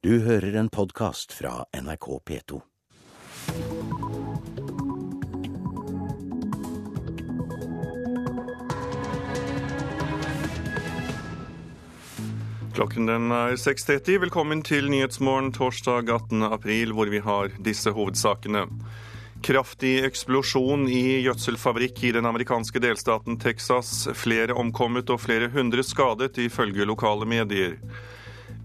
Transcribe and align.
Du 0.00 0.14
hører 0.24 0.54
en 0.56 0.68
podkast 0.72 1.32
fra 1.36 1.66
NRK 1.76 2.06
P2. 2.24 2.58
Klokken 12.72 13.10
den 13.10 13.28
er 13.28 13.58
6.30. 13.60 14.16
Velkommen 14.22 14.62
til 14.64 14.88
Nyhetsmorgen 14.88 15.52
torsdag 15.52 16.08
18. 16.08 16.46
april, 16.48 16.94
hvor 16.96 17.12
vi 17.12 17.20
har 17.20 17.52
disse 17.60 17.92
hovedsakene. 17.92 18.62
Kraftig 19.44 19.98
eksplosjon 20.08 20.86
i 20.88 21.18
gjødselfabrikk 21.26 22.00
i 22.08 22.14
den 22.16 22.30
amerikanske 22.30 22.80
delstaten 22.80 23.36
Texas. 23.36 24.08
Flere 24.16 24.56
omkommet 24.56 25.12
og 25.12 25.20
flere 25.26 25.52
hundre 25.52 25.84
skadet, 25.84 26.40
ifølge 26.40 26.88
lokale 26.88 27.28
medier. 27.28 27.76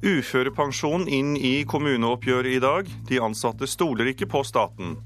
Uførepensjon 0.06 1.08
inn 1.10 1.34
i 1.38 1.64
kommuneoppgjøret 1.66 2.54
i 2.54 2.62
dag. 2.62 2.90
De 3.10 3.18
ansatte 3.26 3.66
stoler 3.66 4.12
ikke 4.12 4.28
på 4.30 4.44
staten. 4.46 5.00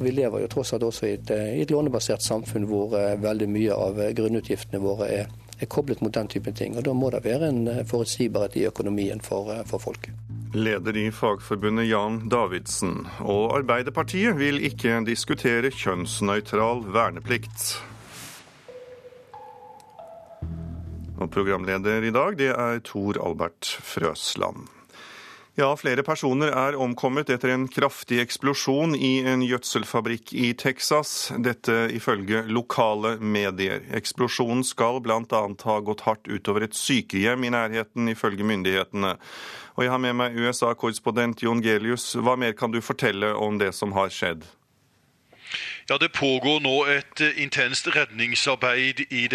Vi 0.00 0.10
lever 0.10 0.42
jo 0.42 0.48
tross 0.50 0.72
alt 0.74 0.86
også 0.86 1.06
i 1.06 1.12
et, 1.14 1.30
i 1.30 1.62
et 1.62 1.70
lånebasert 1.70 2.24
samfunn 2.24 2.66
hvor 2.70 2.96
eh, 2.98 3.14
veldig 3.22 3.48
mye 3.50 3.76
av 3.76 4.00
eh, 4.02 4.10
grunnutgiftene 4.18 4.80
våre 4.82 5.08
er, 5.14 5.30
er, 5.58 5.70
koblet 5.70 6.02
mot 6.02 6.14
den 6.14 6.30
typen 6.32 6.58
ting. 6.58 6.74
og 6.74 6.86
Da 6.88 6.94
må 6.96 7.12
det 7.14 7.22
være 7.22 7.52
en 7.52 7.68
eh, 7.70 7.84
forutsigbarhet 7.86 8.58
i 8.58 8.66
økonomien 8.70 9.22
for, 9.22 9.52
for 9.70 9.82
folk. 9.82 10.10
Leder 10.58 10.98
i 10.98 11.06
Fagforbundet 11.14 11.86
Jan 11.86 12.24
Davidsen. 12.30 13.06
Og 13.22 13.54
Arbeiderpartiet 13.60 14.34
vil 14.42 14.58
ikke 14.66 14.98
diskutere 15.06 15.70
kjønnsnøytral 15.70 16.82
verneplikt. 16.90 17.76
Og 21.20 21.30
programleder 21.32 22.04
i 22.06 22.12
dag, 22.14 22.38
det 22.38 22.52
er 22.54 22.80
Tor 22.86 23.18
Albert 23.20 23.68
Frøsland. 23.84 24.68
Ja, 25.52 25.66
flere 25.76 26.00
personer 26.00 26.48
er 26.56 26.78
omkommet 26.80 27.28
etter 27.28 27.50
en 27.52 27.66
kraftig 27.68 28.22
eksplosjon 28.22 28.94
i 28.96 29.18
en 29.28 29.42
gjødselfabrikk 29.44 30.32
i 30.32 30.54
Texas. 30.56 31.28
Dette 31.44 31.90
ifølge 31.92 32.40
lokale 32.48 33.18
medier. 33.20 33.84
Eksplosjonen 33.92 34.64
skal 34.64 35.02
bl.a. 35.04 35.42
ha 35.66 35.76
gått 35.84 36.06
hardt 36.06 36.32
utover 36.32 36.64
et 36.64 36.78
sykehjem 36.78 37.44
i 37.44 37.52
nærheten, 37.52 38.08
ifølge 38.08 38.48
myndighetene. 38.48 39.12
Og 39.76 39.84
jeg 39.84 39.92
har 39.92 40.00
med 40.00 40.16
meg 40.22 40.40
USA-korrespondent 40.40 41.44
Jon 41.44 41.60
Gelius. 41.60 42.14
Hva 42.16 42.38
mer 42.40 42.56
kan 42.56 42.72
du 42.72 42.80
fortelle 42.80 43.34
om 43.36 43.60
det 43.60 43.74
som 43.76 43.92
har 43.92 44.08
skjedd? 44.08 44.48
Ja, 45.90 45.98
Det 45.98 46.12
pågår 46.12 46.60
nå 46.60 46.84
et 46.86 47.20
eh, 47.20 47.42
intenst 47.42 47.88
redningsarbeid 47.90 49.00
i 49.10 49.26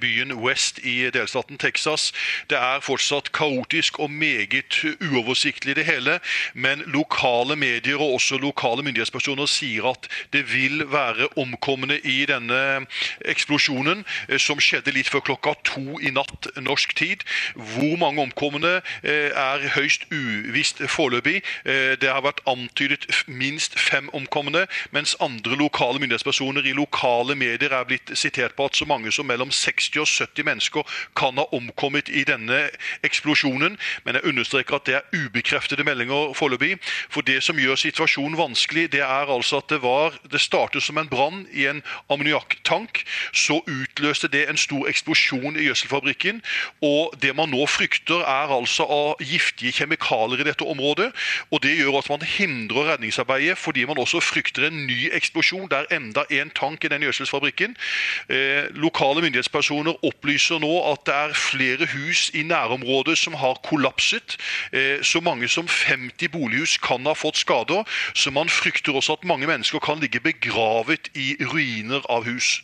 byen 0.00 0.32
West 0.42 0.78
i 0.82 1.10
delstaten 1.14 1.58
Texas. 1.58 2.12
Det 2.50 2.58
er 2.58 2.80
fortsatt 2.82 3.30
kaotisk 3.32 3.98
og 3.98 4.10
meget 4.10 4.82
uoversiktlig 5.00 5.76
det 5.76 5.84
hele, 5.84 6.18
men 6.54 6.82
lokale 6.86 7.56
medier 7.56 8.00
og 8.00 8.14
også 8.14 8.38
lokale 8.38 8.82
myndighetspersoner 8.82 9.46
sier 9.46 9.86
at 9.92 10.08
det 10.32 10.52
vil 10.52 10.82
være 10.90 11.28
omkomne 11.38 12.00
i 12.04 12.26
denne 12.26 12.86
eksplosjonen, 13.24 14.04
eh, 14.28 14.38
som 14.38 14.58
skjedde 14.58 14.90
litt 14.90 15.08
før 15.08 15.22
klokka 15.30 15.54
to 15.62 16.00
i 16.02 16.10
natt 16.10 16.50
norsk 16.58 16.96
tid. 16.98 17.22
Hvor 17.54 17.96
mange 17.96 18.22
omkomne 18.22 18.80
eh, 19.02 19.30
er 19.30 19.68
høyst 19.78 20.10
uvisst 20.10 20.82
foreløpig. 20.88 21.42
Det 22.02 22.08
har 22.08 22.22
vært 22.24 22.40
antydet 22.48 23.06
minst 23.26 23.78
fem 23.78 24.08
omkomne, 24.12 24.66
mens 24.90 25.14
andre 25.20 25.56
lokale 25.56 25.91
lokale 25.92 26.00
myndighetspersoner 26.00 26.66
i 26.66 26.72
lokale 26.72 27.34
medier 27.34 27.72
er 27.72 27.84
blitt 27.84 28.10
sitert 28.16 28.54
på 28.56 28.64
at 28.64 28.76
så 28.76 28.86
mange 28.88 29.12
som 29.12 29.26
mellom 29.26 29.50
60 29.50 30.00
og 30.00 30.06
70 30.08 30.44
mennesker 30.44 30.82
kan 31.16 31.36
ha 31.36 31.44
omkommet 31.52 32.08
i 32.08 32.24
denne 32.24 32.70
eksplosjonen. 33.04 33.76
Men 34.04 34.14
jeg 34.14 34.24
understreker 34.24 34.76
at 34.76 34.86
det 34.86 34.94
er 34.94 35.08
ubekreftede 35.12 35.84
meldinger 35.84 36.32
foreløpig. 36.34 36.78
For 37.10 37.20
det 37.20 37.42
som 37.42 37.58
gjør 37.58 37.76
situasjonen 37.76 38.38
vanskelig, 38.38 38.92
det 38.92 39.02
er 39.04 39.28
altså 39.28 39.60
at 39.60 39.68
det 39.68 39.82
var 39.82 40.12
Det 40.32 40.40
startet 40.40 40.82
som 40.82 40.98
en 40.98 41.08
brann 41.08 41.46
i 41.52 41.66
en 41.66 41.82
ammoniakktank. 42.10 43.04
Så 43.32 43.60
utløste 43.66 44.28
det 44.28 44.48
en 44.48 44.56
stor 44.56 44.88
eksplosjon 44.88 45.56
i 45.56 45.66
gjødselfabrikken. 45.68 46.40
Og 46.80 47.12
det 47.22 47.36
man 47.36 47.50
nå 47.50 47.66
frykter, 47.66 48.24
er 48.24 48.48
altså 48.48 48.84
av 48.84 49.20
giftige 49.20 49.72
kjemikalier 49.72 50.40
i 50.40 50.48
dette 50.48 50.64
området. 50.64 51.12
Og 51.50 51.62
det 51.62 51.76
gjør 51.76 51.98
at 51.98 52.08
man 52.08 52.22
hindrer 52.22 52.92
redningsarbeidet 52.94 53.58
fordi 53.58 53.84
man 53.84 53.98
også 53.98 54.20
frykter 54.20 54.66
en 54.66 54.86
ny 54.86 55.10
eksplosjon 55.12 55.68
der 55.70 55.81
er 55.82 55.96
enda 55.96 56.24
en 56.30 56.50
tank 56.54 56.84
i 56.84 56.90
den 56.92 57.02
gjødselsfabrikken. 57.06 57.76
Eh, 58.28 58.68
lokale 58.78 59.22
myndighetspersoner 59.24 60.04
opplyser 60.06 60.62
nå 60.62 60.72
at 60.92 61.04
det 61.08 61.16
er 61.16 61.36
flere 61.38 61.88
hus 61.94 62.28
i 62.34 62.44
nærområdet 62.46 63.18
som 63.18 63.36
har 63.38 63.60
kollapset. 63.66 64.36
Eh, 64.72 65.02
så 65.02 65.20
mange 65.20 65.48
som 65.48 65.68
50 65.68 66.32
bolighus 66.32 66.78
kan 66.82 67.06
ha 67.06 67.14
fått 67.14 67.42
skader, 67.42 67.84
så 68.14 68.30
man 68.30 68.48
frykter 68.48 68.96
også 68.96 69.18
at 69.18 69.28
mange 69.28 69.46
mennesker 69.50 69.82
kan 69.82 70.00
ligge 70.00 70.22
begravet 70.22 71.10
i 71.14 71.36
ruiner 71.40 72.02
av 72.08 72.24
hus. 72.24 72.62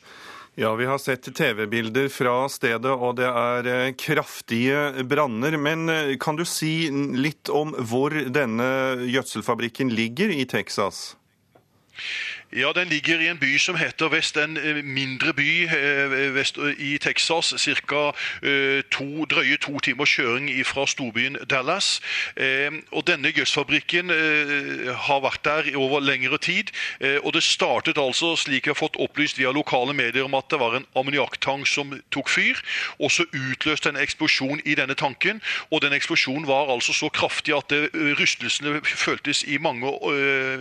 Ja, 0.58 0.74
Vi 0.74 0.86
har 0.86 0.98
sett 0.98 1.28
TV-bilder 1.34 2.08
fra 2.10 2.48
stedet, 2.50 2.90
og 2.90 3.14
det 3.20 3.28
er 3.30 3.68
eh, 3.70 3.92
kraftige 3.94 5.04
branner. 5.06 5.54
Men 5.56 5.86
kan 6.18 6.36
du 6.36 6.44
si 6.44 6.90
litt 7.14 7.48
om 7.48 7.76
hvor 7.78 8.10
denne 8.10 8.66
gjødselfabrikken 9.06 9.94
ligger 9.94 10.34
i 10.34 10.44
Texas? 10.50 11.14
Ja, 12.52 12.72
Den 12.72 12.88
ligger 12.88 13.20
i 13.20 13.28
en 13.28 13.38
by 13.38 13.58
som 13.58 13.76
heter 13.76 14.08
Vest, 14.08 14.36
en 14.36 14.56
eh, 14.56 14.84
mindre 14.84 15.34
by 15.36 15.64
eh, 15.64 16.34
vest 16.34 16.56
i 16.78 16.98
Texas. 16.98 17.52
Ca. 17.60 18.12
Eh, 18.42 18.80
drøye 19.28 19.56
to 19.60 19.80
timers 19.84 20.14
kjøring 20.16 20.48
fra 20.66 20.86
storbyen 20.86 21.36
Dallas. 21.50 22.00
Og 22.90 23.06
Denne 23.06 23.32
gjødsfabrikken 23.32 24.08
har 24.96 25.20
vært 25.20 25.44
der 25.44 25.76
over 25.76 26.00
lengre 26.00 26.38
tid. 26.38 26.72
og 27.22 27.34
Det 27.34 27.42
startet 27.42 27.98
altså, 27.98 28.36
slik 28.36 28.66
jeg 28.66 28.72
har 28.72 28.80
fått 28.80 28.96
opplyst 28.96 29.38
via 29.38 29.52
lokale 29.52 29.92
medier, 29.92 30.24
om 30.24 30.34
at 30.34 30.48
det 30.50 30.60
var 30.60 30.76
en 30.76 30.86
ammoniakktang 30.96 31.66
som 31.66 32.00
tok 32.10 32.28
fyr. 32.28 32.56
og 32.98 33.10
Så 33.10 33.24
utløste 33.32 33.88
en 33.88 33.96
eksplosjon 33.96 34.60
i 34.64 34.74
denne 34.74 34.94
tanken. 34.94 35.42
og 35.70 35.82
Den 35.82 35.92
eksplosjonen 35.92 36.46
var 36.46 36.72
altså 36.72 36.92
så 36.92 37.08
kraftig 37.08 37.54
at 37.56 37.72
rystelsene 37.92 38.80
føltes 38.84 39.44
i 39.44 39.58
mange 39.58 39.92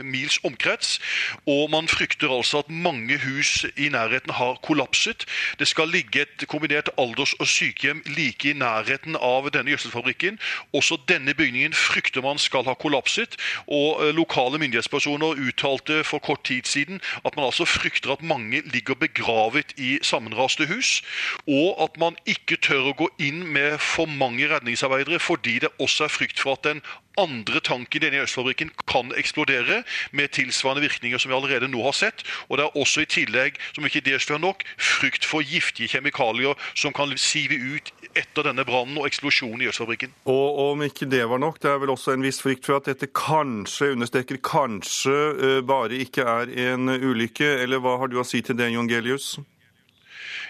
mils 0.03 0.39
omkrets. 0.43 0.99
og 1.45 1.69
man 1.76 1.76
man 1.77 1.87
frykter 1.87 2.31
altså 2.33 2.63
at 2.63 2.69
mange 2.73 3.17
hus 3.21 3.65
i 3.77 3.89
nærheten 3.93 4.33
har 4.33 4.57
kollapset. 4.65 5.25
Det 5.59 5.67
skal 5.67 5.89
ligge 5.93 6.21
et 6.25 6.47
kombinert 6.49 6.89
alders- 6.97 7.35
og 7.39 7.47
sykehjem 7.47 8.03
like 8.17 8.49
i 8.49 8.57
nærheten 8.57 9.17
av 9.21 9.49
denne 9.53 9.73
gjødselfabrikken. 9.73 10.39
Også 10.73 10.97
denne 11.09 11.33
bygningen 11.37 11.73
frykter 11.73 12.25
man 12.25 12.41
skal 12.41 12.65
ha 12.65 12.73
kollapset. 12.73 13.37
og 13.67 14.03
eh, 14.03 14.13
Lokale 14.15 14.57
myndighetspersoner 14.57 15.37
uttalte 15.47 16.03
for 16.03 16.19
kort 16.19 16.43
tid 16.43 16.65
siden 16.65 17.01
at 17.25 17.35
man 17.35 17.45
altså 17.45 17.65
frykter 17.65 18.11
at 18.11 18.23
mange 18.23 18.61
ligger 18.65 18.95
begravet 18.95 19.73
i 19.77 19.99
sammenraste 20.01 20.67
hus, 20.67 21.01
og 21.47 21.83
at 21.83 21.99
man 21.99 22.15
ikke 22.25 22.57
tør 22.57 22.91
å 22.91 22.97
gå 22.97 23.09
inn 23.19 23.43
med 23.53 23.77
for 23.83 24.05
mange 24.05 24.47
redningsarbeidere 24.49 25.19
fordi 25.19 25.59
det 25.59 25.69
også 25.79 26.07
er 26.07 26.13
frykt 26.13 26.39
for 26.39 26.57
at 26.57 26.63
den 26.63 26.81
andre 27.17 27.59
tanken 27.59 27.97
i 27.97 28.03
denne 28.05 28.21
gjødselfabrikken 28.21 28.71
kan 28.89 29.11
eksplodere 29.17 29.81
med 30.11 30.33
tilsvarende 30.35 30.83
virkninger 30.85 31.21
som 31.21 31.31
vi 31.31 31.37
allerede 31.37 31.69
nå 31.71 31.81
har 31.83 31.95
sett. 31.97 32.23
Og 32.49 32.57
det 32.57 32.67
er 32.67 32.77
også 32.77 33.03
i 33.03 33.09
tillegg, 33.09 33.57
som 33.75 33.85
ikke 33.87 34.03
det 34.05 34.21
står 34.21 34.41
nok, 34.43 34.63
frykt 34.77 35.25
for 35.25 35.45
giftige 35.45 35.89
kjemikalier 35.91 36.57
som 36.75 36.95
kan 36.95 37.13
sive 37.17 37.57
ut 37.57 37.91
etter 38.17 38.47
denne 38.47 38.65
brannen 38.67 38.97
og 39.01 39.09
eksplosjonen 39.09 39.61
i 39.61 39.67
gjødselfabrikken. 39.67 40.15
Og 40.29 40.61
om 40.71 40.85
ikke 40.85 41.09
det 41.09 41.23
var 41.29 41.41
nok, 41.41 41.61
det 41.61 41.71
er 41.71 41.81
vel 41.83 41.93
også 41.93 42.15
en 42.15 42.25
viss 42.25 42.41
frykt 42.43 42.65
for 42.67 42.79
at 42.79 42.89
dette 42.89 43.09
kanskje, 43.13 43.93
understreker 43.97 44.41
kanskje, 44.43 45.17
eh, 45.37 45.61
bare 45.61 46.01
ikke 46.01 46.25
er 46.25 46.51
en 46.71 46.89
ulykke. 46.89 47.57
Eller 47.63 47.81
hva 47.83 47.97
har 48.01 48.11
du 48.11 48.19
å 48.21 48.25
si 48.27 48.41
til 48.41 48.57
det, 48.57 48.71
Jon 48.73 48.89
Gelius? 48.89 49.37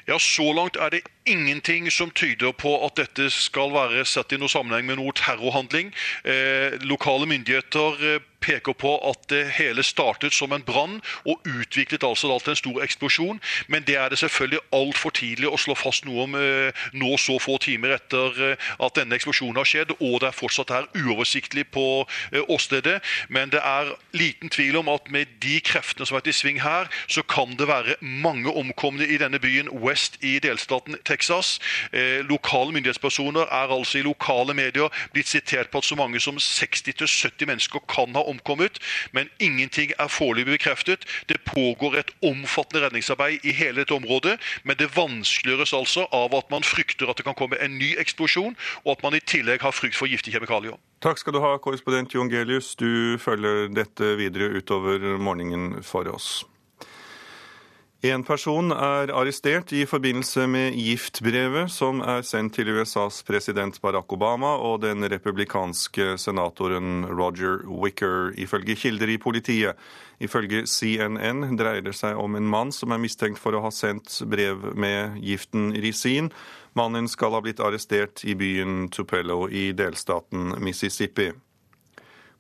Ja, 0.07 0.17
Så 0.19 0.53
langt 0.55 0.77
er 0.79 0.89
det 0.89 1.01
ingenting 1.27 1.91
som 1.91 2.11
tyder 2.11 2.51
på 2.51 2.73
at 2.85 2.97
dette 2.99 3.29
skal 3.33 3.73
være 3.75 4.05
sett 4.07 4.33
i 4.33 4.39
noe 4.39 4.51
sammenheng 4.51 4.87
med 4.87 4.99
noe 5.01 5.15
terrorhandling. 5.17 5.93
Eh, 6.23 6.79
lokale 6.87 7.27
myndigheter 7.29 8.03
eh, 8.13 8.25
peker 8.43 8.75
på 8.77 8.93
at 9.09 9.27
det 9.31 9.43
hele 9.57 9.83
startet 9.83 10.33
som 10.33 10.53
en 10.53 10.63
brann 10.63 10.99
og 11.25 11.41
utviklet 11.47 12.05
altså 12.05 12.29
til 12.39 12.53
en 12.53 12.59
stor 12.59 12.83
eksplosjon. 12.85 13.41
Men 13.67 13.83
det 13.87 13.97
er 13.97 14.09
det 14.09 14.19
selvfølgelig 14.21 14.61
altfor 14.73 15.15
tidlig 15.17 15.49
å 15.49 15.59
slå 15.59 15.75
fast 15.77 16.05
noe 16.05 16.27
om 16.27 16.37
eh, 16.39 16.85
nå 16.93 17.17
så 17.21 17.37
få 17.41 17.57
timer 17.63 17.97
etter 17.97 18.41
eh, 18.51 18.69
at 18.83 18.97
denne 18.99 19.17
eksplosjonen 19.17 19.57
har 19.59 19.67
skjedd, 19.67 19.95
og 19.99 20.19
det 20.21 20.29
er 20.29 20.37
fortsatt 20.37 20.73
her 20.73 20.87
uoversiktlig 20.95 21.67
på 21.73 22.05
eh, 22.31 22.43
åstedet. 22.47 22.99
Men 23.33 23.51
det 23.53 23.63
er 23.63 23.93
liten 24.15 24.53
tvil 24.53 24.79
om 24.83 24.91
at 24.93 25.09
med 25.11 25.33
de 25.43 25.59
kreftene 25.65 26.05
som 26.05 26.15
har 26.15 26.21
vært 26.21 26.31
i 26.31 26.37
sving 26.37 26.61
her, 26.63 26.91
så 27.07 27.25
kan 27.27 27.57
det 27.59 27.69
være 27.69 27.97
mange 28.01 28.53
omkomne 28.53 29.05
i 29.07 29.19
denne 29.19 29.41
byen 29.41 29.71
West 29.83 30.21
i 30.21 30.37
delstaten 30.43 30.95
Texas 31.03 31.16
Texas. 31.17 31.59
Eh, 31.91 32.21
lokale 32.29 32.71
myndighetspersoner 32.75 33.49
er 33.51 33.73
altså 33.73 33.97
i 33.99 34.05
lokale 34.05 34.53
medier 34.53 34.93
blitt 35.13 35.27
sitert 35.27 35.71
på 35.71 35.81
at 35.81 35.89
så 35.89 35.97
mange 35.97 36.21
som 36.21 36.37
60-70 36.37 37.49
mennesker 37.49 37.83
kan 37.89 38.15
ha 38.15 38.23
omkommet, 38.29 38.79
men 39.11 39.29
ingenting 39.39 39.91
er 39.99 40.07
foreløpig 40.07 40.59
bekreftet. 40.59 41.05
Det 41.29 41.41
pågår 41.45 41.97
et 41.97 42.11
omfattende 42.21 42.85
redningsarbeid 42.85 43.45
i 43.45 43.51
hele 43.51 43.81
dette 43.81 43.95
området, 43.97 44.37
men 44.63 44.77
det 44.77 44.93
vanskeliggjøres 44.95 45.73
altså 45.73 46.07
av 46.11 46.35
at 46.37 46.51
man 46.53 46.63
frykter 46.63 47.09
at 47.09 47.17
det 47.17 47.25
kan 47.25 47.37
komme 47.37 47.59
en 47.61 47.77
ny 47.77 47.95
eksplosjon, 47.99 48.55
og 48.85 48.91
at 48.91 49.03
man 49.03 49.17
i 49.17 49.23
tillegg 49.23 49.61
har 49.65 49.75
frykt 49.75 49.97
for 49.97 50.07
giftige 50.07 50.37
kjemikalier. 50.37 50.77
Takk 51.01 51.21
skal 51.21 51.33
du 51.33 51.41
ha, 51.43 51.57
korrespondent 51.61 52.13
Jon 52.13 52.29
Gelius. 52.29 52.75
Du 52.75 53.17
følger 53.21 53.67
dette 53.73 54.15
videre 54.17 54.49
utover 54.57 55.17
morgenen 55.17 55.83
for 55.85 56.09
oss. 56.09 56.45
En 58.05 58.21
person 58.21 58.69
er 58.69 59.09
arrestert 59.09 59.71
i 59.73 59.79
forbindelse 59.89 60.43
med 60.45 60.75
giftbrevet 60.77 61.71
som 61.73 62.03
er 62.05 62.21
sendt 62.21 62.53
til 62.53 62.69
USAs 62.69 63.23
president 63.25 63.79
Barack 63.81 64.13
Obama 64.13 64.51
og 64.61 64.83
den 64.83 65.01
republikanske 65.01 66.13
senatoren 66.21 67.07
Roger 67.09 67.63
Wicker, 67.65 68.35
ifølge 68.37 68.75
kilder 68.77 69.09
i 69.09 69.17
politiet. 69.17 69.73
Ifølge 70.21 70.67
CNN 70.69 71.57
dreier 71.57 71.81
det 71.81 71.95
seg 71.97 72.21
om 72.21 72.37
en 72.37 72.45
mann 72.45 72.69
som 72.69 72.93
er 72.93 73.01
mistenkt 73.01 73.41
for 73.41 73.57
å 73.57 73.63
ha 73.65 73.73
sendt 73.73 74.19
brev 74.29 74.75
med 74.77 75.17
giften 75.17 75.73
risin. 75.73 76.29
Mannen 76.77 77.09
skal 77.09 77.33
ha 77.33 77.41
blitt 77.41 77.65
arrestert 77.65 78.21
i 78.29 78.37
byen 78.37 78.91
Tupelo 78.93 79.47
i 79.49 79.71
delstaten 79.73 80.53
Mississippi. 80.61 81.31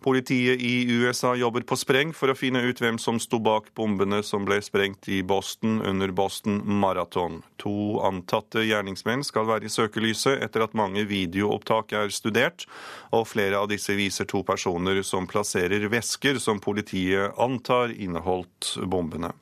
Politiet 0.03 0.61
i 0.61 0.85
USA 0.91 1.33
jobber 1.35 1.63
på 1.65 1.75
spreng 1.79 2.11
for 2.13 2.29
å 2.29 2.35
finne 2.37 2.61
ut 2.67 2.81
hvem 2.81 2.99
som 3.01 3.17
sto 3.19 3.39
bak 3.41 3.71
bombene 3.77 4.19
som 4.23 4.45
ble 4.45 4.59
sprengt 4.61 5.09
i 5.09 5.23
Boston 5.25 5.79
under 5.81 6.13
Boston 6.13 6.59
Marathon. 6.81 7.41
To 7.63 7.97
antatte 8.05 8.61
gjerningsmenn 8.67 9.25
skal 9.25 9.49
være 9.49 9.65
i 9.65 9.73
søkelyset 9.73 10.43
etter 10.45 10.67
at 10.67 10.77
mange 10.77 11.07
videoopptak 11.09 11.95
er 11.97 12.13
studert, 12.13 12.67
og 13.09 13.25
flere 13.31 13.57
av 13.63 13.71
disse 13.73 13.97
viser 13.97 14.29
to 14.29 14.43
personer 14.45 15.01
som 15.01 15.25
plasserer 15.29 15.89
vesker 15.89 16.37
som 16.43 16.61
politiet 16.61 17.33
antar 17.41 17.95
inneholdt 17.97 18.75
bombene. 18.85 19.33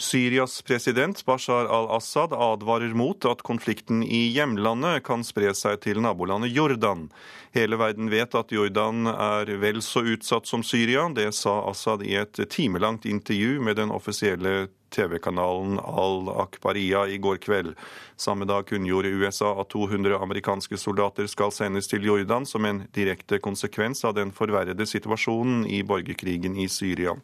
Syrias 0.00 0.62
president 0.62 1.24
Bashar 1.24 1.66
al-Assad 1.66 2.32
advarer 2.32 2.94
mot 2.94 3.24
at 3.28 3.42
konflikten 3.44 4.00
i 4.02 4.30
hjemlandet 4.32 5.02
kan 5.04 5.20
spre 5.26 5.52
seg 5.52 5.82
til 5.84 6.00
nabolandet 6.00 6.54
Jordan. 6.56 7.10
Hele 7.52 7.76
verden 7.76 8.08
vet 8.08 8.32
at 8.38 8.54
Jordan 8.54 9.10
er 9.12 9.52
vel 9.60 9.82
så 9.84 10.00
utsatt 10.14 10.48
som 10.48 10.64
Syria. 10.64 11.04
Det 11.12 11.28
sa 11.36 11.58
Assad 11.68 12.06
i 12.06 12.16
et 12.16 12.40
timelangt 12.48 13.04
intervju 13.04 13.60
med 13.60 13.76
den 13.76 13.92
offisielle 13.92 14.70
TV-kanalen 14.90 15.76
Al-Akbaria 15.84 17.04
i 17.06 17.20
går 17.20 17.36
kveld. 17.44 17.76
Samme 18.16 18.48
dag 18.48 18.66
kunngjorde 18.72 19.12
USA 19.20 19.52
at 19.60 19.68
200 19.76 20.16
amerikanske 20.16 20.80
soldater 20.80 21.28
skal 21.28 21.52
sendes 21.52 21.92
til 21.92 22.08
Jordan 22.08 22.48
som 22.48 22.64
en 22.64 22.86
direkte 22.96 23.38
konsekvens 23.38 24.00
av 24.08 24.16
den 24.16 24.32
forverrede 24.32 24.88
situasjonen 24.88 25.66
i 25.68 25.84
borgerkrigen 25.84 26.56
i 26.56 26.72
Syria. 26.72 27.18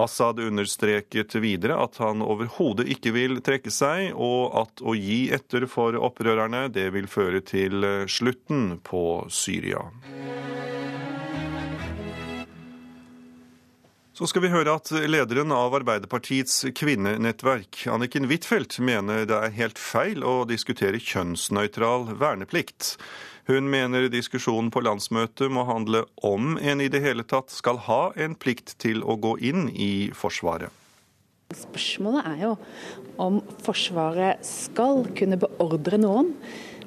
Assad 0.00 0.40
understreket 0.42 1.34
videre 1.42 1.76
at 1.80 2.00
han 2.02 2.24
overhodet 2.24 2.88
ikke 2.92 3.14
vil 3.16 3.40
trekke 3.44 3.72
seg, 3.74 4.10
og 4.14 4.56
at 4.64 4.82
å 4.82 4.96
gi 4.96 5.22
etter 5.34 5.68
for 5.70 5.96
opprørerne, 5.98 6.68
det 6.72 6.88
vil 6.96 7.10
føre 7.10 7.44
til 7.44 7.84
slutten 8.10 8.78
på 8.86 9.04
Syria. 9.32 9.84
Så 14.20 14.26
skal 14.28 14.42
vi 14.44 14.50
høre 14.52 14.74
at 14.76 14.90
lederen 15.08 15.48
av 15.56 15.72
Arbeiderpartiets 15.78 16.66
kvinnenettverk, 16.76 17.86
Anniken 17.88 18.26
Huitfeldt, 18.28 18.76
mener 18.84 19.24
det 19.24 19.32
er 19.32 19.54
helt 19.56 19.80
feil 19.80 20.20
å 20.28 20.42
diskutere 20.44 21.00
kjønnsnøytral 21.00 22.10
verneplikt. 22.20 22.98
Hun 23.48 23.70
mener 23.72 24.08
diskusjonen 24.12 24.70
på 24.72 24.82
landsmøtet 24.84 25.52
må 25.52 25.64
handle 25.68 26.04
om 26.26 26.56
en 26.58 26.82
i 26.82 26.90
det 26.92 27.00
hele 27.04 27.24
tatt 27.24 27.52
skal 27.54 27.80
ha 27.86 28.02
en 28.20 28.36
plikt 28.36 28.76
til 28.82 29.04
å 29.04 29.16
gå 29.20 29.36
inn 29.50 29.68
i 29.72 30.10
Forsvaret. 30.16 30.68
Spørsmålet 31.50 32.26
er 32.30 32.42
jo 32.44 32.50
om 33.18 33.40
Forsvaret 33.64 34.44
skal 34.46 35.02
kunne 35.18 35.40
beordre 35.40 35.98
noen 35.98 36.34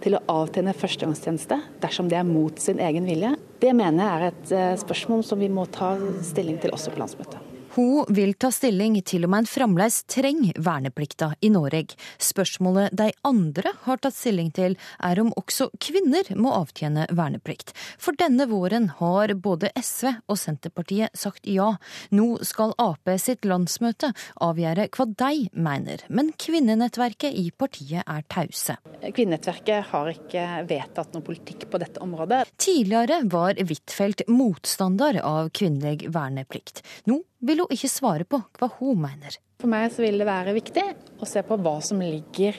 til 0.03 0.17
å 0.17 0.23
avtjene 0.31 0.75
førstegangstjeneste 0.75 1.57
dersom 1.83 2.09
det 2.11 2.19
er 2.19 2.27
mot 2.27 2.59
sin 2.59 2.79
egen 2.83 3.07
vilje. 3.07 3.33
Det 3.59 3.71
mener 3.75 4.03
jeg 4.03 4.13
er 4.13 4.29
et 4.29 4.53
eh, 4.55 4.75
spørsmål 4.83 5.23
som 5.27 5.39
vi 5.39 5.51
må 5.51 5.67
ta 5.71 5.95
stilling 6.23 6.59
til 6.63 6.75
også 6.75 6.93
på 6.93 7.03
landsmøtet. 7.03 7.52
Hun 7.73 8.05
vil 8.13 8.35
ta 8.37 8.51
stilling 8.53 8.99
til 9.01 9.23
om 9.25 9.33
en 9.33 9.47
fremdeles 9.49 10.03
trenger 10.11 10.59
verneplikta 10.61 11.31
i 11.41 11.49
Norge. 11.49 11.95
Spørsmålet 12.21 12.93
de 12.93 13.07
andre 13.25 13.71
har 13.87 13.97
tatt 14.03 14.13
stilling 14.13 14.51
til, 14.53 14.75
er 15.01 15.21
om 15.23 15.31
også 15.39 15.71
kvinner 15.81 16.29
må 16.37 16.51
avtjene 16.53 17.07
verneplikt. 17.09 17.73
For 17.97 18.13
denne 18.19 18.45
våren 18.51 18.91
har 18.99 19.33
både 19.33 19.71
SV 19.79 20.11
og 20.27 20.37
Senterpartiet 20.37 21.17
sagt 21.17 21.49
ja. 21.49 21.71
Nå 22.13 22.43
skal 22.45 22.75
Ap 22.77 23.09
sitt 23.17 23.41
landsmøte 23.49 24.11
avgjøre 24.37 24.85
hva 24.93 25.09
de 25.25 25.49
mener, 25.57 26.05
men 26.13 26.29
kvinnenettverket 26.37 27.33
i 27.33 27.49
partiet 27.57 28.05
er 28.05 28.21
tause. 28.29 28.77
Kvinnenettverket 29.01 29.89
har 29.89 30.13
ikke 30.13 30.47
vedtatt 30.69 31.17
noen 31.17 31.25
politikk 31.25 31.71
på 31.73 31.81
dette 31.81 32.05
området. 32.05 32.45
Tidligere 32.61 33.23
var 33.33 33.57
Huitfeldt 33.57 34.27
motstander 34.29 35.23
av 35.25 35.49
kvinnelig 35.57 36.13
verneplikt. 36.13 36.85
Nå 37.09 37.23
vil 37.43 37.63
hun 37.63 37.73
ikke 37.73 37.91
svare 37.91 38.27
på 38.27 38.39
hva 38.59 38.69
hun 38.79 39.01
mener. 39.03 39.39
For 39.63 39.71
meg 39.71 39.93
så 39.95 40.03
vil 40.03 40.19
det 40.19 40.25
være 40.27 40.51
viktig 40.57 40.81
å 41.23 41.27
se 41.27 41.39
på 41.47 41.55
hva 41.63 41.77
som 41.83 42.01
ligger 42.03 42.57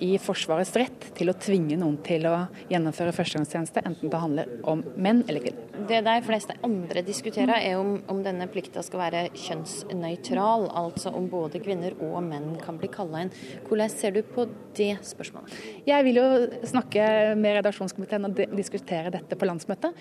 i 0.00 0.14
Forsvarets 0.20 0.72
rett 0.80 1.06
til 1.16 1.28
å 1.28 1.34
tvinge 1.36 1.76
noen 1.76 1.98
til 2.04 2.24
å 2.30 2.46
gjennomføre 2.70 3.12
førstegangstjeneste, 3.12 3.82
enten 3.84 4.12
det 4.12 4.20
handler 4.22 4.54
om 4.72 4.80
menn 4.96 5.20
eller 5.26 5.44
kvinner. 5.44 5.84
Det 5.90 6.00
de 6.06 6.16
fleste 6.24 6.56
andre 6.64 7.04
diskuterer, 7.04 7.60
er 7.60 7.76
om, 7.76 7.98
om 8.08 8.22
denne 8.24 8.48
plikta 8.48 8.80
skal 8.84 9.02
være 9.02 9.22
kjønnsnøytral, 9.36 10.70
altså 10.80 11.12
om 11.16 11.28
både 11.32 11.60
kvinner 11.64 11.96
og 12.00 12.22
menn 12.24 12.54
kan 12.62 12.80
bli 12.80 12.88
kalla 12.92 13.26
inn. 13.26 13.34
Hvordan 13.68 13.92
ser 13.92 14.16
du 14.16 14.22
på 14.24 14.48
det 14.80 14.94
spørsmålet? 15.04 15.56
Jeg 15.88 16.08
vil 16.08 16.22
jo 16.22 16.28
snakke 16.72 17.36
med 17.36 17.60
redaksjonskomiteen 17.60 18.30
og 18.30 18.46
diskutere 18.56 19.12
dette 19.12 19.36
på 19.36 19.48
landsmøtet. 19.48 19.92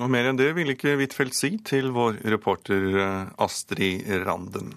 Og 0.00 0.08
mer 0.08 0.30
enn 0.30 0.38
det 0.40 0.54
vil 0.56 0.72
ikke 0.72 0.96
Huitfeldt 0.96 1.36
si 1.36 1.50
til 1.68 1.90
vår 1.92 2.22
reporter 2.32 2.86
eh, 2.96 3.28
Astrid 3.44 4.08
Randen. 4.24 4.72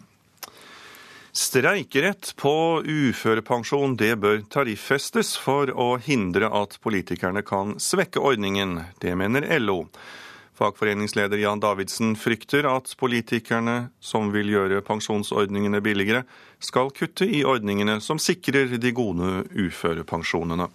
Streikerett 1.35 2.33
på 2.39 2.81
uførepensjon 2.83 3.97
det 3.99 4.13
bør 4.23 4.43
tariffestes 4.51 5.33
for 5.39 5.71
å 5.71 5.95
hindre 5.99 6.47
at 6.47 6.77
politikerne 6.83 7.43
kan 7.47 7.73
svekke 7.79 8.23
ordningen. 8.23 8.77
Det 9.03 9.11
mener 9.19 9.47
LO. 9.59 9.81
Fagforeningsleder 10.55 11.41
Jan 11.43 11.59
Davidsen 11.59 12.15
frykter 12.15 12.67
at 12.71 12.93
politikerne 12.99 13.89
som 13.99 14.31
vil 14.31 14.53
gjøre 14.53 14.79
pensjonsordningene 14.87 15.83
billigere, 15.83 16.23
skal 16.63 16.93
kutte 16.95 17.27
i 17.27 17.43
ordningene 17.43 17.99
som 17.99 18.19
sikrer 18.19 18.71
de 18.79 18.95
gode 18.95 19.43
uførepensjonene. 19.51 20.69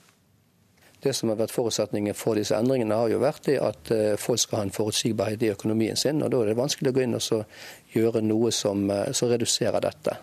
Det 1.00 1.14
som 1.16 1.30
har 1.32 1.38
vært 1.40 1.54
forutsetningen 1.54 2.16
for 2.16 2.36
disse 2.36 2.56
endringene, 2.56 2.96
har 2.96 3.08
jo 3.08 3.20
vært 3.22 3.48
at 3.56 3.92
eh, 3.94 4.16
folk 4.20 4.42
skal 4.42 4.60
ha 4.60 4.64
en 4.66 4.74
forutsigbarhet 4.74 5.46
i 5.46 5.52
økonomien 5.54 5.96
sin. 5.96 6.20
og 6.22 6.32
Da 6.32 6.42
er 6.42 6.50
det 6.50 6.58
vanskelig 6.58 6.92
å 6.92 6.96
gå 6.98 7.06
inn 7.06 7.16
og 7.16 7.94
gjøre 7.94 8.20
noe 8.26 8.50
som, 8.52 8.84
eh, 8.92 9.12
som 9.16 9.30
reduserer 9.32 9.80
dette. 9.80 10.18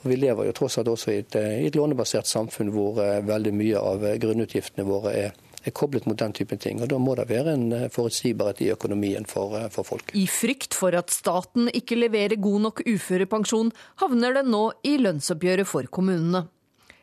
Og 0.00 0.08
vi 0.10 0.16
lever 0.18 0.48
jo 0.48 0.56
tross 0.56 0.80
alt 0.80 0.90
også 0.90 1.14
i 1.14 1.20
et, 1.22 1.38
eh, 1.38 1.60
i 1.62 1.68
et 1.70 1.78
lånebasert 1.78 2.26
samfunn 2.26 2.74
hvor 2.74 2.98
veldig 2.98 3.54
mye 3.54 3.78
av 3.78 4.08
grunnutgiftene 4.18 4.88
våre 4.88 5.14
er, 5.14 5.32
er 5.62 5.76
koblet 5.76 6.06
mot 6.10 6.18
den 6.18 6.34
typen 6.34 6.58
ting. 6.58 6.82
og 6.82 6.88
Da 6.88 6.98
må 6.98 7.14
det 7.14 7.28
være 7.30 7.54
en 7.54 7.90
forutsigbarhet 7.94 8.66
i 8.66 8.72
økonomien 8.74 9.28
for, 9.30 9.60
for, 9.70 9.84
folk. 9.84 10.10
I 10.18 10.26
frykt 10.26 10.74
for 10.74 10.96
at 10.98 11.14
staten 11.14 11.70
ikke 11.70 12.00
leverer 12.00 12.40
god 12.40 12.66
nok 12.66 12.82
uførepensjon, 12.82 13.70
havner 14.02 14.40
den 14.40 14.50
nå 14.50 14.72
i 14.82 14.96
lønnsoppgjøret 14.98 15.70
for 15.70 15.86
kommunene. 15.86 16.48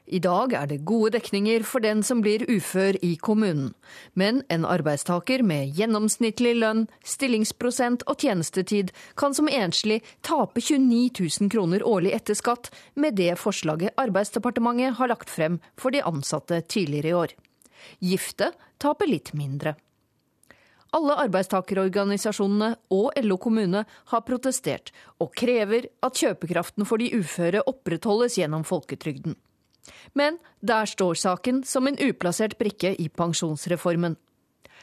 I 0.08 0.20
dag 0.24 0.54
er 0.56 0.70
det 0.72 0.86
gode 0.88 1.18
dekninger 1.18 1.66
for 1.68 1.84
den 1.84 2.00
som 2.00 2.22
blir 2.24 2.46
ufør 2.48 2.96
i 3.04 3.18
kommunen, 3.20 3.74
men 4.16 4.40
en 4.48 4.64
arbeidstaker 4.64 5.42
med 5.44 5.74
gjennomsnittlig 5.76 6.54
lønn, 6.62 6.86
stillingsprosent 7.04 8.06
og 8.08 8.24
tjenestetid 8.24 8.94
kan 9.20 9.36
som 9.36 9.50
enslig 9.52 10.00
tape 10.24 10.64
29 10.64 11.12
000 11.42 11.52
kroner 11.52 11.84
årlig 11.84 12.14
etter 12.16 12.40
skatt 12.40 12.70
med 12.96 13.18
det 13.20 13.34
forslaget 13.42 14.00
Arbeidsdepartementet 14.00 14.96
har 14.96 15.12
lagt 15.12 15.34
frem 15.34 15.58
for 15.76 15.92
de 15.92 16.00
ansatte 16.08 16.62
tidligere 16.72 17.12
i 17.12 17.18
år. 17.24 17.34
Gifte 18.00 18.54
taper 18.80 19.12
litt 19.12 19.34
mindre. 19.36 19.76
Alle 20.96 21.18
arbeidstakerorganisasjonene 21.26 22.70
og 22.96 23.12
LO 23.26 23.38
kommune 23.44 23.84
har 24.14 24.24
protestert, 24.24 24.94
og 25.20 25.36
krever 25.36 25.90
at 26.00 26.16
kjøpekraften 26.16 26.88
for 26.88 27.04
de 27.04 27.12
uføre 27.20 27.66
opprettholdes 27.68 28.40
gjennom 28.40 28.64
folketrygden. 28.64 29.36
Men 30.14 30.40
der 30.60 30.86
står 30.90 31.20
saken 31.20 31.64
som 31.68 31.88
en 31.88 32.00
uplassert 32.00 32.58
brikke 32.60 32.96
i 32.96 33.10
pensjonsreformen. 33.10 34.18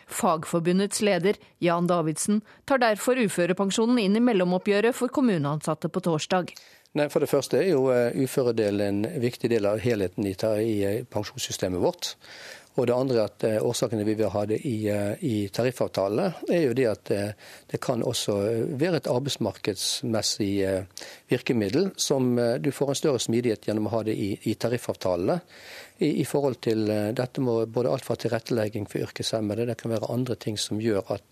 Fagforbundets 0.07 1.01
leder, 1.01 1.39
Jan 1.65 1.87
Davidsen, 1.89 2.43
tar 2.69 2.83
derfor 2.83 3.17
uførepensjonen 3.17 3.99
inn 4.03 4.19
i 4.19 4.25
mellomoppgjøret 4.25 4.97
for 4.97 5.13
kommuneansatte 5.13 5.89
på 5.89 6.03
torsdag. 6.05 6.53
Nei, 6.95 7.09
For 7.11 7.25
det 7.25 7.31
første 7.31 7.59
er 7.59 7.73
jo 7.73 7.89
uføredelen 7.91 9.05
en 9.05 9.23
viktig 9.23 9.51
del 9.51 9.67
av 9.67 9.81
helheten 9.83 10.29
i 10.29 10.35
pensjonssystemet 11.11 11.83
vårt. 11.83 12.13
Og 12.75 12.89
det 12.89 12.95
andre 12.95 13.25
at 13.29 13.45
eh, 13.47 13.63
Årsakene 13.63 14.05
vi 14.07 14.15
vil 14.19 14.31
ha 14.35 14.41
det 14.51 14.57
i, 14.67 14.89
eh, 14.91 15.13
i 15.23 15.49
tariffavtalene, 15.55 16.33
er 16.51 16.63
jo 16.65 16.73
det 16.75 16.87
at 16.91 17.05
det, 17.07 17.35
eh, 17.71 17.79
kan 17.85 18.03
også 18.03 18.35
være 18.81 18.97
et 18.99 19.11
arbeidsmarkedsmessig 19.11 20.53
virkemiddel 21.31 21.91
som 22.01 22.37
du 22.63 22.71
får 22.73 22.89
en 22.91 22.99
større 22.99 23.21
smidighet 23.21 23.67
gjennom 23.69 23.87
å 23.91 23.93
ha 23.97 24.03
det 24.07 24.15
i, 24.17 24.39
i 24.51 24.55
tariffavtalene. 24.59 25.37
I, 25.99 26.21
I, 26.23 26.25
forhold 26.27 26.57
til 26.65 26.87
dette 27.15 27.41
må 27.45 27.67
både 27.71 27.91
alt 27.93 28.05
fra 28.07 28.17
tilrettelegging 28.19 28.87
for 28.91 28.99
yrkeshemmede, 29.05 29.67
det 29.69 29.81
kan 29.83 29.93
være 29.93 30.13
andre 30.15 30.35
ting 30.41 30.57
som 30.59 30.81
gjør 30.83 31.03
at 31.15 31.29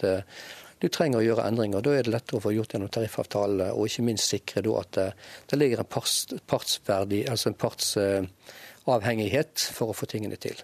du 0.83 0.89
trenger 0.91 1.19
å 1.21 1.25
gjøre 1.25 1.47
endringer. 1.49 1.81
Da 1.83 1.91
er 1.95 2.03
det 2.05 2.15
lettere 2.15 2.37
å 2.39 2.45
få 2.45 2.55
gjort 2.55 2.73
gjennom 2.75 2.93
tariffavtalene, 2.93 3.69
og 3.73 3.83
ikke 3.89 4.09
minst 4.11 4.27
sikre 4.35 4.61
at 4.79 4.91
det, 4.99 5.09
det 5.51 5.57
ligger 5.59 5.79
en 5.83 5.93
parts, 5.95 6.17
partsverdi, 6.51 7.21
altså 7.31 7.47
partsavhengighet 7.55 9.55
for 9.73 9.87
å 9.91 9.97
få 9.97 10.05
tingene 10.11 10.39
til. 10.43 10.57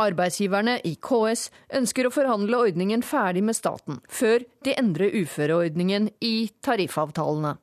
Arbeidsgiverne 0.00 0.78
i 0.88 0.94
KS 0.96 1.48
ønsker 1.76 2.08
å 2.08 2.14
forhandle 2.14 2.62
ordningen 2.66 3.04
ferdig 3.04 3.44
med 3.44 3.58
staten, 3.58 4.00
før 4.08 4.46
de 4.64 4.76
endrer 4.80 5.12
uføreordningen 5.20 6.10
i 6.24 6.50
tariffavtalene. 6.64 7.56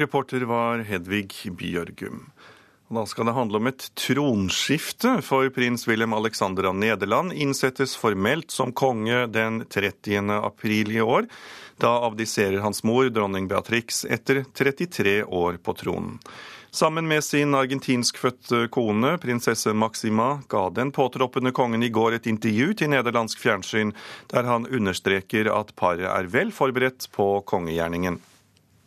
Reporter 0.00 0.42
var 0.50 0.82
Hedvig 0.88 1.30
Bjørgum. 1.54 2.24
Da 2.94 3.06
skal 3.06 3.26
det 3.26 3.34
handle 3.34 3.58
om 3.58 3.68
et 3.70 3.86
tronskifte, 3.98 5.16
for 5.24 5.48
prins 5.54 5.86
Wilhelm 5.88 6.12
Alexander 6.14 6.68
av 6.68 6.76
Nederland 6.76 7.32
innsettes 7.32 7.96
formelt 7.96 8.52
som 8.52 8.74
konge 8.76 9.24
den 9.32 9.62
30. 9.70 10.28
april 10.36 10.92
i 10.92 11.00
år. 11.00 11.26
Da 11.80 11.94
abdiserer 12.06 12.60
hans 12.62 12.84
mor, 12.84 13.08
dronning 13.10 13.48
Beatrix, 13.48 14.04
etter 14.04 14.44
33 14.54 15.22
år 15.24 15.58
på 15.64 15.74
tronen. 15.80 16.20
Sammen 16.74 17.06
med 17.06 17.22
sin 17.22 17.54
argentinskfødte 17.54 18.64
kone, 18.74 19.12
prinsesse 19.22 19.70
Maxima, 19.78 20.40
ga 20.50 20.64
den 20.74 20.88
påtroppende 20.90 21.52
kongen 21.54 21.84
i 21.86 21.90
går 21.94 22.16
et 22.16 22.24
intervju 22.26 22.72
til 22.80 22.90
nederlandsk 22.90 23.38
fjernsyn, 23.38 23.92
der 24.32 24.48
han 24.48 24.66
understreker 24.66 25.52
at 25.54 25.70
paret 25.78 26.08
er 26.10 26.26
vel 26.32 26.50
forberedt 26.50 27.06
på 27.14 27.28
kongegjerningen. 27.46 28.18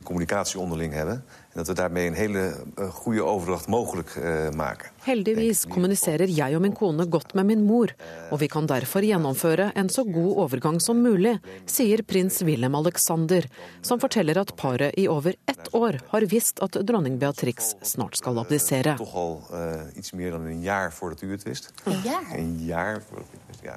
Kommunikatie 0.04 0.60
onderling 0.60 0.92
hebben 1.00 1.24
dat 1.56 1.68
we 1.68 1.74
daarmee 1.74 2.08
een 2.08 2.20
hele 2.20 2.44
eh, 2.76 2.90
goede 2.90 3.24
overdracht 3.24 3.68
mogelijk 3.68 4.16
uh, 4.16 4.50
maken. 4.52 4.90
Heldigvis 5.08 5.62
kommuniserer 5.72 6.28
jeg 6.28 6.56
og 6.58 6.60
min 6.66 6.74
kone 6.76 7.06
godt 7.08 7.32
med 7.38 7.48
min 7.48 7.62
mor, 7.64 7.94
og 8.28 8.42
vi 8.42 8.50
kan 8.52 8.66
derfor 8.68 9.06
gjennomføre 9.08 9.70
en 9.80 9.88
så 9.88 10.04
god 10.04 10.42
overgang 10.44 10.82
som 10.84 11.00
mulig, 11.00 11.38
sier 11.64 12.02
prins 12.04 12.42
Wilhelm 12.44 12.76
Alexander, 12.76 13.46
som 13.88 14.02
forteller 14.04 14.40
at 14.42 14.52
paret 14.60 14.98
i 15.00 15.06
over 15.08 15.38
ett 15.48 15.70
år 15.78 16.02
har 16.12 16.28
visst 16.28 16.60
at 16.66 16.76
dronning 16.90 17.16
Beatrix 17.22 17.70
snart 17.88 18.20
skal 18.20 18.42
abdisere. 18.42 18.98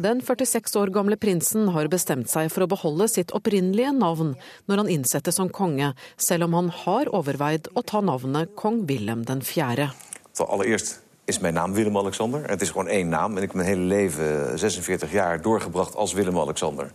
Den 0.00 0.22
46 0.26 0.76
år 0.82 0.92
gamle 0.96 1.18
prinsen 1.20 1.70
har 1.76 1.90
bestemt 1.92 2.32
seg 2.32 2.50
for 2.50 2.66
å 2.66 2.70
beholde 2.74 3.06
sitt 3.12 3.30
opprinnelige 3.38 3.92
navn 3.94 4.34
når 4.66 4.82
han 4.82 4.90
innsettes 4.96 5.38
som 5.38 5.52
konge, 5.52 5.92
selv 6.18 6.48
om 6.48 6.58
han 6.58 6.72
har 6.82 7.12
overveid 7.14 7.70
å 7.78 7.86
ta 7.86 8.02
navnet 8.02 8.56
kong 8.58 8.82
Wilhelm 8.90 9.22
4. 9.30 9.92
Allereerst 10.40 10.98
is 11.30 11.38
mijn 11.38 11.54
naam 11.54 11.72
Willem-Alexander. 11.72 12.50
Het 12.50 12.60
is 12.60 12.70
gewoon 12.70 12.88
één 12.88 13.08
naam. 13.08 13.36
En 13.36 13.42
ik 13.42 13.48
heb 13.48 13.54
mijn 13.54 13.68
hele 13.68 13.80
leven, 13.80 14.58
46 14.58 15.12
jaar, 15.12 15.42
doorgebracht 15.42 15.96
als 15.96 16.12
Willem-Alexander. 16.12 16.90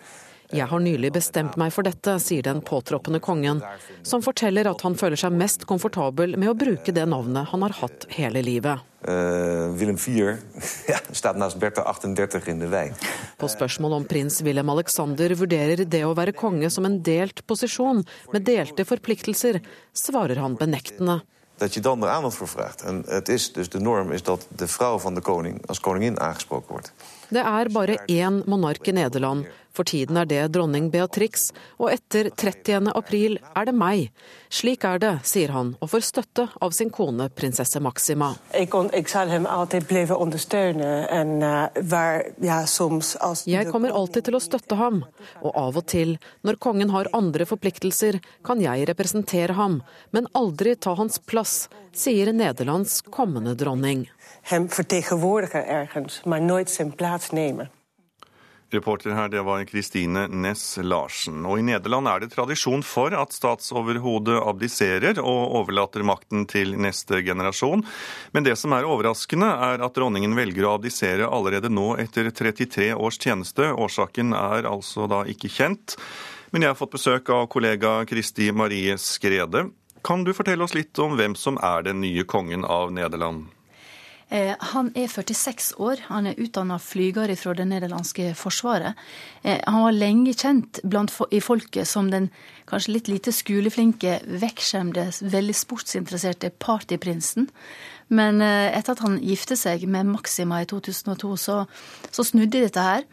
Jeg 0.53 0.67
har 0.69 0.81
nylig 0.81 1.09
bestemt 1.11 1.55
meg 1.57 1.71
for 1.73 1.83
dette, 1.87 2.19
sier 2.21 2.43
den 2.45 2.59
påtroppende 2.61 3.19
kongen, 3.19 3.63
som 4.05 4.21
forteller 4.21 4.67
at 4.69 4.83
han 4.85 4.93
føler 4.99 5.17
seg 5.17 5.33
mest 5.33 5.65
komfortabel 5.65 6.35
med 6.37 6.51
å 6.51 6.57
bruke 6.57 6.93
det 6.93 7.05
navnet 7.09 7.49
han 7.49 7.65
har 7.65 7.73
hatt 7.79 8.05
hele 8.13 8.43
livet. 8.45 8.83
Uh, 9.09 9.73
Willem 9.77 9.97
4 9.97 10.35
ja, 10.91 10.99
staat 11.17 11.39
naast 11.41 11.57
Bertha 11.61 11.81
38 11.89 12.43
in 12.53 12.61
de 12.61 12.69
wijn. 12.69 12.93
På 13.41 13.49
spørsmål 13.49 13.97
om 13.97 14.05
prins 14.09 14.41
Willem 14.45 14.69
Alexander 14.69 15.33
vurderer 15.39 15.81
det 15.81 16.03
å 16.05 16.13
være 16.17 16.35
konge 16.37 16.69
som 16.73 16.85
en 16.85 16.99
delt 17.05 17.41
posisjon 17.49 18.03
med 18.33 18.45
delte 18.45 18.85
forpliktelser, 18.85 19.63
svarer 19.97 20.43
han 20.43 20.59
benektende. 20.61 21.23
Dat 21.57 21.73
je 21.73 21.79
dan 21.79 22.03
er 22.03 22.09
aandacht 22.09 22.35
voor 22.35 22.47
vraagt. 22.47 22.81
En 22.81 23.03
het 23.07 23.29
is 23.29 23.53
dus 23.53 23.69
de 23.69 23.79
norm 23.79 24.11
is 24.11 24.23
dat 24.23 24.47
de 24.55 24.67
vrouw 24.67 24.99
van 24.99 25.13
de 25.13 25.21
koning 25.21 25.67
als 25.67 25.79
koningin 25.79 26.19
aangesproken 26.19 26.71
wordt. 26.71 26.93
Det 27.29 27.41
er 27.41 27.69
bare 27.73 27.97
én 28.07 28.43
monark 28.49 28.87
i 28.87 28.95
Nederland. 28.95 29.45
For 29.75 29.83
tiden 29.83 30.15
er 30.15 30.27
det 30.29 30.39
dronning 30.55 30.87
Beatrix, 30.91 31.49
og 31.81 31.89
etter 31.91 32.29
30. 32.31 32.93
april 32.95 33.35
er 33.51 33.67
det 33.67 33.73
meg. 33.75 34.05
Slik 34.47 34.85
er 34.87 35.01
det, 35.03 35.11
sier 35.27 35.51
han, 35.51 35.73
og 35.83 35.91
får 35.91 36.05
støtte 36.07 36.45
av 36.63 36.71
sin 36.75 36.91
kone 36.95 37.27
prinsesse 37.35 37.81
Maxima. 37.83 38.31
Jeg, 38.55 38.69
jeg 42.47 42.71
alltid 42.71 43.15
als 43.19 43.43
jeg 43.49 43.67
kommer 43.71 43.91
alltid 43.99 44.29
til 44.29 44.39
å 44.39 44.43
støtte 44.43 44.79
ham, 44.79 45.03
og 45.43 45.51
av 45.51 45.81
og 45.81 45.85
til, 45.91 46.15
når 46.47 46.61
kongen 46.63 46.95
har 46.95 47.11
andre 47.17 47.47
forpliktelser, 47.49 48.21
kan 48.47 48.63
jeg 48.63 48.87
representere 48.87 49.59
ham, 49.59 49.81
men 50.15 50.31
aldri 50.39 50.77
ta 50.79 50.95
hans 50.95 51.19
plass, 51.19 51.65
sier 51.95 52.31
Nederlands 52.35 53.01
kommende 53.11 53.55
dronning. 53.59 54.07
Hem 54.45 54.69
vertegenwoordigen 54.69 55.67
ergens, 55.67 56.21
maar 56.23 56.41
nooit 56.41 56.69
zijn 56.69 56.95
plaats 56.95 57.29
nemen. 57.29 57.71
Reporter 58.69 59.13
her, 59.13 59.29
det 59.29 59.41
var 59.41 59.63
Kristine 59.63 60.27
Næss 60.27 60.77
Larsen. 60.81 61.45
Og 61.45 61.59
I 61.59 61.63
Nederland 61.65 62.07
er 62.07 62.21
det 62.21 62.29
tradisjon 62.33 62.83
for 62.85 63.15
at 63.17 63.33
statsoverhodet 63.33 64.37
abdiserer 64.37 65.17
og 65.21 65.55
overlater 65.61 66.05
makten 66.05 66.45
til 66.45 66.75
neste 66.77 67.23
generasjon. 67.25 67.81
Men 68.37 68.45
det 68.45 68.53
som 68.61 68.75
er 68.77 68.85
overraskende, 68.85 69.49
er 69.49 69.81
at 69.81 69.97
dronningen 69.97 70.37
velger 70.37 70.69
å 70.69 70.75
abdisere 70.77 71.25
allerede 71.25 71.73
nå 71.73 71.95
etter 72.05 72.29
33 72.29 72.91
års 72.93 73.17
tjeneste. 73.17 73.71
Årsaken 73.73 74.37
er 74.37 74.69
altså 74.69 75.09
da 75.09 75.23
ikke 75.25 75.49
kjent. 75.49 75.97
Men 76.53 76.67
jeg 76.67 76.75
har 76.75 76.81
fått 76.83 76.93
besøk 76.99 77.33
av 77.33 77.49
kollega 77.49 77.97
Kristi 78.05 78.51
Marie 78.53 78.93
Skrede. 79.01 79.71
Kan 80.05 80.21
du 80.21 80.35
fortelle 80.37 80.69
oss 80.69 80.77
litt 80.77 80.93
om 81.01 81.17
hvem 81.17 81.33
som 81.33 81.57
er 81.65 81.89
den 81.89 82.05
nye 82.05 82.29
kongen 82.29 82.61
av 82.61 82.93
Nederland? 82.93 83.54
Eh, 84.33 84.55
han 84.73 84.89
er 84.97 85.07
46 85.07 85.75
år. 85.77 86.01
Han 86.09 86.25
er 86.25 86.39
utdanna 86.41 86.79
flyger 86.81 87.29
fra 87.37 87.53
det 87.53 87.67
nederlandske 87.69 88.31
forsvaret. 88.35 88.97
Eh, 89.43 89.59
han 89.67 89.83
var 89.83 89.93
lenge 89.93 90.33
kjent 90.33 90.79
blant, 90.83 91.13
i 91.31 91.39
folket 91.39 91.87
som 91.87 92.09
den 92.11 92.31
kanskje 92.65 92.95
litt 92.95 93.07
lite 93.11 93.31
skoleflinke, 93.31 94.19
vekkskjemte, 94.41 95.11
veldig 95.21 95.55
sportsinteresserte 95.55 96.49
partyprinsen. 96.57 97.51
Men 98.09 98.41
eh, 98.41 98.73
etter 98.73 98.95
at 98.95 99.05
han 99.05 99.19
gifte 99.21 99.57
seg 99.59 99.85
med 99.85 100.09
Maxima 100.09 100.63
i 100.63 100.69
2002, 100.69 101.35
så, 101.37 101.61
så 102.09 102.25
snudde 102.25 102.65
dette 102.65 102.81
her. 102.81 103.05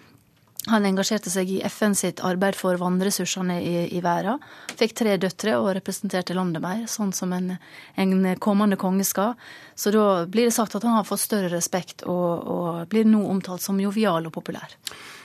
Han 0.71 0.85
engasjerte 0.87 1.31
seg 1.31 1.49
i 1.51 1.57
FN 1.67 1.97
sitt 1.99 2.21
arbeid 2.23 2.55
for 2.55 2.79
vannressursene 2.79 3.57
i, 3.59 3.73
i 3.97 4.03
verden. 4.05 4.39
Fikk 4.79 4.95
tre 5.01 5.17
døtre 5.19 5.57
og 5.59 5.73
representerte 5.75 6.37
landet 6.39 6.63
mer, 6.63 6.85
sånn 6.87 7.11
som 7.17 7.33
en, 7.35 7.57
en, 7.99 8.13
kommende 8.39 8.79
konge 8.79 9.03
skal. 9.07 9.35
Så 9.75 9.91
da 9.91 10.23
blir 10.31 10.47
det 10.47 10.55
sagt 10.55 10.77
at 10.79 10.87
han 10.87 10.95
har 11.01 11.09
fått 11.09 11.25
større 11.25 11.51
respekt 11.51 12.07
og, 12.07 12.47
og 12.47 12.87
blir 12.93 13.09
nå 13.11 13.25
omtalt 13.27 13.65
som 13.65 13.81
jovial 13.83 14.31
og 14.31 14.37
populær. 14.39 14.77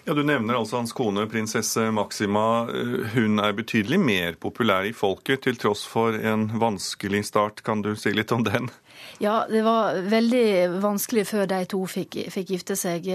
Ja, 0.08 0.16
Du 0.18 0.24
nevner 0.24 0.58
altså 0.58 0.80
hans 0.80 0.96
kone 0.96 1.28
prinsesse 1.30 1.92
Maxima. 1.92 2.66
Hun 3.14 3.38
er 3.44 3.54
betydelig 3.54 4.00
mer 4.00 4.38
populær 4.42 4.88
i 4.90 4.94
folket, 4.96 5.44
til 5.46 5.60
tross 5.62 5.86
for 5.86 6.18
en 6.18 6.48
vanskelig 6.58 7.26
start. 7.30 7.62
Kan 7.62 7.86
du 7.86 7.94
si 8.00 8.16
litt 8.16 8.32
om 8.32 8.46
den? 8.48 8.72
Ja, 9.20 9.48
det 9.50 9.64
var 9.66 9.96
veldig 10.12 10.80
vanskelig 10.84 11.24
før 11.26 11.48
de 11.50 11.64
to 11.66 11.80
fikk, 11.90 12.20
fikk 12.30 12.52
gifte 12.54 12.76
seg. 12.78 13.08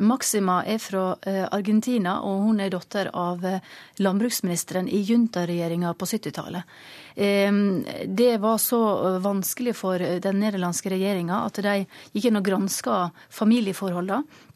Maxima 0.00 0.62
er 0.64 0.78
fra 0.80 1.10
eh, 1.28 1.44
Argentina, 1.44 2.14
og 2.24 2.46
hun 2.46 2.62
er 2.64 2.72
datter 2.72 3.10
av 3.12 3.44
eh, 3.44 3.58
landbruksministeren 4.00 4.88
i 4.88 5.02
juntaregjeringa 5.04 5.92
på 5.92 6.08
70-tallet. 6.08 6.80
Det 7.12 8.30
var 8.40 8.56
så 8.56 8.78
vanskelig 9.20 9.74
for 9.76 10.00
den 10.00 10.38
nederlandske 10.40 10.88
regjeringa 10.94 11.42
at 11.44 11.60
de 11.60 11.74
gikk 12.14 12.30
inn 12.30 12.40
og 12.40 12.46
granska 12.46 13.02
familieforholdene. 13.28 14.48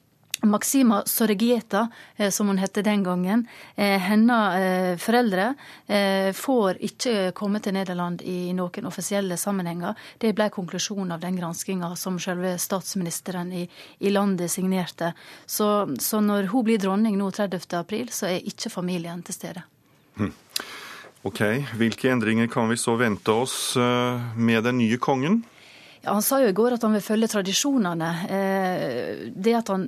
Maxima 0.47 1.03
Sorgieta, 1.07 1.89
eh, 2.17 2.31
som 2.31 2.49
hun 2.49 2.59
hette 2.59 2.83
den 2.83 3.03
gangen, 3.05 3.47
eh, 3.75 3.99
hennes 3.99 4.55
eh, 4.55 4.97
foreldre 4.97 5.55
får 6.35 6.79
ikke 6.83 7.31
komme 7.37 7.61
til 7.63 7.75
Nederland 7.77 8.23
i 8.27 8.53
noen 8.57 8.89
offisielle 8.89 9.37
sammenhenger. 9.39 9.95
Det 10.19 10.33
ble 10.35 10.49
konklusjonen 10.51 11.13
av 11.15 11.21
den 11.23 11.37
granskinga 11.39 11.93
som 11.97 12.19
selve 12.21 12.57
statsministeren 12.59 13.53
i, 13.53 13.65
i 13.99 14.11
landet 14.11 14.51
signerte. 14.51 15.13
Så, 15.47 15.69
så, 16.03 16.21
når 16.21 16.51
hun 16.53 16.67
blir 16.67 16.81
dronning 16.83 17.17
nå 17.19 17.31
30. 17.31 17.69
april, 17.79 18.11
så 18.11 18.31
er 18.33 18.49
ikke 18.51 18.73
familien 18.73 19.23
til 19.23 19.39
stede. 19.39 19.63
Hm. 20.19 20.33
Ok, 21.27 21.43
Hvilke 21.79 22.11
endringer 22.11 22.51
kan 22.51 22.69
vi 22.71 22.79
så 22.81 22.97
vente 22.99 23.33
oss 23.33 23.77
med 23.77 24.65
den 24.67 24.79
nye 24.79 24.99
kongen? 24.99 25.45
Han 26.07 26.23
sa 26.25 26.41
jo 26.43 26.51
i 26.51 26.57
går 26.57 26.77
at 26.77 26.87
han 26.87 26.95
vil 26.97 27.05
følge 27.05 27.29
tradisjonene. 27.33 28.11
Eh, 28.31 29.25
det 29.35 29.57
at 29.59 29.73
han 29.73 29.87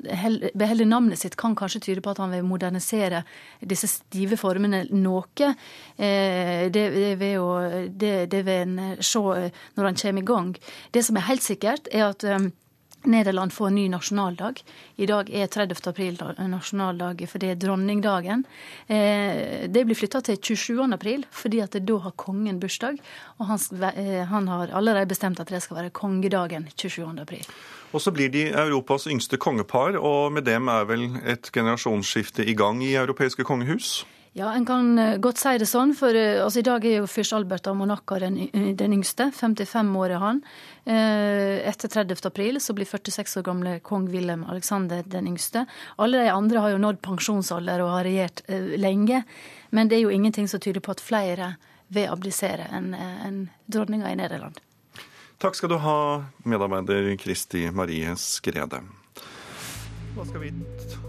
beholder 0.59 0.89
navnet 0.91 1.21
sitt 1.21 1.37
kan 1.39 1.57
kanskje 1.59 1.83
tyde 1.89 2.05
på 2.05 2.13
at 2.13 2.23
han 2.23 2.35
vil 2.35 2.47
modernisere 2.47 3.25
disse 3.61 3.91
stive 3.91 4.39
formene 4.41 4.85
noe. 4.93 5.53
Det, 5.99 6.75
det, 6.75 6.87
vil 7.21 7.35
jo 7.35 7.49
det, 7.89 8.15
det 8.33 8.45
vil 8.47 8.65
en 8.65 9.03
se 9.03 9.21
når 9.21 9.89
han 9.89 9.99
kommer 10.03 10.23
i 10.23 10.31
gang. 10.33 10.55
Det 10.95 11.05
som 11.07 11.19
er 11.19 11.29
helt 11.31 11.45
sikkert, 11.45 11.91
er 11.93 12.11
at 12.11 12.27
Nederland 13.05 13.52
får 13.52 13.67
en 13.67 13.75
ny 13.75 13.88
nasjonaldag. 13.88 14.62
I 14.97 15.07
dag 15.07 15.31
er 15.31 15.47
30. 15.47 15.87
april 15.87 16.19
nasjonaldag, 16.50 17.23
for 17.31 17.38
det 17.38 17.52
er 17.52 17.61
dronningdagen. 17.61 18.45
Eh, 18.87 19.69
det 19.71 19.85
blir 19.87 19.99
flytta 19.99 20.21
til 20.26 20.38
27. 20.43 20.83
april, 20.95 21.25
fordi 21.31 21.62
at 21.62 21.78
da 21.78 21.99
har 22.02 22.17
kongen 22.19 22.59
bursdag. 22.61 22.99
Og 23.38 23.55
eh, 23.95 24.26
han, 24.26 24.49
har 24.49 24.75
allerede 24.75 25.07
bestemt 25.07 25.40
at 25.40 25.49
det 25.49 25.62
skal 25.62 25.83
være 25.83 25.95
kongedagen 25.95 26.69
27. 26.75 27.21
april. 27.21 27.47
Og 27.93 28.02
så 28.02 28.11
blir 28.12 28.28
de 28.28 28.49
Europas 28.50 29.07
yngste 29.07 29.38
kongepar, 29.38 29.97
og 29.97 30.33
med 30.33 30.45
dem 30.45 30.69
er 30.69 30.85
vel 30.85 31.09
et 31.25 31.52
generasjonsskifte 31.52 32.45
i 32.45 32.55
gang 32.55 32.83
i 32.85 32.97
europeiske 32.99 33.45
kongehus? 33.45 34.05
Ja, 34.37 34.53
en 34.55 34.67
kan 34.67 34.99
eh, 34.99 35.17
godt 35.17 35.41
si 35.41 35.55
det 35.59 35.67
sånn, 35.69 35.95
for 35.97 36.15
eh, 36.15 36.43
altså, 36.43 36.61
i 36.61 36.67
dag 36.67 36.85
er 36.85 36.99
jo 37.01 37.09
fyrst 37.11 37.35
Albert 37.37 37.69
av 37.71 37.77
Monaco 37.79 38.19
den, 38.21 38.37
den, 38.53 38.97
yngste. 38.99 39.31
55 39.35 39.95
år 39.97 40.15
er 40.15 40.23
han. 40.23 40.43
Eh, 40.85 41.65
etter 41.69 41.91
30. 41.93 42.21
april 42.29 42.61
så 42.61 42.77
blir 42.77 42.89
46 42.89 43.39
år 43.41 43.47
gamle 43.47 43.79
kong 43.85 44.11
Wilhelm 44.13 44.45
Alexander 44.51 45.03
den 45.07 45.31
yngste. 45.33 45.65
Alle 45.97 46.23
de 46.23 46.35
andre 46.35 46.65
har 46.65 46.75
jo 46.75 46.83
nådd 46.83 47.01
pensjonsalder 47.05 47.83
og 47.85 47.95
har 47.97 48.09
regjert 48.09 48.45
lenge. 48.79 49.25
Men 49.71 49.89
det 49.89 49.99
er 49.99 50.07
jo 50.07 50.15
ingenting 50.15 50.49
som 50.49 50.61
tyder 50.61 50.85
på 50.85 50.95
at 50.95 51.05
flere 51.05 51.55
vil 51.89 52.11
abdisere 52.13 52.69
enn 52.77 52.93
en 52.95 53.43
dronninga 53.67 54.13
i 54.13 54.19
Nederland. 54.21 54.61
Takk 55.41 55.57
skal 55.57 55.73
du 55.73 55.79
ha, 55.81 55.99
medarbeider 56.45 57.15
Kristi 57.21 57.69
Marie 57.73 58.17
Skrede. 58.19 58.83
Da 60.19 60.25
skal 60.27 60.43
vi 60.43 60.49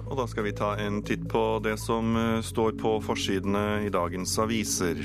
og 0.10 0.18
da 0.18 0.26
skal 0.30 0.46
vi 0.46 0.52
ta 0.58 0.76
en 0.82 1.00
titt 1.06 1.24
på 1.30 1.42
det 1.66 1.76
som 1.82 2.14
eh, 2.18 2.44
står 2.46 2.76
på 2.82 2.96
forsidene 3.02 3.82
i 3.86 3.90
dagens 3.94 4.36
aviser. 4.42 5.02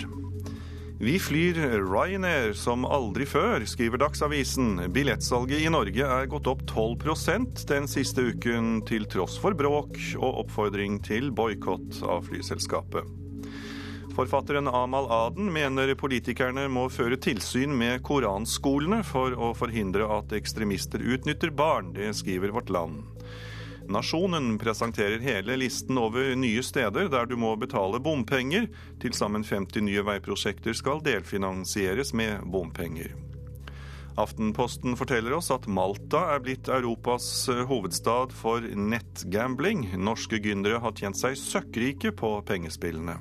Vi 1.00 1.16
flyr 1.20 1.58
Ryanair 1.82 2.52
som 2.56 2.84
aldri 2.84 3.26
før, 3.28 3.64
skriver 3.68 4.00
Dagsavisen. 4.00 4.78
Billettsalget 4.92 5.64
i 5.64 5.72
Norge 5.72 6.06
er 6.06 6.28
gått 6.30 6.48
opp 6.48 6.62
12% 6.70 7.64
den 7.68 7.88
siste 7.90 8.28
uken, 8.30 8.78
til 8.88 9.08
tross 9.10 9.36
for 9.40 9.56
bråk 9.56 9.98
og 10.20 10.44
oppfordring 10.44 11.00
til 11.04 11.32
boikott 11.32 12.00
av 12.04 12.28
flyselskapet. 12.28 13.08
Forfatteren 14.14 14.68
Amal 14.70 15.08
Aden 15.10 15.48
mener 15.52 15.96
politikerne 15.98 16.68
må 16.70 16.86
føre 16.92 17.18
tilsyn 17.18 17.72
med 17.74 18.04
koranskolene 18.06 19.02
for 19.04 19.34
å 19.34 19.50
forhindre 19.58 20.06
at 20.20 20.36
ekstremister 20.36 21.02
utnytter 21.02 21.50
barn. 21.50 21.92
Det 21.96 22.12
skriver 22.20 22.54
Vårt 22.54 22.70
Land. 22.72 23.13
Nasjonen 23.88 24.58
presenterer 24.58 25.20
hele 25.20 25.56
listen 25.60 25.98
over 26.00 26.34
nye 26.38 26.62
steder 26.64 27.10
der 27.12 27.28
du 27.28 27.36
må 27.36 27.52
betale 27.60 28.00
bompenger. 28.00 28.70
Til 29.02 29.12
sammen 29.16 29.44
50 29.44 29.84
nye 29.84 30.04
veiprosjekter 30.06 30.76
skal 30.76 31.02
delfinansieres 31.04 32.14
med 32.16 32.46
bompenger. 32.48 33.12
Aftenposten 34.16 34.94
forteller 34.96 35.34
oss 35.34 35.50
at 35.50 35.66
Malta 35.66 36.20
er 36.36 36.42
blitt 36.44 36.70
Europas 36.70 37.26
eh, 37.50 37.64
hovedstad 37.66 38.32
for 38.32 38.62
nettgambling. 38.62 39.88
Norske 39.98 40.38
gründere 40.38 40.78
har 40.84 40.94
tjent 40.94 41.18
seg 41.18 41.34
søkkrike 41.40 42.14
på 42.14 42.36
pengespillene. 42.46 43.18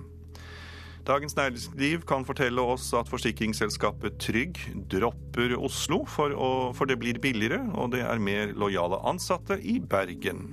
Dagens 1.04 1.36
Næringsliv 1.36 2.06
kan 2.08 2.24
fortelle 2.24 2.64
oss 2.64 2.86
at 2.96 3.10
forsikringsselskapet 3.12 4.22
Trygg 4.24 4.60
dropper 4.88 5.58
Oslo 5.60 6.06
for, 6.08 6.32
å, 6.32 6.52
for 6.72 6.88
det 6.88 6.96
blir 7.02 7.20
billigere, 7.20 7.60
og 7.76 7.92
det 7.92 8.06
er 8.08 8.22
mer 8.24 8.54
lojale 8.56 9.02
ansatte 9.12 9.58
i 9.60 9.82
Bergen. 9.84 10.46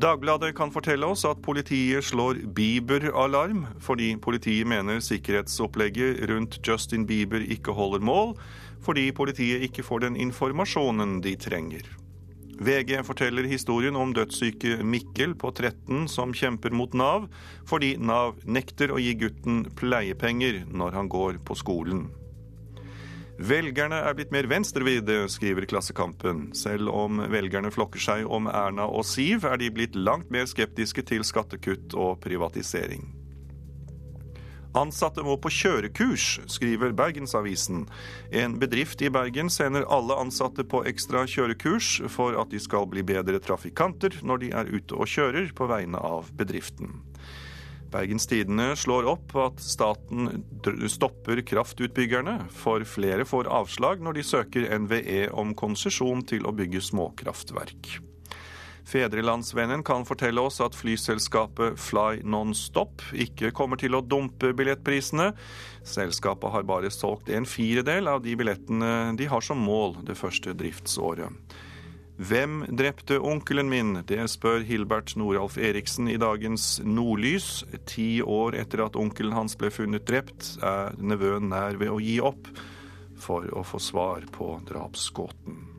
Dagbladet 0.00 0.52
kan 0.54 0.70
fortelle 0.70 1.08
oss 1.10 1.26
at 1.26 1.42
politiet 1.42 2.06
slår 2.06 2.44
Bieber-alarm, 2.54 3.64
fordi 3.82 4.12
politiet 4.22 4.70
mener 4.70 5.02
sikkerhetsopplegget 5.02 6.22
rundt 6.30 6.60
Justin 6.62 7.08
Bieber 7.10 7.42
ikke 7.42 7.74
holder 7.74 8.06
mål, 8.06 8.36
fordi 8.86 9.10
politiet 9.10 9.66
ikke 9.66 9.82
får 9.82 10.06
den 10.06 10.20
informasjonen 10.28 11.18
de 11.26 11.34
trenger. 11.34 11.90
VG 12.60 12.98
forteller 13.08 13.46
historien 13.48 13.96
om 13.96 14.10
dødssyke 14.12 14.82
Mikkel 14.84 15.32
på 15.40 15.48
13 15.54 16.04
som 16.12 16.34
kjemper 16.36 16.74
mot 16.76 16.92
Nav, 16.92 17.30
fordi 17.64 17.94
Nav 17.96 18.42
nekter 18.44 18.92
å 18.92 18.98
gi 19.00 19.14
gutten 19.16 19.62
pleiepenger 19.80 20.66
når 20.68 20.98
han 20.98 21.08
går 21.08 21.38
på 21.40 21.56
skolen. 21.56 22.10
Velgerne 23.40 24.02
er 24.04 24.12
blitt 24.18 24.34
mer 24.34 24.44
venstrevridde, 24.50 25.22
skriver 25.32 25.64
Klassekampen. 25.64 26.50
Selv 26.52 26.92
om 26.92 27.22
velgerne 27.32 27.72
flokker 27.72 28.02
seg 28.04 28.28
om 28.28 28.50
Erna 28.52 28.84
og 28.84 29.06
Siv, 29.08 29.46
er 29.48 29.56
de 29.56 29.72
blitt 29.72 29.96
langt 29.96 30.28
mer 30.28 30.44
skeptiske 30.44 31.06
til 31.08 31.24
skattekutt 31.24 31.96
og 31.96 32.20
privatisering. 32.20 33.08
Ansatte 34.78 35.24
må 35.26 35.34
på 35.42 35.50
kjørekurs, 35.50 36.40
skriver 36.46 36.92
Bergensavisen. 36.94 37.88
En 38.30 38.54
bedrift 38.62 39.02
i 39.02 39.10
Bergen 39.10 39.50
sender 39.50 39.86
alle 39.90 40.14
ansatte 40.22 40.62
på 40.62 40.84
ekstra 40.86 41.24
kjørekurs 41.26 41.96
for 42.12 42.38
at 42.38 42.52
de 42.54 42.60
skal 42.62 42.86
bli 42.90 43.02
bedre 43.06 43.40
trafikanter 43.42 44.20
når 44.22 44.44
de 44.44 44.50
er 44.54 44.70
ute 44.70 44.94
og 44.94 45.10
kjører 45.10 45.50
på 45.58 45.66
vegne 45.70 45.98
av 45.98 46.30
bedriften. 46.38 47.00
Bergens 47.90 48.28
Tidende 48.30 48.68
slår 48.78 49.08
opp 49.10 49.34
at 49.42 49.58
staten 49.58 50.44
stopper 50.86 51.42
kraftutbyggerne, 51.42 52.36
for 52.54 52.86
flere 52.86 53.26
får 53.26 53.50
avslag 53.50 54.04
når 54.06 54.20
de 54.20 54.24
søker 54.28 54.68
NVE 54.84 55.24
om 55.34 55.56
konsesjon 55.58 56.22
til 56.22 56.46
å 56.46 56.54
bygge 56.54 56.84
småkraftverk. 56.92 57.96
Fedrelandsvennen 58.90 59.84
kan 59.86 60.02
fortelle 60.06 60.42
oss 60.42 60.58
at 60.64 60.74
flyselskapet 60.74 61.78
Fly 61.78 62.24
Nonstop 62.26 63.04
ikke 63.14 63.52
kommer 63.54 63.78
til 63.78 63.94
å 63.94 64.02
dumpe 64.02 64.50
billettprisene. 64.56 65.30
Selskapet 65.86 66.50
har 66.50 66.66
bare 66.66 66.90
solgt 66.90 67.30
en 67.30 67.46
firedel 67.46 68.10
av 68.10 68.24
de 68.24 68.34
billettene 68.38 69.12
de 69.18 69.30
har 69.30 69.46
som 69.46 69.62
mål 69.62 70.00
det 70.08 70.18
første 70.18 70.56
driftsåret. 70.58 71.54
Hvem 72.20 72.66
drepte 72.76 73.16
onkelen 73.16 73.70
min? 73.70 73.94
Det 74.04 74.20
spør 74.28 74.66
Hilbert 74.66 75.14
Noralf 75.16 75.54
Eriksen 75.56 76.10
i 76.10 76.18
dagens 76.20 76.74
Nordlys. 76.84 77.62
Ti 77.88 78.20
år 78.26 78.58
etter 78.60 78.82
at 78.84 78.98
onkelen 78.98 79.32
hans 79.38 79.56
ble 79.56 79.70
funnet 79.72 80.04
drept, 80.10 80.56
er 80.60 80.98
nevøen 80.98 81.48
nær 81.54 81.78
ved 81.80 81.94
å 81.94 82.02
gi 82.02 82.18
opp 82.20 82.50
for 83.20 83.48
å 83.54 83.64
få 83.64 83.80
svar 83.80 84.26
på 84.34 84.56
drapsgåten. 84.68 85.69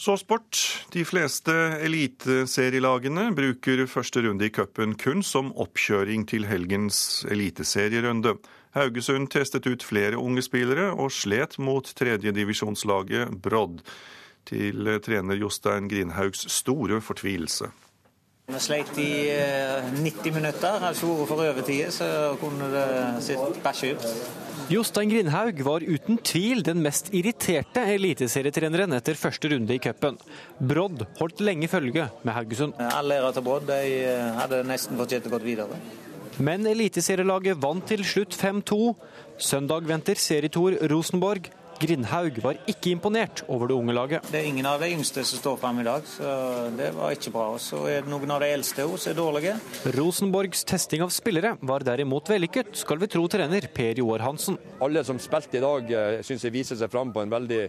Så 0.00 0.14
sport. 0.16 0.56
De 0.94 1.02
fleste 1.04 1.52
eliteserielagene 1.84 3.26
bruker 3.36 3.82
første 3.84 4.22
runde 4.24 4.46
i 4.48 4.52
cupen 4.56 4.94
kun 4.96 5.20
som 5.20 5.50
oppkjøring 5.60 6.24
til 6.30 6.46
helgens 6.48 7.26
eliteserierunde. 7.28 8.32
Haugesund 8.72 9.28
testet 9.28 9.68
ut 9.68 9.84
flere 9.84 10.16
unge 10.16 10.40
spillere 10.46 10.86
og 10.94 11.12
slet 11.12 11.58
mot 11.60 11.84
tredjedivisjonslaget 12.00 13.36
Brodd, 13.44 13.84
til 14.48 14.88
trener 15.04 15.36
Jostein 15.36 15.92
Grindhaugs 15.92 16.48
store 16.48 17.02
fortvilelse. 17.04 17.68
Vi 18.50 18.60
sleit 18.62 18.96
i 18.98 19.10
90 20.02 20.26
eh, 20.26 20.34
minutter. 20.34 20.78
Hadde 20.82 20.96
ikke 20.96 21.10
vært 21.14 21.28
for 21.30 21.42
overtid, 21.44 21.90
så 21.94 22.06
kunne 22.40 22.70
det 22.72 22.86
sett 23.26 23.60
bæsje 23.62 23.92
ut. 23.94 24.06
Jostein 24.70 25.10
Grindhaug 25.10 25.62
var 25.66 25.82
uten 25.82 26.18
tvil 26.22 26.62
den 26.66 26.78
mest 26.82 27.08
irriterte 27.14 27.82
eliteserietreneren 27.94 28.94
etter 28.94 29.18
første 29.18 29.50
runde 29.50 29.74
i 29.74 29.80
cupen. 29.82 30.18
Brodd 30.58 31.06
holdt 31.18 31.42
lenge 31.42 31.70
følge 31.70 32.06
med 32.22 32.36
Haugesund. 32.36 32.78
All 32.90 33.14
ære 33.14 33.32
til 33.34 33.46
Brodd, 33.46 33.66
de 33.70 33.96
eh, 34.04 34.28
hadde 34.38 34.62
nesten 34.66 34.98
fortjent 34.98 35.26
å 35.30 35.34
gå 35.34 35.42
videre. 35.46 35.78
Men 36.40 36.66
eliteserielaget 36.70 37.58
vant 37.62 37.86
til 37.86 38.02
slutt 38.06 38.34
5-2. 38.38 38.80
Søndag 39.40 39.86
venter 39.90 40.18
serietor 40.18 40.78
Rosenborg. 40.90 41.50
Grindhaug 41.80 42.38
var 42.44 42.58
ikke 42.68 42.90
imponert 42.92 43.40
over 43.48 43.70
det 43.70 43.76
unge 43.78 43.94
laget. 43.96 44.26
Det 44.28 44.40
er 44.42 44.48
ingen 44.50 44.66
av 44.68 44.82
de 44.82 44.90
yngste 44.92 45.24
som 45.24 45.40
står 45.40 45.56
fram 45.62 45.78
i 45.80 45.86
dag, 45.86 46.04
så 46.04 46.32
det 46.76 46.90
var 46.96 47.14
ikke 47.16 47.32
bra. 47.32 47.46
Så 47.62 47.80
er 47.88 48.04
det 48.04 48.12
noen 48.12 48.34
av 48.34 48.42
de 48.44 48.50
eldste 48.52 48.84
som 48.84 49.12
er 49.12 49.16
dårlige. 49.16 49.54
Rosenborgs 49.96 50.66
testing 50.68 51.04
av 51.06 51.14
spillere 51.14 51.54
var 51.64 51.86
derimot 51.86 52.28
vellykket, 52.28 52.74
skal 52.82 53.00
vi 53.00 53.08
tro 53.08 53.24
trener 53.32 53.70
Per 53.72 54.02
Joar 54.02 54.26
Hansen. 54.26 54.58
Alle 54.84 55.04
som 55.08 55.20
spilte 55.22 55.56
i 55.56 55.64
dag, 55.64 55.88
eh, 55.90 56.20
syns 56.26 56.44
jeg 56.44 56.52
viser 56.52 56.76
seg 56.76 56.92
fram 56.92 57.14
på 57.14 57.22
en 57.24 57.32
veldig 57.32 57.62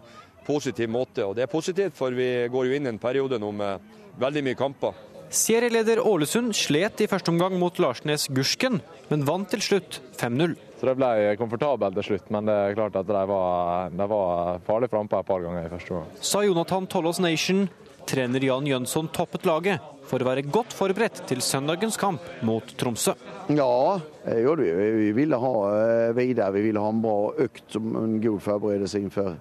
positiv 0.45 0.89
måte. 0.91 1.23
Og 1.23 1.37
det 1.37 1.45
er 1.45 1.51
positivt, 1.51 1.95
for 1.95 2.11
vi 2.11 2.49
går 2.51 2.67
jo 2.67 2.75
inn 2.75 2.89
i 2.89 2.91
en 2.91 2.99
periode 2.99 3.39
nå 3.39 3.53
med 3.55 3.79
veldig 4.19 4.43
mye 4.43 4.59
kamper. 4.59 5.07
Serieleder 5.31 6.01
Ålesund 6.03 6.51
slet 6.51 6.99
i 6.99 7.07
første 7.07 7.31
omgang 7.31 7.53
mot 7.55 7.77
Larsnes 7.79 8.27
Gursken, 8.35 8.81
men 9.07 9.23
vant 9.23 9.47
til 9.53 9.63
slutt 9.63 10.01
5-0. 10.19 10.57
Så 10.81 10.87
det 10.89 10.95
ble 10.97 11.35
komfortabelt 11.37 11.93
til 11.99 12.07
slutt, 12.07 12.29
men 12.33 12.47
det 12.49 12.53
er 12.57 12.71
klart 12.73 12.95
at 12.97 13.05
de 13.05 13.19
var, 13.29 13.91
de 13.93 14.05
var 14.09 14.63
farlig 14.65 14.87
frampå 14.89 15.19
et 15.21 15.27
par 15.27 15.43
ganger 15.43 15.67
i 15.67 15.69
første 15.69 15.93
gang. 15.93 16.07
Sa 16.25 16.41
Jonathan 16.41 16.87
Tollås 16.89 17.19
Nation. 17.21 17.67
Trener 18.09 18.41
Jan 18.41 18.65
Jønsson 18.65 19.11
toppet 19.13 19.45
laget 19.45 19.77
for 20.09 20.17
å 20.17 20.25
være 20.25 20.41
godt 20.49 20.73
forberedt 20.73 21.21
til 21.29 21.43
søndagens 21.45 21.99
kamp 22.01 22.25
mot 22.41 22.73
Tromsø. 22.81 23.13
Ja, 23.53 23.99
gjorde 24.25 24.65
vi. 24.65 24.87
Vi 24.95 25.11
ville 25.19 25.37
ha 25.43 25.53
eh, 25.69 26.15
videre. 26.17 26.49
Vi 26.57 26.65
ville 26.65 26.81
ha 26.81 26.89
en 26.89 27.03
bra 27.05 27.29
økt 27.45 27.77
som 27.77 27.93
en 28.01 28.17
god 28.23 28.41
forberedelse 28.41 29.03
innenfor 29.03 29.35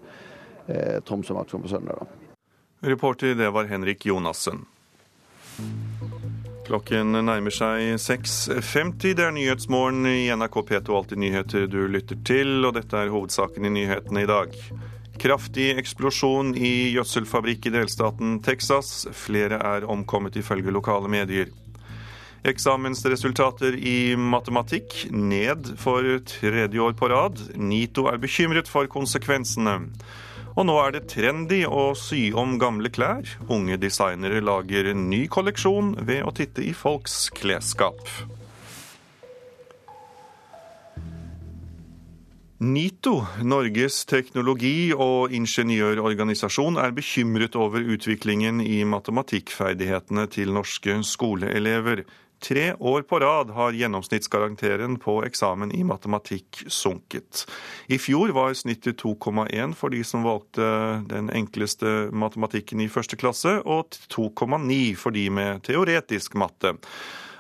eh, 0.69 1.01
Tromsø-matchen 1.09 1.65
på 1.65 1.73
søndag. 1.73 2.05
Reporter 2.85 3.33
det 3.41 3.49
var 3.57 3.73
Henrik 3.73 4.05
Jonassen. 4.13 4.67
Klokken 6.71 7.17
nærmer 7.27 7.51
seg 7.51 7.97
6.50. 7.99 9.17
Det 9.19 9.25
er 9.25 9.33
Nyhetsmorgen 9.35 10.05
i 10.07 10.29
NRK 10.31 10.61
P2 10.69 10.93
Alltid 10.95 11.19
nyheter 11.19 11.65
du 11.67 11.81
lytter 11.91 12.21
til, 12.23 12.61
og 12.63 12.77
dette 12.77 12.95
er 12.95 13.11
hovedsaken 13.11 13.67
i 13.67 13.73
nyhetene 13.75 14.23
i 14.23 14.29
dag. 14.31 14.55
Kraftig 15.19 15.73
eksplosjon 15.83 16.53
i 16.55 16.93
gjødselfabrikk 16.95 17.67
i 17.67 17.75
delstaten 17.75 18.39
Texas. 18.47 19.09
Flere 19.19 19.59
er 19.59 19.89
omkommet 19.91 20.39
ifølge 20.39 20.71
lokale 20.71 21.11
medier. 21.11 21.51
Eksamensresultater 22.47 23.75
i 23.75 24.15
matematikk 24.15 25.09
ned 25.11 25.73
for 25.83 26.07
tredje 26.37 26.87
år 26.87 26.95
på 26.95 27.11
rad. 27.11 27.49
NITO 27.59 28.07
er 28.15 28.23
bekymret 28.23 28.71
for 28.71 28.87
konsekvensene. 28.87 29.81
Og 30.57 30.67
nå 30.67 30.75
er 30.83 30.97
det 30.97 31.07
trendy 31.13 31.63
å 31.69 31.93
sy 31.99 32.31
om 32.37 32.57
gamle 32.61 32.91
klær. 32.93 33.29
Unge 33.49 33.79
designere 33.81 34.43
lager 34.43 34.91
ny 34.97 35.25
kolleksjon 35.31 35.95
ved 36.03 36.27
å 36.27 36.35
titte 36.35 36.65
i 36.67 36.75
folks 36.77 37.29
klesskap. 37.37 38.03
NITO, 42.61 43.23
Norges 43.41 44.03
teknologi- 44.05 44.93
og 44.93 45.33
ingeniørorganisasjon, 45.33 46.77
er 46.77 46.93
bekymret 46.93 47.55
over 47.57 47.81
utviklingen 47.81 48.61
i 48.61 48.83
matematikkferdighetene 48.85 50.27
til 50.29 50.53
norske 50.53 50.99
skoleelever. 51.09 52.05
Tre 52.41 52.75
år 52.75 53.03
på 53.03 53.19
rad 53.21 53.51
har 53.51 53.73
gjennomsnittskarakteren 53.77 54.97
på 54.99 55.19
eksamen 55.27 55.75
i 55.77 55.83
matematikk 55.85 56.63
sunket. 56.73 57.45
I 57.93 57.99
fjor 58.01 58.33
var 58.33 58.55
snittet 58.57 59.03
2,1 59.03 59.75
for 59.77 59.93
de 59.93 60.01
som 60.09 60.25
valgte 60.25 60.65
den 61.11 61.29
enkleste 61.37 62.09
matematikken 62.17 62.81
i 62.81 62.89
første 62.89 63.19
klasse, 63.21 63.59
og 63.61 63.93
2,9 64.09 64.79
for 64.97 65.13
de 65.13 65.27
med 65.37 65.61
teoretisk 65.69 66.39
matte. 66.41 66.73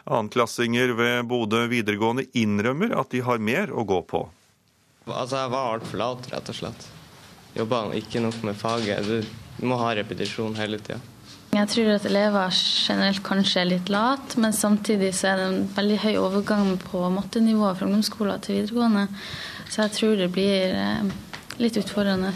Annenklassinger 0.04 0.92
ved 0.98 1.24
Bodø 1.30 1.64
videregående 1.72 2.26
innrømmer 2.36 2.92
at 3.00 3.12
de 3.14 3.22
har 3.24 3.40
mer 3.40 3.72
å 3.72 3.86
gå 3.88 4.02
på. 4.04 4.26
Altså, 5.08 5.40
jeg 5.40 5.52
var 5.54 5.78
altfor 5.78 6.00
lat, 6.02 6.28
rett 6.34 6.52
og 6.52 6.60
slett. 6.60 6.90
Jobba 7.56 7.86
ikke 7.96 8.20
nok 8.20 8.44
med 8.46 8.58
faget. 8.60 9.08
Du 9.08 9.64
må 9.64 9.80
ha 9.80 9.94
repetisjon 9.96 10.60
hele 10.60 10.78
tida. 10.82 11.00
Jeg 11.50 11.66
tror 11.66 11.88
at 11.96 12.04
elever 12.06 12.52
generelt 12.54 13.24
kanskje 13.26 13.64
er 13.64 13.70
litt 13.72 13.88
late, 13.90 14.38
men 14.38 14.52
samtidig 14.54 15.10
så 15.18 15.32
er 15.32 15.40
det 15.40 15.46
en 15.48 15.64
veldig 15.74 15.96
høy 16.04 16.12
overgang 16.20 16.68
på 16.78 17.00
mattenivået 17.10 17.80
fra 17.80 17.88
ungdomsskolen 17.88 18.42
til 18.44 18.60
videregående. 18.60 19.08
Så 19.66 19.82
jeg 19.82 19.96
tror 19.96 20.12
det 20.20 20.28
blir 20.30 20.76
eh, 20.78 21.08
litt 21.58 21.78
utfordrende. 21.80 22.30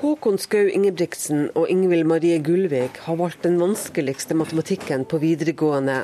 Håkon 0.00 0.40
Skau 0.40 0.70
Ingebrigtsen 0.72 1.50
og 1.52 1.68
Ingvild 1.72 2.08
Marie 2.08 2.38
Gullvik 2.44 3.02
har 3.04 3.18
valgt 3.20 3.44
den 3.44 3.58
vanskeligste 3.60 4.36
matematikken 4.40 5.04
på 5.04 5.20
videregående. 5.20 5.98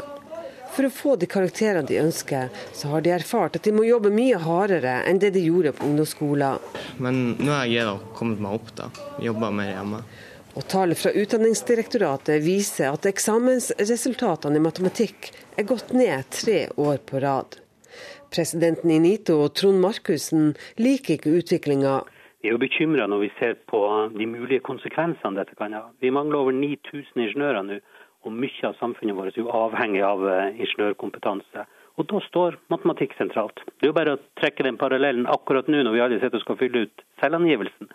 For 0.72 0.88
å 0.88 0.92
få 0.92 1.14
de 1.20 1.28
karakterene 1.28 1.88
de 1.88 1.98
ønsker, 2.00 2.52
så 2.76 2.92
har 2.92 3.04
de 3.04 3.14
erfart 3.16 3.56
at 3.56 3.64
de 3.64 3.72
må 3.76 3.84
jobbe 3.84 4.12
mye 4.12 4.36
hardere 4.40 4.98
enn 5.08 5.20
det 5.24 5.32
de 5.34 5.42
gjorde 5.44 5.72
på 5.76 5.88
ungdomsskolen. 5.88 6.60
Men 7.00 7.22
nå 7.40 7.52
har 7.52 7.68
jeg 7.68 7.96
kommet 8.16 8.44
meg 8.44 8.60
opp, 8.60 8.72
da. 8.76 8.90
Jobba 9.24 9.52
mer 9.56 9.72
hjemme. 9.72 10.02
Og 10.52 10.66
Tall 10.68 10.90
fra 11.00 11.08
Utdanningsdirektoratet 11.16 12.42
viser 12.44 12.90
at 12.92 13.06
eksamensresultatene 13.08 14.58
i 14.58 14.60
matematikk 14.60 15.30
er 15.56 15.64
gått 15.64 15.94
ned 15.96 16.28
tre 16.28 16.66
år 16.76 16.98
på 17.08 17.22
rad. 17.24 17.56
Presidenten 18.32 18.92
i 18.92 18.98
NITO, 19.00 19.38
Trond 19.56 19.80
Markussen, 19.80 20.52
liker 20.76 21.16
ikke 21.16 21.32
utviklinga. 21.40 21.94
Vi 22.44 22.50
er 22.50 22.56
jo 22.58 22.60
bekymra 22.60 23.08
når 23.08 23.24
vi 23.24 23.30
ser 23.38 23.56
på 23.72 23.80
de 24.12 24.28
mulige 24.28 24.60
konsekvensene 24.68 25.40
dette 25.40 25.56
kan 25.56 25.72
ha. 25.78 25.86
Vi 26.04 26.12
mangler 26.12 26.42
over 26.42 26.52
9000 26.58 27.24
ingeniører 27.30 27.64
nå, 27.70 27.80
og 28.28 28.38
mye 28.44 28.68
av 28.68 28.76
samfunnet 28.76 29.16
vårt 29.16 29.32
er 29.32 29.46
jo 29.46 29.56
avhengig 29.56 30.04
av 30.04 30.28
eh, 30.28 30.52
ingeniørkompetanse. 30.52 31.64
Og 31.96 32.12
da 32.12 32.20
står 32.28 32.60
matematikk 32.72 33.16
sentralt. 33.16 33.64
Det 33.72 33.88
er 33.88 33.94
jo 33.94 33.96
bare 33.96 34.18
å 34.18 34.24
trekke 34.40 34.68
den 34.68 34.80
parallellen 34.80 35.24
akkurat 35.32 35.72
nå 35.72 35.80
når 35.80 35.96
vi 35.96 36.04
alle 36.04 36.20
sitter 36.20 36.40
og 36.42 36.44
skal 36.44 36.60
fylle 36.60 36.84
ut 36.84 37.08
selvangivelsen 37.24 37.88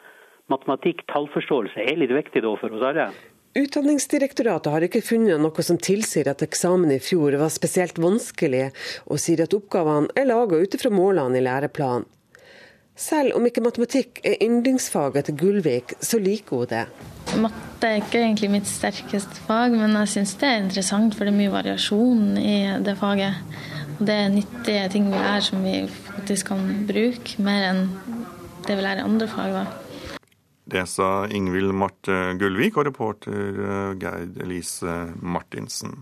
matematikk, 0.51 1.05
tallforståelse, 1.11 1.83
er 1.83 1.99
litt 1.99 2.13
viktig 2.15 2.43
da 2.45 2.53
for 2.59 2.75
oss 2.77 2.85
alle. 2.89 3.09
Utdanningsdirektoratet 3.57 4.69
har 4.69 4.83
ikke 4.85 5.01
funnet 5.01 5.41
noe 5.41 5.63
som 5.65 5.79
tilsier 5.81 6.27
at 6.29 6.43
eksamen 6.45 6.91
i 6.93 6.99
fjor 7.01 7.39
var 7.41 7.49
spesielt 7.49 7.97
vanskelig, 8.01 8.67
og 9.09 9.21
sier 9.21 9.47
at 9.47 9.55
oppgavene 9.57 10.13
er 10.13 10.29
laga 10.29 10.59
ut 10.61 10.77
ifra 10.77 10.91
målene 10.93 11.39
i 11.39 11.45
læreplanen. 11.45 12.05
Selv 12.97 13.35
om 13.37 13.45
ikke 13.45 13.61
matematikk 13.61 14.23
er 14.25 14.39
yndlingsfaget 14.41 15.27
til 15.27 15.35
Gullvik, 15.37 15.93
så 16.01 16.17
liker 16.17 16.63
hun 16.63 16.69
det. 16.71 16.85
Matte 17.37 17.85
er 17.85 17.99
ikke 18.01 18.23
egentlig 18.23 18.49
mitt 18.55 18.69
sterkeste 18.69 19.43
fag, 19.45 19.75
men 19.77 19.93
jeg 19.99 20.13
syns 20.15 20.33
det 20.41 20.49
er 20.49 20.63
interessant, 20.63 21.13
for 21.13 21.27
det 21.27 21.35
er 21.35 21.37
mye 21.37 21.53
variasjon 21.53 22.39
i 22.41 22.55
det 22.81 22.97
faget. 22.97 23.37
Og 23.99 24.05
det 24.09 24.15
er 24.15 24.33
nyttige 24.33 24.87
ting 24.93 25.11
vi 25.11 25.17
lærer 25.17 25.45
som 25.45 25.61
vi 25.65 25.75
faktisk 26.07 26.49
kan 26.49 26.65
bruke, 26.89 27.37
mer 27.45 27.67
enn 27.69 27.83
det 28.65 28.73
vi 28.73 28.81
lærer 28.81 29.03
i 29.03 29.09
andre 29.11 29.29
fag. 29.29 29.53
da. 29.53 29.86
Det 30.67 30.83
sa 30.91 31.27
Ingvild 31.31 31.71
Marte 31.71 32.33
Gullvik 32.39 32.75
og 32.75 32.89
reporter 32.89 33.61
eh, 33.63 33.91
Geir 34.01 34.27
Elise 34.43 34.97
Martinsen. 35.23 36.01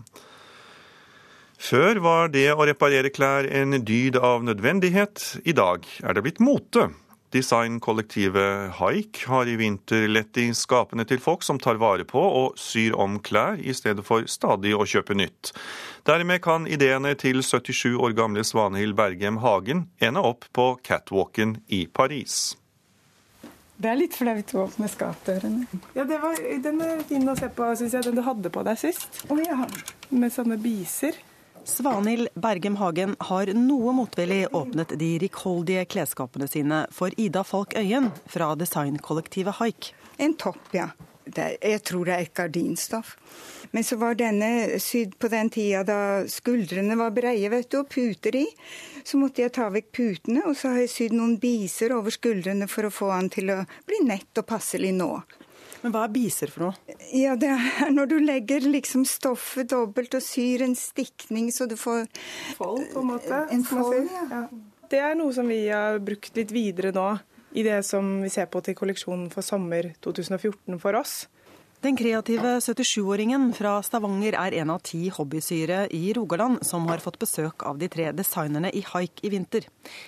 Før 1.56 2.02
var 2.04 2.32
det 2.34 2.50
å 2.52 2.66
reparere 2.66 3.12
klær 3.14 3.46
en 3.48 3.78
dyd 3.86 4.18
av 4.18 4.42
nødvendighet. 4.44 5.22
I 5.46 5.54
dag 5.56 5.86
er 6.02 6.16
det 6.16 6.24
blitt 6.26 6.42
mote. 6.42 6.90
Designkollektivet 7.34 8.76
Haik 8.78 9.22
har 9.30 9.48
i 9.50 9.56
vinter 9.58 10.06
lett 10.10 10.38
i 10.38 10.46
skapene 10.54 11.06
til 11.08 11.22
folk 11.22 11.46
som 11.46 11.58
tar 11.62 11.78
vare 11.82 12.06
på 12.06 12.22
og 12.22 12.58
syr 12.60 12.94
om 12.94 13.18
klær, 13.22 13.58
i 13.58 13.74
stedet 13.74 14.06
for 14.06 14.26
stadig 14.30 14.74
å 14.76 14.86
kjøpe 14.86 15.16
nytt. 15.18 15.54
Dermed 16.06 16.42
kan 16.44 16.66
ideene 16.70 17.16
til 17.18 17.42
77 17.42 17.96
år 17.96 18.18
gamle 18.18 18.46
Svanehild 18.46 18.98
Bergem 18.98 19.42
Hagen 19.42 19.88
ende 19.98 20.22
opp 20.22 20.46
på 20.54 20.74
catwalken 20.86 21.58
i 21.66 21.86
Paris. 21.86 22.54
Det 23.76 23.90
er 23.90 23.98
litt 23.98 24.16
flaut 24.16 24.52
å 24.56 24.62
åpne 24.64 24.88
skapdørene. 24.88 25.66
Ja, 25.96 26.06
det 26.08 26.18
var, 26.22 26.38
Den 26.64 26.80
er 26.80 27.02
fin 27.08 27.28
å 27.28 27.36
se 27.36 27.50
på, 27.52 27.68
syns 27.76 27.96
jeg. 27.96 28.06
Den 28.08 28.16
du 28.16 28.24
hadde 28.24 28.52
på 28.52 28.64
deg 28.64 28.78
sist. 28.80 29.24
Oh, 29.28 29.40
ja. 29.42 29.66
Med 30.08 30.32
sånne 30.32 30.56
biser. 30.60 31.18
Svanhild 31.66 32.30
Bergem 32.38 32.76
Hagen 32.78 33.16
har 33.28 33.50
noe 33.58 33.92
motvillig 33.96 34.46
åpnet 34.54 34.94
de 35.00 35.08
rikholdige 35.18 35.82
klesskapene 35.90 36.46
sine 36.48 36.84
for 36.94 37.12
Ida 37.18 37.42
Falk 37.44 37.74
Øyen 37.76 38.12
fra 38.30 38.52
designkollektivet 38.56 39.58
Haik. 39.58 39.90
En 40.22 40.36
topp, 40.38 40.62
ja. 40.76 40.92
Det, 41.26 41.56
jeg 41.58 41.82
tror 41.82 42.06
det 42.06 42.14
er 42.14 42.28
et 42.28 42.36
gardinstoff. 42.38 43.16
Men 43.72 43.84
så 43.84 43.98
var 44.00 44.18
denne 44.18 44.78
sydd 44.82 45.16
på 45.18 45.30
den 45.32 45.50
tida 45.52 45.82
da 45.86 46.00
skuldrene 46.30 46.98
var 46.98 47.14
breie 47.16 47.50
vet 47.52 47.70
du, 47.72 47.80
og 47.80 47.90
puter 47.92 48.38
i. 48.38 48.44
Så 49.06 49.18
måtte 49.20 49.44
jeg 49.44 49.54
ta 49.56 49.68
vekk 49.72 49.90
putene, 49.94 50.44
og 50.46 50.56
så 50.58 50.74
har 50.74 50.84
jeg 50.84 50.92
sydd 50.92 51.16
noen 51.16 51.36
biser 51.42 51.94
over 51.96 52.14
skuldrene 52.14 52.68
for 52.70 52.88
å 52.88 52.94
få 52.94 53.10
han 53.14 53.30
til 53.32 53.52
å 53.54 53.60
bli 53.86 54.02
nett 54.06 54.42
og 54.42 54.48
passelig 54.48 54.94
nå. 54.96 55.10
Men 55.82 55.92
hva 55.94 56.06
er 56.06 56.14
biser 56.14 56.50
for 56.50 56.66
noe? 56.66 56.96
Ja, 57.14 57.36
Det 57.38 57.52
er 57.52 57.92
når 57.94 58.08
du 58.10 58.16
legger 58.18 58.64
liksom 58.64 59.04
stoffet 59.06 59.70
dobbelt 59.70 60.16
og 60.18 60.24
syr 60.24 60.64
en 60.66 60.74
stikning 60.78 61.52
så 61.54 61.68
du 61.70 61.76
får 61.78 62.08
Fold, 62.56 62.88
på 62.92 63.02
en 63.04 63.10
måte. 63.12 63.42
En 63.52 63.64
fold, 63.66 64.08
ja. 64.10 64.46
Det 64.90 64.98
er 65.02 65.16
noe 65.18 65.34
som 65.34 65.48
vi 65.50 65.66
har 65.68 65.98
brukt 66.02 66.36
litt 66.38 66.52
videre 66.54 66.92
nå 66.94 67.06
i 67.56 67.62
det 67.66 67.80
som 67.86 68.20
vi 68.22 68.30
ser 68.32 68.48
på 68.50 68.60
til 68.64 68.76
kolleksjonen 68.78 69.30
for 69.32 69.46
sommer 69.46 69.92
2014 70.04 70.78
for 70.82 70.98
oss. 70.98 71.14
Den 71.84 71.96
kreative 71.96 72.56
77-åringen 72.60 73.50
fra 73.54 73.74
Stavanger 73.84 74.34
er 74.40 74.54
en 74.62 74.70
av 74.72 74.80
ti 74.86 75.10
hobbysyre 75.12 75.82
i 75.94 76.08
Rogaland 76.16 76.62
som 76.64 76.86
har 76.88 77.02
fått 77.04 77.18
besøk 77.20 77.66
av 77.68 77.76
de 77.78 77.88
tre 77.92 78.08
designerne 78.16 78.70
i 78.72 78.80
haik 78.88 79.20
i 79.22 79.30
vinter. 79.34 79.66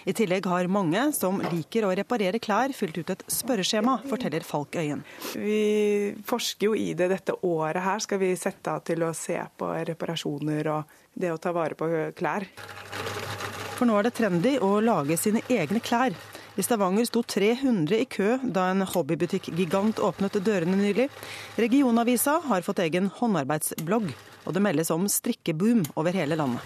I 0.08 0.14
tillegg 0.16 0.48
har 0.48 0.70
mange 0.72 1.02
som 1.12 1.42
liker 1.52 1.84
å 1.84 1.92
reparere 1.92 2.40
klær, 2.40 2.72
fylt 2.72 2.96
ut 2.98 3.12
et 3.12 3.24
spørreskjema, 3.30 3.98
forteller 4.08 4.46
Falk 4.48 4.80
Øyen. 4.80 5.04
Vi 5.36 6.16
forsker 6.26 6.70
jo 6.70 6.78
i 6.78 6.94
det 6.96 7.10
dette 7.12 7.36
året 7.44 7.84
her. 7.84 8.00
Skal 8.00 8.22
vi 8.24 8.32
sette 8.40 8.72
av 8.72 8.82
til 8.88 9.04
å 9.04 9.12
se 9.12 9.36
på 9.36 9.68
reparasjoner 9.92 10.72
og 10.72 10.98
det 11.20 11.34
å 11.34 11.38
ta 11.42 11.52
vare 11.52 11.76
på 11.76 11.92
klær. 12.16 12.48
For 13.76 13.86
nå 13.86 14.00
er 14.00 14.08
det 14.08 14.16
trendy 14.16 14.56
å 14.64 14.78
lage 14.82 15.20
sine 15.20 15.44
egne 15.52 15.84
klær. 15.84 16.16
I 16.58 16.62
Stavanger 16.62 17.04
sto 17.06 17.20
300 17.22 18.00
i 18.02 18.04
kø 18.10 18.32
da 18.42 18.64
en 18.72 18.82
hobbybutikk-gigant 18.82 20.00
åpnet 20.02 20.40
dørene 20.42 20.74
nylig. 20.80 21.04
Regionavisa 21.54 22.40
har 22.48 22.64
fått 22.66 22.80
egen 22.82 23.06
håndarbeidsblogg, 23.14 24.08
og 24.42 24.56
det 24.56 24.62
meldes 24.64 24.90
om 24.90 25.04
strikkeboom 25.06 25.84
over 25.94 26.18
hele 26.18 26.34
landet. 26.40 26.64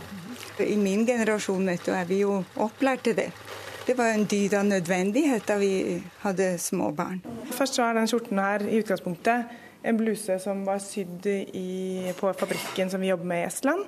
I 0.65 0.79
min 0.81 1.05
generasjon 1.05 1.69
er 1.69 2.09
vi 2.09 2.23
jo 2.23 2.39
opplært 2.57 3.05
til 3.05 3.19
det. 3.21 3.29
Det 3.85 3.99
var 3.99 4.15
en 4.15 4.25
dyd 4.25 4.57
av 4.57 4.65
nødvendighet 4.71 5.45
da 5.51 5.59
vi 5.61 6.01
hadde 6.23 6.55
små 6.57 6.89
barn. 6.97 7.21
Først 7.53 7.77
så 7.77 7.85
er 7.85 8.01
den 8.01 8.09
skjorten 8.09 8.41
her 8.41 8.65
i 8.65 8.81
utgangspunktet 8.81 9.53
en 9.85 10.01
bluse 10.01 10.39
som 10.41 10.65
var 10.65 10.81
sydd 10.81 11.27
i, 11.29 12.09
på 12.17 12.33
fabrikken 12.33 12.89
som 12.89 13.03
vi 13.03 13.13
jobber 13.13 13.29
med 13.29 13.45
i 13.45 13.49
Estland. 13.51 13.85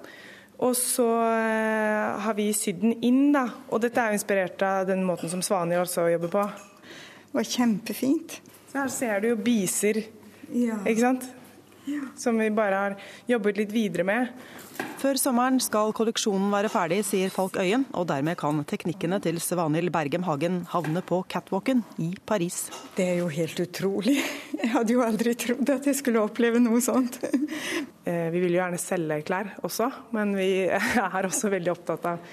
Og 0.62 0.76
så 0.78 1.06
eh, 1.34 2.20
har 2.24 2.34
vi 2.38 2.48
sydd 2.54 2.80
den 2.84 2.94
inn, 3.02 3.32
da. 3.34 3.46
Og 3.74 3.80
dette 3.82 4.00
er 4.00 4.12
jo 4.12 4.18
inspirert 4.20 4.62
av 4.62 4.86
den 4.86 5.02
måten 5.06 5.28
som 5.32 5.42
Svanhild 5.42 5.82
også 5.86 6.06
jobber 6.12 6.30
på. 6.30 6.44
Det 7.32 7.40
var 7.40 7.48
kjempefint. 7.50 8.36
Så 8.70 8.78
her 8.78 8.92
ser 8.94 9.20
du 9.24 9.28
jo 9.32 9.36
biser, 9.42 10.02
Ja. 10.54 10.76
ikke 10.86 11.00
sant? 11.00 11.24
Som 12.16 12.38
vi 12.40 12.50
bare 12.54 12.78
har 12.80 12.94
jobbet 13.28 13.58
litt 13.60 13.72
videre 13.74 14.04
med. 14.08 14.30
Før 14.98 15.18
sommeren 15.20 15.58
skal 15.60 15.92
kolleksjonen 15.94 16.48
være 16.50 16.70
ferdig, 16.72 17.02
sier 17.04 17.30
Falk 17.30 17.58
Øyen, 17.60 17.84
og 17.92 18.06
dermed 18.08 18.38
kan 18.40 18.62
teknikkene 18.66 19.18
til 19.22 19.36
Svanhild 19.42 19.92
Bergem 19.92 20.24
Hagen 20.24 20.62
havne 20.72 21.02
på 21.04 21.18
catwalken 21.30 21.82
i 22.00 22.08
Paris. 22.26 22.64
Det 22.96 23.04
er 23.12 23.18
jo 23.20 23.28
helt 23.32 23.60
utrolig. 23.66 24.16
Jeg 24.56 24.72
hadde 24.72 24.96
jo 24.96 25.04
aldri 25.04 25.34
trodd 25.36 25.74
at 25.74 25.86
jeg 25.90 25.98
skulle 26.00 26.22
oppleve 26.24 26.62
noe 26.62 26.80
sånt. 26.84 27.20
Eh, 27.24 28.30
Vi 28.32 28.40
vil 28.40 28.54
jo 28.56 28.62
gjerne 28.62 28.80
selge 28.80 29.20
klær 29.28 29.52
også, 29.66 29.90
men 30.16 30.32
vi 30.38 30.48
er 31.04 31.28
også 31.28 31.52
veldig 31.52 31.74
opptatt 31.74 32.08
av 32.14 32.24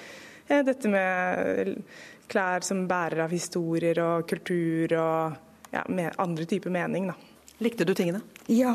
eh, 0.48 0.64
dette 0.68 0.90
med 0.92 1.84
klær 2.32 2.64
som 2.64 2.86
bærer 2.88 3.26
av 3.26 3.36
historier 3.36 4.00
og 4.06 4.24
kultur 4.32 4.96
og 4.96 5.76
ja, 5.76 5.84
med 5.92 6.16
andre 6.24 6.48
typer 6.48 6.72
mening. 6.72 7.12
Da. 7.12 7.31
Likte 7.62 7.86
du 7.86 7.94
tingene? 7.94 8.24
Ja, 8.50 8.74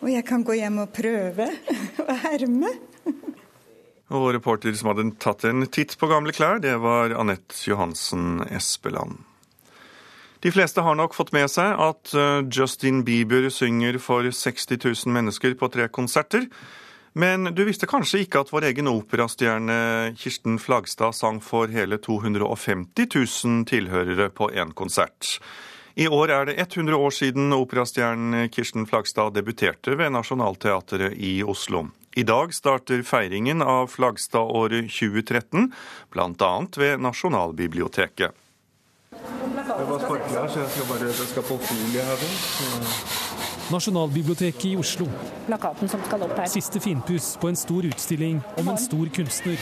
og 0.00 0.08
jeg 0.08 0.24
kan 0.24 0.44
gå 0.46 0.56
hjem 0.56 0.80
og 0.86 0.92
prøve 0.96 1.50
å 2.08 2.14
herme. 2.24 2.70
Og 4.12 4.30
reporter 4.36 4.72
som 4.76 4.88
hadde 4.92 5.10
tatt 5.20 5.44
en 5.48 5.66
titt 5.72 5.98
på 6.00 6.08
gamle 6.08 6.32
klær, 6.36 6.60
det 6.60 6.74
var 6.80 7.12
Anette 7.16 7.56
Johansen 7.68 8.40
Espeland. 8.48 9.20
De 10.42 10.50
fleste 10.50 10.82
har 10.82 10.96
nok 10.98 11.14
fått 11.14 11.30
med 11.36 11.46
seg 11.52 11.76
at 11.78 12.12
eh, 12.18 12.40
Justin 12.50 13.04
Bieber 13.06 13.46
synger 13.52 14.00
for 14.02 14.26
60 14.26 14.80
000 14.80 15.12
mennesker 15.14 15.54
på 15.54 15.68
tre 15.70 15.86
konserter. 15.92 16.48
Men 17.12 17.52
du 17.52 17.60
visste 17.68 17.86
kanskje 17.86 18.24
ikke 18.24 18.40
at 18.42 18.50
vår 18.50 18.66
egen 18.70 18.88
operastjerne 18.90 19.76
Kirsten 20.18 20.56
Flagstad 20.58 21.14
sang 21.14 21.42
for 21.44 21.68
hele 21.70 22.00
250 22.00 23.12
000 23.12 23.68
tilhørere 23.68 24.30
på 24.32 24.48
én 24.56 24.72
konsert. 24.74 25.36
I 25.94 26.06
år 26.08 26.30
er 26.32 26.46
det 26.48 26.54
100 26.56 26.96
år 26.96 27.10
siden 27.12 27.52
operastjernen 27.52 28.48
Kirsten 28.48 28.86
Flagstad 28.88 29.34
debuterte 29.36 29.92
ved 29.98 30.14
Nationaltheatret 30.14 31.18
i 31.20 31.42
Oslo. 31.44 31.90
I 32.16 32.24
dag 32.24 32.54
starter 32.56 33.02
feiringen 33.04 33.60
av 33.62 33.90
Flagstad-året 33.92 34.88
2013, 34.88 35.68
bl.a. 36.12 36.52
ved 36.76 37.00
Nasjonalbiblioteket. 37.00 38.32
Jeg 39.12 39.86
var 39.88 40.00
sparkelig 40.00 40.48
så 40.52 40.62
jeg 40.62 40.72
skal 40.72 40.88
bare 40.88 41.12
det 41.12 41.28
skal 41.28 41.46
på 41.48 41.60
folie 41.60 42.04
her. 42.08 42.24
Nasjonalbiblioteket 43.72 44.64
i 44.72 44.76
Oslo. 44.80 45.08
Plakaten 45.46 45.92
som 45.92 46.00
skal 46.08 46.24
opp 46.24 46.36
her. 46.40 46.48
Siste 46.52 46.80
finpuss 46.80 47.34
på 47.40 47.52
en 47.52 47.56
stor 47.56 47.84
utstilling 47.88 48.40
om 48.60 48.72
en 48.72 48.80
stor 48.80 49.12
kunstner. 49.12 49.60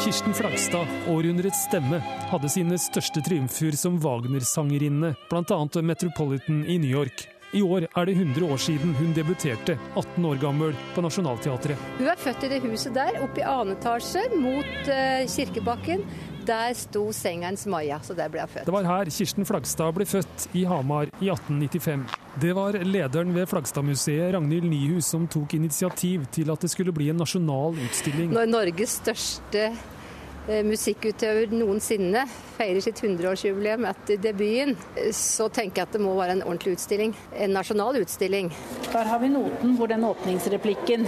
Kirsten 0.00 0.34
Flagstad, 0.34 0.86
århundrets 1.08 1.66
stemme, 1.66 1.98
hadde 2.30 2.48
sine 2.48 2.78
største 2.80 3.20
triumfer 3.20 3.74
som 3.76 3.98
Wagner-sangerinne, 4.00 5.10
bl.a. 5.28 5.82
Metropolitan 5.84 6.62
i 6.64 6.78
New 6.80 6.88
York. 6.88 7.26
I 7.52 7.60
år 7.60 7.84
er 7.84 8.06
det 8.08 8.14
100 8.14 8.46
år 8.46 8.62
siden 8.62 8.94
hun 8.96 9.12
debuterte, 9.12 9.74
18 9.98 10.24
år 10.24 10.40
gammel, 10.40 10.72
på 10.94 11.04
Nationaltheatret. 11.04 11.84
Hun 11.98 12.08
er 12.08 12.20
født 12.22 12.46
i 12.46 12.50
det 12.52 12.62
huset 12.64 12.94
der, 12.96 13.18
oppe 13.20 13.42
i 13.42 13.44
annen 13.44 13.74
etasje, 13.74 14.22
mot 14.40 14.88
eh, 14.88 15.26
Kirkebakken. 15.28 16.06
Der 16.46 16.74
sto 16.74 17.12
senga 17.12 17.50
hans 17.50 17.66
Maja, 17.66 17.98
så 18.02 18.14
der 18.16 18.30
ble 18.32 18.40
hun 18.44 18.48
født. 18.48 18.66
Det 18.66 18.74
var 18.74 18.88
her 18.88 19.10
Kirsten 19.12 19.46
Flagstad 19.48 19.92
ble 19.96 20.06
født, 20.08 20.48
i 20.56 20.64
Hamar, 20.68 21.10
i 21.20 21.28
1895. 21.28 22.06
Det 22.40 22.54
var 22.56 22.78
lederen 22.86 23.34
ved 23.34 23.48
Flagstadmuseet, 23.50 24.32
Ragnhild 24.34 24.68
Nyhus, 24.70 25.10
som 25.12 25.26
tok 25.28 25.54
initiativ 25.58 26.24
til 26.32 26.50
at 26.52 26.64
det 26.64 26.70
skulle 26.72 26.94
bli 26.96 27.10
en 27.12 27.20
nasjonal 27.20 27.76
utstilling. 27.84 28.32
Når 28.32 28.48
Norges 28.48 28.96
største 29.02 29.66
eh, 29.68 30.62
musikkutøver 30.66 31.52
noensinne 31.52 32.24
feirer 32.56 32.80
sitt 32.84 33.02
100-årsjubileum 33.04 33.84
etter 33.90 34.22
debuten, 34.24 34.78
eh, 34.96 35.12
så 35.16 35.50
tenker 35.52 35.82
jeg 35.82 35.90
at 35.90 35.98
det 35.98 36.02
må 36.06 36.16
være 36.16 36.38
en 36.38 36.46
ordentlig 36.46 36.78
utstilling. 36.78 37.14
En 37.36 37.54
nasjonal 37.58 38.00
utstilling. 38.00 38.48
Der 38.88 39.12
har 39.12 39.20
vi 39.20 39.32
noten 39.34 39.76
hvor 39.76 39.92
den 39.92 40.08
åpningsreplikken 40.08 41.06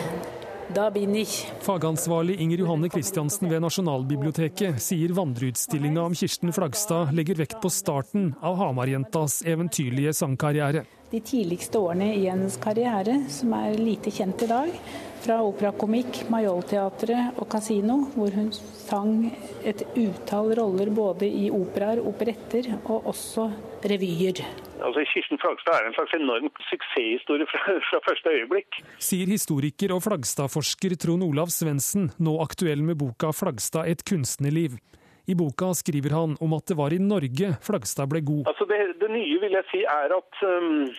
Da 0.74 0.90
bin 0.90 1.14
ich. 1.14 1.52
Fagansvarlig 1.60 2.40
Inger 2.40 2.58
Johanne 2.58 2.88
Christiansen 2.88 3.50
ved 3.50 3.60
Nasjonalbiblioteket 3.60 4.78
sier 4.80 5.12
vandreutstillinga 5.12 6.00
om 6.00 6.14
Kirsten 6.16 6.52
Flagstad 6.52 7.12
legger 7.12 7.36
vekt 7.42 7.58
på 7.60 7.68
starten 7.68 8.30
av 8.40 8.56
Hamarjentas 8.56 9.42
eventyrlige 9.44 10.14
sangkarriere. 10.16 10.86
De 11.10 11.20
tidligste 11.20 11.76
årene 11.76 12.14
i 12.14 12.24
hennes 12.24 12.56
karriere, 12.56 13.18
som 13.28 13.52
er 13.58 13.76
lite 13.76 14.14
kjent 14.14 14.46
i 14.46 14.48
dag. 14.48 14.72
Fra 15.20 15.42
operakomikk, 15.44 16.22
Majolteatret 16.32 17.36
og 17.36 17.50
kasino, 17.52 17.98
hvor 18.16 18.32
hun 18.32 18.48
sang 18.56 19.28
et 19.60 19.84
utall 19.92 20.54
roller 20.56 20.88
både 20.88 21.28
i 21.28 21.50
operaer, 21.52 22.00
operetter 22.00 22.72
og 22.86 23.12
også 23.12 23.50
revyer. 23.92 24.40
Altså, 24.82 25.04
Kirsten 25.12 25.40
Flagstad 25.42 25.78
er 25.78 25.88
en 25.88 25.96
slags 25.96 26.14
enorm 26.18 26.48
suksesshistorie 26.70 27.46
fra, 27.50 27.76
fra 27.88 28.00
første 28.08 28.34
øyeblikk. 28.36 28.80
Sier 29.02 29.30
historiker 29.30 29.94
og 29.96 30.02
Flagstad-forsker 30.06 30.96
Trond 31.02 31.26
Olav 31.26 31.52
Svendsen, 31.54 32.10
nå 32.18 32.38
aktuell 32.44 32.82
med 32.86 32.98
boka 33.02 33.32
'Flagstad 33.32 33.90
et 33.92 34.04
kunstnerliv'. 34.08 34.78
I 35.30 35.34
boka 35.38 35.70
skriver 35.78 36.10
han 36.18 36.34
om 36.42 36.54
at 36.58 36.66
det 36.66 36.76
var 36.76 36.90
i 36.90 36.98
Norge 36.98 37.54
Flagstad 37.62 38.10
ble 38.10 38.24
god. 38.26 38.44
Altså, 38.50 38.66
det, 38.66 38.80
det 39.02 39.10
nye 39.10 39.38
vil 39.44 39.54
jeg 39.58 39.68
si 39.70 39.82
er 39.86 40.14
at 40.18 40.42
um, 40.42 40.90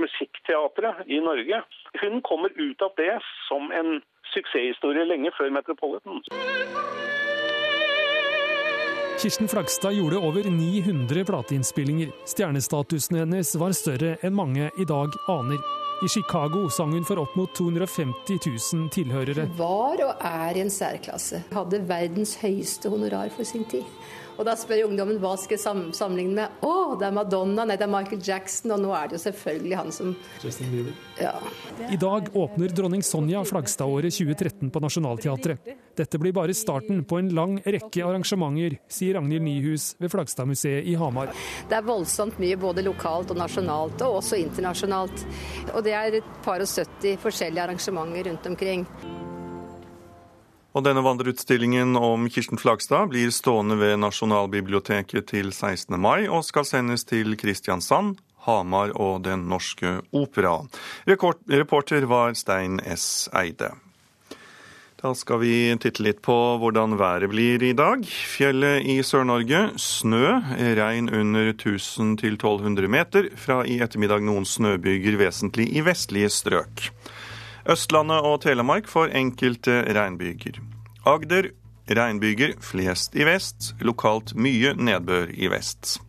Musikkteatret 0.00 1.08
i 1.08 1.20
Norge 1.24 1.62
hun 2.02 2.20
kommer 2.22 2.52
ut 2.56 2.82
av 2.84 2.92
det 3.00 3.16
som 3.48 3.72
en 3.72 3.98
suksesshistorie 4.34 5.04
lenge 5.08 5.32
før 5.38 5.50
Metropolitan. 5.56 6.22
Kirsten 9.22 9.48
Flagstad 9.48 9.92
gjorde 9.92 10.18
over 10.18 10.50
900 10.50 11.24
plateinnspillinger. 11.24 12.08
Stjernestatusen 12.24 13.18
hennes 13.18 13.50
var 13.60 13.74
større 13.76 14.14
enn 14.24 14.32
mange 14.32 14.70
i 14.80 14.86
dag 14.88 15.18
aner. 15.28 15.58
I 16.00 16.08
Chicago 16.08 16.62
sang 16.72 16.94
hun 16.96 17.04
for 17.04 17.20
opp 17.20 17.34
mot 17.36 17.52
250 17.52 18.38
000 18.72 18.88
tilhørere. 18.94 19.44
Var 19.58 20.04
og 20.06 20.24
er 20.24 20.56
i 20.56 20.62
en 20.64 20.72
særklasse. 20.72 21.42
Hadde 21.52 21.82
verdens 21.90 22.32
høyeste 22.40 22.88
honorar 22.88 23.28
for 23.34 23.44
sin 23.44 23.68
tid. 23.68 23.84
Og 24.40 24.46
da 24.48 24.54
spør 24.56 24.86
ungdommen 24.86 25.18
hva 25.20 25.34
skal 25.36 25.58
jeg 25.58 25.60
sam 25.60 25.82
sammenligne 25.92 26.32
med. 26.38 26.60
Å, 26.64 26.96
det 26.96 27.10
er 27.10 27.12
Madonna, 27.12 27.66
nei, 27.68 27.76
det 27.76 27.84
er 27.84 27.92
Michael 27.92 28.22
Jackson, 28.24 28.72
og 28.72 28.80
nå 28.80 28.94
er 28.96 29.10
det 29.10 29.18
jo 29.18 29.22
selvfølgelig 29.26 29.76
han 29.76 29.92
som 29.92 30.14
Justin 30.40 30.70
Bieber. 30.72 30.96
Ja. 31.20 31.34
I 31.92 31.98
dag 32.00 32.30
åpner 32.32 32.72
dronning 32.72 33.04
Sonja 33.04 33.44
Flagstad-året 33.44 34.16
2013 34.16 34.72
på 34.72 34.80
Nationaltheatret. 34.80 35.70
Dette 36.00 36.20
blir 36.22 36.32
bare 36.32 36.56
starten 36.56 37.04
på 37.04 37.20
en 37.20 37.28
lang 37.36 37.58
rekke 37.60 38.06
arrangementer, 38.06 38.78
sier 38.88 39.18
Ragnhild 39.18 39.44
Nyhus 39.44 39.90
ved 40.00 40.14
Flagstadmuseet 40.14 40.88
i 40.88 40.96
Hamar. 40.96 41.34
Det 41.68 41.76
er 41.76 41.84
voldsomt 41.84 42.40
mye 42.40 42.56
både 42.60 42.86
lokalt 42.86 43.34
og 43.34 43.42
nasjonalt, 43.42 44.00
og 44.06 44.22
også 44.22 44.40
internasjonalt. 44.40 45.26
Og 45.74 45.84
det 45.84 45.98
er 45.98 46.22
et 46.22 46.36
par 46.46 46.64
og 46.64 46.70
70 46.70 47.20
forskjellige 47.20 47.68
arrangementer 47.68 48.30
rundt 48.30 48.48
omkring. 48.54 48.88
Og 50.70 50.84
denne 50.86 51.02
vandreutstillingen 51.02 51.96
om 51.98 52.28
Kirsten 52.30 52.60
Flagstad 52.60 53.10
blir 53.10 53.32
stående 53.34 53.74
ved 53.80 53.96
Nasjonalbiblioteket 54.04 55.26
til 55.32 55.50
16. 55.50 55.96
mai, 55.98 56.28
og 56.30 56.44
skal 56.46 56.68
sendes 56.68 57.02
til 57.08 57.34
Kristiansand, 57.40 58.20
Hamar 58.46 58.94
og 58.94 59.24
Den 59.26 59.48
norske 59.50 59.98
opera. 60.14 60.60
Reporter 61.10 62.06
var 62.06 62.38
Stein 62.38 62.78
S. 62.86 63.28
Eide. 63.34 63.72
Da 65.00 65.14
skal 65.16 65.40
vi 65.40 65.52
titte 65.80 66.04
litt 66.04 66.20
på 66.22 66.36
hvordan 66.60 66.98
været 67.00 67.30
blir 67.32 67.62
i 67.64 67.72
dag. 67.72 68.04
Fjellet 68.04 68.84
i 68.84 68.98
Sør-Norge 69.02 69.70
snø, 69.80 70.36
regn 70.76 71.08
under 71.08 71.54
1000-1200 71.54 72.86
meter. 72.92 73.30
Fra 73.34 73.62
i 73.64 73.80
ettermiddag 73.80 74.22
noen 74.22 74.44
snøbyger 74.46 75.16
vesentlig 75.18 75.70
i 75.72 75.82
vestlige 75.82 76.28
strøk. 76.30 76.90
Østlandet 77.70 78.24
og 78.26 78.40
Telemark 78.42 78.88
får 78.90 79.12
enkelte 79.14 79.84
regnbyger. 79.94 80.56
Agder 81.06 81.52
regnbyger 81.86 82.56
flest 82.66 83.14
i 83.14 83.22
vest, 83.28 83.76
lokalt 83.86 84.32
mye 84.34 84.72
nedbør 84.74 85.30
i 85.30 85.46
vest. 85.52 86.00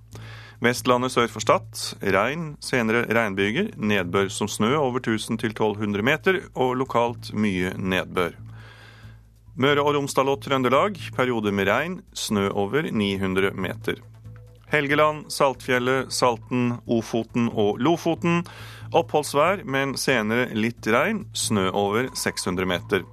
Vestlandet 0.62 1.13
sør 1.13 1.30
for 1.30 1.45
Stad 1.45 1.84
regn, 2.15 2.56
senere 2.65 3.04
regnbyger, 3.13 3.76
nedbør 3.78 4.32
som 4.34 4.50
snø 4.50 4.74
over 4.80 5.04
1000-1200 5.06 6.06
meter 6.06 6.39
og 6.56 6.80
lokalt 6.82 7.30
mye 7.38 7.76
nedbør. 7.78 8.34
Møre 9.62 9.86
og 9.86 9.93
Romsdal 10.00 10.34
og 10.34 10.41
Trøndelag 10.41 10.97
perioder 11.13 11.54
med 11.54 11.69
regn, 11.69 12.00
snø 12.13 12.47
over 12.50 12.89
900 12.89 13.54
meter. 13.54 14.02
Helgeland, 14.71 15.27
Saltfjellet, 15.31 16.12
Salten, 16.15 16.77
Ofoten 16.88 17.49
og 17.51 17.81
Lofoten. 17.84 18.45
Oppholdsvær, 18.95 19.65
men 19.67 19.97
senere 19.99 20.49
litt 20.55 20.88
regn, 20.88 21.25
snø 21.36 21.69
over 21.75 22.07
600 22.15 22.67
meter. 22.67 23.03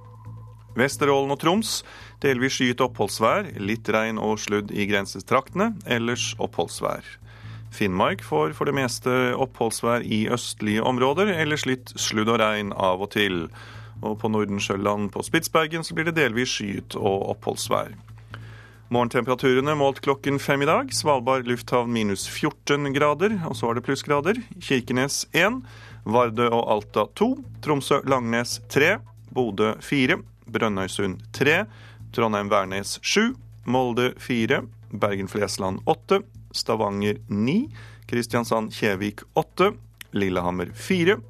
Vesterålen 0.79 1.33
og 1.33 1.39
Troms 1.41 1.81
delvis 2.23 2.57
skyet 2.57 2.83
oppholdsvær, 2.83 3.53
litt 3.59 3.89
regn 3.91 4.19
og 4.21 4.39
sludd 4.43 4.71
i 4.71 4.87
grensetraktene, 4.89 5.73
ellers 5.87 6.33
oppholdsvær. 6.39 7.03
Finnmark 7.75 8.23
får 8.25 8.55
for 8.57 8.69
det 8.69 8.75
meste 8.77 9.15
oppholdsvær 9.37 10.03
i 10.03 10.25
østlige 10.33 10.83
områder, 10.83 11.33
ellers 11.35 11.67
litt 11.69 11.93
sludd 11.99 12.31
og 12.33 12.39
regn 12.41 12.73
av 12.73 13.03
og 13.05 13.11
til. 13.15 13.45
Og 13.99 14.15
på 14.21 14.31
Nordensjøland 14.31 15.11
på 15.13 15.23
Spitsbergen 15.27 15.83
så 15.83 15.95
blir 15.95 16.09
det 16.09 16.17
delvis 16.17 16.55
skyet 16.55 16.95
og 16.95 17.29
oppholdsvær. 17.35 17.93
Morgentemperaturene 18.89 19.75
målt 19.77 19.99
klokken 20.01 20.39
fem 20.41 20.61
i 20.61 20.65
dag. 20.65 20.93
Svalbard 20.93 21.45
lufthavn 21.47 21.91
minus 21.93 22.23
14 22.27 22.89
grader, 22.93 23.35
og 23.45 23.53
så 23.53 23.69
er 23.69 23.77
det 23.77 23.83
plussgrader. 23.85 24.39
Kirkenes 24.65 25.27
1, 25.37 25.59
Vardø 26.09 26.47
og 26.49 26.63
Alta 26.73 27.03
2, 27.21 27.27
Tromsø-Langnes 27.61 28.55
3, 28.73 28.95
Bodø 29.29 29.75
4, 29.85 30.17
Brønnøysund 30.49 31.21
3, 31.37 31.59
Trondheim-Værnes 32.17 32.97
7, 33.05 33.35
Molde 33.69 34.15
4, 34.17 34.63
Bergen-Flesland 34.89 35.85
8, 35.85 36.23
Stavanger 36.57 37.21
9, 37.29 37.59
Kristiansand-Kjevik 38.09 39.21
8, 39.37 39.69
Lillehammer 40.17 40.73
4, 40.73 41.21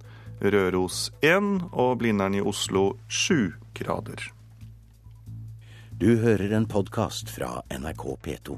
Røros 0.47 1.09
1 1.19 1.55
og 1.73 1.97
Blindern 1.99 2.39
i 2.39 2.41
Oslo 2.55 2.93
7 3.11 3.51
grader. 3.75 4.29
Du 5.99 6.13
hører 6.15 6.53
en 6.55 6.63
podkast 6.63 7.27
fra 7.29 7.61
NRK 7.75 8.03
P2. 8.23 8.53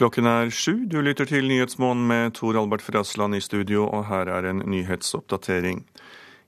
Klokken 0.00 0.24
er 0.24 0.48
sju. 0.48 0.86
Du 0.88 1.02
lytter 1.04 1.28
til 1.28 1.44
Nyhetsmorgen 1.52 2.06
med 2.08 2.32
Tor 2.40 2.56
Albert 2.56 2.80
Frasland 2.88 3.36
i 3.36 3.44
studio, 3.44 3.84
og 3.84 4.08
her 4.08 4.32
er 4.32 4.48
en 4.48 4.64
nyhetsoppdatering. 4.64 5.84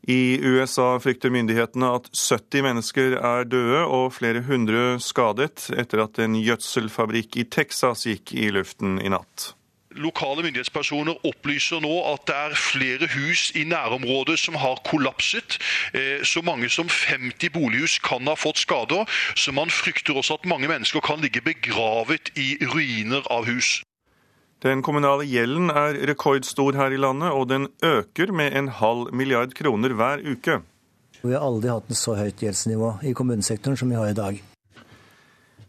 I 0.04 0.36
USA 0.44 0.98
frykter 1.00 1.32
myndighetene 1.32 1.88
at 1.96 2.10
70 2.12 2.64
mennesker 2.66 3.16
er 3.16 3.46
døde 3.48 3.84
og 3.88 4.10
flere 4.18 4.42
hundre 4.44 4.98
skadet 5.00 5.70
etter 5.72 6.04
at 6.04 6.20
en 6.20 6.36
gjødselfabrikk 6.36 7.38
i 7.40 7.46
Texas 7.48 8.04
gikk 8.04 8.34
i 8.36 8.50
luften 8.52 8.98
i 9.00 9.12
natt. 9.14 9.54
Lokale 9.94 10.42
myndighetspersoner 10.42 11.22
opplyser 11.24 11.80
nå 11.80 11.92
at 12.10 12.26
det 12.28 12.36
er 12.36 12.56
flere 12.58 13.08
hus 13.14 13.46
i 13.54 13.62
nærområdet 13.70 14.36
som 14.42 14.58
har 14.58 14.82
kollapset. 14.84 15.56
Eh, 15.94 16.20
så 16.26 16.42
mange 16.42 16.68
som 16.68 16.90
50 16.90 17.54
bolighus 17.54 18.00
kan 18.02 18.26
ha 18.26 18.34
fått 18.34 18.58
skader, 18.66 19.06
så 19.38 19.54
man 19.54 19.70
frykter 19.70 20.18
også 20.18 20.40
at 20.40 20.50
mange 20.50 20.68
mennesker 20.68 21.00
kan 21.00 21.22
ligge 21.22 21.44
begravet 21.46 22.34
i 22.34 22.58
ruiner 22.74 23.22
av 23.30 23.46
hus. 23.46 23.84
Den 24.62 24.82
kommunale 24.82 25.26
gjelden 25.28 25.72
er 25.74 25.98
rekordstor 26.08 26.76
her 26.78 26.94
i 26.94 27.00
landet, 27.00 27.32
og 27.32 27.48
den 27.50 27.68
øker 27.84 28.32
med 28.32 28.54
en 28.56 28.68
halv 28.68 29.12
milliard 29.12 29.54
kroner 29.54 29.92
hver 29.96 30.22
uke. 30.24 30.60
Vi 31.24 31.32
har 31.32 31.44
aldri 31.44 31.72
hatt 31.72 31.88
et 31.90 31.98
så 31.98 32.14
høyt 32.18 32.42
gjeldsnivå 32.44 32.98
i 33.08 33.14
kommunesektoren 33.16 33.78
som 33.80 33.90
vi 33.90 33.96
har 33.98 34.12
i 34.12 34.16
dag. 34.16 34.42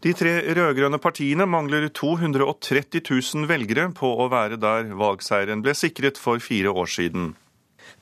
De 0.04 0.12
tre 0.12 0.32
rød-grønne 0.54 1.00
partiene 1.02 1.46
mangler 1.48 1.88
230 1.88 3.00
000 3.08 3.48
velgere 3.48 3.88
på 3.96 4.10
å 4.22 4.28
være 4.30 4.60
der 4.60 4.92
valgseieren 4.94 5.64
ble 5.64 5.72
sikret 5.74 6.20
for 6.20 6.38
fire 6.44 6.70
år 6.70 6.92
siden. 6.92 7.32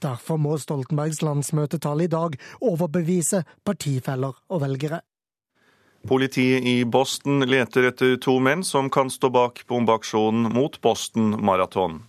Derfor 0.03 0.37
må 0.41 0.59
Stoltenbergs 0.59 1.23
landsmøtetall 1.23 2.05
i 2.05 2.11
dag 2.11 2.35
overbevise 2.61 3.45
partifeller 3.65 4.35
og 4.51 4.65
velgere. 4.67 5.01
Politiet 6.05 6.65
i 6.69 6.85
Boston 6.85 7.41
leter 7.49 7.87
etter 7.89 8.19
to 8.21 8.37
menn 8.37 8.61
som 8.61 8.91
kan 8.93 9.09
stå 9.09 9.31
bak 9.33 9.63
bombeaksjonen 9.71 10.51
mot 10.53 10.77
Boston 10.85 11.33
Marathon. 11.41 12.03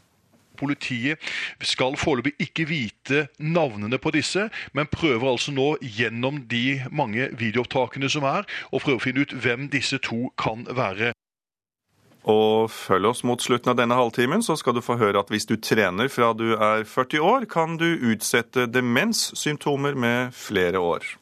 Politiet 0.60 1.24
skal 1.64 1.96
foreløpig 2.00 2.34
ikke 2.44 2.66
vite 2.68 3.22
navnene 3.40 4.00
på 4.00 4.12
disse, 4.16 4.50
men 4.76 4.92
prøver 4.92 5.32
altså 5.32 5.56
nå 5.56 5.70
gjennom 5.80 6.44
de 6.52 6.82
mange 6.92 7.30
videoopptakene 7.40 8.12
som 8.12 8.28
er, 8.28 8.44
å 8.72 8.84
prøve 8.84 9.00
å 9.00 9.06
finne 9.08 9.24
ut 9.24 9.36
hvem 9.36 9.70
disse 9.72 10.00
to 10.04 10.26
kan 10.40 10.68
være. 10.68 11.14
Og 12.28 12.72
følg 12.74 13.12
oss 13.12 13.24
mot 13.24 13.40
slutten 13.40 13.72
av 13.72 13.80
denne 13.80 13.96
halvtimen, 13.96 14.44
så 14.44 14.58
skal 14.60 14.76
du 14.76 14.84
få 14.84 14.98
høre 15.00 15.22
at 15.22 15.32
hvis 15.32 15.48
du 15.48 15.56
trener 15.56 16.10
fra 16.12 16.34
du 16.36 16.56
er 16.56 16.84
40 16.84 17.22
år, 17.24 17.46
kan 17.48 17.78
du 17.80 17.94
utsette 18.12 18.66
demenssymptomer 18.68 19.96
med 19.96 20.34
flere 20.36 20.82
år. 20.84 21.16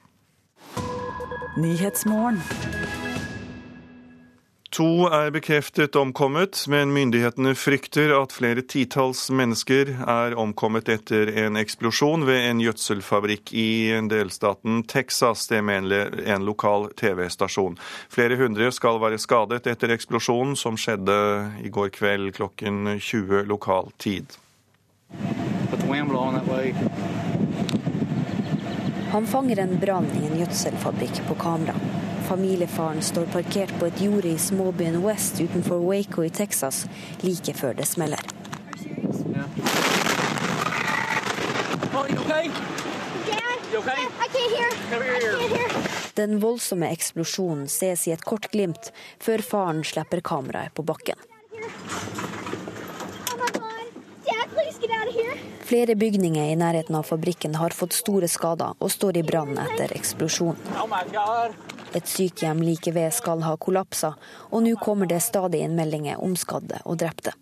To 4.73 5.05
er 5.05 5.29
bekreftet 5.29 5.93
omkommet, 5.95 6.63
men 6.65 6.89
myndighetene 6.95 7.51
frykter 7.53 8.09
at 8.17 8.33
flere 8.33 8.63
titalls 8.65 9.27
mennesker 9.29 9.91
er 10.01 10.33
omkommet 10.33 10.89
etter 10.89 11.29
en 11.43 11.59
eksplosjon 11.61 12.25
ved 12.25 12.47
en 12.47 12.63
gjødselfabrikk 12.63 13.53
i 13.53 13.93
delstaten 14.09 14.81
Texas. 14.89 15.45
Det 15.51 15.61
mener 15.61 16.17
en 16.25 16.47
lokal 16.47 16.89
TV-stasjon. 16.97 17.77
Flere 18.09 18.39
hundre 18.41 18.71
skal 18.73 18.97
være 19.03 19.21
skadet 19.21 19.69
etter 19.69 19.93
eksplosjonen 19.93 20.57
som 20.57 20.73
skjedde 20.73 21.19
i 21.61 21.69
går 21.69 21.93
kveld 21.93 22.33
klokken 22.39 22.95
20 22.97 23.45
lokal 23.53 23.93
tid. 24.01 24.33
Han 29.13 29.27
fanger 29.27 29.59
en 29.59 29.79
brann 29.79 30.07
i 30.23 30.25
en 30.25 30.39
gjødselfabrikk 30.39 31.19
på 31.27 31.35
kamera. 31.35 31.75
Familiefaren 32.25 33.01
står 33.01 33.27
parkert 33.29 33.73
på 33.79 33.85
et 33.85 34.01
jorde 34.01 34.31
i 34.31 34.39
småbyen 34.41 34.97
West 35.03 35.41
utenfor 35.41 35.83
Waco 35.85 36.23
i 36.25 36.31
Texas 36.33 36.87
like 37.21 37.53
før 37.53 37.77
det 37.77 37.85
smeller. 37.85 38.25
Den 46.17 46.39
voldsomme 46.41 46.89
eksplosjonen 46.89 47.69
ses 47.69 48.07
i 48.07 48.17
et 48.17 48.25
kort 48.25 48.49
glimt 48.49 48.89
før 49.21 49.45
faren 49.45 49.85
slipper 49.85 50.25
kameraet 50.25 50.73
på 50.73 50.89
bakken. 50.89 51.21
Flere 55.63 55.95
bygninger 55.95 56.51
i 56.51 56.55
nærheten 56.59 56.95
av 56.95 57.07
fabrikken 57.07 57.55
har 57.55 57.75
fått 57.75 57.95
store 57.95 58.27
skader 58.27 58.75
og 58.79 58.91
står 58.91 59.21
i 59.21 59.23
brann 59.23 59.55
etter 59.63 59.93
eksplosjonen. 59.95 60.59
Et 61.93 62.09
sykehjem 62.09 62.63
like 62.65 62.91
ved 62.91 63.13
skal 63.13 63.45
ha 63.45 63.53
kollapsa, 63.57 64.15
og 64.51 64.65
nå 64.65 64.75
kommer 64.81 65.07
det 65.07 65.21
stadig 65.23 65.61
inn 65.63 65.77
meldinger 65.77 66.19
om 66.19 66.35
skadde 66.35 66.81
og 66.83 66.99
drepte. 67.03 67.35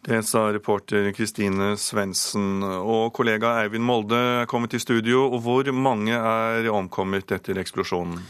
Det 0.00 0.22
sa 0.24 0.46
reporter 0.48 1.10
Kristine 1.12 1.74
Svendsen. 1.76 2.62
Og 2.64 3.10
kollega 3.12 3.58
Eivind 3.60 3.84
Molde 3.84 4.16
er 4.16 4.46
kommet 4.48 4.72
i 4.72 4.80
studio. 4.80 5.26
og 5.28 5.42
Hvor 5.44 5.68
mange 5.76 6.16
er 6.16 6.70
omkommet 6.72 7.32
etter 7.36 7.60
eksplosjonen? 7.60 8.22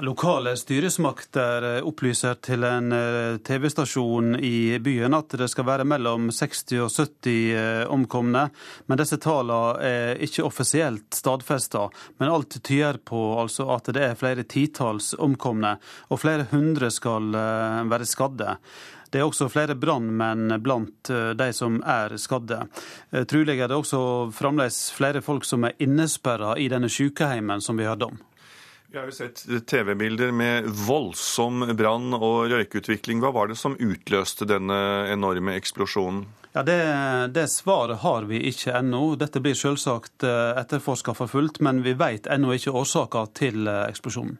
Lokale 0.00 0.56
styresmakter 0.56 1.82
opplyser 1.84 2.38
til 2.40 2.64
en 2.64 2.94
eh, 2.96 3.34
TV-stasjon 3.44 4.38
i 4.40 4.78
byen 4.80 5.12
at 5.12 5.34
det 5.36 5.50
skal 5.52 5.66
være 5.68 5.84
mellom 5.84 6.30
60 6.32 6.78
og 6.80 6.88
70 6.88 7.34
eh, 7.52 7.82
omkomne. 7.92 8.46
Men 8.88 9.00
disse 9.02 9.18
tallene 9.20 9.84
er 9.84 10.22
ikke 10.24 10.46
offisielt 10.48 11.12
stadfesta. 11.12 11.90
Men 12.16 12.32
alt 12.32 12.56
tyder 12.64 13.02
på 13.04 13.20
altså 13.42 13.68
at 13.76 13.92
det 13.92 14.06
er 14.06 14.16
flere 14.16 14.48
titalls 14.48 15.12
omkomne, 15.20 15.76
og 16.08 16.22
flere 16.24 16.48
hundre 16.54 16.88
skal 16.88 17.28
eh, 17.36 17.84
være 17.92 18.08
skadde. 18.08 18.56
Det 19.12 19.20
er 19.20 19.28
også 19.28 19.52
flere 19.52 19.76
brannmenn 19.76 20.56
blant 20.64 21.10
de 21.36 21.52
som 21.52 21.82
er 21.84 22.14
skadde. 22.16 22.62
Trolig 23.28 23.58
er 23.58 23.68
det 23.68 23.76
også 23.76 24.00
fremdeles 24.32 24.86
flere 24.96 25.20
folk 25.20 25.44
som 25.44 25.68
er 25.68 25.76
innesperra 25.84 26.54
i 26.56 26.72
denne 26.72 26.88
sykehjemmen 26.88 27.60
som 27.60 27.76
vi 27.76 27.84
hørte 27.84 28.08
om. 28.08 28.22
Vi 28.92 28.98
har 28.98 29.06
jo 29.08 29.12
sett 29.12 29.66
TV-bilder 29.66 30.34
med 30.36 30.66
voldsom 30.68 31.62
brann 31.76 32.12
og 32.12 32.50
røykutvikling. 32.52 33.22
Hva 33.24 33.30
var 33.32 33.48
det 33.48 33.54
som 33.56 33.72
utløste 33.80 34.44
denne 34.44 34.76
enorme 35.08 35.54
eksplosjonen? 35.56 36.26
Ja, 36.52 36.60
det, 36.60 36.76
det 37.32 37.46
svaret 37.48 38.02
har 38.02 38.26
vi 38.28 38.42
ikke 38.50 38.74
ennå. 38.76 39.14
Dette 39.16 39.40
blir 39.40 39.56
selvsagt 39.56 40.26
etterforska 40.28 41.14
for 41.16 41.32
fullt, 41.32 41.62
men 41.64 41.80
vi 41.86 41.94
vet 41.96 42.28
ennå 42.28 42.52
ikke 42.52 42.74
årsaka 42.82 43.22
til 43.32 43.64
eksplosjonen. 43.64 44.36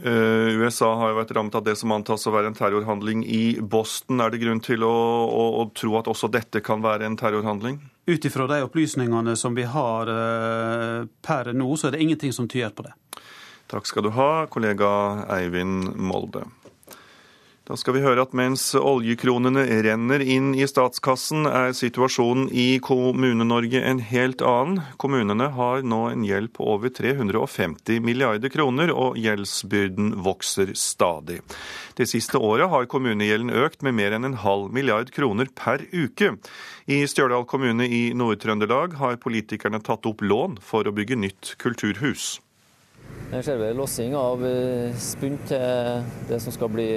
USA 0.00 0.94
har 0.96 1.12
jo 1.12 1.18
vært 1.18 1.34
rammet 1.36 1.60
av 1.60 1.66
det 1.66 1.76
som 1.76 1.92
antas 1.92 2.24
å 2.24 2.32
være 2.32 2.54
en 2.54 2.56
terrorhandling 2.56 3.26
i 3.28 3.58
Boston. 3.60 4.24
Er 4.24 4.32
det 4.32 4.40
grunn 4.40 4.64
til 4.64 4.88
å, 4.88 4.94
å, 5.28 5.44
å 5.60 5.66
tro 5.76 5.98
at 6.00 6.08
også 6.08 6.32
dette 6.32 6.64
kan 6.64 6.80
være 6.80 7.04
en 7.04 7.20
terrorhandling? 7.20 7.76
Ut 8.08 8.24
ifra 8.24 8.48
de 8.48 8.62
opplysningene 8.64 9.36
som 9.36 9.52
vi 9.52 9.68
har 9.68 10.14
per 11.20 11.52
nå, 11.52 11.68
så 11.76 11.90
er 11.90 11.98
det 11.98 12.02
ingenting 12.08 12.32
som 12.32 12.48
tyder 12.48 12.72
på 12.72 12.88
det. 12.88 12.96
Takk 13.70 13.86
skal 13.86 14.02
du 14.02 14.10
ha, 14.16 14.46
kollega 14.50 14.88
Eivind 15.30 15.92
Molde. 15.94 16.42
Da 17.70 17.76
skal 17.78 17.94
vi 17.94 18.00
høre 18.02 18.24
at 18.26 18.32
mens 18.34 18.64
oljekronene 18.74 19.62
renner 19.86 20.24
inn 20.26 20.48
i 20.58 20.66
statskassen, 20.66 21.44
er 21.46 21.70
situasjonen 21.78 22.48
i 22.50 22.80
Kommune-Norge 22.82 23.84
en 23.86 24.00
helt 24.08 24.42
annen. 24.42 24.80
Kommunene 24.98 25.52
har 25.54 25.86
nå 25.86 26.00
en 26.08 26.24
gjeld 26.26 26.50
på 26.56 26.66
over 26.72 26.90
350 26.90 28.02
milliarder 28.02 28.50
kroner, 28.50 28.90
og 28.90 29.22
gjeldsbyrden 29.22 30.16
vokser 30.26 30.74
stadig. 30.74 31.38
Det 31.94 32.10
siste 32.10 32.42
året 32.42 32.74
har 32.74 32.90
kommunegjelden 32.90 33.54
økt 33.54 33.86
med 33.86 34.00
mer 34.02 34.18
enn 34.18 34.32
en 34.32 34.38
halv 34.42 34.74
milliard 34.74 35.14
kroner 35.14 35.46
per 35.54 35.86
uke. 35.94 36.34
I 36.90 37.04
Stjørdal 37.06 37.46
kommune 37.46 37.86
i 37.86 38.08
Nord-Trøndelag 38.18 38.98
har 38.98 39.22
politikerne 39.22 39.78
tatt 39.78 40.10
opp 40.10 40.26
lån 40.26 40.58
for 40.58 40.90
å 40.90 40.98
bygge 40.98 41.22
nytt 41.22 41.54
kulturhus. 41.62 42.40
Ved 43.30 43.76
lossing 43.78 44.14
av 44.18 44.42
eh, 44.42 44.94
spunt 44.98 45.44
til 45.46 46.06
det 46.28 46.40
som 46.42 46.54
skal 46.54 46.72
bli 46.72 46.88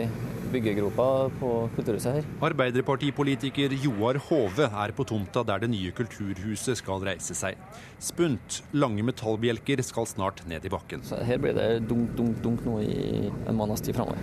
byggegropa 0.53 1.07
på 1.39 1.51
kulturhuset 1.76 2.20
her. 2.20 2.28
Arbeiderpartipolitiker 2.45 3.74
Joar 3.84 4.20
Hove 4.28 4.68
er 4.68 4.93
på 4.95 5.05
tomta 5.09 5.43
der 5.47 5.64
det 5.64 5.72
nye 5.74 5.93
kulturhuset 5.95 6.78
skal 6.80 7.03
reise 7.05 7.36
seg. 7.38 7.57
Spunt, 8.03 8.61
lange 8.76 9.05
metallbjelker, 9.05 9.82
skal 9.86 10.07
snart 10.09 10.43
ned 10.49 10.66
i 10.66 10.72
bakken. 10.74 11.03
Så 11.07 11.22
her 11.26 11.41
blir 11.41 11.57
det 11.57 11.68
dunk, 11.89 12.14
dunk, 12.18 12.39
dunk 12.43 12.66
nå 12.68 12.80
i 12.86 13.32
en 13.32 13.57
måneds 13.57 13.84
tid 13.86 13.97
framover. 13.97 14.22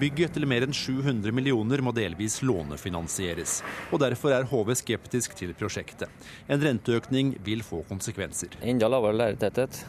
Bygget 0.00 0.34
til 0.34 0.48
mer 0.50 0.66
enn 0.66 0.74
700 0.74 1.30
millioner 1.34 1.82
må 1.84 1.94
delvis 1.94 2.40
lånefinansieres. 2.42 3.60
og 3.92 4.02
Derfor 4.02 4.34
er 4.34 4.48
HV 4.50 4.74
skeptisk 4.80 5.36
til 5.38 5.54
prosjektet. 5.58 6.10
En 6.50 6.62
renteøkning 6.62 7.36
vil 7.46 7.62
få 7.66 7.84
konsekvenser. 7.88 8.58
Enda 8.62 8.90
lavere 8.90 9.20
lærertetthet, 9.20 9.84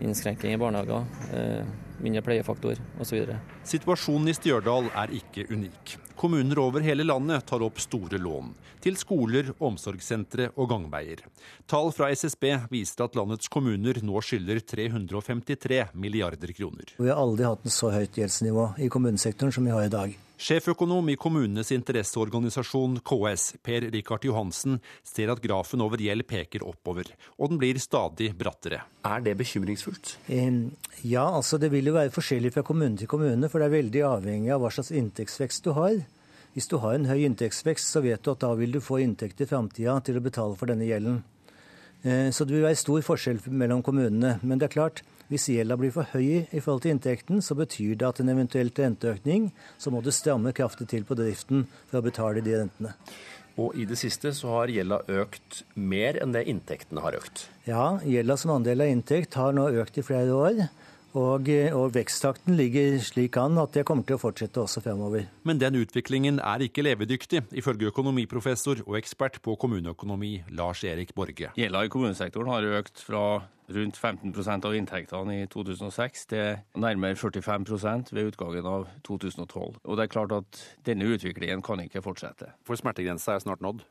innskrenking 0.00 0.54
i 0.54 0.60
barnehager, 0.60 1.04
eh, 1.32 1.66
mindre 2.02 2.22
pleiefaktor 2.22 2.78
osv. 3.00 3.34
Situasjonen 3.64 4.32
i 4.32 4.34
Stjørdal 4.36 4.88
er 4.94 5.12
ikke 5.18 5.46
unik. 5.50 5.96
Kommuner 6.16 6.58
over 6.62 6.84
hele 6.84 7.04
landet 7.04 7.46
tar 7.46 7.62
opp 7.64 7.80
store 7.82 8.18
lån. 8.18 8.52
Til 8.82 8.96
skoler, 8.98 9.52
omsorgssentre 9.62 10.50
og 10.56 10.68
gangveier. 10.70 11.22
Tall 11.70 11.92
fra 11.94 12.10
SSB 12.10 12.48
viser 12.70 13.04
at 13.06 13.16
landets 13.18 13.50
kommuner 13.50 14.00
nå 14.02 14.22
skylder 14.22 14.60
353 14.60 15.94
milliarder 15.94 16.52
kroner. 16.54 16.94
Vi 16.98 17.08
har 17.08 17.18
aldri 17.18 17.46
hatt 17.46 17.64
en 17.64 17.74
så 17.74 17.92
høyt 17.94 18.18
gjeldsnivå 18.18 18.72
i 18.82 18.90
kommunesektoren 18.92 19.54
som 19.54 19.66
vi 19.66 19.74
har 19.74 19.86
i 19.86 19.92
dag. 19.92 20.18
Sjeføkonom 20.42 21.06
i 21.12 21.14
kommunenes 21.14 21.68
interesseorganisasjon 21.70 22.96
KS, 23.06 23.44
Per 23.62 23.84
Rikard 23.94 24.24
Johansen, 24.26 24.80
ser 25.06 25.30
at 25.30 25.42
grafen 25.44 25.84
over 25.84 26.00
gjeld 26.02 26.26
peker 26.26 26.64
oppover, 26.66 27.12
og 27.38 27.52
den 27.52 27.60
blir 27.60 27.78
stadig 27.78 28.32
brattere. 28.34 28.80
Er 29.06 29.22
det 29.22 29.36
bekymringsfullt? 29.38 30.16
Ja, 31.06 31.28
altså 31.28 31.60
det 31.62 31.70
vil 31.70 31.86
jo 31.86 31.94
være 31.94 32.10
forskjellig 32.10 32.50
fra 32.56 32.66
kommune 32.66 32.98
til 32.98 33.10
kommune, 33.12 33.46
for 33.52 33.62
det 33.62 33.68
er 33.68 33.76
veldig 33.76 34.02
avhengig 34.08 34.50
av 34.50 34.64
hva 34.64 34.72
slags 34.74 34.90
inntektsvekst 34.90 35.68
du 35.68 35.76
har. 35.78 36.00
Hvis 36.56 36.66
du 36.68 36.80
har 36.82 36.98
en 36.98 37.06
høy 37.06 37.22
inntektsvekst, 37.22 37.94
så 37.94 38.02
vet 38.02 38.26
du 38.26 38.34
at 38.34 38.42
da 38.42 38.50
vil 38.58 38.74
du 38.74 38.82
få 38.82 38.98
inntekt 39.04 39.44
i 39.44 39.48
framtida 39.48 40.00
til 40.02 40.18
å 40.18 40.26
betale 40.26 40.58
for 40.58 40.74
denne 40.74 40.90
gjelden. 40.90 41.22
Eh, 42.02 42.34
så 42.34 42.42
det 42.42 42.58
vil 42.58 42.66
være 42.66 42.82
stor 42.82 43.06
forskjell 43.06 43.38
mellom 43.46 43.86
kommunene. 43.86 44.40
Men 44.42 44.58
det 44.58 44.72
er 44.72 44.74
klart, 44.74 45.04
hvis 45.32 45.48
gjelda 45.48 45.78
blir 45.80 45.92
for 45.94 46.08
høy 46.12 46.44
i 46.44 46.60
forhold 46.60 46.82
til 46.84 46.92
inntekten, 46.92 47.40
så 47.40 47.56
betyr 47.56 47.96
det 47.96 48.08
at 48.08 48.20
en 48.20 48.32
eventuelt 48.34 48.76
renteøkning, 48.78 49.48
så 49.80 49.92
må 49.92 50.02
du 50.04 50.10
stramme 50.12 50.52
kraftig 50.52 50.90
til 50.92 51.06
på 51.08 51.16
driften 51.16 51.64
for 51.88 52.02
å 52.02 52.04
betale 52.04 52.44
de 52.44 52.58
rentene. 52.58 52.92
Og 53.60 53.74
i 53.76 53.84
det 53.88 53.98
siste 54.00 54.32
så 54.36 54.52
har 54.54 54.72
gjelda 54.72 55.02
økt 55.12 55.62
mer 55.76 56.16
enn 56.20 56.32
det 56.32 56.46
inntektene 56.48 57.02
har 57.04 57.16
økt. 57.18 57.46
Ja, 57.68 57.98
gjelda 58.04 58.36
som 58.40 58.54
andel 58.54 58.84
av 58.84 58.92
inntekt 58.92 59.36
har 59.40 59.56
nå 59.56 59.66
økt 59.82 60.00
i 60.00 60.04
flere 60.04 60.36
år. 60.36 60.62
Og, 61.12 61.48
og, 61.76 61.86
veksttakten 61.92 62.56
ligger 62.56 62.96
slik 63.04 63.36
an 63.40 63.60
at 63.60 63.74
det 63.76 63.84
kommer 63.88 64.06
til 64.08 64.16
å 64.16 64.22
fortsette 64.22 64.62
også 64.62 64.80
fremover. 64.84 65.26
Men 65.44 65.60
den 65.60 65.76
utviklingen 65.82 66.40
er 66.40 66.64
ikke 66.64 66.84
levedyktig, 66.86 67.44
ifølge 67.60 67.90
økonomiprofessor 67.92 68.84
og 68.86 68.96
ekspert 69.00 69.40
på 69.44 69.56
kommuneøkonomi 69.60 70.38
Lars 70.56 70.84
Erik 70.88 71.12
Borge. 71.16 71.52
Gjelda 71.58 71.84
i 71.84 71.92
kommunesektoren 71.92 72.52
har 72.54 72.68
økt 72.80 73.04
fra 73.04 73.26
rundt 73.72 73.96
15% 73.96 74.66
av 74.68 74.74
inntektene 74.76 75.36
i 75.42 75.44
2006 75.50 76.26
til 76.32 76.80
nærmere 76.80 77.16
45% 77.16 78.12
ved 78.12 78.32
utgangen 78.32 78.66
av 78.68 78.88
2012. 79.06 79.78
Og 79.84 79.98
det 79.98 80.06
er 80.06 80.12
klart 80.12 80.34
at 80.36 80.64
denne 80.86 81.08
utviklingen 81.12 81.62
kan 81.64 81.80
ikke 81.84 82.02
fortsette. 82.04 82.52
For 82.66 82.78
smertegrensa 82.78 83.36
er 83.36 83.44
snart 83.44 83.64
nådd? 83.64 83.84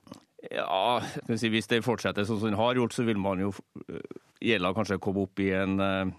Ja, 0.52 1.02
si, 1.38 1.52
hvis 1.54 1.70
det 1.70 1.84
fortsetter 1.86 2.26
sånn 2.26 2.42
som 2.42 2.50
den 2.50 2.60
har 2.60 2.78
gjort, 2.78 2.96
så 2.98 3.06
vil 3.06 3.20
man 3.22 3.42
jo 3.44 3.54
eh, 3.86 4.02
gjelda 4.42 4.74
kanskje 4.74 4.98
komme 5.02 5.28
opp 5.28 5.42
i 5.42 5.52
en 5.54 5.78
eh, 5.86 6.14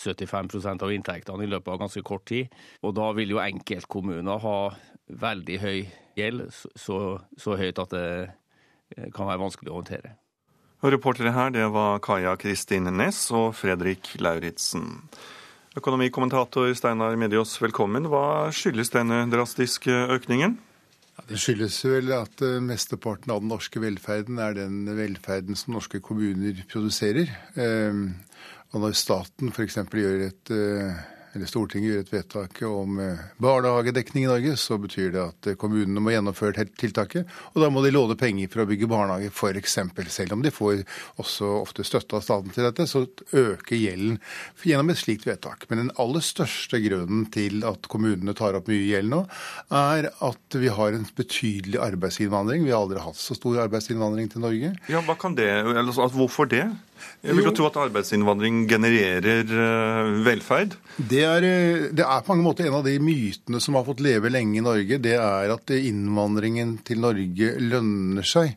75% 0.00 0.84
av 0.86 0.92
inntektene 0.94 1.44
i 1.44 1.50
løpet 1.50 1.74
av 1.74 1.82
ganske 1.84 2.02
kort 2.06 2.26
tid. 2.30 2.48
Og 2.86 2.94
da 2.96 3.10
vil 3.16 3.34
jo 3.34 3.42
enkeltkommuner 3.42 4.40
ha 4.42 4.58
veldig 5.20 5.58
høy 5.60 5.78
gjeld, 6.18 6.46
så, 6.78 7.20
så 7.38 7.58
høyt 7.58 7.80
at 7.82 7.92
det 7.94 8.06
eh, 8.24 9.10
kan 9.14 9.28
være 9.28 9.42
vanskelig 9.42 9.72
å 9.72 9.80
håndtere. 9.80 10.14
Og 10.80 10.94
reportere 10.94 11.34
her, 11.36 11.52
det 11.52 11.66
var 11.74 12.00
Kaja 12.04 12.32
Kristin 12.40 12.88
Næss 12.96 13.26
og 13.36 13.52
Fredrik 13.58 14.14
Lauritzen. 14.22 15.02
Økonomikommentator 15.76 16.72
Steinar 16.74 17.18
Medios, 17.20 17.52
velkommen. 17.60 18.08
Hva 18.10 18.48
skyldes 18.54 18.90
denne 18.94 19.26
drastiske 19.30 19.92
økningen? 20.16 20.56
Ja, 21.18 21.26
det 21.28 21.38
skyldes 21.42 21.76
vel 21.84 22.10
at 22.16 22.40
uh, 22.42 22.56
mesteparten 22.64 23.30
av 23.34 23.42
den 23.44 23.52
norske 23.52 23.82
velferden 23.82 24.40
er 24.40 24.56
den 24.56 24.88
velferden 24.96 25.58
som 25.58 25.76
norske 25.76 26.00
kommuner 26.02 26.64
produserer. 26.72 27.28
Og 28.70 28.84
når 28.84 28.98
staten 28.98 29.50
f.eks. 29.54 29.80
gjør 29.90 30.26
et 30.28 30.52
eh, 30.54 31.00
eller 31.30 31.46
Stortinget 31.46 31.92
gjør 31.92 32.00
et 32.02 32.10
vedtak 32.10 32.60
om 32.66 32.96
eh, 33.02 33.20
barnehagedekning 33.42 34.24
i 34.24 34.30
Norge, 34.30 34.56
så 34.58 34.80
betyr 34.82 35.12
det 35.14 35.20
at 35.22 35.48
eh, 35.52 35.56
kommunene 35.58 36.02
må 36.02 36.10
gjennomføre 36.10 36.64
tiltaket. 36.80 37.28
Og 37.54 37.62
da 37.62 37.68
må 37.70 37.84
de 37.84 37.92
låne 37.94 38.16
penger 38.18 38.50
for 38.50 38.64
å 38.64 38.66
bygge 38.66 38.88
barnehage, 38.90 39.30
f.eks. 39.30 39.76
Selv 40.10 40.34
om 40.34 40.42
de 40.42 40.50
får 40.54 40.82
også 41.22 41.52
ofte 41.60 41.86
støtte 41.86 42.18
av 42.18 42.24
staten 42.26 42.54
til 42.54 42.66
dette, 42.66 42.88
så 42.90 43.04
øker 43.06 43.78
gjelden 43.78 44.18
gjennom 44.66 44.90
et 44.90 45.02
slikt 45.02 45.28
vedtak. 45.28 45.68
Men 45.70 45.84
den 45.84 45.94
aller 46.02 46.24
største 46.24 46.82
grunnen 46.82 47.28
til 47.30 47.62
at 47.68 47.86
kommunene 47.90 48.34
tar 48.34 48.58
opp 48.58 48.70
mye 48.70 48.82
gjeld 48.88 49.14
nå, 49.14 49.22
er 49.70 50.10
at 50.10 50.58
vi 50.58 50.74
har 50.74 50.98
en 50.98 51.06
betydelig 51.14 51.78
arbeidsinnvandring. 51.86 52.66
Vi 52.66 52.74
har 52.74 52.82
aldri 52.82 53.06
hatt 53.06 53.18
så 53.20 53.38
stor 53.38 53.62
arbeidsinnvandring 53.68 54.34
til 54.34 54.42
Norge. 54.42 54.74
Ja, 54.90 55.06
hva 55.06 55.14
kan 55.20 55.38
det, 55.38 55.52
altså, 55.62 56.10
Hvorfor 56.10 56.50
det? 56.50 56.66
Jeg 57.24 57.36
vil 57.36 57.48
jo 57.48 57.54
tro 57.56 57.68
at 57.68 57.78
arbeidsinnvandring 57.82 58.62
genererer 58.70 59.48
uh, 59.50 60.12
velferd? 60.26 60.76
Det 60.96 61.24
er, 61.26 61.46
eh, 61.46 61.88
det 61.96 62.04
er, 62.04 62.22
på 62.24 62.34
mange 62.34 62.46
måter 62.46 62.68
en 62.68 62.78
av 62.80 62.86
de 62.86 62.96
mytene 63.02 63.60
som 63.62 63.78
har 63.78 63.86
fått 63.88 64.02
leve 64.04 64.32
lenge 64.32 64.58
i 64.60 64.64
Norge. 64.64 65.00
Det 65.02 65.16
er 65.16 65.54
at 65.54 65.74
innvandringen 65.76 66.78
til 66.86 67.02
Norge 67.04 67.54
lønner 67.60 68.26
seg. 68.26 68.56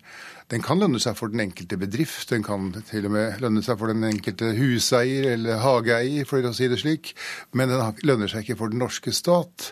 Den 0.54 0.62
kan 0.62 0.78
lønne 0.78 0.99
seg 1.01 1.16
for 1.18 1.34
den 1.34 1.41
enkelte 1.41 1.80
bedrift, 1.82 2.28
den 2.30 2.43
kan 2.45 2.68
til 2.86 3.08
og 3.08 3.16
med 3.16 3.39
lønne 3.41 3.64
seg 3.66 3.80
for 3.80 3.89
den 3.89 4.06
enkelte 4.06 4.51
huseier 4.54 5.32
eller 5.32 5.58
hageeier, 5.64 6.28
for 6.30 6.45
å 6.45 6.51
si 6.54 6.68
det 6.70 6.78
slik. 6.84 7.16
Men 7.58 7.72
den 7.72 7.82
lønner 8.06 8.30
seg 8.30 8.43
ikke 8.43 8.60
for 8.60 8.70
den 8.70 8.84
norske 8.84 9.10
stat. 9.18 9.72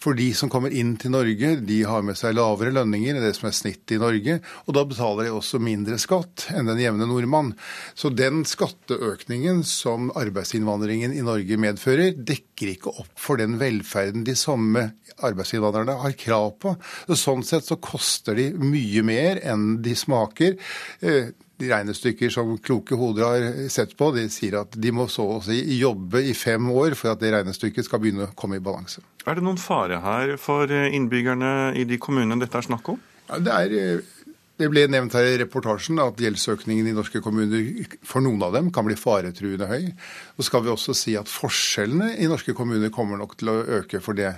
For 0.00 0.16
de 0.16 0.30
som 0.36 0.48
kommer 0.52 0.72
inn 0.72 0.94
til 1.00 1.12
Norge, 1.12 1.58
de 1.60 1.82
har 1.84 2.06
med 2.06 2.16
seg 2.16 2.38
lavere 2.38 2.72
lønninger 2.72 3.18
enn 3.18 3.26
det 3.26 3.34
som 3.36 3.50
er 3.50 3.58
snittet 3.58 3.98
i 3.98 4.00
Norge, 4.00 4.38
og 4.64 4.78
da 4.78 4.86
betaler 4.88 5.28
de 5.28 5.34
også 5.36 5.60
mindre 5.60 6.00
skatt 6.00 6.46
enn 6.56 6.70
den 6.70 6.80
jevne 6.80 7.10
nordmann. 7.10 7.52
Så 7.92 8.08
den 8.16 8.46
skatteøkningen 8.48 9.60
som 9.68 10.08
arbeidsinnvandringen 10.16 11.12
i 11.12 11.26
Norge 11.28 11.60
medfører, 11.60 12.16
dekker 12.16 12.51
ikke 12.70 12.92
opp 13.02 13.12
for 13.18 13.40
den 13.40 13.58
velferden 13.60 14.24
de 14.26 14.36
samme 14.38 14.90
arbeidsinnvandrerne 15.22 15.98
har 16.02 16.16
krav 16.18 16.52
på. 16.62 16.74
Sånn 17.18 17.44
sett 17.46 17.66
så 17.68 17.78
koster 17.82 18.38
de 18.38 18.50
mye 18.58 19.02
mer 19.06 19.40
enn 19.42 19.82
de 19.84 19.94
smaker. 19.98 20.58
Eh, 21.00 21.32
de 21.62 21.68
regnestykker 21.70 22.32
som 22.32 22.56
kloke 22.58 22.96
hoder 22.98 23.26
har 23.26 23.68
sett 23.70 23.94
på, 23.98 24.10
de 24.16 24.26
sier 24.32 24.56
at 24.62 24.74
de 24.74 24.90
må 24.94 25.06
så 25.10 25.28
å 25.36 25.42
si 25.44 25.60
jobbe 25.78 26.22
i 26.26 26.34
fem 26.34 26.70
år 26.72 26.96
for 26.98 27.12
at 27.12 27.22
det 27.22 27.30
regnestykket 27.34 27.86
skal 27.86 28.02
begynne 28.02 28.30
å 28.30 28.34
komme 28.38 28.58
i 28.58 28.64
balanse. 28.64 29.04
Er 29.26 29.38
det 29.38 29.46
noen 29.46 29.60
fare 29.62 30.00
her 30.02 30.34
for 30.42 30.70
innbyggerne 30.70 31.72
i 31.78 31.86
de 31.86 32.00
kommunene 32.02 32.42
dette 32.42 32.58
er 32.58 32.66
snakk 32.66 32.94
om? 32.94 32.98
Ja, 33.28 33.38
det, 33.38 33.52
er, 33.52 33.76
eh, 33.78 34.21
det 34.60 34.68
ble 34.70 34.84
nevnt 34.90 35.14
her 35.16 35.26
i 35.26 35.38
reportasjen 35.40 36.00
at 36.02 36.20
gjeldsøkningen 36.20 36.90
i 36.90 36.94
norske 36.96 37.22
kommuner 37.24 37.86
for 38.06 38.24
noen 38.24 38.42
av 38.44 38.52
dem 38.56 38.68
kan 38.74 38.86
bli 38.86 38.96
faretruende 38.98 39.68
høy. 39.70 39.88
Og 40.36 40.46
skal 40.46 40.64
vi 40.66 40.72
også 40.72 40.94
si 40.96 41.16
at 41.18 41.30
forskjellene 41.30 42.12
i 42.20 42.28
norske 42.30 42.54
kommuner 42.56 42.92
kommer 42.94 43.20
nok 43.20 43.38
til 43.40 43.52
å 43.52 43.62
øke 43.80 44.02
for 44.04 44.18
det. 44.18 44.34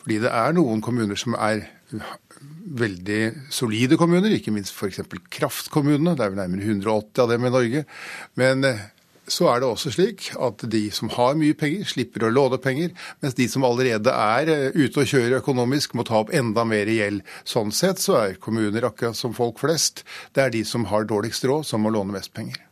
Fordi 0.00 0.22
det 0.24 0.32
er 0.32 0.56
noen 0.56 0.80
kommuner 0.84 1.20
som 1.20 1.36
er 1.36 1.66
veldig 2.78 3.20
solide 3.52 3.96
kommuner, 4.00 4.32
ikke 4.32 4.52
minst 4.54 4.74
f.eks. 4.76 5.02
kraftkommunene. 5.32 6.16
Det 6.16 6.24
er 6.24 6.32
vel 6.32 6.40
nærmere 6.42 6.64
180 6.64 7.24
av 7.24 7.32
dem 7.32 7.46
i 7.48 7.52
Norge. 7.52 7.84
Men 8.40 8.64
eh, 8.68 8.86
så 9.32 9.48
er 9.52 9.62
det 9.62 9.68
også 9.68 9.92
slik 9.94 10.30
at 10.34 10.64
de 10.72 10.84
som 10.94 11.10
har 11.14 11.36
mye 11.38 11.56
penger, 11.58 11.86
slipper 11.88 12.26
å 12.26 12.32
låne 12.32 12.60
penger, 12.62 12.94
mens 13.22 13.36
de 13.38 13.48
som 13.50 13.66
allerede 13.68 14.12
er 14.12 14.52
eh, 14.52 14.78
ute 14.78 15.04
og 15.04 15.10
kjører 15.10 15.38
økonomisk, 15.40 15.96
må 15.98 16.06
ta 16.08 16.22
opp 16.22 16.32
enda 16.34 16.64
mer 16.68 16.90
gjeld. 16.90 17.24
Sånn 17.48 17.74
sett 17.74 18.02
så 18.02 18.18
er 18.22 18.40
kommuner 18.42 18.88
akkurat 18.88 19.18
som 19.18 19.36
folk 19.36 19.60
flest. 19.62 20.04
Det 20.34 20.44
er 20.44 20.54
de 20.54 20.64
som 20.68 20.88
har 20.92 21.08
dårligst 21.08 21.46
råd, 21.48 21.68
som 21.68 21.84
må 21.84 21.94
låne 21.94 22.16
mest 22.16 22.34
penger. 22.36 22.64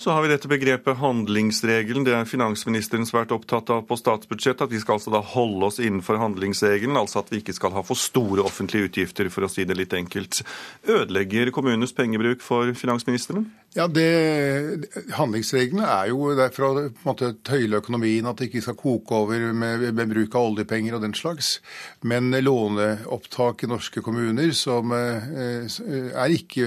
Så 0.00 0.14
har 0.16 0.22
vi 0.24 0.30
dette 0.30 0.48
begrepet 0.48 0.96
handlingsregelen. 0.96 2.06
Det 2.06 2.14
er 2.16 2.24
finansministeren 2.24 3.04
svært 3.04 3.34
opptatt 3.36 3.68
av 3.68 3.82
på 3.84 3.98
statsbudsjettet. 4.00 4.62
At 4.64 4.72
vi 4.72 4.78
skal 4.80 4.96
altså 4.96 5.12
da 5.12 5.20
holde 5.34 5.68
oss 5.68 5.76
innenfor 5.76 6.16
handlingsregelen, 6.16 6.96
altså 6.96 7.20
at 7.20 7.28
vi 7.28 7.42
ikke 7.42 7.52
skal 7.52 7.74
ha 7.76 7.82
for 7.84 8.00
store 8.00 8.40
offentlige 8.48 8.88
utgifter, 8.88 9.28
for 9.28 9.44
å 9.44 9.50
si 9.52 9.66
det 9.68 9.76
litt 9.76 9.92
enkelt. 9.92 10.40
Ødelegger 10.88 11.52
kommunenes 11.52 11.92
pengebruk 11.92 12.40
for 12.40 12.72
finansministeren? 12.72 13.50
Ja, 13.70 13.84
det, 13.86 14.88
Handlingsreglene 15.14 15.84
er 15.86 16.08
jo 16.10 16.32
der 16.34 16.50
for 16.50 16.74
å 16.74 17.28
tøyle 17.46 17.78
økonomien, 17.78 18.26
at 18.26 18.40
det 18.40 18.48
ikke 18.48 18.64
skal 18.64 18.76
koke 18.80 19.14
over 19.14 19.44
med, 19.54 19.84
med, 19.94 20.10
bruk 20.10 20.34
av 20.34 20.48
oljepenger 20.48 20.96
og 20.96 21.04
den 21.04 21.14
slags. 21.14 21.52
Men 22.02 22.34
låneopptak 22.34 23.62
i 23.62 23.70
norske 23.70 24.02
kommuner 24.02 24.50
som 24.58 24.90
eh, 24.96 25.70
er 25.70 26.34
ikke 26.34 26.66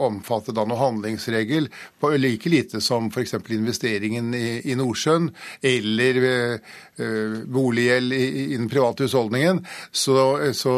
omfattet 0.00 0.56
av 0.56 0.70
noen 0.70 0.80
handlingsregel, 0.80 1.68
på 2.00 2.14
like 2.16 2.48
lite 2.48 2.80
som 2.80 3.12
f.eks. 3.12 3.36
investeringen 3.52 4.32
i, 4.32 4.62
i 4.64 4.78
Nordsjøen 4.80 5.28
eller 5.60 6.22
eh, 6.30 6.78
boliggjeld 7.50 8.16
i, 8.16 8.56
den 8.56 8.68
private 8.70 9.06
husholdningen. 9.06 9.62
Så, 9.90 10.16
så 10.56 10.74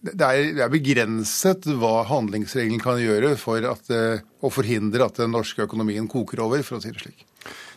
det, 0.00 0.16
er, 0.18 0.52
det, 0.52 0.62
er, 0.64 0.72
begrenset 0.72 1.68
hva 1.78 2.02
handlingsregelen 2.10 2.82
kan 2.82 3.00
gjøre 3.02 3.34
for 3.40 3.64
at 3.68 3.90
å 3.92 4.50
forhindre 4.52 5.06
at 5.06 5.20
den 5.22 5.34
norske 5.34 5.66
økonomien 5.66 6.08
koker 6.10 6.44
over, 6.44 6.62
for 6.66 6.78
å 6.78 6.84
si 6.84 6.92
det 6.94 7.02
slik. 7.04 7.26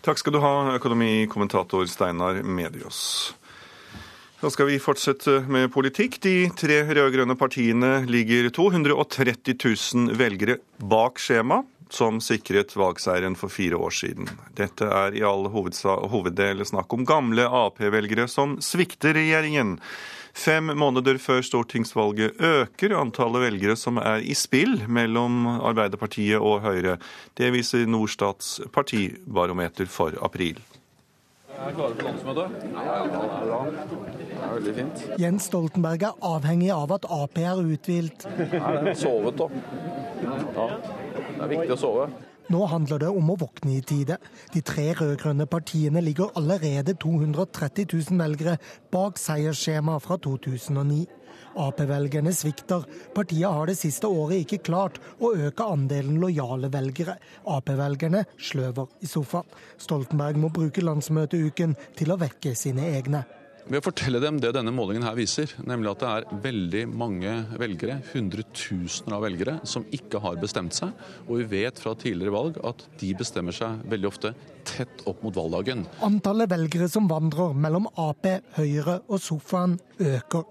Takk 0.06 0.22
skal 0.22 0.36
du 0.36 0.44
ha, 0.44 0.54
økonomikommentator 0.78 1.88
Steinar 1.90 2.44
Medios. 2.46 3.34
Da 4.42 4.52
skal 4.54 4.68
vi 4.70 4.82
fortsette 4.84 5.40
med 5.50 5.72
politikk. 5.74 6.20
De 6.22 6.34
tre 6.60 6.82
rød-grønne 6.86 7.34
partiene 7.40 8.04
ligger 8.06 8.52
230 8.54 9.56
000 9.58 10.20
velgere 10.20 10.60
bak 10.78 11.22
skjema 11.24 11.64
som 11.96 12.20
sikret 12.24 12.76
valgseieren 12.76 13.38
for 13.40 13.54
fire 13.54 13.80
år 13.80 13.96
siden. 13.96 14.28
Dette 14.58 14.90
er 14.92 15.16
i 15.16 15.24
all 15.24 15.48
hoveddel 15.54 16.66
snakk 16.68 16.94
om 16.94 17.08
gamle 17.08 17.48
Ap-velgere 17.48 18.28
som 18.32 18.60
svikter 18.64 19.16
regjeringen. 19.16 19.78
Fem 20.36 20.68
måneder 20.76 21.16
før 21.24 21.40
stortingsvalget 21.48 22.42
øker 22.44 22.98
antallet 23.00 23.46
velgere 23.46 23.78
som 23.80 24.02
er 24.04 24.20
i 24.20 24.36
spill 24.36 24.82
mellom 24.92 25.46
Arbeiderpartiet 25.56 26.44
og 26.44 26.60
Høyre. 26.66 26.98
Det 27.40 27.54
viser 27.56 27.88
Norstats 27.88 28.58
partibarometer 28.76 29.88
for 29.88 30.20
april. 30.28 30.60
Er 31.56 31.72
klare 31.72 31.96
for 31.96 32.04
landsmøtet? 32.04 32.66
Ja, 32.76 32.98
bra. 33.48 33.60
Det 33.72 34.28
er 34.36 34.54
veldig 34.58 34.74
fint. 34.76 35.06
Jens 35.24 35.48
Stoltenberg 35.48 36.04
er 36.04 36.20
avhengig 36.34 36.74
av 36.76 36.92
at 36.98 37.08
Ap 37.08 37.40
er 37.40 37.64
uthvilt. 37.64 38.28
Sovet, 39.00 39.40
da. 39.40 39.48
Ja, 40.60 40.68
er 41.46 41.54
viktig 41.54 41.76
å 41.78 41.80
sove. 41.80 42.08
Nå 42.54 42.62
handler 42.70 43.02
det 43.02 43.10
om 43.10 43.30
å 43.34 43.38
våkne 43.42 43.80
i 43.80 43.82
tide. 43.82 44.20
De 44.54 44.62
tre 44.62 44.92
rød-grønne 44.94 45.48
partiene 45.50 46.02
ligger 46.04 46.34
allerede 46.38 46.94
230 47.02 47.88
000 47.90 48.22
velgere 48.22 48.58
bak 48.94 49.18
seiersskjemaet 49.22 50.06
fra 50.06 50.20
2009. 50.22 51.06
Ap-velgerne 51.56 52.34
svikter. 52.36 52.84
Partiet 53.16 53.48
har 53.48 53.70
det 53.70 53.78
siste 53.80 54.10
året 54.12 54.44
ikke 54.44 54.62
klart 54.68 55.00
å 55.24 55.32
øke 55.34 55.66
andelen 55.72 56.20
lojale 56.22 56.70
velgere. 56.72 57.16
Ap-velgerne 57.50 58.26
sløver 58.38 58.92
i 59.02 59.10
sofaen. 59.10 59.50
Stoltenberg 59.82 60.38
må 60.38 60.52
bruke 60.54 60.84
landsmøteuken 60.86 61.74
til 61.98 62.14
å 62.14 62.20
vekke 62.22 62.54
sine 62.60 62.92
egne. 62.94 63.24
Ved 63.66 63.82
å 63.82 63.86
fortelle 63.88 64.20
dem 64.22 64.36
det 64.38 64.52
denne 64.54 64.70
målingen 64.70 65.08
her 65.08 65.16
viser, 65.18 65.50
nemlig 65.66 65.90
at 65.96 66.04
det 66.04 66.10
er 66.12 66.42
veldig 66.44 66.82
mange 66.94 67.32
velgere, 67.58 67.96
hundretusener 68.12 69.16
av 69.18 69.24
velgere, 69.26 69.56
som 69.66 69.88
ikke 69.90 70.22
har 70.22 70.38
bestemt 70.38 70.78
seg. 70.78 70.92
Og 71.26 71.40
vi 71.40 71.64
vet 71.64 71.82
fra 71.82 71.96
tidligere 71.98 72.36
valg 72.36 72.60
at 72.62 72.86
de 73.02 73.10
bestemmer 73.18 73.58
seg 73.58 73.82
veldig 73.90 74.12
ofte 74.12 74.36
tett 74.66 75.04
opp 75.10 75.22
mot 75.24 75.36
valgdagen. 75.36 75.86
Antallet 76.06 76.52
velgere 76.52 76.88
som 76.92 77.08
vandrer 77.10 77.54
mellom 77.54 77.88
Ap, 78.02 78.28
Høyre 78.58 79.00
og 79.08 79.22
sofaen 79.22 79.78
øker. 80.02 80.44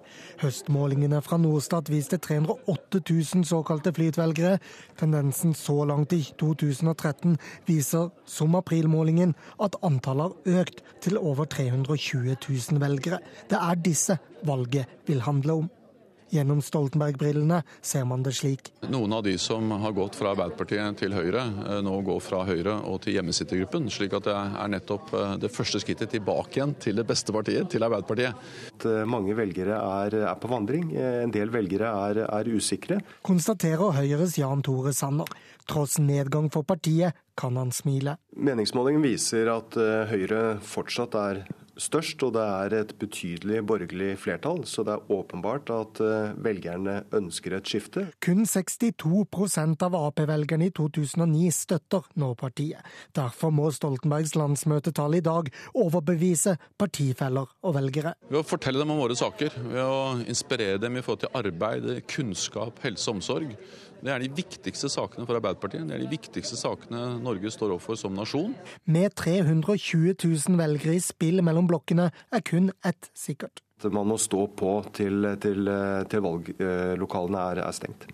Høstmålingene 0.43 1.21
fra 1.25 1.39
Norstat 1.41 1.91
viste 1.93 2.19
308 2.23 3.03
000 3.03 3.47
såkalte 3.49 3.93
flytvelgere. 3.95 4.59
Tendensen 5.01 5.55
så 5.59 5.83
langt 5.89 6.15
i 6.17 6.23
2013 6.41 7.39
viser, 7.69 8.11
som 8.27 8.57
aprilmålingen, 8.59 9.35
at 9.63 9.79
antallet 9.83 10.35
har 10.47 10.65
økt 10.65 10.85
til 11.05 11.19
over 11.21 11.49
320 11.51 12.37
000 12.49 12.83
velgere. 12.83 13.21
Det 13.51 13.61
er 13.61 13.81
disse 13.85 14.19
valget 14.47 15.01
vil 15.07 15.25
handle 15.25 15.65
om. 15.65 15.73
Gjennom 16.35 16.59
Stoltenberg-brillene 16.63 17.61
ser 17.81 18.05
man 18.11 18.25
det 18.27 18.33
slik. 18.35 18.73
Noen 18.91 19.13
av 19.15 19.23
de 19.23 19.37
som 19.39 19.71
har 19.71 19.93
gått 19.95 20.17
fra 20.19 20.33
Arbeiderpartiet 20.33 20.99
til 20.99 21.15
Høyre, 21.15 21.45
eh, 21.63 21.79
nå 21.87 21.95
går 22.03 22.19
fra 22.25 22.43
Høyre 22.49 22.75
og 22.91 23.05
til 23.05 23.15
hjemmesittergruppen. 23.15 23.87
Slik 23.95 24.17
at 24.19 24.27
det 24.27 24.35
er 24.35 24.73
nettopp 24.73 25.15
eh, 25.15 25.37
det 25.45 25.53
første 25.55 25.79
skrittet 25.83 26.11
tilbake 26.17 26.59
igjen 26.59 26.75
til 26.83 26.99
det 26.99 27.07
beste 27.07 27.35
partiet, 27.35 27.71
til 27.71 27.87
Arbeiderpartiet. 27.87 28.51
Eh, 28.83 29.05
mange 29.07 29.37
velgere 29.39 29.79
er, 29.79 30.19
er 30.25 30.37
på 30.43 30.51
vandring. 30.51 30.91
En 30.99 31.35
del 31.35 31.55
velgere 31.55 31.95
er, 32.11 32.25
er 32.27 32.51
usikre. 32.51 32.99
Konstaterer 33.23 33.95
Høyres 34.01 34.35
Jan 34.41 34.67
Tore 34.67 34.93
Sanner. 34.97 35.31
Tross 35.71 36.01
nedgang 36.03 36.51
for 36.53 36.67
partiet 36.67 37.15
kan 37.39 37.55
han 37.57 37.71
smile. 37.73 38.19
Meningsmålingen 38.35 39.07
viser 39.07 39.49
at 39.55 39.79
Høyre 40.11 40.59
fortsatt 40.67 41.15
er 41.17 41.47
størst, 41.81 42.23
og 42.27 42.35
det 42.37 42.43
er 42.45 42.77
et 42.81 42.93
betydelig 43.01 43.63
borgerlig 43.67 44.15
flertall. 44.21 44.63
Så 44.69 44.85
det 44.87 44.95
er 44.95 45.13
åpenbart 45.15 45.71
at 45.75 46.01
eh, 46.05 46.35
velgerne 46.45 46.97
ønsker 47.15 47.57
et 47.57 47.71
skifte. 47.71 48.07
Kun 48.25 48.45
62% 48.49 49.87
av 49.87 49.97
Ap-velgerne 49.99 50.69
i 50.71 50.75
2009 50.75 51.51
støtter 51.55 52.11
nå 52.21 52.33
partiet. 52.39 52.85
Derfor 53.17 53.55
må 53.55 53.71
Stoltenbergs 53.75 54.35
landsmøtetall 54.39 55.19
i 55.19 55.25
dag 55.25 55.51
overbevise 55.75 56.57
partifeller 56.81 57.51
og 57.65 57.77
velgere. 57.79 58.15
Ved 58.31 58.43
å 58.43 58.47
fortelle 58.47 58.83
dem 58.83 58.95
om 58.95 59.03
våre 59.03 59.19
saker, 59.19 59.59
ved 59.71 59.83
å 59.83 60.21
inspirere 60.29 60.81
dem 60.83 60.99
i 60.99 61.05
forhold 61.05 61.25
til 61.25 61.35
arbeid, 61.41 61.91
kunnskap, 62.11 62.83
helse 62.85 63.11
og 63.11 63.19
omsorg 63.19 63.57
det 64.05 64.13
er 64.13 64.21
de 64.21 64.31
viktigste 64.37 64.91
sakene 64.93 65.25
for 65.25 65.39
Arbeiderpartiet. 65.39 65.87
Det 65.89 65.97
er 65.97 66.03
de 66.05 66.11
viktigste 66.11 66.59
sakene 66.61 67.15
Norge 67.25 67.53
står 67.53 67.73
overfor 67.73 67.97
som 67.97 68.17
nasjon. 68.17 68.53
Med 68.85 69.15
320 69.17 70.19
000 70.21 70.59
velgere 70.61 70.99
i 70.99 71.05
spill 71.05 71.41
mellom 71.45 71.71
blokkene 71.71 72.11
er 72.13 72.45
kun 72.45 72.69
ett 72.85 73.09
sikkert. 73.17 73.63
Man 73.85 74.09
må 74.09 74.17
stå 74.21 74.47
på 74.57 74.77
til, 74.97 75.27
til, 75.41 75.71
til 76.09 76.23
valglokalene 76.25 77.49
er, 77.53 77.65
er 77.67 77.77
stengt. 77.77 78.07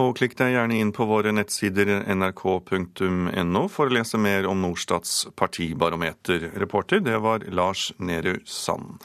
Og 0.00 0.16
klikk 0.18 0.34
deg 0.38 0.56
gjerne 0.56 0.78
inn 0.80 0.90
på 0.94 1.06
våre 1.06 1.30
nettsider 1.34 2.00
nrk.no 2.10 3.62
for 3.70 3.86
å 3.86 3.94
lese 3.94 4.18
mer 4.18 4.48
om 4.50 4.64
Norstats 4.64 5.28
partibarometer. 5.38 6.48
Reporter, 6.58 7.02
det 7.04 7.20
var 7.22 7.46
Lars 7.54 7.92
Nehru 8.02 8.40
Sand. 8.42 8.98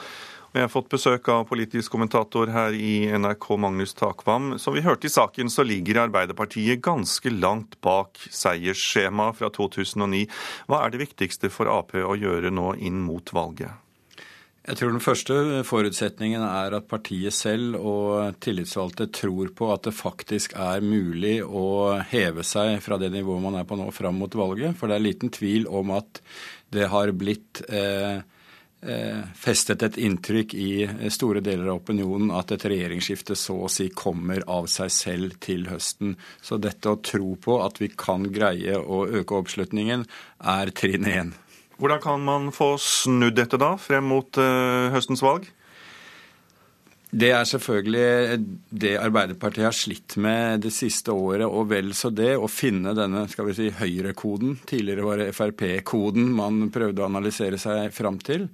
Jeg 0.50 0.66
har 0.66 0.72
fått 0.74 0.88
besøk 0.90 1.28
av 1.30 1.44
politisk 1.46 1.94
kommentator 1.94 2.50
her 2.50 2.74
i 2.74 3.06
NRK, 3.14 3.52
Magnus 3.62 3.92
Takvam. 3.94 4.56
Som 4.58 4.74
vi 4.74 4.82
hørte 4.82 5.06
i 5.06 5.12
saken, 5.14 5.52
så 5.54 5.62
ligger 5.62 6.08
Arbeiderpartiet 6.08 6.82
ganske 6.82 7.30
langt 7.30 7.78
bak 7.86 8.18
seiersskjemaet 8.34 9.38
fra 9.38 9.52
2009. 9.54 10.24
Hva 10.66 10.80
er 10.82 10.96
det 10.96 11.04
viktigste 11.04 11.52
for 11.54 11.70
Ap 11.70 11.94
å 11.94 12.16
gjøre 12.18 12.50
nå 12.50 12.72
inn 12.82 12.98
mot 13.06 13.30
valget? 13.30 13.78
Jeg 14.66 14.78
tror 14.80 14.92
den 14.94 15.06
første 15.06 15.38
forutsetningen 15.66 16.42
er 16.46 16.76
at 16.80 16.90
partiet 16.90 17.34
selv 17.34 17.78
og 17.78 18.42
tillitsvalgte 18.42 19.08
tror 19.14 19.54
på 19.54 19.70
at 19.74 19.86
det 19.86 19.96
faktisk 19.98 20.58
er 20.58 20.82
mulig 20.82 21.40
å 21.46 21.96
heve 22.10 22.42
seg 22.46 22.76
fra 22.86 22.98
det 23.02 23.12
nivået 23.14 23.46
man 23.46 23.62
er 23.62 23.70
på 23.70 23.78
nå, 23.78 23.88
fram 23.94 24.18
mot 24.18 24.34
valget. 24.34 24.74
For 24.82 24.90
det 24.90 24.98
er 24.98 25.08
liten 25.12 25.34
tvil 25.34 25.70
om 25.70 25.94
at 25.98 26.22
det 26.74 26.90
har 26.90 27.14
blitt 27.14 27.64
Eh, 27.70 28.26
festet 29.36 29.84
et 29.84 29.98
inntrykk 30.00 30.54
i 30.56 30.70
store 31.12 31.42
deler 31.44 31.68
av 31.68 31.82
opinionen 31.82 32.32
at 32.32 32.54
et 32.56 32.64
regjeringsskifte 32.72 33.36
så 33.36 33.58
å 33.66 33.72
si 33.72 33.90
kommer 33.92 34.46
av 34.48 34.70
seg 34.72 34.94
selv 34.96 35.36
til 35.44 35.68
høsten. 35.68 36.16
Så 36.42 36.56
dette 36.64 36.94
å 36.94 37.02
tro 37.04 37.34
på 37.36 37.60
at 37.66 37.82
vi 37.82 37.92
kan 37.92 38.30
greie 38.32 38.80
å 38.80 39.04
øke 39.08 39.36
oppslutningen, 39.42 40.08
er 40.40 40.72
trinn 40.72 41.10
én. 41.12 41.36
Hvordan 41.80 42.02
kan 42.04 42.24
man 42.24 42.50
få 42.56 42.74
snudd 42.80 43.38
dette 43.40 43.60
da, 43.60 43.76
frem 43.80 44.10
mot 44.12 44.40
uh, 44.40 44.92
høstens 44.96 45.24
valg? 45.24 45.48
Det 47.10 47.32
er 47.34 47.48
selvfølgelig 47.50 48.36
det 48.70 48.92
Arbeiderpartiet 49.02 49.66
har 49.66 49.74
slitt 49.74 50.14
med 50.22 50.62
det 50.62 50.70
siste 50.76 51.10
året, 51.10 51.48
og 51.48 51.72
vel 51.72 51.90
så 51.98 52.12
det, 52.14 52.36
å 52.38 52.46
finne 52.52 52.94
denne 52.94 53.24
skal 53.32 53.48
vi 53.50 53.56
si, 53.58 53.70
høyrekoden. 53.74 54.60
Tidligere 54.70 55.08
var 55.08 55.24
det 55.24 55.32
Frp-koden 55.34 56.30
man 56.38 56.68
prøvde 56.74 57.02
å 57.02 57.08
analysere 57.10 57.58
seg 57.62 57.90
fram 57.96 58.22
til. 58.22 58.46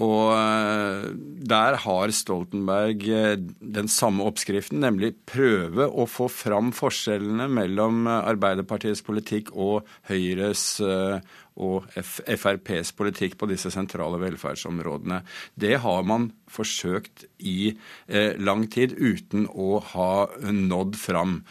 Og 0.00 0.32
eh, 0.32 1.10
der 1.44 1.76
har 1.84 2.12
Stoltenberg 2.16 3.04
eh, 3.12 3.34
den 3.60 3.90
samme 3.92 4.24
oppskriften, 4.24 4.80
nemlig 4.80 5.12
prøve 5.28 5.84
å 5.84 6.06
få 6.08 6.30
fram 6.32 6.70
forskjellene 6.72 7.48
mellom 7.52 8.08
Arbeiderpartiets 8.08 9.04
politikk 9.04 9.52
og 9.52 9.88
Høyres 10.08 10.64
eh, 10.80 11.18
og 11.60 11.84
FrPs 11.92 12.94
politikk 12.96 13.36
på 13.36 13.50
disse 13.50 13.68
sentrale 13.74 14.16
velferdsområdene. 14.22 15.20
Det 15.60 15.76
har 15.84 16.08
man 16.08 16.30
forsøkt 16.48 17.26
i 17.44 17.74
eh, 18.08 18.32
lang 18.40 18.64
tid 18.72 18.96
uten 18.96 19.44
å 19.52 19.76
ha 19.92 20.12
nådd 20.48 20.96
fram. 20.96 21.42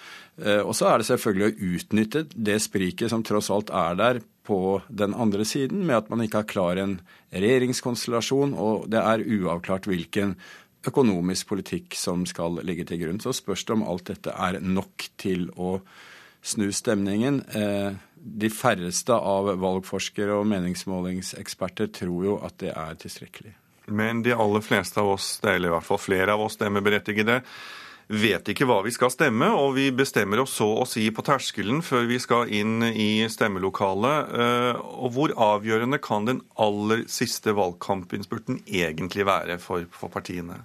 Og 0.42 0.72
så 0.74 0.88
er 0.90 0.98
det 0.98 1.06
selvfølgelig 1.06 1.46
å 1.46 1.68
utnytte 1.76 2.22
det 2.34 2.56
spriket 2.64 3.12
som 3.12 3.22
tross 3.22 3.52
alt 3.54 3.70
er 3.78 3.98
der 4.00 4.20
på 4.48 4.82
den 4.90 5.14
andre 5.14 5.46
siden, 5.46 5.84
med 5.86 6.00
at 6.00 6.10
man 6.10 6.24
ikke 6.26 6.42
har 6.42 6.50
klar 6.50 6.80
en 6.82 6.96
regjeringskonstellasjon, 7.32 8.54
og 8.60 8.90
det 8.92 9.02
er 9.02 9.24
uavklart 9.24 9.88
hvilken 9.90 10.36
økonomisk 10.88 11.52
politikk 11.52 11.96
som 11.98 12.26
skal 12.30 12.60
ligge 12.66 12.86
til 12.90 13.04
grunn. 13.04 13.22
Så 13.22 13.36
spørs 13.38 13.66
det 13.68 13.76
om 13.76 13.86
alt 13.88 14.10
dette 14.10 14.34
er 14.34 14.60
nok 14.62 15.08
til 15.22 15.50
å 15.56 15.78
snu 16.42 16.72
stemningen. 16.74 17.42
Eh, 17.54 17.94
de 18.22 18.50
færreste 18.54 19.14
av 19.14 19.52
valgforskere 19.62 20.40
og 20.40 20.48
meningsmålingseksperter 20.50 21.92
tror 22.02 22.26
jo 22.26 22.38
at 22.46 22.58
det 22.62 22.74
er 22.74 22.98
tilstrekkelig. 23.02 23.56
Men 23.92 24.22
de 24.26 24.34
aller 24.34 24.64
fleste 24.64 25.02
av 25.02 25.16
oss, 25.16 25.34
eller 25.44 25.70
i 25.70 25.74
hvert 25.76 25.88
fall 25.88 26.02
flere 26.02 26.36
av 26.36 26.44
oss 26.46 26.58
stemmeberettigede, 26.58 27.42
vet 28.12 28.52
ikke 28.52 28.68
hva 28.70 28.82
vi 28.86 28.92
skal 28.94 29.12
stemme, 29.14 29.48
og 29.56 29.76
vi 29.78 29.88
bestemmer 29.96 30.44
oss 30.44 30.58
så 30.60 30.68
å 30.82 30.88
si 30.90 31.08
på 31.16 31.24
terskelen 31.26 31.82
før 31.86 32.08
vi 32.10 32.20
skal 32.22 32.52
inn 32.52 32.84
i 32.92 33.26
stemmelokalet. 33.32 34.34
Eh, 34.36 34.82
og 35.02 35.16
hvor 35.16 35.36
avgjørende 35.52 36.02
kan 36.04 36.28
den 36.28 36.44
aller 36.60 37.06
siste 37.12 37.56
valgkampinnspurten 37.58 38.62
egentlig 38.68 39.28
være 39.30 39.58
for, 39.64 39.88
for 39.96 40.14
partiene? 40.14 40.62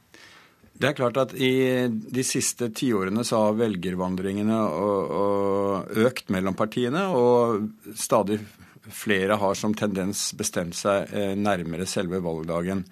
Det 0.77 0.91
er 0.91 0.97
klart 0.99 1.17
at 1.17 1.33
i 1.41 1.89
de 1.89 2.23
siste 2.27 2.69
tiårene 2.77 3.23
så 3.25 3.47
har 3.47 3.57
velgervandringene 3.57 4.59
økt 6.05 6.29
mellom 6.35 6.57
partiene, 6.59 7.07
og 7.17 7.95
stadig 7.97 8.43
flere 8.93 9.39
har 9.41 9.55
som 9.59 9.75
tendens 9.75 10.29
bestemt 10.37 10.77
seg 10.79 11.13
eh, 11.17 11.33
nærmere 11.39 11.87
selve 11.89 12.21
valgdagen. 12.23 12.85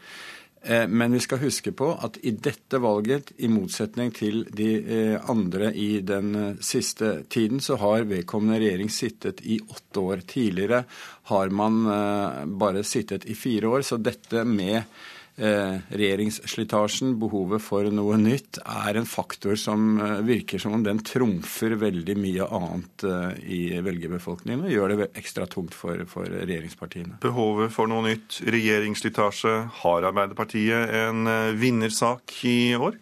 Eh, 0.67 0.87
men 0.89 1.13
vi 1.13 1.21
skal 1.21 1.43
huske 1.43 1.75
på 1.77 1.91
at 2.07 2.17
i 2.25 2.31
dette 2.41 2.79
valget, 2.81 3.35
i 3.37 3.51
motsetning 3.53 4.13
til 4.17 4.47
de 4.49 4.69
eh, 4.81 5.31
andre 5.31 5.69
i 5.77 5.99
den 6.01 6.31
eh, 6.41 6.63
siste 6.65 7.19
tiden, 7.29 7.61
så 7.61 7.77
har 7.83 8.07
vedkommende 8.09 8.63
regjering 8.63 8.89
sittet 8.93 9.43
i 9.45 9.59
åtte 9.61 10.01
år. 10.01 10.25
Tidligere 10.29 10.85
har 11.29 11.53
man 11.53 11.85
bare 12.61 12.83
sittet 12.85 13.25
i 13.25 13.35
fire 13.37 13.69
år. 13.69 13.85
Så 13.85 13.97
dette 13.97 14.45
med 14.45 14.83
regjeringsslitasjen, 15.37 17.17
behovet 17.19 17.63
for 17.65 17.89
noe 17.91 18.19
nytt, 18.21 18.61
er 18.63 19.01
en 19.01 19.09
faktor 19.09 19.59
som 19.59 19.97
eh, 19.99 20.21
virker 20.27 20.63
som 20.63 20.77
om 20.77 20.85
den 20.87 21.01
trumfer 21.03 21.75
veldig 21.81 22.17
mye 22.21 22.47
annet 22.47 23.07
eh, 23.09 23.41
i 23.43 23.61
velgerbefolkningen 23.83 24.69
og 24.69 24.75
gjør 24.75 24.95
det 24.95 25.09
ekstra 25.19 25.49
tungt 25.51 25.75
for, 25.75 26.05
for 26.11 26.29
regjeringspartiene. 26.31 27.19
Behovet 27.25 27.75
for 27.75 27.91
noe 27.91 28.07
nytt, 28.07 28.41
regjeringsslitasje. 28.47 29.57
Har 29.83 30.07
Arbeiderpartiet 30.07 30.95
en 31.05 31.27
vinnersak 31.59 32.37
i 32.47 32.75
år? 32.79 33.01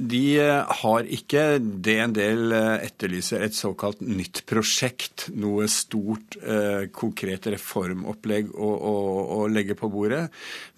De 0.00 0.38
eh, 0.40 0.70
har 0.80 1.08
ikke 1.12 1.42
det 1.60 1.96
en 2.00 2.14
del 2.16 2.54
eh, 2.56 2.86
etterlyser, 2.86 3.42
et 3.44 3.56
såkalt 3.56 4.00
nytt 4.00 4.42
prosjekt. 4.48 5.26
Noe 5.36 5.66
stort, 5.68 6.38
eh, 6.40 6.86
konkret 6.94 7.50
reformopplegg 7.52 8.54
å, 8.54 8.70
å, 8.70 8.94
å, 9.36 9.42
legge 9.52 9.76
på 9.76 9.90
bordet. 9.92 10.22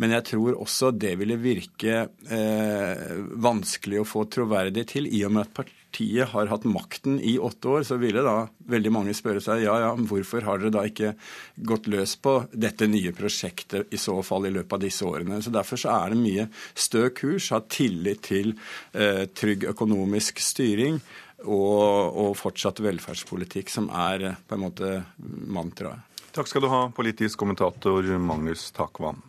Men 0.02 0.16
jeg 0.16 0.26
tror 0.32 0.58
også 0.64 0.90
det 0.96 1.14
ville 1.20 1.38
virke 1.38 2.08
eh, 2.34 3.06
vanskelig 3.46 4.02
å 4.02 4.08
få 4.08 4.26
troverdig 4.26 4.88
til, 4.96 5.06
i 5.06 5.22
og 5.28 5.36
med 5.36 5.46
at 5.46 5.54
partiet 5.60 5.81
partiet 5.92 6.28
har 6.28 6.46
hatt 6.46 6.64
makten 6.64 7.20
i 7.20 7.38
åtte 7.38 7.68
år, 7.68 7.82
så 7.82 7.96
ville 7.96 8.22
da 8.22 8.48
veldig 8.66 8.92
mange 8.92 9.14
spørre 9.14 9.40
seg 9.40 9.64
ja, 9.64 9.74
ja, 9.78 9.90
hvorfor 9.94 10.42
har 10.42 10.58
dere 10.58 10.72
da 10.72 10.84
ikke 10.88 11.14
gått 11.56 11.86
løs 11.86 12.16
på 12.16 12.46
dette 12.52 12.86
nye 12.86 13.12
prosjektet 13.12 13.92
i 13.92 13.98
så 13.98 14.22
fall 14.22 14.46
i 14.46 14.52
løpet 14.52 14.72
av 14.72 14.80
disse 14.80 15.04
årene. 15.04 15.42
Så 15.42 15.52
Derfor 15.52 15.76
så 15.76 15.92
er 15.92 16.12
det 16.12 16.22
mye 16.22 16.48
stø 16.74 17.10
kurs, 17.10 17.50
ha 17.52 17.60
tillit 17.68 18.22
til 18.24 18.54
eh, 18.94 19.26
trygg 19.28 19.68
økonomisk 19.68 20.40
styring 20.40 21.00
og, 21.44 22.16
og 22.16 22.36
fortsatt 22.38 22.80
velferdspolitikk, 22.80 23.68
som 23.70 23.90
er 23.92 24.30
eh, 24.30 24.40
på 24.46 24.56
en 24.56 24.64
måte 24.64 24.94
mantraet. 25.18 26.08
Takk 26.32 26.48
skal 26.48 26.64
du 26.64 26.70
ha, 26.72 26.86
politisk 26.96 27.42
kommentator 27.42 28.06
Magnus 28.16 28.70
Takvam. 28.72 29.20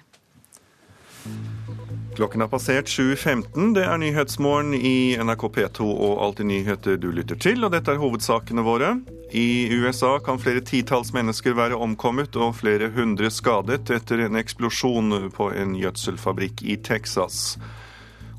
Klokken 2.15 2.41
har 2.41 2.47
passert 2.47 2.85
7.15. 2.85 3.71
Det 3.73 3.83
er 3.89 3.97
Nyhetsmorgen 3.97 4.75
i 4.77 5.15
NRK 5.17 5.47
P2 5.55 5.87
og 5.89 6.19
Alltid 6.21 6.45
nyheter 6.45 6.99
du 7.01 7.07
lytter 7.11 7.39
til, 7.41 7.63
og 7.65 7.73
dette 7.73 7.89
er 7.89 8.01
hovedsakene 8.01 8.61
våre. 8.65 8.91
I 9.33 9.65
USA 9.73 10.19
kan 10.21 10.37
flere 10.37 10.61
titalls 10.61 11.09
mennesker 11.15 11.55
være 11.57 11.79
omkommet 11.81 12.37
og 12.37 12.59
flere 12.59 12.91
hundre 12.93 13.31
skadet 13.33 13.89
etter 13.95 14.27
en 14.27 14.37
eksplosjon 14.37 15.31
på 15.33 15.49
en 15.57 15.73
gjødselfabrikk 15.79 16.61
i 16.69 16.77
Texas. 16.85 17.57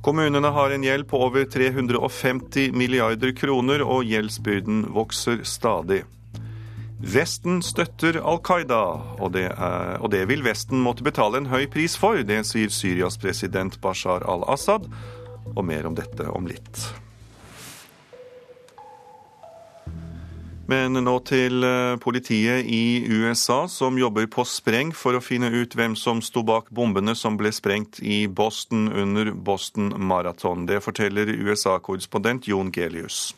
Kommunene 0.07 0.53
har 0.55 0.71
en 0.71 0.87
gjeld 0.87 1.09
på 1.11 1.19
over 1.27 1.47
350 1.51 2.77
milliarder 2.79 3.35
kroner, 3.35 3.83
og 3.83 4.05
gjeldsbyrden 4.07 4.85
vokser 4.95 5.43
stadig. 5.49 6.05
Vesten 7.05 7.59
støtter 7.61 8.17
Al 8.25 8.39
Qaida, 8.41 8.81
og 9.21 9.35
det, 9.35 9.51
er, 9.53 9.99
og 10.01 10.09
det, 10.15 10.23
vil 10.31 10.41
Vesten 10.47 10.81
måtte 10.81 11.05
betale 11.05 11.37
en 11.37 11.51
høy 11.53 11.67
pris 11.69 11.99
for. 12.01 12.17
Det 12.25 12.41
sier 12.49 12.73
Syrias 12.73 13.19
president 13.21 13.77
Bashar 13.83 14.25
al-Assad. 14.25 14.89
Og 15.53 15.61
mer 15.69 15.85
om 15.85 15.97
dette 15.97 16.25
om 16.33 16.47
litt. 16.49 16.87
Men 20.65 20.97
nå 20.97 21.19
til 21.29 21.61
eh, 21.69 21.99
politiet 22.01 22.65
i 22.65 23.05
USA, 23.05 23.67
som 23.69 23.99
jobber 24.01 24.25
på 24.33 24.47
spreng 24.49 24.95
for 24.97 25.13
å 25.13 25.21
finne 25.21 25.51
ut 25.53 25.77
hvem 25.77 25.93
som 26.01 26.23
sto 26.25 26.41
bak 26.41 26.71
bombene 26.73 27.13
som 27.13 27.37
ble 27.37 27.53
sprengt 27.53 28.01
i 28.01 28.25
Boston 28.25 28.89
under 28.89 29.35
Boston 29.37 29.93
Marathon. 30.01 30.65
Det 30.65 30.81
forteller 30.81 31.29
USA-korrespondent 31.29 32.49
Jon 32.49 32.73
Gelius. 32.73 33.35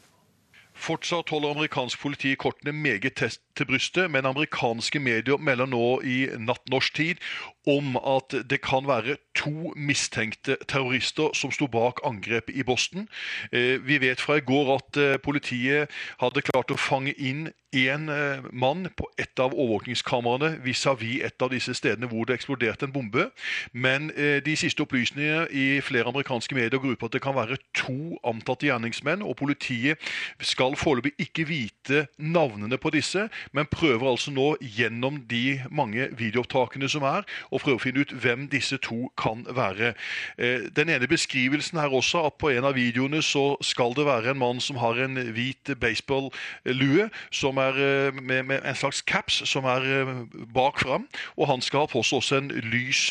Fortsatt 0.77 1.35
holder 1.35 1.57
amerikansk 1.57 1.99
politi 1.99 2.37
kortene 2.39 2.77
meget 2.77 3.19
tett 3.19 3.43
til 3.57 3.69
brystet, 3.69 4.11
men 4.11 4.29
amerikanske 4.29 5.01
medier 5.03 5.41
melder 5.43 5.67
nå 5.71 6.01
i 6.05 6.19
natt 6.39 6.69
norsk 6.73 6.95
tid 6.97 7.23
om 7.67 7.97
at 7.99 8.35
det 8.51 8.61
kan 8.63 8.87
være 8.87 9.17
to 9.35 9.73
mistenkte 9.77 10.57
terrorister 10.69 11.35
som 11.35 11.51
sto 11.51 11.67
bak 11.67 12.01
angrepet 12.07 12.55
i 12.55 12.63
Boston. 12.63 13.09
Eh, 13.53 13.83
vi 13.83 13.99
vet 14.01 14.21
fra 14.21 14.39
i 14.39 14.45
går 14.47 14.75
at 14.77 14.97
eh, 15.03 15.19
politiet 15.19 15.91
hadde 16.23 16.45
klart 16.47 16.71
å 16.71 16.79
fange 16.79 17.13
inn 17.19 17.49
én 17.77 18.07
eh, 18.09 18.47
mann 18.55 18.87
på 18.97 19.09
et 19.19 19.43
av 19.43 19.51
overvåkningskameraene 19.51 20.63
vis-à-vis 20.65 21.25
et 21.27 21.43
av 21.43 21.51
disse 21.51 21.75
stedene 21.75 22.07
hvor 22.09 22.25
det 22.25 22.39
eksploderte 22.39 22.87
en 22.87 22.95
bombe. 22.95 23.27
Men 23.73 24.09
de 24.45 24.55
siste 24.57 24.85
opplysningene 24.85 25.49
i 25.51 25.81
flere 25.85 26.09
amerikanske 26.09 26.55
medier 26.55 26.81
går 26.81 26.95
ut 26.95 27.01
på 27.01 27.11
at 27.11 27.17
det 27.17 27.23
kan 27.25 27.37
være 27.37 27.59
to 27.75 28.17
antatte 28.25 28.69
gjerningsmenn, 28.69 29.25
og 29.27 29.37
politiet 29.43 30.01
skal 30.41 30.79
foreløpig 30.79 31.17
ikke 31.27 31.47
vite 31.51 32.07
navnene 32.17 32.79
på 32.81 32.95
disse, 32.95 33.27
men 33.53 33.69
prøver 33.71 34.11
altså 34.11 34.33
nå 34.35 34.57
gjennom 34.61 35.21
de 35.31 35.61
mange 35.71 36.09
videoopptakene 36.17 36.89
som 36.91 37.05
er, 37.07 37.27
å 37.51 37.61
prøve 37.63 37.79
å 37.79 37.83
finne 37.83 38.05
ut 38.05 38.15
hvem 38.23 38.47
disse 38.53 38.79
to 38.83 39.11
kan 39.21 39.45
være. 39.57 39.93
Eh, 40.39 40.69
den 40.77 40.91
ene 40.93 41.09
beskrivelsen 41.11 41.81
her 41.81 41.95
også, 41.95 42.25
at 42.27 42.39
på 42.41 42.51
en 42.55 42.67
av 42.69 42.77
videoene 42.79 43.23
så 43.25 43.57
skal 43.65 43.95
det 43.97 44.07
være 44.09 44.33
en 44.33 44.41
mann 44.41 44.63
som 44.63 44.81
har 44.81 44.99
en 45.03 45.19
hvit 45.37 45.73
baseball-lue 45.81 47.09
som 47.35 47.61
er 47.63 47.81
eh, 47.83 48.21
med, 48.21 48.47
med, 48.51 48.61
en 48.63 48.79
slags 48.79 49.03
caps 49.07 49.43
som 49.49 49.69
er 49.69 49.87
eh, 50.01 50.15
bak 50.55 50.81
fram, 50.83 51.07
og 51.37 51.51
han 51.51 51.65
skal 51.65 51.85
ha 51.85 51.91
på 51.91 52.03
seg 52.07 52.21
også 52.21 52.39
en 52.41 52.51
lys 52.71 53.03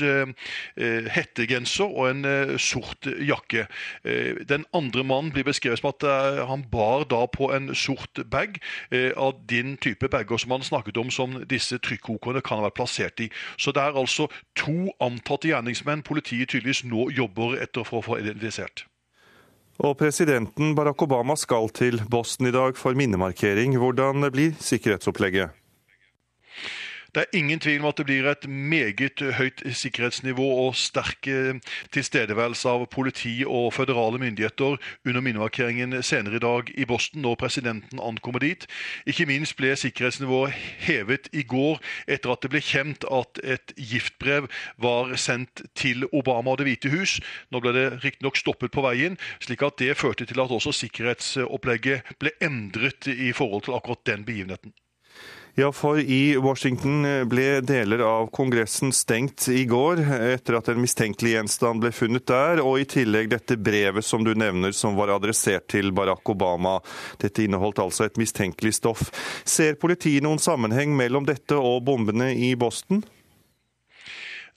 hettegenser 0.75 1.87
og 1.87 2.07
en 2.09 2.57
sort 2.61 3.07
jakke. 3.23 3.65
Den 4.49 4.65
andre 4.75 5.03
mannen 5.07 5.31
blir 5.33 5.45
beskrevet 5.47 5.79
som 5.79 5.91
at 5.91 6.05
han 6.49 6.65
bar 6.71 7.05
da 7.09 7.25
på 7.29 7.51
en 7.53 7.69
sort 7.77 8.19
bag 8.31 8.57
av 8.91 9.37
din 9.49 9.75
type 9.81 10.09
bag 10.11 10.24
bager 10.25 10.37
som 10.37 10.51
han 10.51 10.63
snakket 10.63 10.97
om, 10.97 11.11
som 11.11 11.37
disse 11.47 11.77
trykkokerne 11.77 12.41
kan 12.41 12.59
ha 12.59 12.67
vært 12.67 12.77
plassert 12.79 13.19
i. 13.19 13.29
Så 13.57 13.71
det 13.71 13.81
er 13.81 13.95
altså 13.95 14.27
to 14.55 14.91
antatte 14.99 15.49
gjerningsmenn 15.49 16.03
politiet 16.03 16.49
tydeligvis 16.49 16.83
nå 16.85 17.09
jobber 17.11 17.57
etter 17.61 17.85
for 17.85 18.01
å 18.01 18.05
få 18.05 18.19
identifisert. 18.19 18.85
Og 19.83 19.97
presidenten 19.99 20.75
Barack 20.75 21.01
Obama 21.03 21.35
skal 21.35 21.69
til 21.75 21.99
Boston 22.09 22.47
i 22.47 22.55
dag 22.55 22.77
for 22.79 22.95
minnemarkering. 22.95 23.75
Hvordan 23.77 24.23
blir 24.31 24.55
sikkerhetsopplegget? 24.59 25.51
Det 27.15 27.21
er 27.23 27.37
ingen 27.37 27.61
tvil 27.63 27.79
om 27.79 27.85
at 27.87 27.95
det 27.95 28.03
blir 28.09 28.25
et 28.27 28.45
meget 28.51 29.21
høyt 29.37 29.61
sikkerhetsnivå 29.71 30.47
og 30.65 30.73
sterk 30.75 31.29
tilstedeværelse 31.95 32.67
av 32.67 32.83
politi 32.91 33.37
og 33.47 33.69
føderale 33.71 34.19
myndigheter 34.19 34.75
under 35.07 35.23
minnemarkeringen 35.23 35.95
senere 36.03 36.41
i 36.41 36.43
dag 36.43 36.73
i 36.75 36.83
Boston, 36.89 37.23
når 37.23 37.39
presidenten 37.39 38.03
ankommer 38.03 38.43
dit. 38.43 38.67
Ikke 39.07 39.29
minst 39.31 39.55
ble 39.55 39.71
sikkerhetsnivået 39.79 40.59
hevet 40.89 41.31
i 41.31 41.47
går 41.47 41.79
etter 42.03 42.35
at 42.35 42.43
det 42.43 42.51
ble 42.51 42.65
kjent 42.67 43.07
at 43.07 43.39
et 43.47 43.75
giftbrev 43.79 44.51
var 44.75 45.15
sendt 45.15 45.63
til 45.71 46.09
Obama 46.11 46.51
og 46.51 46.59
Det 46.59 46.67
hvite 46.67 46.91
hus. 46.91 47.21
Nå 47.47 47.63
ble 47.63 47.77
det 47.79 47.89
riktignok 48.03 48.43
stoppet 48.43 48.75
på 48.75 48.83
veien, 48.83 49.15
slik 49.39 49.63
at 49.63 49.79
det 49.79 49.95
førte 49.95 50.27
til 50.27 50.43
at 50.43 50.51
også 50.51 50.75
sikkerhetsopplegget 50.83 52.17
ble 52.19 52.35
endret 52.43 53.07
i 53.07 53.31
forhold 53.31 53.69
til 53.69 53.79
akkurat 53.79 54.03
den 54.03 54.27
begivenheten. 54.27 54.75
Ja, 55.57 55.71
for 55.71 55.99
i 55.99 56.35
Washington 56.37 57.05
ble 57.31 57.61
deler 57.63 58.01
av 58.03 58.25
Kongressen 58.35 58.91
stengt 58.91 59.45
i 59.47 59.61
går 59.63 60.01
etter 60.33 60.57
at 60.57 60.67
en 60.67 60.81
mistenkelig 60.83 61.31
gjenstand 61.31 61.79
ble 61.79 61.93
funnet 61.95 62.25
der, 62.27 62.59
og 62.59 62.81
i 62.81 62.87
tillegg 62.91 63.29
dette 63.31 63.55
brevet 63.55 64.03
som 64.03 64.25
du 64.27 64.33
nevner 64.35 64.75
som 64.75 64.97
var 64.99 65.13
adressert 65.15 65.69
til 65.71 65.93
Barack 65.95 66.27
Obama. 66.27 66.81
Dette 67.23 67.45
inneholdt 67.47 67.79
altså 67.79 68.03
et 68.03 68.19
mistenkelig 68.19 68.73
stoff. 68.81 69.07
Ser 69.47 69.79
politiet 69.79 70.27
noen 70.27 70.43
sammenheng 70.43 70.91
mellom 70.91 71.23
dette 71.23 71.55
og 71.55 71.85
bombene 71.87 72.33
i 72.35 72.51
Boston? 72.59 73.05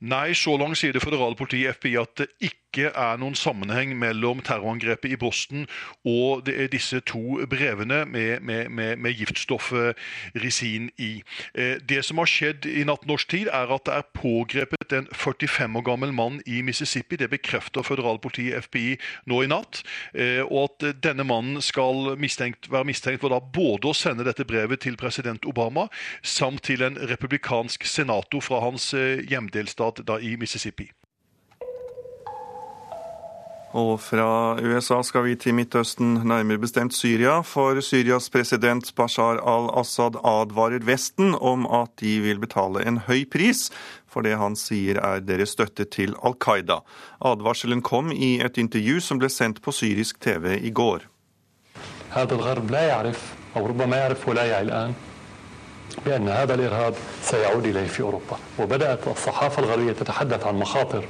Nei, 0.02 0.34
så 0.34 0.58
langt 0.58 0.82
sier 0.82 0.98
det 0.98 1.02
føderale 1.02 1.38
politiet 1.38 1.78
FBI 1.78 1.94
at 2.02 2.24
det 2.24 2.28
ikke 2.50 2.67
er 2.76 3.16
noen 3.18 3.34
sammenheng 3.38 3.94
mellom 3.98 4.42
terrorangrepet 4.44 5.14
i 5.14 5.16
Boston 5.16 5.66
og 6.04 6.48
disse 6.72 7.00
to 7.08 7.40
brevene 7.50 8.04
med, 8.06 8.40
med, 8.40 8.68
med, 8.68 8.96
med 8.96 9.16
giftstoffet 9.16 9.96
risin 10.36 10.90
i. 10.98 11.22
Eh, 11.54 11.78
det 11.88 12.04
som 12.04 12.20
har 12.20 12.28
skjedd 12.30 12.66
i 12.68 12.84
natt 12.88 13.06
norsk 13.08 13.30
tid, 13.30 13.48
er 13.48 13.72
at 13.74 13.86
det 13.88 13.96
er 13.96 14.10
pågrepet 14.16 14.94
en 14.94 15.08
45 15.14 15.78
år 15.80 15.86
gammel 15.86 16.12
mann 16.12 16.40
i 16.46 16.60
Mississippi. 16.62 17.16
Det 17.16 17.30
bekrefter 17.32 17.86
føderalpolitiet 17.86 18.68
FBI 18.68 18.98
nå 19.30 19.42
i 19.44 19.50
natt. 19.50 19.82
Eh, 20.14 20.42
og 20.44 20.68
at 20.68 21.02
denne 21.04 21.26
mannen 21.28 21.62
skal 21.64 22.14
mistenkt, 22.20 22.70
være 22.72 22.90
mistenkt 22.90 23.24
for 23.24 23.32
da 23.32 23.40
både 23.40 23.90
å 23.90 23.96
sende 23.96 24.26
dette 24.28 24.46
brevet 24.48 24.84
til 24.84 24.98
president 25.00 25.48
Obama 25.48 25.88
samt 26.22 26.66
til 26.68 26.84
en 26.84 26.98
republikansk 27.10 27.86
senator 27.88 28.44
fra 28.44 28.62
hans 28.64 28.92
eh, 28.94 29.24
hjemdelstat 29.28 30.04
i 30.22 30.36
Mississippi. 30.40 30.90
Og 33.73 33.95
fra 33.97 34.53
USA 34.61 34.99
skal 35.01 35.23
vi 35.25 35.35
til 35.35 35.55
Midtøsten, 35.57 36.19
nærmere 36.29 36.61
bestemt 36.61 36.93
Syria. 36.93 37.39
For 37.41 37.81
Syrias 37.81 38.29
president 38.29 38.91
Bashar 38.95 39.41
al-Assad 39.41 40.19
advarer 40.21 40.85
Vesten 40.85 41.33
om 41.33 41.65
at 41.65 41.89
de 41.99 42.19
vil 42.21 42.39
betale 42.43 42.85
en 42.85 43.01
høy 43.07 43.25
pris 43.25 43.71
for 44.13 44.25
det 44.25 44.37
han 44.39 44.57
sier 44.59 44.99
er 45.01 45.23
deres 45.25 45.55
støtte 45.57 45.87
til 45.97 46.13
Al 46.27 46.37
Qaida. 46.45 46.81
Advarselen 47.31 47.81
kom 47.85 48.11
i 48.13 48.35
et 48.45 48.59
intervju 48.61 49.01
som 49.01 49.21
ble 49.21 49.31
sendt 49.33 49.63
på 49.65 49.73
syrisk 49.73 50.21
TV 50.21 50.59
i 50.61 50.73
går. 50.81 51.09
بأن 56.05 56.29
هذا 56.29 56.53
الإرهاب 56.53 56.93
سيعود 57.21 57.65
إليه 57.65 57.87
في 57.87 58.01
أوروبا 58.01 58.37
وبدأت 58.59 59.07
الصحافة 59.07 59.63
الغربية 59.63 59.91
تتحدث 59.91 60.43
عن 60.43 60.55
مخاطر 60.55 61.03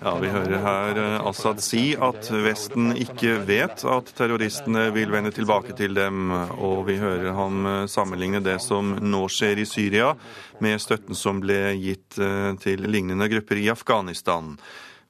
ja, 0.00 0.14
Vi 0.22 0.30
hører 0.30 0.62
her 0.62 1.00
eh, 1.02 1.26
Assad 1.26 1.62
si 1.64 1.82
at 1.98 2.30
Vesten 2.30 2.92
ikke 2.94 3.36
vet 3.48 3.82
at 3.82 4.12
terroristene 4.16 4.88
vil 4.94 5.10
vende 5.14 5.32
tilbake 5.34 5.74
til 5.78 5.96
dem, 5.98 6.30
og 6.30 6.86
vi 6.86 6.98
hører 7.02 7.34
ham 7.36 7.66
eh, 7.66 7.84
sammenligne 7.90 8.42
det 8.44 8.60
som 8.64 8.94
nå 9.02 9.24
skjer 9.32 9.62
i 9.62 9.68
Syria, 9.68 10.14
med 10.62 10.80
støtten 10.82 11.18
som 11.18 11.42
ble 11.42 11.74
gitt 11.82 12.18
eh, 12.22 12.52
til 12.62 12.86
lignende 12.86 13.28
grupper 13.32 13.58
i 13.64 13.70
Afghanistan. 13.74 14.54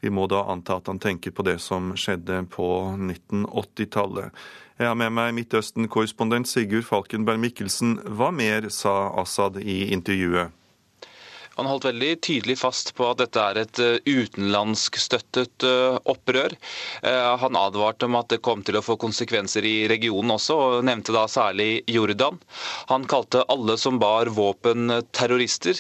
Vi 0.01 0.12
må 0.12 0.26
da 0.30 0.47
anta 0.53 0.80
at 0.80 0.88
han 0.88 1.01
tenker 1.03 1.32
på 1.36 1.44
det 1.47 1.59
som 1.64 1.94
skjedde 1.99 2.44
på 2.53 2.68
1980-tallet. 2.97 4.32
Jeg 4.76 4.90
har 4.90 4.99
med 5.01 5.14
meg 5.16 5.32
Midtøsten-korrespondent 5.38 6.49
Sigurd 6.51 6.84
Falkenberg 6.84 7.40
Mikkelsen. 7.40 7.97
Hva 8.12 8.28
mer 8.32 8.68
sa 8.72 9.09
Assad 9.20 9.57
i 9.61 9.86
intervjuet? 9.97 10.53
Han 11.57 11.69
holdt 11.71 11.87
veldig 11.89 12.11
tydelig 12.25 12.57
fast 12.61 12.93
på 12.99 13.07
at 13.11 13.21
dette 13.23 13.43
er 13.43 13.61
et 13.63 13.81
eh, 13.83 13.99
utenlandskstøttet 14.05 15.67
eh, 15.67 15.99
opprør. 16.13 16.55
Eh, 17.03 17.33
han 17.43 17.59
advarte 17.61 18.09
om 18.09 18.19
at 18.21 18.31
det 18.33 18.41
kom 18.45 18.65
til 18.67 18.79
å 18.79 18.85
få 18.85 18.97
konsekvenser 19.01 19.67
i 19.69 19.75
regionen 19.91 20.35
også, 20.37 20.57
og 20.57 20.87
nevnte 20.89 21.15
da 21.17 21.27
særlig 21.31 21.83
Jordan. 21.91 22.39
Han 22.93 23.07
kalte 23.11 23.45
alle 23.53 23.79
som 23.81 24.01
bar 24.03 24.31
våpen 24.37 24.93
terrorister, 25.17 25.79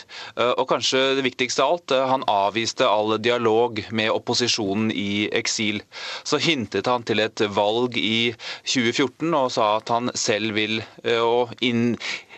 og 0.56 0.64
kanskje 0.70 1.00
det 1.18 1.24
viktigste 1.26 1.64
av 1.64 1.74
alt, 1.76 1.94
han 2.10 2.24
avviste 2.30 2.86
all 2.88 3.16
dialog 3.22 3.80
med 3.96 4.12
opposisjonen 4.12 4.90
i 4.94 5.26
eksil. 5.36 5.82
Så 6.26 6.40
hintet 6.42 6.88
han 6.90 7.04
til 7.06 7.22
et 7.24 7.42
valg 7.56 7.96
i 8.00 8.32
2014 8.64 9.34
og 9.36 9.50
sa 9.54 9.70
at 9.78 9.92
han 9.92 10.12
selv 10.16 10.56
vil 10.56 10.80
Eh, 11.06 11.46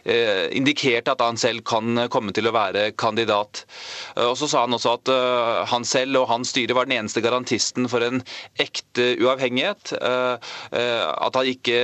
indikerte 0.04 1.12
at 1.12 1.22
han 1.24 1.38
selv 1.40 1.64
kan 1.66 2.08
komme 2.12 2.32
til 2.36 2.48
å 2.48 2.54
være 2.54 2.90
kandidat. 2.98 3.64
Eh, 4.16 4.26
og 4.26 4.36
Så 4.38 4.48
sa 4.50 4.64
han 4.64 4.76
også 4.76 4.94
at 4.98 5.12
eh, 5.12 5.60
han 5.72 5.86
selv 5.88 6.22
og 6.22 6.28
hans 6.32 6.52
styre 6.54 6.76
var 6.76 6.88
den 6.88 6.98
eneste 6.98 7.22
garantisten 7.24 7.88
for 7.90 8.04
en 8.04 8.22
ekte 8.60 9.10
uavhengighet. 9.22 9.92
At 9.98 11.36
han 11.36 11.48
ikke 11.50 11.78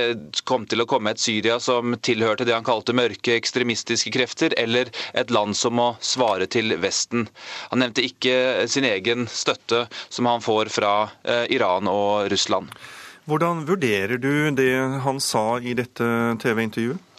kom 0.47 0.65
til 0.69 0.81
å 0.81 0.87
komme 0.89 1.13
et 1.13 1.21
Syria 1.21 1.57
som 1.63 1.95
tilhørte 2.05 2.45
det 2.47 2.55
han 2.55 2.65
kalte 2.65 2.95
mørke 2.95 3.35
ekstremistiske 3.35 4.11
krefter, 4.15 4.55
eller 4.57 4.89
et 5.13 5.31
land 5.33 5.55
som 5.57 5.77
må 5.77 5.87
svare 6.03 6.47
til 6.51 6.75
Vesten. 6.81 7.27
Han 7.71 7.83
nevnte 7.83 8.05
ikke 8.05 8.67
sin 8.71 8.87
egen 8.87 9.27
støtte 9.31 9.85
som 10.09 10.29
han 10.29 10.43
får 10.43 10.71
fra 10.73 10.93
Iran 11.53 11.89
og 11.91 12.31
Russland. 12.31 12.71
Hvordan 13.25 13.65
vurderer 13.69 14.19
du 14.21 14.51
det 14.57 14.73
han 15.05 15.21
sa 15.23 15.57
i 15.57 15.73
dette 15.77 16.05
TV-intervjuet? 16.43 17.14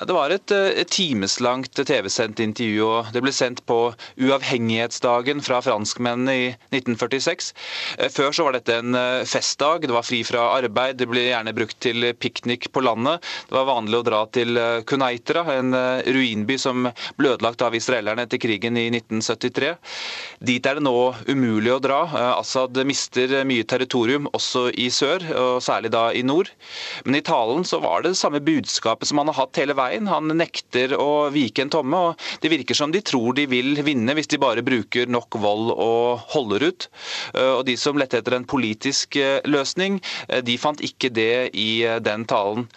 Det 0.00 0.14
var 0.16 0.32
et, 0.32 0.50
eh, 0.50 0.80
et 0.80 0.88
timeslangt 0.88 1.76
TV-sendt 1.76 2.40
intervju. 2.40 2.84
og 2.88 3.12
Det 3.12 3.20
ble 3.20 3.32
sendt 3.32 3.60
på 3.68 3.92
uavhengighetsdagen 4.16 5.42
fra 5.44 5.60
franskmennene 5.60 6.32
i 6.32 6.46
1946. 6.72 7.52
Eh, 7.98 8.08
før 8.08 8.32
så 8.32 8.46
var 8.46 8.56
dette 8.56 8.78
en 8.80 8.94
eh, 8.94 9.24
festdag. 9.28 9.82
Det 9.84 9.92
var 9.92 10.06
fri 10.06 10.22
fra 10.24 10.56
arbeid. 10.56 10.96
Det 10.96 11.08
ble 11.10 11.26
gjerne 11.28 11.52
brukt 11.52 11.76
til 11.84 12.14
piknik 12.16 12.70
på 12.72 12.80
landet. 12.80 13.20
Det 13.50 13.58
var 13.58 13.68
vanlig 13.68 14.00
å 14.00 14.06
dra 14.06 14.22
til 14.32 14.56
Kunaitra, 14.88 15.44
en 15.52 15.74
ruinby 16.06 16.56
som 16.58 16.88
ble 17.18 17.34
ødelagt 17.34 17.60
av 17.62 17.74
israelerne 17.76 18.24
etter 18.24 18.40
krigen 18.40 18.76
i 18.80 18.88
1973. 18.88 19.74
Dit 20.40 20.66
er 20.66 20.80
det 20.80 20.84
nå 20.86 21.14
umulig 21.28 21.74
å 21.74 21.80
dra. 21.82 22.00
Assad 22.38 22.76
mister 22.86 23.44
mye 23.44 23.64
territorium, 23.68 24.28
også 24.32 24.70
i 24.72 24.88
sør, 24.88 25.24
og 25.36 25.62
særlig 25.64 25.92
da 25.92 26.08
i 26.12 26.24
nord. 26.24 26.48
Men 27.04 27.20
i 27.20 27.24
talen 27.24 27.64
så 27.68 27.82
var 27.84 28.02
det 28.02 28.14
det 28.14 28.22
samme 28.22 28.40
budskapet 28.40 29.08
som 29.08 29.20
han 29.20 29.28
har 29.28 29.42
hatt 29.42 29.60
hele 29.60 29.76
veien 29.76 29.89
veien. 29.90 30.08
Han 30.10 30.30
nekter 30.38 30.94
å 30.98 31.30
vike 31.32 31.64
en 31.64 31.70
tomme. 31.70 31.96
og 31.96 32.20
Det 32.40 32.50
virker 32.50 32.74
som 32.74 32.92
de 32.92 33.00
tror 33.02 33.34
de 33.34 33.46
vil 33.50 33.82
vinne 33.82 34.14
hvis 34.14 34.30
de 34.30 34.40
bare 34.40 34.62
bruker 34.62 35.10
nok 35.10 35.38
vold 35.40 35.72
og 35.74 36.20
holder 36.34 36.68
ut. 36.68 36.88
Eh, 37.34 37.52
og 37.58 37.64
De 37.66 37.76
som 37.76 37.98
lette 37.98 38.18
etter 38.18 38.36
en 38.36 38.46
politisk 38.46 39.16
eh, 39.16 39.40
løsning, 39.44 40.00
eh, 40.28 40.42
de 40.42 40.56
fant 40.58 40.80
ikke 40.80 41.10
det 41.10 41.50
i 41.54 41.82
den 42.00 42.24
talen. 42.28 42.68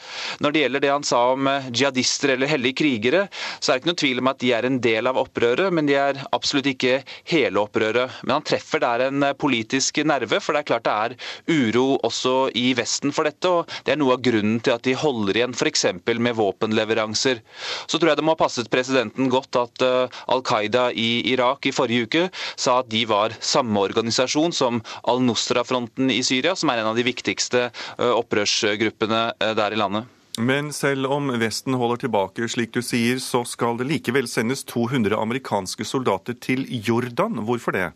Når 0.41 0.51
det 0.51 0.64
gjelder 0.64 0.84
det 0.84 0.91
han 0.91 1.05
sa 1.07 1.22
om 1.34 1.49
jihadister 1.72 2.34
eller 2.36 2.49
hellige 2.49 2.80
krigere, 2.82 3.28
så 3.59 3.72
er 3.72 3.78
det 3.78 3.84
ikke 3.84 3.91
noe 3.91 4.01
tvil 4.03 4.22
om 4.22 4.32
at 4.32 4.41
de 4.41 4.51
er 4.53 4.68
en 4.68 4.80
del 4.84 5.09
av 5.09 5.20
opprøret, 5.22 5.74
men 5.74 5.88
de 5.89 5.97
er 5.99 6.22
absolutt 6.34 6.70
ikke 6.72 7.01
hele 7.32 7.61
opprøret. 7.61 8.20
Men 8.24 8.38
han 8.38 8.47
treffer 8.47 8.82
der 8.84 9.07
en 9.07 9.28
politisk 9.39 10.01
nerve, 10.07 10.39
for 10.41 10.55
det 10.55 10.64
er 10.64 10.70
klart 10.72 10.88
det 10.88 10.93
er 10.93 11.16
uro 11.47 11.99
også 12.03 12.49
i 12.59 12.72
Vesten 12.78 13.14
for 13.16 13.28
dette. 13.28 13.49
og 13.49 13.70
Det 13.86 13.93
er 13.93 14.01
noe 14.01 14.18
av 14.18 14.24
grunnen 14.26 14.59
til 14.64 14.76
at 14.76 14.86
de 14.88 14.95
holder 14.97 15.39
igjen 15.39 15.55
f.eks. 15.57 15.86
med 16.24 16.38
våpenleveranser 16.38 17.03
leveranser. 17.04 17.41
Så 17.88 17.99
tror 17.99 18.12
jeg 18.12 18.18
det 18.20 18.26
må 18.26 18.34
ha 18.36 18.39
passet 18.39 18.70
presidenten 18.72 19.30
godt 19.32 19.56
at 19.60 19.84
uh, 19.84 20.22
Al 20.32 20.43
Qaida 20.43 20.91
i 20.91 21.24
Irak 21.34 21.66
i 21.66 21.76
forrige 21.76 22.08
uke 22.08 22.24
sa 22.56 22.80
at 22.82 22.89
de 22.91 23.06
var 23.06 23.36
samme 23.39 23.80
organisasjon 23.80 24.54
som 24.54 24.82
Al-Nusra-fronten 25.04 26.12
i 26.12 26.24
Syria, 26.24 26.56
som 26.56 26.70
er 26.70 26.82
en 26.82 26.91
av 26.91 26.97
de 26.97 27.06
viktigste 27.06 27.70
uh, 27.70 28.14
opprørsgruppene 28.16 29.34
uh, 29.34 29.54
der 29.58 29.74
i 29.74 29.80
landet. 29.80 30.10
Men 30.41 30.72
selv 30.74 31.12
om 31.14 31.30
Vesten 31.38 31.76
holder 31.78 32.08
tilbake, 32.08 32.47
slik 32.49 32.72
du 32.74 32.82
sier, 32.82 33.20
så 33.22 33.43
skal 33.45 33.78
det 33.78 33.86
likevel 33.86 34.26
sendes 34.26 34.66
200 34.66 35.14
amerikanske 35.14 35.86
soldater 35.86 36.34
til 36.34 36.66
Jordan. 36.74 37.43
Hvorfor 37.45 37.76
det? 37.78 37.91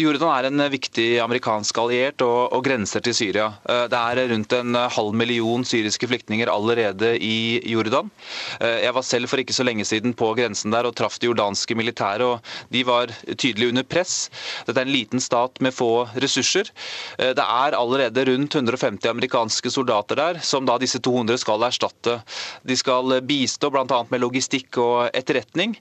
Jordan 0.00 0.30
er 0.32 0.46
en 0.48 0.62
viktig 0.72 1.06
amerikansk 1.20 1.78
alliert 1.82 2.22
og, 2.24 2.54
og, 2.54 2.62
grenser 2.64 3.02
til 3.04 3.16
Syria. 3.16 3.50
Eh, 3.68 3.84
det 3.92 3.98
er 4.00 4.30
rundt 4.30 4.54
en 4.56 4.78
halv 4.94 5.16
million 5.16 5.64
syriske 5.66 6.08
flyktninger 6.08 6.50
allerede 6.50 7.14
i 7.20 7.60
Jordan. 7.68 8.10
Eh, 8.60 8.84
jeg 8.86 8.94
var 8.96 9.04
selv 9.06 9.30
for 9.30 9.42
ikke 9.42 9.56
så 9.56 9.66
lenge 9.66 9.84
siden 9.88 10.14
på 10.16 10.30
grensen 10.38 10.72
der 10.74 10.88
og 10.88 10.96
traff 10.96 11.18
det 11.20 11.28
jordanske 11.28 11.76
militæret, 11.76 12.24
og 12.24 12.72
de 12.72 12.84
var 12.86 13.12
tydelig 13.34 13.72
under 13.72 13.84
press. 13.84 14.30
Dette 14.68 14.80
er 14.80 14.88
en 14.88 14.94
liten 14.94 15.22
stat 15.22 15.60
med 15.64 15.74
få 15.76 16.06
ressurser. 16.22 16.70
Eh, 17.18 17.34
det 17.36 17.44
er 17.44 17.78
allerede 17.78 18.26
rundt 18.30 18.56
150 18.56 19.10
amerikanske 19.10 19.72
soldater 19.74 20.20
der, 20.20 20.40
som 20.44 20.64
da 20.68 20.78
disse 20.80 21.02
200 21.04 21.42
skal 21.42 21.66
erstatte. 21.66 22.20
De 22.64 22.78
skal 22.78 23.18
bistå 23.26 23.70
bl.a. 23.74 24.00
med 24.08 24.22
logistikk 24.22 24.78
og 24.80 25.10
etterretning, 25.14 25.74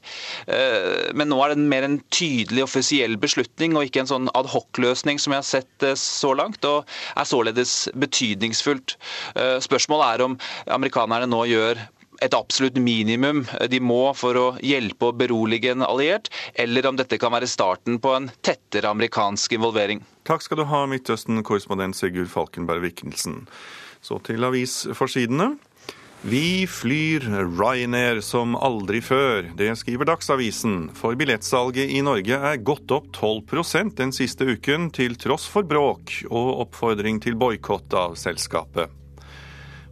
men 1.16 1.30
nå 1.30 1.38
er 1.43 1.54
det 1.54 1.64
mer 1.70 1.86
en 1.86 1.97
tydelig 2.14 2.64
offisiell 2.66 3.16
beslutning 3.22 3.43
beslutning, 3.44 3.76
og 3.78 3.88
ikke 3.88 4.04
en 4.04 4.12
sånn 4.12 4.30
adhoc-løsning 4.34 5.20
som 5.20 5.34
jeg 5.34 5.41
har 5.41 5.48
sett 5.48 5.84
eh, 5.84 5.98
så 6.00 6.34
langt, 6.34 6.64
og 6.66 6.88
er 7.16 7.28
således 7.28 7.89
betydningsfullt. 7.96 8.98
Eh, 9.36 9.60
spørsmålet 9.60 10.16
er 10.16 10.26
om 10.26 10.38
amerikanerne 10.68 11.30
nå 11.30 11.46
gjør 11.50 11.84
et 12.24 12.34
absolutt 12.38 12.78
minimum 12.80 13.41
de 13.68 13.80
må 13.84 14.14
for 14.16 14.38
å 14.39 14.46
hjelpe 14.64 15.10
og 15.10 15.18
berolige 15.20 15.74
en 15.74 15.84
alliert, 15.84 16.30
eller 16.56 16.88
om 16.88 16.96
dette 16.96 17.20
kan 17.20 17.34
være 17.34 17.50
starten 17.50 18.00
på 18.00 18.14
en 18.16 18.30
tettere 18.46 18.89
amerikansk 18.89 19.58
involvering. 19.58 20.04
Takk 20.24 20.46
skal 20.46 20.62
du 20.62 20.68
ha, 20.70 20.86
Midtøsten-korrespondent 20.88 21.98
Sigurd 22.00 22.32
Falkenberg 22.32 22.86
Viknelsen. 22.86 23.44
Så 24.04 24.20
til 24.24 24.44
avisforsidene. 24.44 25.54
Vi 26.26 26.67
flyr 26.67 27.19
Ryanair 27.59 28.21
som 28.21 28.55
aldri 28.55 29.01
før. 29.03 29.49
Det 29.59 29.74
skriver 29.76 30.07
Dagsavisen. 30.07 30.86
For 30.95 31.17
billettsalget 31.19 31.91
i 31.91 31.99
Norge 31.99 32.38
er 32.39 32.61
gått 32.63 32.93
opp 32.95 33.09
12% 33.11 33.97
den 33.97 34.15
siste 34.15 34.47
uken, 34.47 34.88
til 34.95 35.17
tross 35.19 35.49
for 35.51 35.67
bråk 35.67 36.21
og 36.30 36.61
oppfordring 36.63 37.19
til 37.19 37.36
boikott 37.36 37.91
av 37.99 38.15
selskapet. 38.15 38.88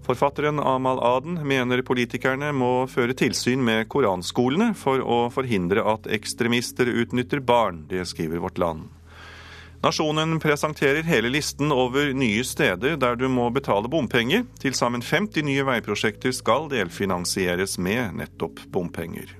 Forfatteren 0.07 0.63
Amal 0.63 1.03
Aden 1.03 1.35
mener 1.43 1.83
politikerne 1.83 2.53
må 2.55 2.87
føre 2.87 3.11
tilsyn 3.11 3.59
med 3.67 3.89
koranskolene 3.91 4.71
for 4.71 5.03
å 5.03 5.25
forhindre 5.35 5.83
at 5.83 6.07
ekstremister 6.07 6.87
utnytter 6.95 7.43
barn. 7.43 7.83
Det 7.91 8.07
skriver 8.07 8.39
Vårt 8.39 8.63
Land. 8.63 8.87
Nasjonen 9.81 10.39
presenterer 10.39 11.01
hele 11.09 11.31
listen 11.33 11.71
over 11.73 12.11
nye 12.13 12.43
steder 12.45 12.99
der 13.01 13.15
du 13.17 13.25
må 13.33 13.47
betale 13.49 13.89
bompenger. 13.89 14.43
Til 14.61 14.75
sammen 14.77 15.01
50 15.01 15.41
nye 15.47 15.65
veiprosjekter 15.65 16.35
skal 16.37 16.69
delfinansieres 16.69 17.79
med 17.81 18.19
nettopp 18.19 18.61
bompenger. 18.69 19.33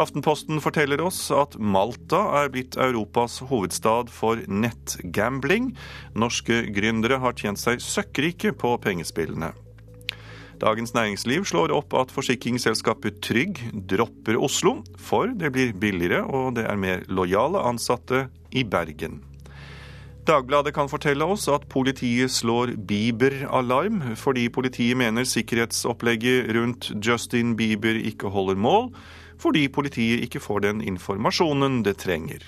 Aftenposten 0.00 0.62
forteller 0.64 1.02
oss 1.04 1.20
at 1.34 1.58
Malta 1.60 2.22
er 2.40 2.48
blitt 2.54 2.80
Europas 2.80 3.42
hovedstad 3.50 4.08
for 4.14 4.40
nettgambling. 4.48 5.74
Norske 6.16 6.62
gründere 6.72 7.20
har 7.20 7.36
tjent 7.36 7.60
seg 7.60 7.84
søkkrike 7.84 8.54
på 8.56 8.72
pengespillene. 8.80 9.52
Dagens 10.62 10.96
Næringsliv 10.96 11.44
slår 11.46 11.76
opp 11.76 11.92
at 11.98 12.14
forsikringsselskapet 12.14 13.20
Trygg 13.22 13.60
dropper 13.90 14.40
Oslo, 14.40 14.78
for 14.96 15.28
det 15.28 15.52
blir 15.52 15.76
billigere 15.76 16.24
og 16.24 16.54
det 16.56 16.64
er 16.70 16.80
mer 16.80 17.04
lojale 17.12 17.68
ansatte 17.68 18.30
i 18.48 18.64
Bergen. 18.64 19.27
Dagbladet 20.28 20.74
kan 20.76 20.90
fortelle 20.92 21.24
oss 21.24 21.46
at 21.48 21.62
politiet 21.72 22.28
slår 22.34 22.74
Bieber-alarm 22.88 24.02
fordi 24.20 24.42
politiet 24.52 24.98
mener 25.00 25.24
sikkerhetsopplegget 25.24 26.50
rundt 26.52 26.90
Justin 27.00 27.54
Bieber 27.56 27.96
ikke 27.96 28.28
holder 28.34 28.58
mål, 28.60 28.90
fordi 29.40 29.62
politiet 29.72 30.26
ikke 30.26 30.42
får 30.44 30.66
den 30.66 30.82
informasjonen 30.84 31.80
det 31.86 31.96
trenger. 32.04 32.44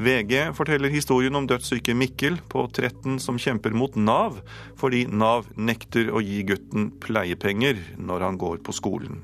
VG 0.00 0.54
forteller 0.56 0.88
historien 0.88 1.36
om 1.36 1.44
dødssyke 1.46 1.92
Mikkel 1.92 2.40
på 2.48 2.64
13 2.72 3.20
som 3.20 3.36
kjemper 3.36 3.76
mot 3.76 3.92
Nav, 4.00 4.40
fordi 4.80 5.04
Nav 5.12 5.52
nekter 5.54 6.08
å 6.08 6.24
gi 6.24 6.40
gutten 6.48 6.88
pleiepenger 7.04 7.84
når 8.00 8.30
han 8.30 8.40
går 8.40 8.64
på 8.64 8.72
skolen. 8.80 9.20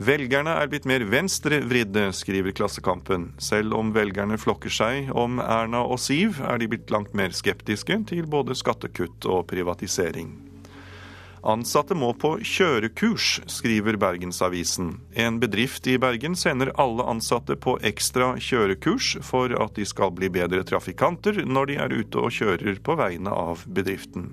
Velgerne 0.00 0.54
er 0.56 0.70
blitt 0.72 0.86
mer 0.88 1.02
venstrevridde, 1.04 2.06
skriver 2.16 2.54
Klassekampen. 2.56 3.26
Selv 3.36 3.74
om 3.76 3.90
velgerne 3.92 4.38
flokker 4.40 4.72
seg 4.72 5.10
om 5.12 5.36
Erna 5.42 5.82
og 5.84 6.00
Siv, 6.00 6.40
er 6.40 6.56
de 6.58 6.70
blitt 6.72 6.88
langt 6.90 7.12
mer 7.12 7.34
skeptiske 7.36 7.98
til 8.08 8.24
både 8.24 8.56
skattekutt 8.56 9.28
og 9.28 9.44
privatisering. 9.52 10.32
Ansatte 11.42 11.96
må 11.98 12.12
på 12.14 12.36
kjørekurs, 12.46 13.42
skriver 13.50 13.98
Bergensavisen. 14.00 14.94
En 15.12 15.40
bedrift 15.42 15.88
i 15.90 15.98
Bergen 16.00 16.38
sender 16.38 16.70
alle 16.80 17.04
ansatte 17.10 17.56
på 17.58 17.74
ekstra 17.82 18.36
kjørekurs 18.38 19.16
for 19.26 19.52
at 19.60 19.74
de 19.76 19.84
skal 19.84 20.14
bli 20.14 20.30
bedre 20.32 20.62
trafikanter 20.64 21.42
når 21.44 21.68
de 21.68 21.80
er 21.82 21.96
ute 21.98 22.22
og 22.22 22.32
kjører 22.32 22.78
på 22.86 22.96
vegne 22.96 23.34
av 23.34 23.66
bedriften. 23.66 24.30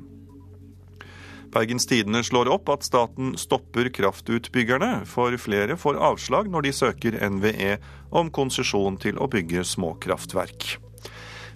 Bergens 1.53 1.87
Tidende 1.89 2.21
slår 2.23 2.51
opp 2.53 2.69
at 2.69 2.85
staten 2.85 3.33
stopper 3.37 3.89
kraftutbyggerne, 3.93 5.05
for 5.09 5.33
flere 5.41 5.77
får 5.79 5.97
avslag 5.97 6.51
når 6.51 6.67
de 6.67 6.75
søker 6.75 7.17
NVE 7.29 7.79
om 8.13 8.29
konsesjon 8.33 8.99
til 9.01 9.17
å 9.17 9.29
bygge 9.31 9.65
småkraftverk. 9.65 10.75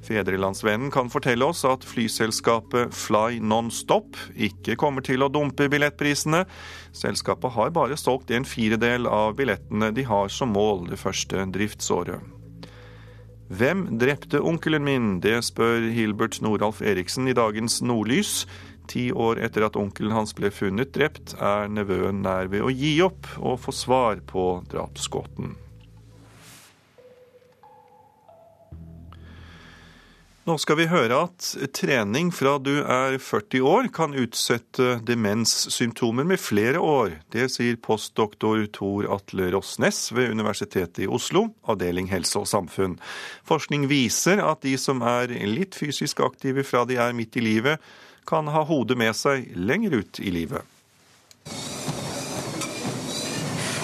Fedrelandsvennen 0.03 0.91
kan 0.91 1.07
fortelle 1.13 1.47
oss 1.47 1.63
at 1.67 1.85
flyselskapet 1.87 2.91
Fly 2.97 3.39
Nonstop 3.39 4.17
ikke 4.35 4.75
kommer 4.79 5.05
til 5.05 5.23
å 5.23 5.31
dumpe 5.31 5.69
billettprisene. 5.71 6.43
Selskapet 6.91 7.55
har 7.55 7.71
bare 7.75 7.95
solgt 7.99 8.33
en 8.35 8.47
firedel 8.47 9.07
av 9.07 9.37
billettene 9.39 9.93
de 9.95 10.03
har 10.09 10.33
som 10.33 10.51
mål 10.57 10.89
det 10.91 10.99
første 10.99 11.47
driftsåret. 11.55 12.19
Hvem 13.53 13.85
drepte 14.01 14.39
onkelen 14.41 14.83
min? 14.83 15.07
Det 15.21 15.37
spør 15.45 15.85
Hilbert 15.93 16.39
Noralf 16.41 16.81
Eriksen 16.81 17.27
i 17.29 17.35
dagens 17.37 17.81
Nordlys. 17.85 18.47
Ti 18.87 19.09
år 19.11 19.39
etter 19.45 19.67
at 19.67 19.79
onkelen 19.79 20.15
hans 20.15 20.35
ble 20.37 20.51
funnet 20.53 20.93
drept, 20.95 21.35
er 21.39 21.71
nevøen 21.71 22.23
nær 22.25 22.51
ved 22.51 22.65
å 22.65 22.71
gi 22.73 22.95
opp 23.05 23.29
og 23.39 23.61
få 23.63 23.75
svar 23.75 24.23
på 24.27 24.63
drapsgåten. 24.71 25.55
Nå 30.43 30.57
skal 30.59 30.75
vi 30.75 30.89
høre 30.91 31.21
at 31.23 31.45
trening 31.71 32.27
fra 32.35 32.57
du 32.59 32.81
er 32.81 33.13
40 33.15 33.63
år 33.63 33.85
kan 33.95 34.11
utsette 34.19 34.97
demenssymptomer 35.07 36.27
med 36.27 36.41
flere 36.43 36.81
år. 36.83 37.13
Det 37.31 37.45
sier 37.53 37.77
postdoktor 37.79 38.65
Tor 38.75 39.07
Atle 39.15 39.47
Rossnes 39.55 40.09
ved 40.11 40.33
Universitetet 40.35 41.05
i 41.05 41.07
Oslo, 41.07 41.45
avdeling 41.63 42.11
helse 42.11 42.41
og 42.41 42.49
samfunn. 42.51 42.97
Forskning 43.47 43.87
viser 43.87 44.43
at 44.43 44.67
de 44.67 44.75
som 44.75 44.99
er 45.07 45.31
litt 45.47 45.79
fysisk 45.79 46.19
aktive 46.27 46.67
fra 46.67 46.83
de 46.91 46.99
er 46.99 47.15
midt 47.15 47.39
i 47.39 47.45
livet, 47.47 47.79
kan 48.27 48.47
ha 48.51 48.63
hodet 48.67 48.97
med 48.99 49.15
seg 49.17 49.49
lenger 49.55 49.99
ut 50.01 50.19
i 50.19 50.31
livet. 50.33 50.61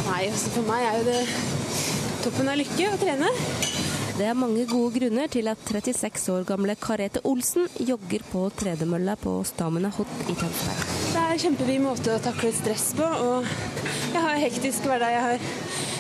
Nei, 0.10 0.26
altså 0.28 0.52
for 0.58 0.68
meg 0.68 0.86
er 0.86 1.00
jo 1.00 1.08
det 1.08 1.20
toppen 2.24 2.52
av 2.52 2.60
lykke 2.60 2.90
å 2.92 3.00
trene. 3.00 3.30
Det 4.20 4.26
er 4.28 4.36
mange 4.36 4.66
gode 4.68 4.98
grunner 4.98 5.30
til 5.32 5.48
at 5.48 5.62
36 5.64 6.26
år 6.34 6.42
gamle 6.50 6.74
Karete 6.76 7.22
Olsen 7.24 7.70
jogger 7.80 8.26
på 8.28 8.42
tredemølla 8.60 9.16
på 9.22 9.38
Stamina 9.48 9.92
Hot 9.96 10.12
i 10.26 10.36
Tønsberg. 10.36 10.82
Det 11.14 11.22
er 11.22 11.32
en 11.38 11.40
kjempefin 11.46 11.86
måte 11.86 12.18
å 12.18 12.24
takle 12.26 12.52
stress 12.58 12.90
på. 13.00 13.08
og 13.08 13.48
Jeg 14.12 14.20
har 14.20 14.34
en 14.34 14.44
hektisk 14.44 14.90
hverdag. 14.90 15.16
Jeg, 15.16 15.24
har, 15.24 15.48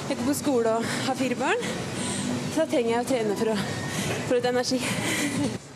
jeg 0.10 0.20
går 0.20 0.28
på 0.34 0.38
skole 0.42 0.76
og 0.76 0.92
har 1.08 1.20
fire 1.22 1.40
barn. 1.40 1.66
Så 2.50 2.60
da 2.60 2.68
trenger 2.68 2.96
jeg 2.98 3.06
å 3.06 3.10
trene 3.14 3.40
for 3.40 3.54
å 3.54 3.58
få 4.28 4.36
litt 4.42 4.52
energi. 4.52 4.84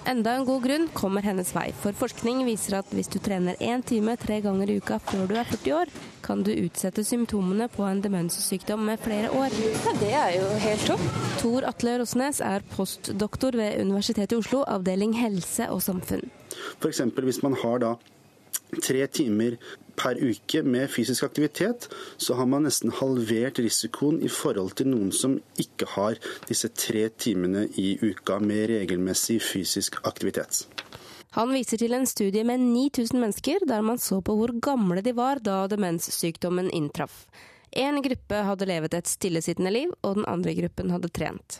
Enda 0.04 0.34
en 0.36 0.43
god 0.45 0.66
grunn 0.66 0.88
kommer 0.91 1.24
hennes 1.24 1.54
vei, 1.56 1.70
for 1.80 1.95
forskning 1.95 2.41
viser 2.43 2.76
at 2.82 2.89
hvis 2.91 3.08
du 3.08 3.22
trener 3.24 3.56
én 3.64 3.80
time 3.88 4.18
tre 4.20 4.41
ganger 4.43 4.74
i 4.74 4.76
uka 4.82 4.97
før 4.99 5.30
du 5.30 5.38
er 5.39 5.47
40 5.47 5.76
år, 5.78 5.91
kan 6.26 6.43
du 6.43 6.51
utsette 6.51 7.06
symptomene 7.08 7.70
på 7.72 7.86
en 7.88 8.01
demenssykdom 8.04 8.84
med 8.89 8.99
flere 8.99 9.32
år. 9.32 9.56
Ja, 9.56 9.93
Det 10.01 10.12
er 10.20 10.34
jo 10.36 10.49
helt 10.66 10.88
topp. 10.91 11.06
Tor 11.39 11.68
Atle 11.70 11.95
Rosnes 12.01 12.41
er 12.43 12.68
postdoktor 12.76 13.56
ved 13.56 13.80
Universitetet 13.80 14.36
i 14.36 14.41
Oslo, 14.41 14.66
avdeling 14.68 15.16
helse 15.16 15.70
og 15.72 15.80
samfunn. 15.82 16.28
F.eks. 16.82 17.01
hvis 17.24 17.43
man 17.43 17.56
har 17.64 17.80
da 17.80 17.95
tre 18.84 19.08
timer 19.08 19.56
per 20.00 20.20
uke 20.20 20.64
med 20.64 20.89
fysisk 20.91 21.26
aktivitet, 21.28 21.88
så 22.18 22.38
har 22.39 22.50
man 22.50 22.66
nesten 22.68 22.94
halvert 23.00 23.62
risikoen 23.62 24.22
i 24.24 24.32
forhold 24.32 24.76
til 24.80 24.91
noen 24.94 25.12
som 25.16 25.38
ikke 25.62 25.89
har 25.96 26.20
disse 26.50 26.70
tre 26.74 27.08
timene 27.10 27.68
i 27.80 27.96
uka 28.02 28.39
med 28.44 28.70
regelmessig 28.74 29.39
fysisk 29.44 30.00
aktivitet. 30.04 30.66
Han 31.34 31.50
viser 31.50 31.80
til 31.82 31.96
en 31.98 32.06
studie 32.06 32.44
med 32.46 32.62
9000 32.62 33.18
mennesker, 33.18 33.64
der 33.66 33.82
man 33.82 33.98
så 33.98 34.20
på 34.22 34.36
hvor 34.38 34.54
gamle 34.62 35.02
de 35.02 35.16
var 35.18 35.41
da 35.41 35.64
demenssykdommen 35.72 36.70
inntraff. 36.70 37.26
En 37.74 37.98
gruppe 38.06 38.44
hadde 38.46 38.68
levet 38.70 38.94
et 38.94 39.10
stillesittende 39.10 39.72
liv, 39.74 39.96
og 40.06 40.20
den 40.20 40.28
andre 40.30 40.54
gruppen 40.60 40.94
hadde 40.94 41.10
trent. 41.10 41.58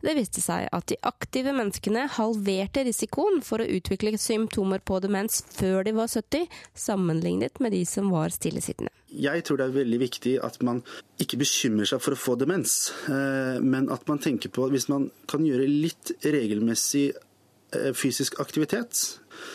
Det 0.00 0.14
viste 0.16 0.40
seg 0.40 0.64
at 0.72 0.86
de 0.88 0.96
aktive 1.04 1.52
menneskene 1.52 2.06
halverte 2.14 2.86
risikoen 2.86 3.42
for 3.44 3.60
å 3.60 3.68
utvikle 3.68 4.14
symptomer 4.20 4.80
på 4.80 4.96
demens 5.04 5.42
før 5.52 5.84
de 5.84 5.92
var 5.96 6.08
70, 6.08 6.48
sammenlignet 6.72 7.60
med 7.60 7.76
de 7.76 7.82
som 7.88 8.08
var 8.12 8.32
stillesittende. 8.32 8.92
Jeg 9.12 9.44
tror 9.44 9.60
det 9.60 9.66
er 9.68 9.76
veldig 9.76 10.00
viktig 10.00 10.34
at 10.46 10.60
man 10.64 10.80
ikke 11.20 11.40
bekymrer 11.42 11.90
seg 11.90 12.00
for 12.00 12.16
å 12.16 12.20
få 12.20 12.38
demens, 12.40 12.94
eh, 13.12 13.60
men 13.60 13.90
at 13.92 14.06
man 14.08 14.22
tenker 14.22 14.52
på 14.54 14.64
at 14.64 14.72
hvis 14.72 14.88
man 14.88 15.10
kan 15.28 15.44
gjøre 15.44 15.68
litt 15.68 16.14
regelmessig 16.24 17.10
eh, 17.12 17.90
fysisk 17.92 18.40
aktivitet, 18.40 18.96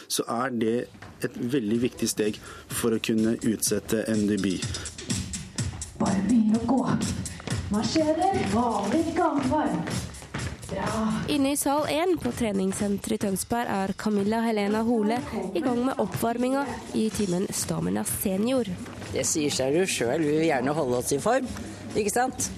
så 0.07 0.25
er 0.43 0.53
det 0.53 0.75
et 1.25 1.37
veldig 1.39 1.81
viktig 1.87 2.09
steg 2.11 2.37
for 2.69 2.93
å 2.93 3.01
kunne 3.01 3.37
utsette 3.41 4.05
en 4.11 4.27
debut. 4.29 4.83
Bare 5.97 6.21
begynn 6.27 6.59
å 6.59 6.65
gå. 6.69 6.81
Marsjerer, 7.73 8.43
vanlig 8.53 9.07
gangvarm. 9.17 9.81
Inne 11.27 11.51
i 11.53 11.57
sal 11.59 11.85
1 11.91 12.15
på 12.23 12.31
treningssenteret 12.35 13.17
i 13.17 13.21
Tønsberg 13.25 13.69
er 13.69 13.93
Camilla 13.99 14.41
Helena 14.45 14.81
Hole 14.87 15.19
i 15.53 15.61
gang 15.61 15.81
med 15.85 16.01
oppvarminga 16.01 16.65
i 16.97 17.07
timen 17.13 17.47
Stamina 17.53 18.05
senior. 18.07 18.69
Det 19.13 19.25
sier 19.27 19.53
seg 19.53 19.77
jo 19.77 19.85
sjøl, 19.87 20.25
vi 20.25 20.37
vil 20.39 20.47
gjerne 20.49 20.75
holde 20.75 21.01
oss 21.01 21.13
i 21.15 21.21
form, 21.21 21.47
ikke 21.95 22.13
sant? 22.13 22.49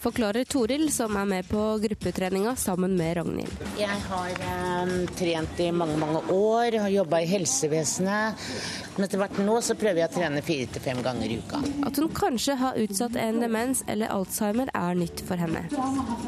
Forklarer 0.00 0.44
Toril, 0.48 0.86
som 0.92 1.16
er 1.16 1.26
med 1.28 1.48
på 1.48 1.60
gruppetreninga 1.82 2.54
sammen 2.56 2.94
med 2.96 3.16
Ragnhild. 3.18 3.64
Jeg 3.76 3.96
har 4.08 4.30
eh, 4.46 4.92
trent 5.18 5.60
i 5.60 5.66
mange 5.76 5.98
mange 6.00 6.22
år, 6.32 6.78
har 6.80 6.88
jobba 6.88 7.20
i 7.20 7.28
helsevesenet. 7.28 8.46
Men 8.94 9.04
etter 9.04 9.20
hvert 9.20 9.36
nå 9.44 9.58
så 9.60 9.76
prøver 9.76 10.00
jeg 10.00 10.08
å 10.08 10.14
trene 10.14 10.40
fire 10.46 10.70
til 10.72 10.84
fem 10.86 11.02
ganger 11.04 11.34
i 11.34 11.36
uka. 11.42 11.60
At 11.84 12.00
hun 12.00 12.08
kanskje 12.16 12.56
har 12.62 12.80
utsatt 12.80 13.18
en 13.20 13.42
demens 13.44 13.84
eller 13.92 14.14
alzheimer 14.14 14.72
er 14.72 14.96
nytt 14.96 15.20
for 15.28 15.40
henne. 15.40 15.66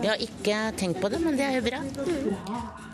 Jeg 0.03 0.11
har 0.11 0.27
ikke 0.29 0.61
tenkt 0.77 1.01
på 1.01 1.09
det, 1.12 1.23
men 1.25 1.41
det 1.41 1.49
er 1.49 1.57
jo 1.57 1.64
bra. 1.70 1.81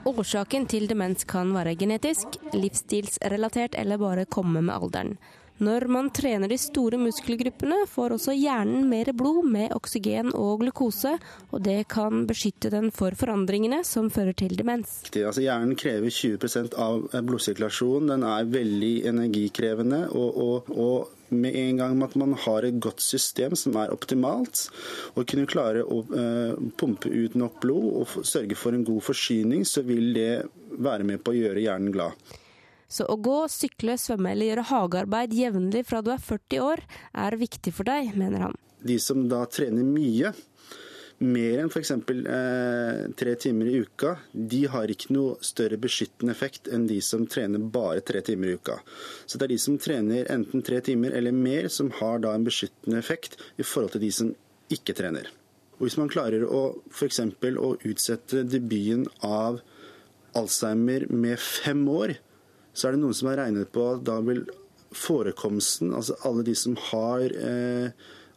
Årsaken 0.09 0.71
til 0.71 0.87
demens 0.87 1.27
kan 1.27 1.51
være 1.59 1.75
genetisk, 1.81 2.39
livsstilsrelatert 2.55 3.75
eller 3.75 3.99
bare 3.99 4.31
komme 4.31 4.63
med 4.63 4.79
alderen. 4.79 5.19
Når 5.59 5.89
man 5.91 6.11
trener 6.15 6.51
de 6.51 6.59
store 6.61 7.01
muskelgruppene, 7.01 7.81
får 7.91 8.15
også 8.15 8.35
hjernen 8.39 8.87
mer 8.91 9.11
blod 9.17 9.49
med 9.51 9.75
oksygen 9.75 10.31
og 10.39 10.63
glukose, 10.63 11.17
og 11.51 11.63
det 11.67 11.81
kan 11.91 12.25
beskytte 12.29 12.71
den 12.75 12.93
for 12.95 13.17
forandringene 13.19 13.83
som 13.87 14.11
fører 14.13 14.37
til 14.39 14.55
demens. 14.59 15.01
Altså, 15.11 15.43
hjernen 15.43 15.75
krever 15.79 16.15
20% 16.15 16.79
av 16.79 17.09
blodsirkulasjonen. 17.13 18.13
Den 18.15 18.27
er 18.29 18.51
veldig 18.55 18.95
energikrevende. 19.11 20.05
og, 20.15 20.43
og, 20.43 20.75
og 20.79 21.15
med 21.29 21.57
en 21.61 21.77
gang 21.77 22.03
at 22.03 22.15
man 22.17 22.33
har 22.41 22.65
et 22.65 22.81
godt 22.81 23.03
system 23.05 23.57
som 23.59 23.77
er 23.77 23.93
optimalt, 23.93 24.69
og 25.15 25.27
kunne 25.29 25.49
klare 25.51 25.85
å 25.85 26.01
eh, 26.09 26.55
pumpe 26.81 27.13
ut 27.13 27.37
nok 27.39 27.61
blod 27.61 27.89
og 28.03 28.27
sørge 28.27 28.57
for 28.57 28.77
en 28.77 28.87
god 28.87 29.05
forsyning, 29.11 29.67
så 29.69 29.85
vil 29.85 30.13
det 30.17 30.33
være 30.79 31.05
med 31.09 31.25
på 31.25 31.35
å 31.35 31.41
gjøre 31.41 31.65
hjernen 31.67 31.93
glad. 31.93 32.17
Så 32.89 33.05
å 33.05 33.19
gå, 33.21 33.43
sykle, 33.53 33.99
svømme 34.01 34.33
eller 34.33 34.49
gjøre 34.49 34.69
hagearbeid 34.71 35.35
jevnlig 35.37 35.85
fra 35.89 36.01
du 36.05 36.09
er 36.15 36.23
40 36.25 36.63
år, 36.65 36.85
er 37.13 37.37
viktig 37.37 37.75
for 37.77 37.89
deg, 37.89 38.15
mener 38.17 38.49
han. 38.49 38.57
De 38.81 38.97
som 39.03 39.27
da 39.29 39.43
trener 39.51 39.85
mye, 39.85 40.33
mer 41.19 41.61
enn 41.61 41.71
f.eks. 41.71 41.91
Eh, 41.91 43.01
tre 43.19 43.35
timer 43.43 43.69
i 43.69 43.81
uka, 43.83 44.15
de 44.33 44.63
har 44.71 44.91
ikke 44.91 45.13
noe 45.15 45.37
større 45.45 45.77
beskyttende 45.81 46.33
effekt 46.33 46.71
enn 46.71 46.87
de 46.89 47.01
som 47.05 47.27
trener 47.27 47.61
bare 47.61 48.05
tre 48.07 48.23
timer 48.25 48.53
i 48.53 48.59
uka. 48.59 48.79
Så 49.27 49.39
det 49.39 49.49
er 49.49 49.55
de 49.57 49.59
som 49.63 49.79
trener 49.83 50.31
enten 50.33 50.63
tre 50.65 50.81
timer 50.85 51.17
eller 51.19 51.35
mer, 51.35 51.69
som 51.75 51.91
har 51.99 52.23
da 52.23 52.33
en 52.37 52.47
beskyttende 52.47 53.03
effekt 53.03 53.37
i 53.59 53.67
forhold 53.67 53.97
til 53.97 54.07
de 54.07 54.13
som 54.15 54.31
ikke 54.73 54.95
trener. 54.97 55.29
Og 55.79 55.87
Hvis 55.87 55.99
man 55.99 56.11
klarer 56.11 56.47
å 56.47 56.63
f.eks. 56.91 57.21
å 57.21 57.75
utsette 57.87 58.47
debuten 58.47 59.07
av 59.23 59.61
Alzheimer 60.39 61.07
med 61.11 61.39
fem 61.39 61.83
år, 61.91 62.17
så 62.79 62.89
er 62.89 62.95
det 62.95 63.03
noen 63.03 63.17
som 63.17 63.33
har 63.33 63.41
regnet 63.43 63.73
på 63.75 63.85
at 63.97 64.05
da 64.07 64.21
vil 64.23 64.45
forekomsten, 64.95 65.91
altså 65.99 66.15
alle 66.29 66.45
de 66.47 66.55
som 66.57 66.77
har 66.91 67.25
eh, 67.35 67.91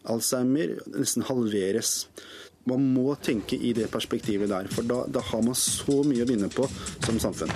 Alzheimer, 0.10 0.80
nesten 0.96 1.26
halveres. 1.28 2.08
Man 2.66 2.88
må 2.94 3.14
tenke 3.22 3.58
i 3.58 3.74
det 3.78 3.88
perspektivet 3.94 4.50
der, 4.50 4.70
for 4.74 4.86
da, 4.86 5.04
da 5.10 5.22
har 5.32 5.46
man 5.46 5.58
så 5.58 6.02
mye 6.06 6.26
å 6.26 6.30
vinne 6.30 6.50
på 6.54 6.66
som 7.06 7.22
samfunn. 7.22 7.54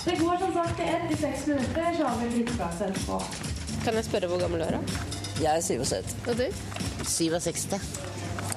Det 0.00 0.16
går 0.16 0.40
som 0.40 0.52
sagt 0.56 0.80
i 0.80 0.88
1-6 0.88 1.46
minutter, 1.52 1.90
så 1.98 2.08
har 2.08 2.20
vi 2.24 2.30
lykkepause 2.38 2.88
etterpå. 2.88 3.20
Kan 3.84 4.00
jeg 4.00 4.08
spørre 4.08 4.32
hvor 4.32 4.40
gammel 4.40 4.64
du 4.64 4.66
er? 4.70 4.78
da? 4.80 5.08
Jeg 5.40 5.52
er 5.52 5.64
67. 5.64 6.16
Og 6.28 6.40
du? 6.40 6.46
67. 7.04 7.76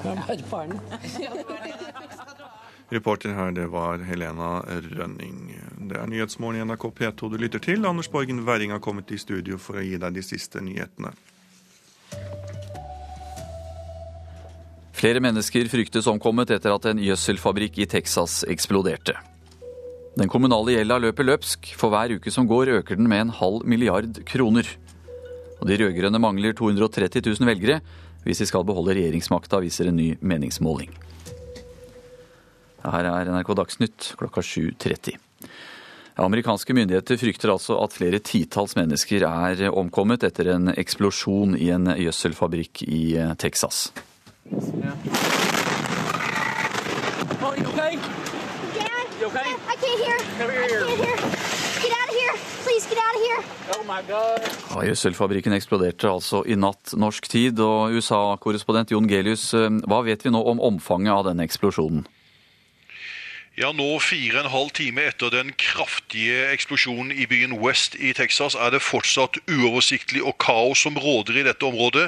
Jeg 0.04 0.12
er 0.12 0.24
bare 0.28 0.48
barn. 0.52 0.80
Reporter 2.94 3.36
her, 3.36 3.52
det 3.56 3.72
var 3.72 4.04
Helena 4.08 4.58
Rønning. 4.68 5.63
Det 5.84 6.00
er 6.00 6.08
Nyhetsmorgen 6.08 6.62
i 6.62 6.66
NRK 6.68 6.86
P2 6.96 7.30
du 7.34 7.38
lytter 7.42 7.60
til. 7.64 7.84
Anders 7.86 8.08
Borgen 8.12 8.46
Werring 8.48 8.72
har 8.72 8.80
kommet 8.84 9.12
i 9.12 9.20
studio 9.20 9.58
for 9.60 9.80
å 9.80 9.84
gi 9.84 9.98
deg 10.00 10.16
de 10.16 10.24
siste 10.24 10.62
nyhetene. 10.64 11.12
Flere 14.96 15.20
mennesker 15.20 15.68
fryktes 15.68 16.08
omkommet 16.08 16.54
etter 16.56 16.72
at 16.72 16.86
en 16.88 17.02
gjødselfabrikk 17.04 17.82
i 17.84 17.90
Texas 17.92 18.44
eksploderte. 18.48 19.18
Den 20.16 20.30
kommunale 20.32 20.78
gjelda 20.78 21.00
løper 21.02 21.28
løpsk. 21.28 21.74
For 21.76 21.92
hver 21.92 22.14
uke 22.16 22.32
som 22.32 22.48
går, 22.48 22.78
øker 22.80 23.00
den 23.00 23.10
med 23.12 23.26
en 23.26 23.36
halv 23.36 23.66
milliard 23.68 24.22
kroner. 24.30 24.70
Og 25.60 25.68
de 25.68 25.80
rød-grønne 25.82 26.22
mangler 26.22 26.56
230 26.56 27.26
000 27.34 27.50
velgere 27.50 27.82
hvis 28.24 28.40
de 28.40 28.48
skal 28.48 28.64
beholde 28.64 28.96
regjeringsmakta, 28.96 29.60
viser 29.60 29.90
en 29.90 30.00
ny 30.00 30.14
meningsmåling. 30.24 30.94
Her 32.84 33.08
er 33.10 33.32
NRK 33.32 33.52
Dagsnytt 33.60 34.14
klokka 34.20 34.44
7.30. 34.44 35.20
Amerikanske 36.16 36.74
myndigheter 36.78 37.18
frykter 37.18 37.50
altså 37.56 37.80
at 37.82 37.94
flere 37.96 38.20
titalls 38.22 38.76
mennesker 38.78 39.26
er 39.26 39.64
omkommet 39.74 40.24
etter 40.28 40.52
en 40.54 40.70
eksplosjon 40.78 41.58
i 41.58 41.72
en 41.74 41.90
gjødselfabrikk 41.98 42.84
i 42.86 43.04
Texas. 43.42 43.88
Ja, 44.84 44.94
Gjødselfabrikken 54.84 55.54
eksploderte 55.56 56.10
altså 56.10 56.44
i 56.46 56.56
natt 56.60 56.94
norsk 57.00 57.28
tid. 57.32 57.60
Og 57.64 57.96
USA-korrespondent 57.98 58.94
Jon 58.94 59.10
Gelius, 59.10 59.50
hva 59.54 60.04
vet 60.06 60.26
vi 60.26 60.34
nå 60.34 60.42
om 60.52 60.62
omfanget 60.62 61.14
av 61.14 61.26
denne 61.30 61.46
eksplosjonen? 61.48 62.06
Ja, 63.54 63.68
nå 63.70 64.00
fire 64.02 64.40
og 64.40 64.48
en 64.48 64.50
halv 64.50 64.70
time 64.74 65.04
etter 65.06 65.30
den 65.30 65.52
kraftige 65.62 66.48
eksplosjonen 66.50 67.12
i 67.14 67.28
byen 67.30 67.52
West 67.62 67.94
i 68.02 68.10
Texas, 68.18 68.56
er 68.58 68.72
det 68.74 68.80
fortsatt 68.82 69.38
uoversiktlig 69.46 70.24
og 70.26 70.40
kaos 70.42 70.82
som 70.82 70.98
råder 70.98 71.38
i 71.38 71.44
dette 71.46 71.68
området. 71.68 72.08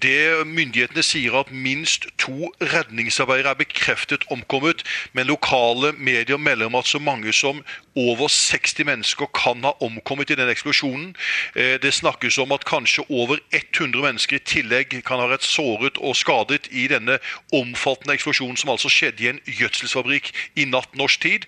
Det 0.00 0.16
Myndighetene 0.48 1.04
sier 1.04 1.36
at 1.36 1.52
minst 1.52 2.08
to 2.16 2.48
redningsarbeidere 2.72 3.52
er 3.52 3.60
bekreftet 3.60 4.24
omkommet, 4.32 4.80
men 5.12 5.28
lokale 5.28 5.92
medier 5.98 6.40
melder 6.40 6.72
om 6.72 6.80
at 6.80 6.88
så 6.88 6.98
mange 6.98 7.36
som 7.36 7.60
over 7.94 8.32
60 8.32 8.88
mennesker 8.88 9.28
kan 9.36 9.60
ha 9.68 9.74
omkommet 9.84 10.32
i 10.32 10.38
den 10.40 10.48
eksplosjonen. 10.48 11.12
Det 11.54 11.92
snakkes 11.92 12.40
om 12.40 12.56
at 12.56 12.64
kanskje 12.64 13.04
over 13.10 13.36
100 13.52 14.00
mennesker 14.00 14.40
i 14.40 14.46
tillegg 14.48 14.96
kan 15.04 15.20
ha 15.20 15.28
vært 15.28 15.44
såret 15.44 16.00
og 16.00 16.16
skadet 16.16 16.72
i 16.72 16.88
denne 16.88 17.20
omfattende 17.52 18.16
eksplosjonen 18.16 18.56
som 18.56 18.72
altså 18.72 18.88
skjedde 18.88 19.28
i 19.28 19.30
en 19.34 19.44
gjødselsfabrikk 19.44 20.32
i 20.54 20.66
natt 20.70 20.94
norsk 20.98 21.24
tid. 21.24 21.46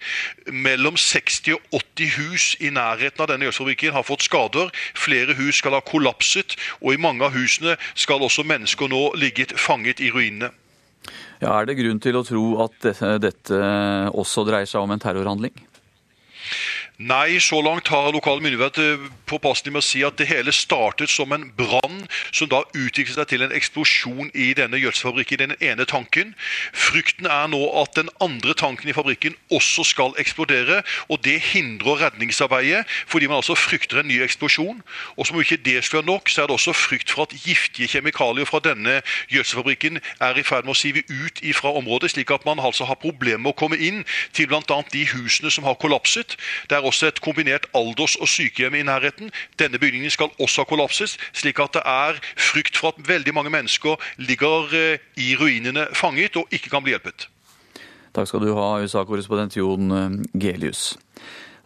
Mellom 0.50 0.98
60 1.00 1.56
og 1.56 1.80
80 1.80 2.12
hus 2.18 2.48
i 2.60 2.72
nærheten 2.74 3.22
av 3.22 3.30
denne 3.30 3.48
gjødselfabrikken 3.48 3.96
har 3.96 4.06
fått 4.06 4.26
skader. 4.26 4.72
Flere 4.98 5.36
hus 5.38 5.60
skal 5.62 5.76
ha 5.78 5.82
kollapset, 5.86 6.56
og 6.82 6.94
i 6.94 7.00
mange 7.00 7.26
av 7.26 7.36
husene 7.36 7.76
skal 7.94 8.24
også 8.26 8.46
mennesker 8.46 8.90
nå 8.92 9.02
ligget 9.20 9.54
fanget 9.60 10.02
i 10.02 10.12
ruinene. 10.14 10.52
Ja, 11.38 11.52
er 11.52 11.68
det 11.68 11.76
grunn 11.78 12.00
til 12.02 12.16
å 12.16 12.24
tro 12.26 12.44
at 12.64 12.86
dette 13.22 13.58
også 14.16 14.46
dreier 14.48 14.68
seg 14.68 14.82
om 14.82 14.94
en 14.94 15.02
terrorhandling? 15.02 15.54
Nei, 16.98 17.36
så 17.40 17.60
langt 17.60 17.88
har 17.92 18.08
lokale 18.08 18.40
myndigheter 18.40 18.96
påpasselig 19.28 19.72
med 19.74 19.82
å 19.82 19.84
si 19.84 20.00
at 20.06 20.16
det 20.16 20.30
hele 20.30 20.52
startet 20.56 21.10
som 21.12 21.28
en 21.34 21.42
brann, 21.52 21.98
som 22.32 22.48
da 22.48 22.62
utviklet 22.72 23.18
seg 23.18 23.26
til 23.28 23.42
en 23.44 23.52
eksplosjon 23.52 24.30
i 24.32 24.46
denne 24.56 24.80
gjødselfabrikken, 24.80 25.42
den 25.42 25.52
ene 25.60 25.84
tanken. 25.84 26.32
Frykten 26.72 27.28
er 27.28 27.50
nå 27.52 27.60
at 27.82 27.98
den 27.98 28.08
andre 28.24 28.54
tanken 28.56 28.88
i 28.88 28.94
fabrikken 28.96 29.36
også 29.52 29.84
skal 29.84 30.16
eksplodere, 30.16 30.78
og 31.12 31.20
det 31.26 31.34
hindrer 31.50 32.00
redningsarbeidet, 32.06 32.86
fordi 33.04 33.28
man 33.28 33.42
altså 33.42 33.58
frykter 33.60 34.00
en 34.00 34.08
ny 34.08 34.22
eksplosjon. 34.24 34.80
Og 35.20 35.28
som 35.28 35.36
om 35.36 35.44
ikke 35.44 35.60
det 35.60 35.84
skulle 35.84 36.00
være 36.00 36.14
nok, 36.14 36.32
så 36.32 36.46
er 36.46 36.48
det 36.48 36.56
også 36.56 36.72
frykt 36.72 37.12
for 37.12 37.28
at 37.28 37.36
giftige 37.44 37.92
kjemikalier 37.92 38.48
fra 38.48 38.62
denne 38.64 39.02
gjødselfabrikken 39.34 40.00
er 40.24 40.40
i 40.40 40.46
ferd 40.48 40.64
med 40.64 40.72
å 40.72 40.80
sive 40.80 41.04
ut 41.12 41.44
fra 41.60 41.76
området, 41.76 42.14
slik 42.14 42.32
at 42.32 42.48
man 42.48 42.56
altså 42.56 42.88
har 42.88 42.96
problemer 43.04 43.44
med 43.44 43.52
å 43.52 43.60
komme 43.60 43.76
inn 43.76 44.00
til 44.32 44.48
bl.a. 44.48 44.80
de 44.96 45.04
husene 45.12 45.52
som 45.52 45.68
har 45.68 45.76
kollapset. 45.76 46.40
Det 46.72 46.80
er 46.80 46.85
også 46.86 47.10
et 47.10 47.22
kombinert 47.24 47.66
alders- 47.76 48.18
og 48.20 48.30
sykehjem 48.30 48.78
i 48.78 48.84
nærheten. 48.86 49.32
Denne 49.58 49.80
bygningen 49.82 50.12
skal 50.14 50.32
også 50.38 50.64
kollapses, 50.68 51.18
slik 51.36 51.60
at 51.62 51.76
det 51.76 51.82
er 51.84 52.20
frykt 52.36 52.78
for 52.78 52.94
at 52.94 53.08
veldig 53.08 53.34
mange 53.34 53.52
mennesker 53.52 53.98
ligger 54.22 54.70
i 55.16 55.32
ruinene 55.40 55.88
fanget 55.94 56.36
og 56.38 56.46
ikke 56.54 56.70
kan 56.72 56.86
bli 56.86 56.94
hjulpet. 56.94 57.28
Takk 58.16 58.30
skal 58.30 58.46
du 58.46 58.54
ha, 58.56 58.78
USA-korrespondent 58.80 59.58
Jon 59.58 60.22
Gelius. 60.32 60.94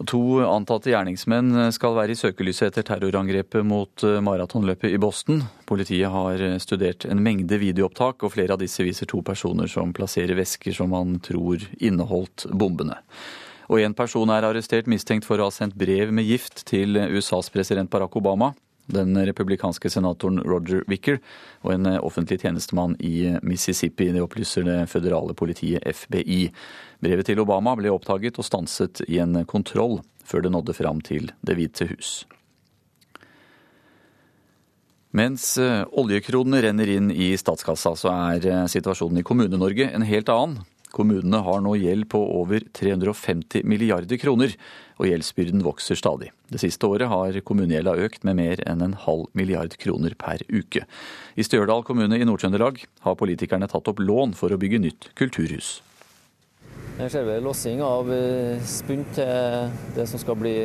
To 0.08 0.40
antatte 0.48 0.88
gjerningsmenn 0.88 1.68
skal 1.76 1.92
være 1.92 2.14
i 2.14 2.18
søkelyset 2.18 2.70
etter 2.70 2.86
terrorangrepet 2.88 3.66
mot 3.68 4.04
maratonløpet 4.24 4.94
i 4.96 5.00
Boston. 5.02 5.42
Politiet 5.68 6.08
har 6.08 6.40
studert 6.64 7.04
en 7.04 7.20
mengde 7.20 7.58
videoopptak, 7.60 8.24
og 8.24 8.32
flere 8.32 8.56
av 8.56 8.62
disse 8.62 8.80
viser 8.86 9.10
to 9.10 9.20
personer 9.20 9.68
som 9.68 9.92
plasserer 9.92 10.38
vesker 10.40 10.72
som 10.72 10.94
man 10.96 11.18
tror 11.20 11.60
inneholdt 11.76 12.48
bombene. 12.48 12.96
Og 13.70 13.78
en 13.84 13.94
person 13.94 14.30
er 14.34 14.42
arrestert 14.42 14.88
mistenkt 14.90 15.28
for 15.28 15.38
å 15.38 15.46
ha 15.46 15.54
sendt 15.54 15.76
brev 15.78 16.10
med 16.10 16.26
gift 16.26 16.64
til 16.66 16.98
USAs 16.98 17.52
president 17.54 17.90
Barack 17.92 18.16
Obama, 18.18 18.50
den 18.90 19.14
republikanske 19.14 19.92
senatoren 19.94 20.40
Roger 20.42 20.82
Wicker 20.90 21.20
og 21.62 21.76
en 21.76 21.86
offentlig 22.00 22.40
tjenestemann 22.42 22.96
i 22.98 23.36
Mississippi. 23.46 24.08
Det 24.10 24.24
opplyser 24.24 24.66
det 24.66 24.78
føderale 24.90 25.36
politiet 25.38 25.86
FBI. 25.86 26.48
Brevet 26.98 27.30
til 27.30 27.42
Obama 27.44 27.76
ble 27.78 27.92
oppdaget 27.94 28.42
og 28.42 28.48
stanset 28.48 29.04
i 29.06 29.20
en 29.22 29.44
kontroll 29.46 30.00
før 30.26 30.42
det 30.42 30.52
nådde 30.56 30.74
fram 30.74 30.98
til 31.06 31.30
Det 31.46 31.54
hvite 31.54 31.86
hus. 31.92 32.10
Mens 35.14 35.56
oljekronene 35.58 36.60
renner 36.66 36.90
inn 36.90 37.08
i 37.10 37.32
statskassa, 37.38 37.96
så 37.98 38.10
er 38.34 38.68
situasjonen 38.70 39.22
i 39.22 39.26
Kommune-Norge 39.26 39.90
en 39.94 40.06
helt 40.06 40.30
annen. 40.30 40.60
Kommunene 40.90 41.42
har 41.46 41.60
nå 41.62 41.76
gjeld 41.78 42.08
på 42.10 42.20
over 42.40 42.64
350 42.76 43.66
milliarder 43.68 44.18
kroner, 44.20 44.54
og 45.00 45.08
gjeldsbyrden 45.08 45.62
vokser 45.64 45.98
stadig. 45.98 46.30
Det 46.50 46.60
siste 46.60 46.88
året 46.88 47.08
har 47.08 47.38
kommunegjelda 47.46 47.94
økt 48.04 48.26
med 48.26 48.40
mer 48.40 48.62
enn 48.68 48.82
en 48.84 48.96
halv 49.06 49.28
milliard 49.38 49.76
kroner 49.80 50.16
per 50.18 50.42
uke. 50.50 50.82
I 51.38 51.46
Stjørdal 51.46 51.86
kommune 51.86 52.18
i 52.18 52.26
Nord-Trøndelag 52.26 52.82
har 53.06 53.20
politikerne 53.20 53.70
tatt 53.70 53.88
opp 53.88 54.02
lån 54.02 54.34
for 54.36 54.52
å 54.52 54.60
bygge 54.60 54.82
nytt 54.82 55.12
kulturhus. 55.18 55.78
Her 57.00 57.08
ser 57.08 57.24
vi 57.24 57.34
lossing 57.40 57.80
av 57.80 58.10
spunt 58.68 59.14
til 59.16 59.70
det 59.96 60.04
som 60.10 60.20
skal 60.20 60.36
bli 60.36 60.56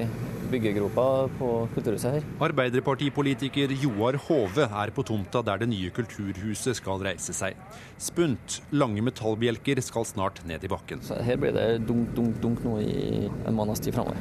byggegropa 0.51 1.05
på 1.39 1.49
Kulturhuset 1.73 2.17
her. 2.17 2.25
Arbeiderpartipolitiker 2.43 3.71
Joar 3.79 4.17
Hove 4.27 4.65
er 4.67 4.91
på 4.91 5.05
tomta 5.07 5.39
der 5.47 5.61
det 5.63 5.69
nye 5.71 5.93
kulturhuset 5.95 6.75
skal 6.81 6.99
reise 7.07 7.31
seg. 7.35 7.55
Spunt, 8.01 8.59
lange 8.75 9.03
metallbjelker 9.05 9.79
skal 9.85 10.07
snart 10.09 10.43
ned 10.47 10.67
i 10.67 10.71
bakken. 10.71 11.01
Så 11.07 11.17
her 11.23 11.39
blir 11.39 11.55
det 11.55 11.85
dunk, 11.87 12.11
dunk, 12.17 12.37
dunk 12.43 12.63
nå 12.67 12.77
i 12.83 13.29
en 13.31 13.55
måneds 13.55 13.83
tid 13.85 13.95
framover. 13.95 14.19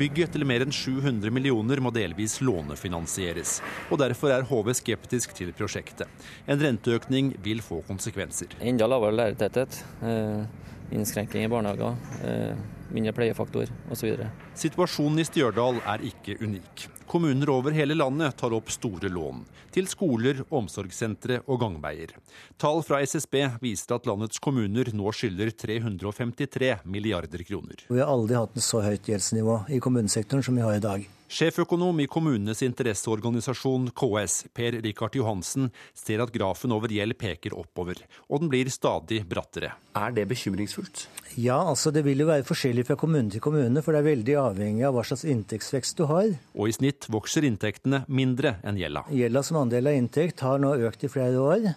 Bygget 0.00 0.32
til 0.32 0.44
mer 0.48 0.64
enn 0.64 0.72
700 0.72 1.32
millioner 1.32 1.80
må 1.84 1.92
delvis 1.94 2.40
lånefinansieres, 2.44 3.58
og 3.92 4.00
derfor 4.00 4.32
er 4.34 4.48
HV 4.48 4.72
skeptisk 4.80 5.36
til 5.36 5.52
prosjektet. 5.56 6.08
En 6.48 6.60
renteøkning 6.60 7.34
vil 7.44 7.60
få 7.64 7.82
konsekvenser. 7.88 8.56
Enda 8.60 8.88
lavere 8.88 9.20
lærertetthet, 9.20 9.84
eh, 10.04 10.64
innskrenking 10.90 11.44
i 11.44 11.48
barnehager, 11.48 11.96
eh, 12.24 12.56
mindre 12.92 13.12
pleiefaktor 13.12 13.70
osv. 13.90 14.26
Situasjonen 14.54 15.20
i 15.20 15.26
Stjørdal 15.26 15.80
er 15.84 16.04
ikke 16.06 16.38
unik. 16.40 16.88
Kommuner 17.06 17.50
over 17.50 17.70
hele 17.70 17.94
landet 17.94 18.36
tar 18.36 18.54
opp 18.56 18.70
store 18.70 19.08
lån. 19.08 19.44
Til 19.74 19.86
skoler, 19.86 20.42
omsorgssentre 20.50 21.40
og 21.46 21.60
gangveier. 21.60 22.14
Tall 22.58 22.82
fra 22.86 23.00
SSB 23.04 23.36
viser 23.62 23.94
at 23.94 24.08
landets 24.08 24.42
kommuner 24.42 24.90
nå 24.96 25.12
skylder 25.14 25.52
353 25.54 26.72
milliarder 26.84 27.44
kroner. 27.46 27.86
Vi 27.88 28.00
har 28.00 28.10
aldri 28.10 28.38
hatt 28.38 28.56
en 28.56 28.64
så 28.64 28.82
høyt 28.82 29.06
gjeldsnivå 29.06 29.60
i 29.70 29.82
kommunesektoren 29.82 30.42
som 30.42 30.58
vi 30.58 30.66
har 30.66 30.78
i 30.78 30.82
dag. 30.82 31.06
Sjeføkonom 31.26 31.98
i 32.00 32.06
kommunenes 32.06 32.60
interesseorganisasjon 32.62 33.88
KS, 33.98 34.36
Per 34.54 34.76
Rikard 34.84 35.16
Johansen, 35.18 35.72
ser 35.90 36.22
at 36.22 36.30
grafen 36.34 36.74
over 36.74 36.92
gjeld 36.92 37.16
peker 37.18 37.56
oppover, 37.58 37.98
og 38.30 38.44
den 38.44 38.52
blir 38.52 38.70
stadig 38.70 39.24
brattere. 39.26 39.72
Er 39.98 40.14
det 40.14 40.28
bekymringsfullt? 40.30 41.06
Ja, 41.34 41.58
altså 41.58 41.90
det 41.90 42.04
vil 42.06 42.22
jo 42.22 42.28
være 42.30 42.46
forskjellig 42.46 42.86
fra 42.86 42.98
kommune 43.00 43.34
til 43.34 43.42
kommune, 43.42 43.82
for 43.82 43.92
det 43.92 44.04
er 44.04 44.08
veldig 44.12 44.38
avhengig 44.44 44.86
av 44.86 44.94
hva 44.94 45.04
slags 45.08 45.26
inntektsvekst 45.26 45.98
du 45.98 46.06
har. 46.12 46.30
Og 46.54 46.70
i 46.70 46.78
snitt 46.78 47.10
vokser 47.10 47.48
inntektene 47.48 48.04
mindre 48.06 48.60
enn 48.62 48.78
gjelda. 48.78 49.08
Gjelda 49.10 49.42
som 49.46 49.60
andel 49.64 49.90
av 49.90 49.98
inntekt 49.98 50.46
har 50.46 50.62
nå 50.62 50.76
økt 50.86 51.08
i 51.08 51.12
flere 51.12 51.42
år, 51.42 51.70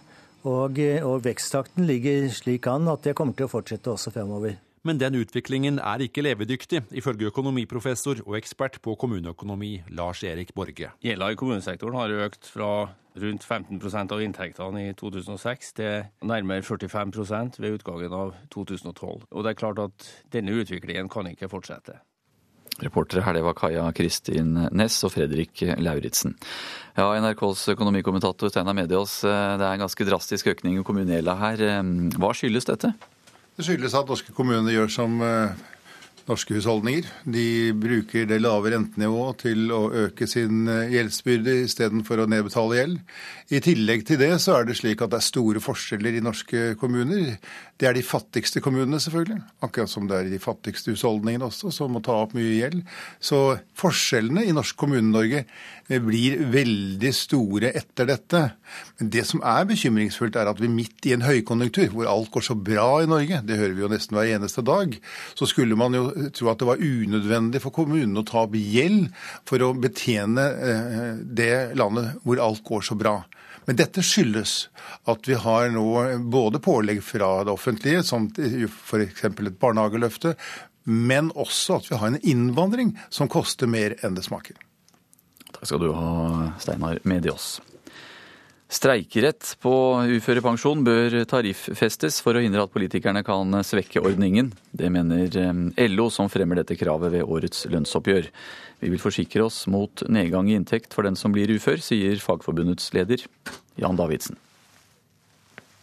og, 0.46 0.78
og 1.04 1.22
veksttakten 1.26 1.90
ligger 1.90 2.30
slik 2.32 2.70
an 2.70 2.88
at 2.88 3.02
det 3.04 3.18
kommer 3.18 3.36
til 3.36 3.50
å 3.50 3.54
fortsette 3.58 3.90
også 3.92 4.14
fremover. 4.14 4.60
Men 4.86 4.96
den 4.96 5.18
utviklingen 5.20 5.76
er 5.76 6.00
ikke 6.00 6.22
levedyktig, 6.24 6.86
ifølge 6.96 7.28
økonomiprofessor 7.28 8.22
og 8.24 8.38
ekspert 8.38 8.78
på 8.80 8.94
kommuneøkonomi 8.96 9.74
Lars 9.92 10.22
Erik 10.24 10.54
Borge. 10.56 10.94
Gjelda 11.04 11.28
i 11.28 11.36
kommunesektoren 11.36 11.98
har 12.00 12.14
økt 12.24 12.48
fra 12.48 12.70
rundt 13.20 13.44
15% 13.44 14.14
av 14.14 14.22
inntektene 14.24 14.86
i 14.86 14.94
2006 14.96 15.74
til 15.76 16.06
nærmere 16.24 16.64
45% 16.64 17.60
ved 17.60 17.76
utgangen 17.76 18.14
av 18.16 18.32
2012. 18.54 19.26
Og 19.28 19.44
det 19.44 19.52
er 19.52 19.60
klart 19.60 19.82
at 19.84 20.08
denne 20.32 20.56
utviklingen 20.56 21.12
kan 21.12 21.28
ikke 21.28 21.50
fortsette. 21.52 22.00
Reportere 22.80 23.26
her 23.26 23.36
det 23.36 23.44
var 23.44 23.58
Kaja 23.58 23.84
Kristin 23.92 24.54
Næss 24.72 25.02
og 25.04 25.12
Fredrik 25.12 25.60
Lauritzen. 25.76 26.38
Ja, 26.96 27.12
NRKs 27.20 27.66
økonomikommentator 27.74 28.48
Steinar 28.48 28.78
Mediås, 28.78 29.20
det 29.26 29.60
er 29.60 29.74
en 29.74 29.84
ganske 29.84 30.08
drastisk 30.08 30.54
økning 30.54 30.80
i 30.80 30.86
kommunegjelda 30.86 31.36
her. 31.42 31.66
Hva 32.16 32.32
skyldes 32.32 32.70
dette? 32.70 32.94
Det 33.60 33.66
skyldes 33.66 33.92
at 33.92 34.08
norske 34.08 34.32
kommuner 34.32 34.72
gjør 34.72 34.86
som 34.88 35.18
norske 36.24 36.54
husholdninger. 36.56 37.04
De 37.28 37.74
bruker 37.76 38.24
det 38.24 38.38
lave 38.40 38.70
rentenivået 38.72 39.42
til 39.42 39.66
å 39.76 39.82
øke 40.06 40.24
sin 40.24 40.62
gjeldsbyrde 40.64 41.58
istedenfor 41.66 42.22
å 42.22 42.26
nedbetale 42.32 42.78
gjeld. 42.78 43.02
I 43.52 43.60
tillegg 43.60 44.06
til 44.08 44.22
det 44.22 44.30
så 44.40 44.54
er 44.56 44.64
det 44.70 44.78
slik 44.80 45.04
at 45.04 45.12
det 45.12 45.20
er 45.20 45.26
store 45.26 45.60
forskjeller 45.60 46.16
i 46.16 46.24
norske 46.24 46.62
kommuner. 46.80 47.34
Det 47.80 47.88
er 47.88 47.96
de 47.96 48.02
fattigste 48.04 48.60
kommunene, 48.60 48.98
selvfølgelig. 49.00 49.38
Akkurat 49.64 49.88
som 49.88 50.04
det 50.08 50.18
er 50.18 50.26
de 50.28 50.40
fattigste 50.42 50.92
husholdningene 50.92 51.46
også, 51.46 51.70
som 51.72 51.94
må 51.96 52.02
ta 52.04 52.12
opp 52.20 52.34
mye 52.36 52.52
gjeld. 52.58 52.82
Så 53.24 53.56
forskjellene 53.80 54.44
i 54.44 54.52
norsk 54.52 54.76
Kommune-Norge 54.76 55.46
blir 56.04 56.36
veldig 56.52 57.12
store 57.16 57.72
etter 57.80 58.10
dette. 58.12 58.42
Men 59.00 59.10
det 59.16 59.24
som 59.30 59.40
er 59.40 59.64
bekymringsfullt, 59.70 60.36
er 60.36 60.52
at 60.52 60.60
vi 60.60 60.68
midt 60.68 61.08
i 61.08 61.14
en 61.16 61.24
høykonjunktur, 61.24 61.88
hvor 61.94 62.12
alt 62.12 62.30
går 62.36 62.46
så 62.50 62.58
bra 62.68 62.86
i 63.00 63.08
Norge, 63.08 63.40
det 63.48 63.58
hører 63.62 63.74
vi 63.78 63.86
jo 63.86 63.92
nesten 63.94 64.18
hver 64.18 64.28
eneste 64.36 64.66
dag, 64.66 64.94
så 65.38 65.48
skulle 65.48 65.78
man 65.80 65.96
jo 65.96 66.10
tro 66.36 66.52
at 66.52 66.60
det 66.60 66.68
var 66.68 66.84
unødvendig 66.84 67.64
for 67.64 67.72
kommunene 67.80 68.20
å 68.20 68.28
ta 68.28 68.44
opp 68.44 68.60
gjeld 68.60 69.08
for 69.48 69.64
å 69.64 69.72
betjene 69.72 70.50
det 71.24 71.54
landet 71.80 72.20
hvor 72.28 72.44
alt 72.44 72.60
går 72.68 72.84
så 72.92 73.00
bra. 73.00 73.22
Men 73.68 73.78
dette 73.78 74.02
skyldes 74.04 74.54
at 75.10 75.28
vi 75.28 75.36
har 75.38 75.70
nå 75.74 75.86
både 76.32 76.60
pålegg 76.62 77.02
fra 77.04 77.30
det 77.44 77.54
offentlige, 77.54 78.02
som 78.06 78.28
f.eks. 78.32 79.24
et 79.24 79.60
barnehageløfte, 79.60 80.34
men 80.90 81.30
også 81.36 81.80
at 81.80 81.90
vi 81.90 82.00
har 82.00 82.12
en 82.12 82.20
innvandring 82.22 82.94
som 83.12 83.30
koster 83.30 83.70
mer 83.70 83.98
enn 84.04 84.16
det 84.16 84.24
smaker. 84.26 84.56
Takk 85.50 85.66
skal 85.66 85.82
du 85.82 85.90
ha, 85.92 86.12
Steinar 86.62 87.02
Mediås. 87.04 87.58
Streikerett 88.70 89.56
på 89.58 89.72
uførepensjon 90.14 90.84
bør 90.86 91.16
tariffestes 91.26 92.20
for 92.22 92.38
å 92.38 92.42
hindre 92.44 92.62
at 92.62 92.70
politikerne 92.70 93.24
kan 93.26 93.56
svekke 93.66 93.98
ordningen. 93.98 94.52
Det 94.70 94.86
mener 94.94 95.34
LO, 95.90 96.06
som 96.14 96.30
fremmer 96.30 96.60
dette 96.60 96.76
kravet 96.78 97.10
ved 97.16 97.26
årets 97.26 97.64
lønnsoppgjør. 97.66 98.28
Vi 98.84 98.92
vil 98.92 99.02
forsikre 99.02 99.48
oss 99.48 99.64
mot 99.66 100.04
nedgang 100.06 100.52
i 100.52 100.54
inntekt 100.54 100.94
for 100.94 101.02
den 101.02 101.18
som 101.18 101.34
blir 101.34 101.50
ufør, 101.50 101.82
sier 101.82 102.22
Fagforbundets 102.22 102.92
leder 102.94 103.26
Jan 103.80 103.98
Davidsen. 103.98 104.38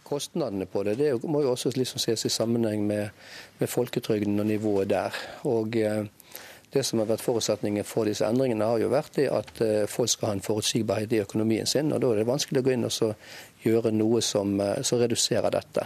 Kostnadene 0.07 0.69
på 0.71 0.85
det, 0.88 0.95
det 1.01 1.11
må 1.27 1.43
jo 1.43 1.51
også 1.57 1.73
liksom 1.75 1.99
ses 1.99 2.23
i 2.23 2.31
sammenheng 2.31 2.88
med, 2.88 3.11
med 3.59 3.67
folketrygden 3.67 4.39
og 4.39 4.47
nivået 4.47 4.93
der. 4.95 5.19
Og 5.43 5.75
det 6.74 6.84
som 6.84 6.99
har 6.99 7.09
vært 7.09 7.24
forutsetningen 7.24 7.86
for 7.88 8.09
disse 8.09 8.26
endringene, 8.28 8.65
har 8.65 8.82
jo 8.82 8.89
vært 8.91 9.20
at 9.24 9.61
folk 9.89 10.11
skal 10.11 10.32
ha 10.32 10.38
en 10.38 10.43
forutsigbarhet 10.43 11.13
i 11.15 11.22
økonomien 11.24 11.65
sin. 11.70 11.93
og 11.93 12.01
Da 12.03 12.09
er 12.11 12.22
det 12.22 12.28
vanskelig 12.28 12.61
å 12.61 12.65
gå 12.65 12.74
inn 12.76 12.88
og 12.88 13.13
gjøre 13.63 13.93
noe 13.95 14.22
som, 14.22 14.57
som 14.84 14.99
reduserer 14.99 15.53
dette. 15.55 15.86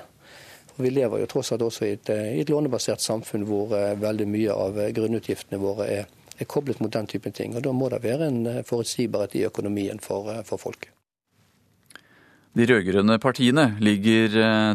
Og 0.77 0.85
vi 0.85 0.93
lever 0.95 1.21
jo 1.21 1.27
tross 1.29 1.51
alt 1.53 1.65
også 1.65 1.85
i 1.85 1.91
et, 1.97 2.09
i 2.09 2.41
et 2.41 2.49
lånebasert 2.49 3.03
samfunn 3.03 3.45
hvor 3.45 3.75
veldig 4.01 4.27
mye 4.31 4.55
av 4.55 4.79
grunnutgiftene 4.95 5.61
våre 5.61 5.89
er, 5.99 6.09
er, 6.37 6.47
koblet 6.49 6.81
mot 6.81 6.93
den 6.93 7.09
typen 7.11 7.35
ting. 7.35 7.55
og 7.55 7.61
Da 7.67 7.75
må 7.75 7.91
det 7.93 8.01
være 8.03 8.31
en 8.31 8.41
forutsigbarhet 8.65 9.37
i 9.37 9.45
økonomien 9.51 10.01
for, 10.01 10.33
for 10.47 10.57
folk. 10.57 10.89
De 12.51 12.65
rød-grønne 12.67 13.15
partiene 13.23 13.63
ligger 13.79 14.33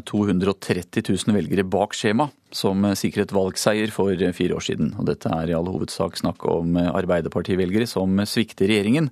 230 0.09 1.03
000 1.13 1.35
velgere 1.37 1.65
bak 1.69 1.93
skjema, 1.93 2.31
som 2.49 2.87
sikret 2.97 3.35
valgseier 3.37 3.93
for 3.93 4.17
fire 4.39 4.57
år 4.57 4.65
siden. 4.65 4.95
Og 4.97 5.05
dette 5.11 5.29
er 5.29 5.53
i 5.53 5.57
all 5.59 5.69
hovedsak 5.69 6.17
snakk 6.17 6.47
om 6.49 6.79
Arbeiderpartivelgere 6.81 7.85
som 7.91 8.17
svikter 8.25 8.73
regjeringen. 8.73 9.11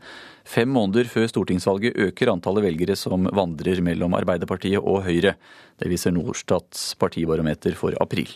Fem 0.49 0.73
måneder 0.73 1.13
før 1.13 1.29
stortingsvalget 1.29 2.01
øker 2.07 2.33
antallet 2.33 2.65
velgere 2.71 2.97
som 2.97 3.29
vandrer 3.37 3.85
mellom 3.85 4.17
Arbeiderpartiet 4.17 4.81
og 4.81 5.05
Høyre. 5.11 5.37
Det 5.77 5.93
viser 5.93 6.17
Norstats 6.17 6.95
partibarometer 6.97 7.77
for 7.77 7.93
april. 8.01 8.33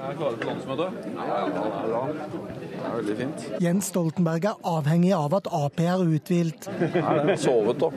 Er 0.00 0.14
klare 0.16 0.36
for 0.36 0.48
landsmøtet? 0.48 0.94
Ja, 1.12 1.40
det 1.46 1.60
er 1.60 2.90
er 2.90 2.96
veldig 2.96 3.16
fint. 3.18 3.42
Jens 3.60 3.90
Stoltenberg 3.92 4.46
er 4.48 4.62
avhengig 4.64 5.12
av 5.12 5.34
at 5.36 5.48
Ap 5.52 5.80
er 5.84 6.00
uthvilt. 6.00 6.68
Det 6.80 7.02
er 7.04 7.36
sovet, 7.36 7.82
da. 7.82 7.90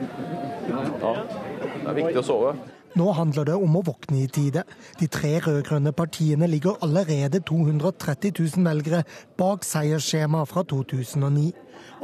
Ja, 0.68 1.14
det 1.24 1.88
er 1.88 1.96
viktig 1.96 2.20
å 2.20 2.26
sove. 2.28 2.54
Nå 2.94 3.08
handler 3.16 3.48
det 3.48 3.54
om 3.58 3.74
å 3.74 3.82
våkne 3.82 4.20
i 4.22 4.28
tide. 4.30 4.62
De 5.00 5.08
tre 5.10 5.32
rød-grønne 5.42 5.90
partiene 5.96 6.46
ligger 6.46 6.76
allerede 6.84 7.40
230 7.42 8.36
000 8.38 8.68
velgere 8.68 9.02
bak 9.40 9.64
seiersskjemaet 9.66 10.52
fra 10.52 10.62
2009. 10.62 11.50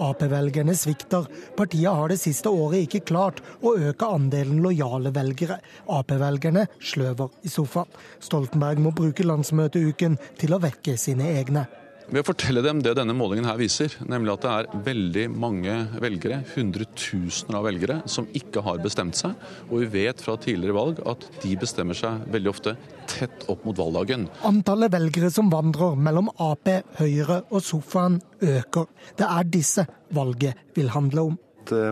Ap-velgerne 0.01 0.75
svikter. 0.77 1.27
Partiet 1.57 1.93
har 1.93 2.11
det 2.13 2.21
siste 2.23 2.53
året 2.53 2.87
ikke 2.87 3.05
klart 3.13 3.43
å 3.61 3.75
øke 3.77 4.09
andelen 4.09 4.63
lojale 4.65 5.13
velgere. 5.15 5.61
Ap-velgerne 5.91 6.67
sløver 6.81 7.31
i 7.45 7.53
sofaen. 7.53 7.91
Stoltenberg 8.23 8.81
må 8.83 8.95
bruke 8.97 9.27
landsmøteuken 9.27 10.19
til 10.41 10.57
å 10.57 10.63
vekke 10.63 10.97
sine 11.01 11.31
egne. 11.37 11.67
Ved 12.11 12.25
å 12.25 12.27
fortelle 12.27 12.63
dem 12.65 12.81
det 12.83 12.97
denne 12.99 13.15
målingen 13.15 13.47
her 13.47 13.59
viser, 13.61 13.93
nemlig 14.03 14.33
at 14.33 14.43
det 14.43 14.51
er 14.51 14.81
veldig 14.89 15.27
mange 15.31 15.75
velgere, 16.03 16.41
hundretusener 16.57 17.61
av 17.61 17.69
velgere, 17.69 17.99
som 18.11 18.27
ikke 18.35 18.65
har 18.67 18.81
bestemt 18.83 19.15
seg. 19.15 19.37
Og 19.69 19.85
vi 19.85 19.91
vet 19.93 20.25
fra 20.25 20.35
tidligere 20.43 20.75
valg 20.75 20.99
at 21.07 21.29
de 21.45 21.53
bestemmer 21.61 21.95
seg 21.95 22.25
veldig 22.35 22.51
ofte 22.51 22.75
tett 23.13 23.47
opp 23.53 23.63
mot 23.69 23.79
valgdagen. 23.79 24.27
Antallet 24.49 24.91
velgere 24.91 25.31
som 25.31 25.53
vandrer 25.55 25.95
mellom 25.95 26.33
Ap, 26.43 26.73
Høyre 26.99 27.45
og 27.47 27.63
sofaen 27.63 28.19
øker. 28.43 28.91
Det 29.15 29.31
er 29.31 29.55
disse 29.55 29.87
valget 30.11 30.67
vil 30.75 30.91
handle 30.91 31.29
om 31.31 31.39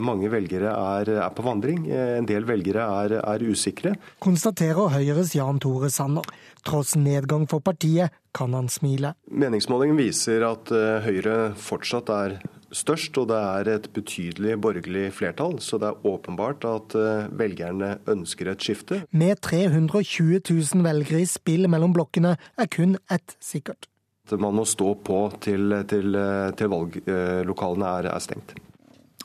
mange 0.03 0.27
velgere 0.33 0.73
er, 0.73 1.11
er, 1.19 1.31
på 1.35 1.45
vandring. 1.47 1.85
En 1.93 2.27
del 2.27 2.47
velgere 2.49 2.83
er, 3.05 3.19
er, 3.21 3.45
usikre. 3.47 3.95
Konstaterer 4.19 4.91
Høyres 4.97 5.35
Jan 5.37 5.61
Tore 5.63 5.91
Sanner. 5.93 6.27
Tross 6.69 6.95
nedgang 7.01 7.47
for 7.49 7.65
partiet 7.65 8.15
kan 8.37 8.53
han 8.55 8.69
smile. 8.69 9.15
Meningsmålingen 9.33 9.99
viser 9.99 10.45
at 10.47 10.71
Høyre 11.07 11.55
fortsatt 11.57 12.13
er 12.13 12.39
størst, 12.77 13.17
og 13.17 13.31
det 13.31 13.39
er 13.41 13.71
et 13.73 13.89
betydelig 13.97 14.59
borgerlig 14.61 15.07
flertall. 15.17 15.57
Så 15.65 15.81
det 15.81 15.89
er 15.89 16.09
åpenbart 16.13 16.67
at 16.69 16.97
velgerne 17.41 17.95
ønsker 18.13 18.53
et 18.53 18.65
skifte. 18.65 19.01
Med 19.11 19.41
320 19.41 20.43
000 20.45 20.85
velgere 20.85 21.25
i 21.25 21.31
spill 21.31 21.65
mellom 21.73 21.97
blokkene 21.97 22.37
er 22.37 22.69
kun 22.69 22.99
ett 23.09 23.39
sikkert. 23.41 23.89
Man 24.37 24.59
må 24.59 24.67
stå 24.69 24.93
på 25.01 25.23
til, 25.41 25.73
til, 25.89 26.17
til 26.59 26.73
valglokalene 26.73 27.93
er, 27.99 28.11
er 28.13 28.21
stengt. 28.21 28.59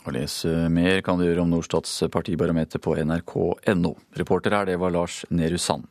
Å 0.03 0.11
lese 0.11 0.51
mer 0.71 0.99
kan 1.03 1.19
du 1.19 1.23
gjøre 1.23 1.43
om 1.45 1.51
Norstats 1.53 1.91
partibarometer 2.11 2.81
på 2.83 2.95
nrk.no. 3.03 3.93
Reporter 4.19 4.55
her, 4.55 4.67
det 4.67 4.79
var 4.79 4.91
Lars 4.91 5.21
Nehru 5.31 5.59
Sand. 5.59 5.87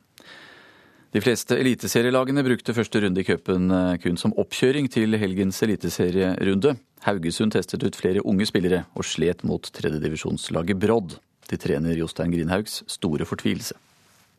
De 1.13 1.21
fleste 1.21 1.59
eliteserielagene 1.61 2.41
brukte 2.41 2.73
første 2.73 3.03
runde 3.05 3.21
i 3.21 3.27
cupen 3.29 3.69
eh, 3.69 3.99
kun 4.01 4.17
som 4.17 4.33
oppkjøring 4.41 4.89
til 4.93 5.13
helgens 5.21 5.61
eliteserierunde. 5.67 6.73
Haugesund 7.05 7.53
testet 7.53 7.85
ut 7.85 7.99
flere 7.99 8.25
unge 8.25 8.47
spillere 8.49 8.87
og 8.97 9.05
slet 9.05 9.45
mot 9.45 9.69
tredjedivisjonslaget 9.77 10.81
Brodd. 10.81 11.19
De 11.53 11.59
trener 11.61 12.01
Jostein 12.01 12.33
Grindhaugs 12.33 12.81
store 12.89 13.29
fortvilelse. 13.29 13.77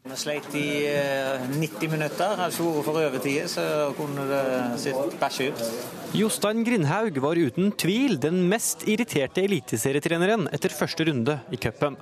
Vi 0.03 0.17
sleit 0.19 0.49
i 0.57 0.67
90 1.53 1.85
eh, 1.85 1.91
minutter. 1.93 2.41
altså 2.41 2.65
vært 2.65 2.87
for 2.89 2.97
overtid, 2.99 3.45
så 3.47 3.93
kunne 3.95 4.25
det 4.27 4.41
sett 4.81 5.13
bæsje 5.21 5.51
ut. 5.53 5.61
Jostein 6.17 6.65
Grindhaug 6.65 7.21
var 7.23 7.37
uten 7.37 7.69
tvil 7.77 8.17
den 8.19 8.41
mest 8.49 8.83
irriterte 8.89 9.45
eliteserietreneren 9.45 10.49
etter 10.51 10.73
første 10.73 11.05
runde 11.07 11.37
i 11.53 11.61
cupen. 11.61 11.95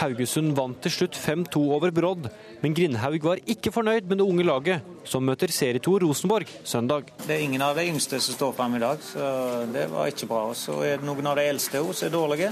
Haugesund 0.00 0.54
vant 0.56 0.78
til 0.82 0.92
slutt 0.94 1.16
5-2 1.18 1.60
over 1.76 1.92
Brodd, 1.94 2.28
men 2.62 2.74
Grindhaug 2.76 3.22
var 3.24 3.42
ikke 3.48 3.72
fornøyd 3.74 4.08
med 4.10 4.20
det 4.20 4.26
unge 4.26 4.46
laget, 4.46 4.88
som 5.08 5.24
møter 5.26 5.52
serieto 5.52 5.94
Rosenborg 6.02 6.50
søndag. 6.68 7.10
Det 7.26 7.34
er 7.36 7.44
ingen 7.44 7.62
av 7.64 7.76
de 7.78 7.84
yngste 7.90 8.20
som 8.22 8.36
står 8.36 8.54
frem 8.56 8.78
i 8.78 8.82
dag, 8.82 9.02
så 9.04 9.28
det 9.74 9.86
var 9.92 10.10
ikke 10.10 10.28
bra. 10.30 10.42
Så 10.56 10.78
er 10.86 11.00
det 11.00 11.08
noen 11.08 11.28
av 11.30 11.38
de 11.38 11.46
eldste 11.50 11.82
som 11.82 12.08
er 12.08 12.14
dårlige. 12.14 12.50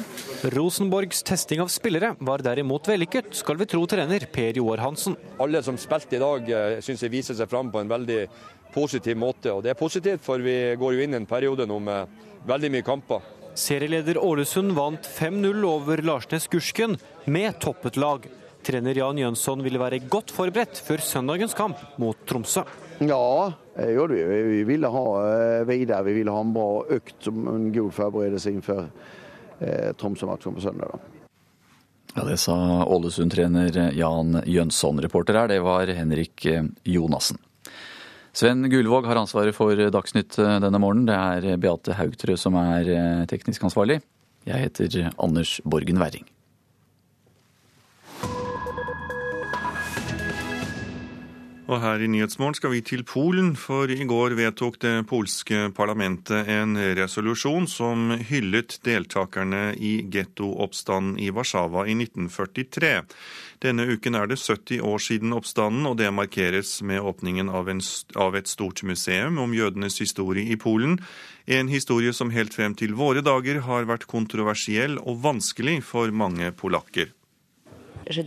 Rosenborgs 0.54 1.24
testing 1.26 1.64
av 1.64 1.72
spillere 1.72 2.14
var 2.20 2.44
derimot 2.44 2.90
vellykket, 2.90 3.32
skal 3.40 3.60
vi 3.60 3.68
tro 3.70 3.84
trener 3.90 4.28
Per 4.32 4.60
Joar 4.60 4.84
Hansen. 4.84 5.18
Alle 5.40 5.62
som 5.66 5.78
spilte 5.80 6.18
i 6.18 6.22
dag, 6.22 6.50
eh, 6.50 6.80
syns 6.84 7.02
jeg 7.06 7.14
viser 7.14 7.38
seg 7.38 7.50
fram 7.50 7.70
på 7.72 7.80
en 7.80 7.90
veldig 7.90 8.22
positiv 8.74 9.16
måte. 9.18 9.52
Og 9.54 9.62
det 9.64 9.74
er 9.74 9.78
positivt, 9.78 10.22
for 10.22 10.38
vi 10.38 10.76
går 10.78 10.94
jo 10.94 11.04
inn 11.04 11.14
i 11.14 11.20
en 11.22 11.26
periode 11.26 11.66
nå 11.66 11.78
med 11.82 12.26
veldig 12.46 12.70
mye 12.76 12.86
kamper. 12.86 13.39
Serieleder 13.60 14.18
Ålesund 14.18 14.72
vant 14.72 15.06
5-0 15.06 15.64
over 15.68 16.00
Larsnes 16.02 16.46
Gursken 16.48 16.96
med 17.24 17.58
toppet 17.60 17.96
lag. 17.96 18.24
Trener 18.64 18.96
Jan 18.96 19.18
Jønsson 19.18 19.60
ville 19.64 19.80
være 19.80 19.98
godt 20.08 20.32
forberedt 20.32 20.80
før 20.80 21.02
søndagens 21.04 21.52
kamp 21.56 21.76
mot 22.00 22.16
Tromsø. 22.28 22.62
Ja, 23.04 23.52
det 23.76 23.90
gjorde 23.92 24.16
vi. 24.16 24.40
Vi 24.54 24.62
ville 24.68 24.88
ha 24.92 25.04
eh, 25.26 25.66
videre. 25.68 26.00
Vi 26.08 26.16
ville 26.16 26.32
ha 26.32 26.40
en 26.40 26.54
bra 26.56 26.70
økt 26.96 27.28
som 27.28 27.44
en 27.52 27.68
god 27.74 27.92
forberedelse 27.98 28.54
innenfor 28.54 28.86
eh, 29.60 29.92
Tromsø-matchen 30.00 30.56
på 30.56 30.64
søndag. 30.64 30.96
Ja, 32.14 32.24
Det 32.24 32.40
sa 32.40 32.56
Ålesund-trener 32.88 33.92
Jan 33.92 34.40
Jønsson. 34.46 35.04
Reporter 35.04 35.36
her, 35.36 35.52
det 35.52 35.60
var 35.68 35.92
Henrik 36.00 36.48
eh, 36.48 36.64
Jonassen. 36.96 37.36
Sven 38.32 38.62
Gullvåg 38.70 39.08
har 39.10 39.18
ansvaret 39.18 39.56
for 39.56 39.74
Dagsnytt 39.74 40.38
denne 40.38 40.80
morgenen. 40.82 41.08
Det 41.10 41.16
er 41.52 41.60
Beate 41.60 41.96
Haugtrø 41.98 42.36
som 42.38 42.58
er 42.60 43.26
teknisk 43.30 43.66
ansvarlig. 43.66 44.00
Jeg 44.48 44.68
heter 44.68 45.10
Anders 45.18 45.58
Borgen 45.64 45.98
Werring. 46.00 46.28
Og 51.70 51.78
her 51.78 52.02
i 52.02 52.08
Nyhetsmorgen 52.10 52.56
skal 52.58 52.72
vi 52.72 52.80
til 52.82 53.04
Polen, 53.06 53.52
for 53.54 53.86
i 53.86 54.02
går 54.02 54.32
vedtok 54.34 54.80
det 54.82 54.94
polske 55.06 55.68
parlamentet 55.70 56.48
en 56.50 56.74
resolusjon 56.98 57.68
som 57.70 58.10
hyllet 58.26 58.80
deltakerne 58.82 59.68
i 59.78 60.00
gettooppstanden 60.10 61.20
i 61.22 61.28
Warszawa 61.30 61.84
i 61.86 61.94
1943. 61.94 62.90
Denne 63.60 63.84
uken 63.92 64.16
er 64.16 64.30
det 64.30 64.38
70 64.40 64.80
år 64.80 65.02
siden 65.04 65.34
oppstanden, 65.36 65.84
og 65.84 65.98
det 66.00 66.08
markeres 66.16 66.78
med 66.80 67.04
åpningen 67.04 67.50
av, 67.52 67.68
en, 67.68 67.82
av 68.16 68.38
et 68.38 68.48
stort 68.48 68.80
museum 68.88 69.36
om 69.42 69.52
jødenes 69.52 70.00
historie 70.00 70.48
i 70.48 70.56
Polen. 70.56 70.96
En 71.44 71.68
historie 71.68 72.14
som 72.16 72.32
helt 72.32 72.56
frem 72.56 72.72
til 72.72 72.96
våre 72.96 73.20
dager 73.20 73.60
har 73.68 73.84
vært 73.90 74.08
kontroversiell 74.08 74.96
og 75.04 75.20
vanskelig 75.26 75.82
for 75.84 76.08
mange 76.08 76.48
polakker. 76.56 77.12
I 78.10 78.26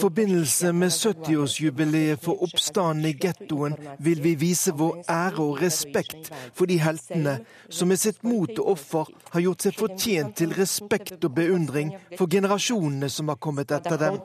forbindelse 0.00 0.72
med 0.72 0.88
70-årsjubileet 0.88 2.16
for 2.24 2.42
oppstanden 2.42 3.06
i 3.06 3.12
gettoen 3.14 3.76
vil 3.98 4.22
vi 4.24 4.34
vise 4.34 4.72
vår 4.74 4.96
ære 5.10 5.42
og 5.44 5.62
respekt 5.62 6.32
for 6.54 6.66
de 6.66 6.78
heltene 6.82 7.38
som 7.68 7.88
med 7.88 7.96
sitt 8.02 8.24
mot 8.26 8.58
og 8.58 8.68
offer 8.72 9.04
har 9.34 9.40
gjort 9.44 9.62
seg 9.66 9.74
fortjent 9.78 10.36
til 10.40 10.50
respekt 10.58 11.24
og 11.24 11.34
beundring 11.38 11.94
for 12.18 12.26
generasjonene 12.30 13.08
som 13.10 13.28
har 13.30 13.38
kommet 13.38 13.70
etter 13.74 13.96
dem. 14.00 14.18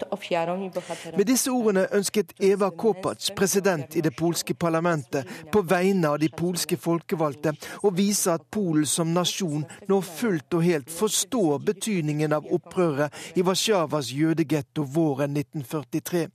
Med 1.14 1.26
disse 1.30 1.52
ordene 1.54 1.86
ønsket 1.94 2.34
Eva 2.42 2.72
Kopacz, 2.72 3.30
president 3.38 3.96
i 3.96 4.02
det 4.02 4.16
polske 4.18 4.54
parlamentet, 4.54 5.26
på 5.52 5.62
vegne 5.62 6.08
av 6.10 6.20
de 6.22 6.30
polske 6.34 6.78
folkevalgte 6.78 7.54
å 7.86 7.90
vise 7.94 8.34
at 8.34 8.42
Polen 8.50 8.86
som 8.90 9.14
nasjon 9.14 9.66
når 9.90 10.02
fullt 10.10 10.39
fullt 10.40 10.54
og 10.54 10.64
helt 10.64 10.90
forstår 10.90 11.60
betydningen 11.60 12.34
av 12.34 12.46
opprøret 12.46 13.12
i 13.36 13.42
Warszawas 13.42 14.12
jødegetto 14.14 14.84
våren 14.84 15.38
1943. 15.38 16.30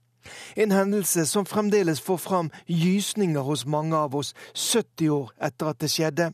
En 0.57 0.71
hendelse 0.71 1.25
som 1.25 1.45
fremdeles 1.45 2.01
får 2.01 2.17
fram 2.17 2.51
gysninger 2.67 3.41
hos 3.41 3.65
mange 3.65 3.95
av 3.95 4.15
oss 4.15 4.33
70 4.55 5.09
år 5.09 5.31
etter 5.41 5.65
at 5.67 5.79
det 5.79 5.89
skjedde. 5.89 6.31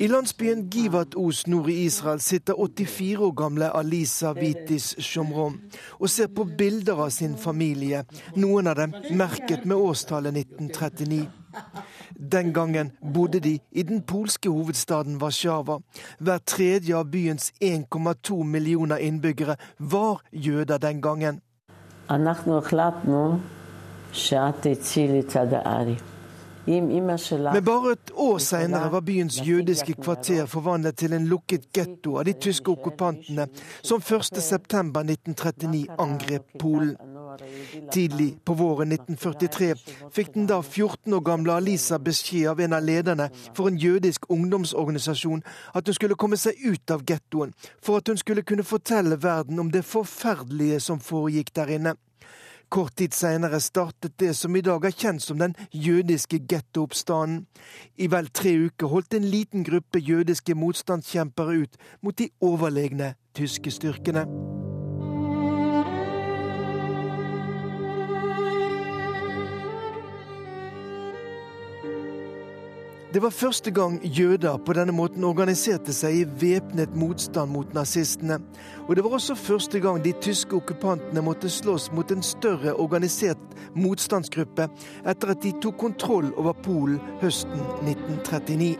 I 0.00 0.06
landsbyen 0.06 0.68
Givat 0.70 1.14
Os 1.16 1.46
nord 1.46 1.68
i 1.68 1.84
Israel 1.84 2.20
sitter 2.20 2.54
84 2.54 3.18
år 3.18 3.32
gamle 3.34 3.70
Alisa 3.74 4.32
Vitis 4.32 4.94
Shomrom 4.98 5.56
og 5.98 6.10
ser 6.10 6.30
på 6.30 6.44
bilder 6.44 7.02
av 7.02 7.10
sin 7.10 7.34
familie, 7.36 8.04
noen 8.36 8.70
av 8.70 8.78
dem 8.78 8.94
merket 9.10 9.66
med 9.66 9.74
årstallet 9.76 10.38
1939. 10.38 11.26
Den 12.32 12.52
gangen 12.52 12.92
bodde 13.14 13.40
de 13.40 13.58
i 13.70 13.82
den 13.82 14.02
polske 14.02 14.50
hovedstaden 14.50 15.20
Warszawa. 15.22 15.78
Hver 16.18 16.38
tredje 16.38 16.96
av 16.96 17.10
byens 17.10 17.52
1,2 17.62 18.42
millioner 18.44 18.96
innbyggere 18.96 19.56
var 19.78 20.22
jøder 20.32 20.78
den 20.78 21.02
gangen. 21.02 21.40
Men 26.68 27.64
bare 27.64 27.92
et 27.92 28.10
år 28.14 28.38
senere 28.44 28.90
var 28.92 29.00
byens 29.00 29.38
jødiske 29.40 29.94
kvarter 30.02 30.46
forvandlet 30.46 30.98
til 31.00 31.14
en 31.16 31.28
lukket 31.30 31.70
getto 31.72 32.18
av 32.20 32.26
de 32.28 32.34
tyske 32.36 32.68
okkupantene, 32.74 33.46
som 33.80 34.02
1.9.1939 34.04 35.86
angrep 35.98 36.58
Polen. 36.60 36.96
Tidlig 37.92 38.28
på 38.44 38.54
våren 38.58 38.92
1943 38.92 39.70
fikk 40.12 40.34
den 40.34 40.48
da 40.50 40.58
14 40.62 41.14
år 41.14 41.22
gamle 41.24 41.56
Alisa 41.56 41.98
beskjed 42.02 42.50
av 42.52 42.60
en 42.64 42.76
av 42.76 42.84
lederne 42.84 43.28
for 43.56 43.70
en 43.70 43.78
jødisk 43.80 44.26
ungdomsorganisasjon 44.32 45.44
at 45.72 45.88
hun 45.88 45.96
skulle 45.96 46.18
komme 46.20 46.36
seg 46.40 46.58
ut 46.64 46.92
av 46.92 47.04
gettoen, 47.08 47.54
for 47.80 48.02
at 48.02 48.08
hun 48.08 48.20
skulle 48.20 48.44
kunne 48.44 48.66
fortelle 48.66 49.20
verden 49.22 49.60
om 49.62 49.72
det 49.72 49.86
forferdelige 49.88 50.82
som 50.84 51.00
foregikk 51.00 51.54
der 51.56 51.76
inne. 51.78 51.96
Kort 52.68 52.96
tid 53.00 53.14
seinere 53.16 53.60
startet 53.64 54.18
det 54.20 54.34
som 54.36 54.56
i 54.56 54.60
dag 54.60 54.84
er 54.84 54.92
kjent 54.92 55.24
som 55.24 55.38
den 55.40 55.54
jødiske 55.72 56.42
gettooppstanden. 56.50 57.46
I 57.96 58.10
vel 58.12 58.28
tre 58.28 58.52
uker 58.68 58.92
holdt 58.92 59.16
en 59.16 59.24
liten 59.24 59.64
gruppe 59.64 60.02
jødiske 60.04 60.54
motstandskjempere 60.54 61.62
ut 61.64 61.80
mot 62.02 62.18
de 62.18 62.28
overlegne 62.44 63.14
tyske 63.34 63.72
styrkene. 63.72 64.28
Det 73.12 73.22
var 73.22 73.30
første 73.30 73.70
gang 73.70 74.00
jøder 74.04 74.58
på 74.60 74.74
denne 74.76 74.92
måten 74.92 75.24
organiserte 75.24 75.94
seg 75.96 76.12
i 76.12 76.24
væpnet 76.42 76.92
motstand 76.92 77.48
mot 77.54 77.70
nazistene. 77.72 78.36
Og 78.84 78.96
det 78.96 79.04
var 79.04 79.14
også 79.16 79.34
første 79.34 79.80
gang 79.80 80.02
de 80.04 80.12
tyske 80.20 80.52
okkupantene 80.58 81.22
måtte 81.24 81.48
slåss 81.48 81.88
mot 81.96 82.12
en 82.12 82.20
større 82.22 82.74
organisert 82.76 83.40
motstandsgruppe 83.72 84.68
etter 85.08 85.32
at 85.32 85.40
de 85.40 85.54
tok 85.56 85.80
kontroll 85.80 86.34
over 86.36 86.52
Polen 86.52 87.00
høsten 87.22 87.64
1939. 87.88 88.76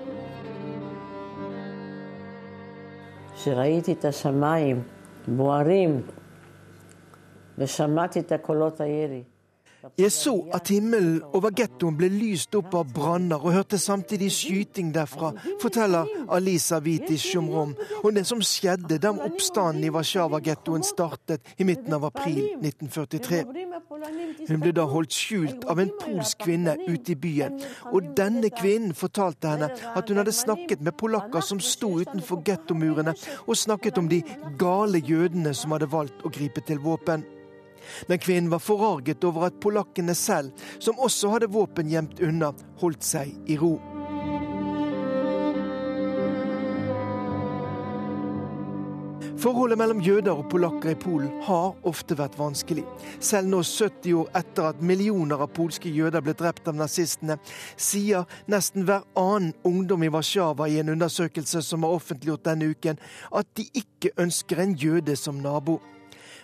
Jeg 9.96 10.12
så 10.12 10.34
at 10.54 10.68
himmelen 10.68 11.22
over 11.34 11.52
gettoen 11.56 11.96
ble 11.98 12.08
lyst 12.12 12.54
opp 12.58 12.74
av 12.78 12.90
branner, 12.94 13.38
og 13.38 13.54
hørte 13.54 13.78
samtidig 13.78 14.30
skyting 14.34 14.90
derfra, 14.94 15.32
forteller 15.62 16.08
Alisa 16.34 16.80
Vitis 16.84 17.24
Sjomrom 17.24 17.74
om 18.02 18.14
det 18.14 18.26
som 18.28 18.42
skjedde 18.44 18.98
da 19.02 19.12
oppstanden 19.14 19.86
i 19.86 19.92
Warszawa-gettoen 19.94 20.84
startet 20.86 21.54
i 21.58 21.66
midten 21.68 21.94
av 21.96 22.08
april 22.10 22.42
1943. 22.60 23.44
Hun 24.48 24.60
ble 24.62 24.74
da 24.76 24.84
holdt 24.88 25.14
skjult 25.14 25.64
av 25.70 25.80
en 25.82 25.94
polsk 26.02 26.44
kvinne 26.44 26.76
ute 26.86 27.14
i 27.14 27.18
byen, 27.18 27.58
og 27.92 28.12
denne 28.18 28.50
kvinnen 28.54 28.94
fortalte 28.98 29.54
henne 29.54 29.70
at 29.94 30.10
hun 30.10 30.20
hadde 30.20 30.36
snakket 30.36 30.84
med 30.84 30.96
polakker 31.00 31.44
som 31.44 31.62
sto 31.62 31.94
utenfor 32.02 32.44
gettomurene, 32.46 33.16
og 33.46 33.58
snakket 33.58 33.98
om 33.98 34.10
de 34.10 34.22
gale 34.60 35.02
jødene 35.04 35.54
som 35.54 35.74
hadde 35.74 35.90
valgt 35.92 36.24
å 36.24 36.32
gripe 36.32 36.64
til 36.66 36.82
våpen. 36.84 37.26
Men 38.08 38.22
kvinnen 38.22 38.50
var 38.52 38.62
forarget 38.64 39.24
over 39.24 39.48
at 39.48 39.60
polakkene 39.60 40.14
selv, 40.14 40.52
som 40.78 40.98
også 40.98 41.34
hadde 41.36 41.52
våpen 41.52 41.90
gjemt 41.92 42.20
unna, 42.24 42.52
holdt 42.82 43.06
seg 43.06 43.34
i 43.48 43.58
ro. 43.60 43.76
Forholdet 49.38 49.78
mellom 49.78 50.00
jøder 50.02 50.34
og 50.34 50.48
polakker 50.50 50.96
i 50.96 50.98
Polen 50.98 51.30
har 51.46 51.76
ofte 51.86 52.16
vært 52.18 52.34
vanskelig. 52.40 52.82
Selv 53.22 53.46
nå, 53.52 53.60
70 53.62 54.16
år 54.18 54.32
etter 54.40 54.66
at 54.72 54.80
millioner 54.82 55.44
av 55.44 55.52
polske 55.54 55.92
jøder 55.94 56.24
ble 56.26 56.34
drept 56.34 56.66
av 56.66 56.74
nazistene, 56.74 57.36
sier 57.78 58.26
nesten 58.50 58.82
hver 58.88 59.06
annen 59.14 59.52
ungdom 59.68 60.02
i 60.02 60.10
Warszawa 60.10 60.66
i 60.66 60.80
en 60.82 60.90
undersøkelse 60.96 61.62
som 61.62 61.86
er 61.86 61.94
offentliggjort 62.00 62.48
denne 62.50 62.72
uken, 62.74 62.98
at 63.30 63.54
de 63.54 63.68
ikke 63.78 64.10
ønsker 64.18 64.64
en 64.64 64.74
jøde 64.74 65.14
som 65.14 65.38
nabo. 65.44 65.78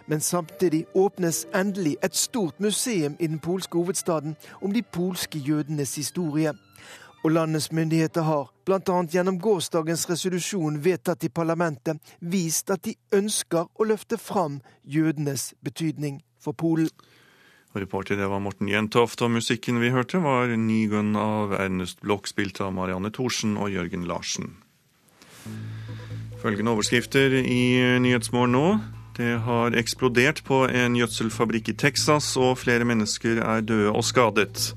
Men 0.07 0.21
samtidig 0.21 0.85
åpnes 0.95 1.47
endelig 1.55 1.97
et 2.03 2.17
stort 2.17 2.61
museum 2.61 3.17
i 3.19 3.27
den 3.27 3.39
polske 3.39 3.79
hovedstaden 3.79 4.37
om 4.61 4.73
de 4.73 4.83
polske 4.83 5.39
jødenes 5.39 5.95
historie. 5.97 6.53
Og 7.25 7.31
landets 7.31 7.73
myndigheter 7.73 8.23
har, 8.23 8.51
bl.a. 8.65 8.97
gjennom 9.09 9.39
gårsdagens 9.41 10.11
resolusjon 10.11 10.83
vedtatt 10.85 11.25
i 11.25 11.31
parlamentet, 11.33 11.97
vist 12.21 12.71
at 12.71 12.85
de 12.85 12.93
ønsker 13.17 13.65
å 13.65 13.87
løfte 13.89 14.19
fram 14.21 14.61
jødenes 14.85 15.55
betydning 15.65 16.21
for 16.41 16.53
Polen. 16.53 16.91
Reporter 17.75 18.21
det 18.21 18.29
var 18.31 18.43
Morten 18.45 18.69
Jentoft, 18.69 19.23
og 19.25 19.33
musikken 19.35 19.81
vi 19.83 19.91
hørte 19.91 20.21
var 20.23 20.53
Nygun 20.53 21.17
av 21.17 21.57
Ernest 21.57 22.05
Bloch, 22.05 22.29
spilt 22.29 22.61
av 22.61 22.75
Marianne 22.77 23.11
Thorsen 23.11 23.57
og 23.57 23.73
Jørgen 23.73 24.05
Larsen. 24.07 24.53
Følgende 26.45 26.77
overskrifter 26.77 27.41
i 27.41 27.65
Nyhetsmorgen 28.05 28.55
nå. 28.55 28.69
Det 29.15 29.37
har 29.47 29.77
eksplodert 29.79 30.41
på 30.43 30.65
en 30.67 30.97
gjødselfabrikk 30.99 31.69
i 31.71 31.77
Texas, 31.79 32.33
og 32.35 32.57
flere 32.59 32.87
mennesker 32.89 33.39
er 33.39 33.63
døde 33.63 33.93
og 33.95 34.03
skadet. 34.03 34.73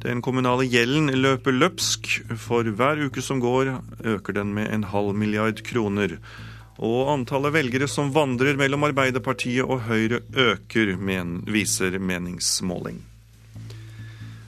Den 0.00 0.22
kommunale 0.24 0.64
gjelden 0.64 1.10
løper 1.12 1.52
løpsk. 1.52 2.08
For 2.40 2.64
hver 2.64 3.02
uke 3.04 3.20
som 3.20 3.42
går, 3.42 3.74
øker 4.00 4.38
den 4.38 4.54
med 4.56 4.72
en 4.72 4.86
halv 4.88 5.12
milliard 5.12 5.60
kroner. 5.66 6.16
Og 6.76 7.10
antallet 7.12 7.52
velgere 7.52 7.88
som 7.88 8.14
vandrer 8.14 8.56
mellom 8.56 8.86
Arbeiderpartiet 8.88 9.64
og 9.64 9.84
Høyre 9.90 10.22
øker, 10.32 10.94
men, 10.96 11.42
viser 11.44 11.98
meningsmåling. 11.98 13.02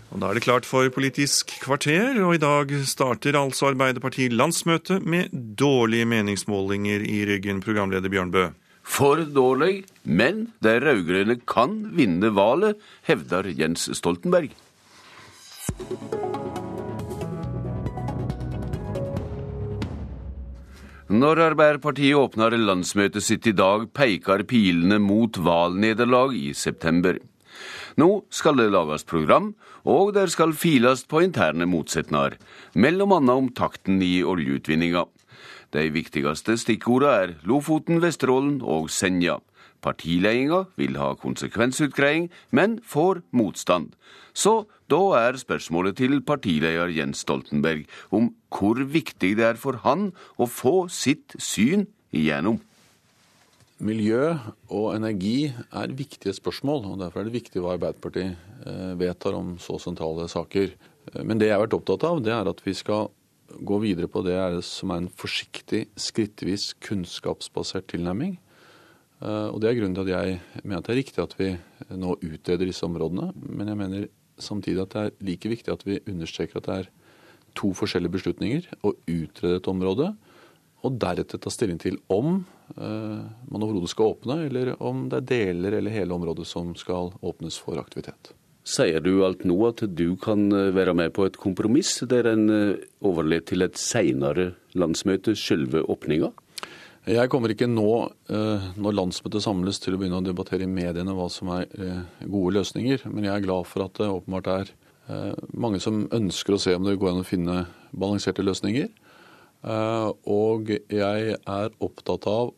Og 0.09 0.21
Da 0.21 0.31
er 0.31 0.35
det 0.35 0.43
klart 0.43 0.65
for 0.65 0.89
Politisk 0.89 1.53
kvarter, 1.61 2.17
og 2.25 2.35
i 2.35 2.41
dag 2.41 2.73
starter 2.89 3.37
altså 3.37 3.69
Arbeiderpartiet 3.75 4.33
landsmøte 4.33 5.01
med 5.01 5.29
dårlige 5.59 6.09
meningsmålinger 6.09 7.05
i 7.05 7.27
ryggen, 7.29 7.61
programleder 7.61 8.09
Bjørn 8.09 8.33
Bø. 8.33 8.47
For 8.89 9.21
dårlig, 9.21 9.85
men 10.03 10.49
de 10.65 10.79
rød-grønne 10.83 11.37
kan 11.47 11.77
vinne 11.95 12.33
valget, 12.35 12.81
hevder 13.07 13.51
Jens 13.55 13.87
Stoltenberg. 13.95 14.51
Når 21.09 21.41
Arbeiderpartiet 21.41 22.19
åpner 22.21 22.57
landsmøtet 22.59 23.25
sitt 23.25 23.47
i 23.49 23.55
dag, 23.57 23.87
peker 23.97 24.43
pilene 24.49 24.99
mot 25.01 25.39
valgnederlag 25.41 26.35
i 26.37 26.51
september. 26.53 27.17
Nå 27.99 28.09
skal 28.31 28.59
det 28.61 28.69
lages 28.75 29.07
program, 29.09 29.55
og 29.89 30.13
der 30.17 30.29
skal 30.29 30.53
files 30.53 31.07
på 31.09 31.23
interne 31.25 31.65
motsetninger, 31.67 32.37
mellom 32.77 33.17
annet 33.17 33.41
om 33.41 33.49
takten 33.57 34.03
i 34.05 34.21
oljeutvinninga. 34.21 35.07
De 35.77 35.85
viktigste 35.93 36.57
stikkordene 36.57 37.13
er 37.23 37.35
Lofoten, 37.49 38.01
Vesterålen 38.01 38.61
og 38.65 38.89
Senja. 38.93 39.37
Partiledelsen 39.85 40.73
vil 40.79 40.97
ha 40.99 41.13
konsekvensutgreiing, 41.21 42.31
men 42.51 42.79
får 42.83 43.21
motstand. 43.31 43.93
Så 44.33 44.65
da 44.91 45.01
er 45.19 45.39
spørsmålet 45.39 45.99
til 46.01 46.23
partileder 46.25 46.91
Jens 46.95 47.23
Stoltenberg 47.27 47.85
om 48.15 48.33
hvor 48.55 48.81
viktig 48.81 49.35
det 49.39 49.45
er 49.45 49.61
for 49.61 49.81
han 49.85 50.11
å 50.39 50.49
få 50.49 50.89
sitt 50.89 51.37
syn 51.39 51.87
igjennom. 52.15 52.63
Miljø 53.79 54.33
og 54.75 54.97
energi 54.97 55.53
er 55.53 55.95
viktige 55.95 56.35
spørsmål, 56.35 56.87
og 56.89 57.03
derfor 57.03 57.21
er 57.21 57.29
det 57.29 57.37
viktig 57.37 57.63
hva 57.63 57.77
Arbeiderpartiet 57.77 58.35
eh, 58.67 58.95
vedtar 58.99 59.37
om 59.39 59.53
så 59.63 59.77
sentrale 59.79 60.27
saker. 60.33 60.73
Men 61.23 61.39
det 61.39 61.53
jeg 61.53 61.55
har 61.55 61.63
vært 61.63 61.77
opptatt 61.79 62.09
av, 62.09 62.19
det 62.25 62.35
er 62.35 62.51
at 62.51 62.65
vi 62.65 62.75
skal 62.75 63.13
gå 63.49 63.79
videre 63.83 64.09
på 64.11 64.23
det 64.27 64.37
er 64.37 64.59
som 64.67 64.93
er 64.93 65.03
en 65.03 65.11
forsiktig, 65.13 65.87
skrittvis, 65.99 66.73
kunnskapsbasert 66.85 67.89
tilnærming. 67.93 68.37
Eh, 69.23 69.49
og 69.49 69.61
Det 69.61 69.71
er 69.71 69.79
grunnen 69.79 69.97
til 69.97 70.07
at 70.07 70.15
jeg 70.15 70.41
mener 70.63 70.79
at 70.79 70.87
det 70.87 70.95
er 70.95 71.03
riktig 71.03 71.23
at 71.23 71.35
vi 71.39 71.51
nå 71.97 72.17
utreder 72.21 72.67
disse 72.69 72.87
områdene. 72.87 73.33
Men 73.35 73.69
jeg 73.69 73.81
mener 73.81 74.09
samtidig 74.39 74.83
at 74.83 74.95
det 74.95 75.03
er 75.03 75.27
like 75.27 75.49
viktig 75.49 75.73
at 75.73 75.85
vi 75.87 76.01
understreker 76.07 76.61
at 76.61 76.67
det 76.69 76.79
er 76.79 76.91
to 77.59 77.73
forskjellige 77.75 78.15
beslutninger. 78.15 78.69
Å 78.85 78.95
utrede 78.95 79.59
et 79.59 79.71
område, 79.71 80.13
og 80.87 80.99
deretter 81.03 81.41
ta 81.43 81.51
stilling 81.51 81.81
til 81.83 81.99
om 82.13 82.45
eh, 82.77 83.23
man 83.51 83.65
overhodet 83.65 83.91
skal 83.91 84.15
åpne, 84.15 84.45
eller 84.47 84.77
om 84.79 85.09
det 85.11 85.23
er 85.23 85.31
deler 85.33 85.81
eller 85.81 85.95
hele 85.95 86.15
området 86.15 86.47
som 86.47 86.77
skal 86.79 87.11
åpnes 87.19 87.59
for 87.59 87.81
aktivitet. 87.81 88.33
Sier 88.69 89.01
du 89.01 89.23
alt 89.25 89.47
nå 89.49 89.57
at 89.71 89.81
du 89.97 90.11
kan 90.21 90.51
eh, 90.53 90.75
være 90.77 90.93
med 90.97 91.15
på 91.17 91.25
et 91.25 91.39
kompromiss 91.41 92.03
der 92.11 92.29
en 92.29 92.51
eh, 92.53 92.83
overlater 93.01 93.55
til 93.55 93.65
et 93.65 93.81
senere 93.81 94.51
landsmøte 94.77 95.33
selve 95.41 95.81
åpninga? 95.89 96.29
Jeg 97.09 97.31
kommer 97.33 97.55
ikke 97.55 97.71
nå, 97.71 97.89
eh, 98.29 98.67
når 98.77 98.99
landsmøtet 98.99 99.47
samles, 99.47 99.81
til 99.81 99.97
å 99.97 100.03
begynne 100.03 100.21
å 100.21 100.27
debattere 100.27 100.67
i 100.67 100.69
mediene 100.69 101.17
hva 101.17 101.31
som 101.33 101.55
er 101.55 101.65
gode 102.27 102.59
løsninger. 102.59 103.07
Men 103.09 103.31
jeg 103.31 103.39
er 103.39 103.47
glad 103.47 103.71
for 103.71 103.87
at 103.87 103.97
det 103.97 104.11
åpenbart 104.13 104.53
er 104.53 104.75
mange 105.57 105.81
som 105.81 106.03
ønsker 106.13 106.53
å 106.53 106.61
se 106.61 106.75
om 106.77 106.85
det 106.85 106.99
går 107.01 107.15
an 107.15 107.23
å 107.23 107.25
finne 107.25 107.55
balanserte 107.97 108.45
løsninger. 108.45 108.91
Og 110.29 110.69
jeg 110.69 111.39
er 111.39 111.79
opptatt 111.81 112.29
av 112.29 112.53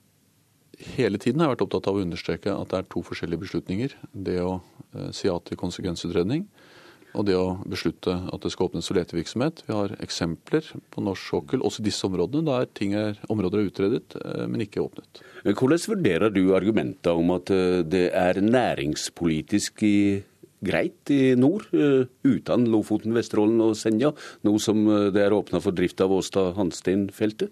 hele 0.97 1.21
tiden 1.21 1.41
har 1.41 1.51
jeg 1.51 1.57
vært 1.57 1.65
opptatt 1.67 1.89
av 1.91 1.99
å 1.99 2.03
understreke 2.05 2.53
at 2.55 2.73
det 2.73 2.81
er 2.81 2.91
to 2.93 3.03
forskjellige 3.07 3.45
beslutninger. 3.45 3.97
Det 4.13 4.39
å 4.43 4.59
eh, 4.59 5.11
si 5.17 5.29
ja 5.29 5.37
til 5.45 5.61
konsekvensutredning 5.61 6.47
og 7.11 7.25
det 7.27 7.35
å 7.35 7.57
beslutte 7.67 8.13
at 8.31 8.45
det 8.45 8.53
skal 8.55 8.69
åpnes 8.69 8.87
for 8.87 8.95
letevirksomhet. 8.95 9.65
Vi 9.67 9.75
har 9.75 9.97
eksempler 9.99 10.69
på 10.95 11.03
norsk 11.03 11.33
sokkel, 11.33 11.65
også 11.67 11.83
i 11.83 11.89
disse 11.89 12.07
områdene, 12.07 12.47
der 12.47 12.69
ting 12.71 12.95
er, 12.95 13.19
områder 13.33 13.63
er 13.63 13.71
utredet, 13.73 14.17
eh, 14.21 14.47
men 14.47 14.63
ikke 14.67 14.85
åpnet. 14.85 15.23
Hvordan 15.49 15.87
vurderer 15.91 16.35
du 16.35 16.43
argumenter 16.55 17.19
om 17.19 17.35
at 17.35 17.51
eh, 17.55 17.81
det 17.83 18.09
er 18.15 18.43
næringspolitisk 18.45 19.83
greit 20.61 21.11
i 21.11 21.35
nord, 21.41 21.65
uten 21.73 22.67
Lofoten, 22.69 23.15
Vesterålen 23.17 23.63
og 23.65 23.79
Senja, 23.81 24.11
nå 24.45 24.59
som 24.61 24.83
det 25.09 25.23
er 25.25 25.33
åpna 25.33 25.57
for 25.65 25.73
drift 25.73 26.03
av 26.05 26.13
Åstad-Hanstein-feltet? 26.13 27.49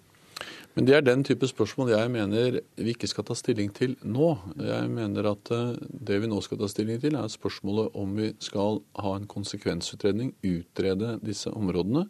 Men 0.79 0.87
det 0.87 0.95
er 0.95 1.03
den 1.03 1.25
type 1.27 1.43
spørsmål 1.51 1.89
jeg 1.91 2.11
mener 2.15 2.61
vi 2.79 2.93
ikke 2.95 3.09
skal 3.11 3.25
ta 3.27 3.35
stilling 3.35 3.73
til 3.75 3.97
nå. 4.07 4.29
Jeg 4.63 4.91
mener 4.95 5.27
at 5.33 5.51
eh, 5.51 5.73
det 5.91 6.21
vi 6.23 6.29
nå 6.31 6.37
skal 6.45 6.61
ta 6.61 6.69
stilling 6.71 7.01
til, 7.03 7.17
er 7.19 7.33
spørsmålet 7.33 7.97
om 7.99 8.13
vi 8.15 8.29
skal 8.39 8.79
ha 9.03 9.17
en 9.19 9.25
konsekvensutredning, 9.27 10.37
utrede 10.47 11.17
disse 11.27 11.51
områdene, 11.51 12.05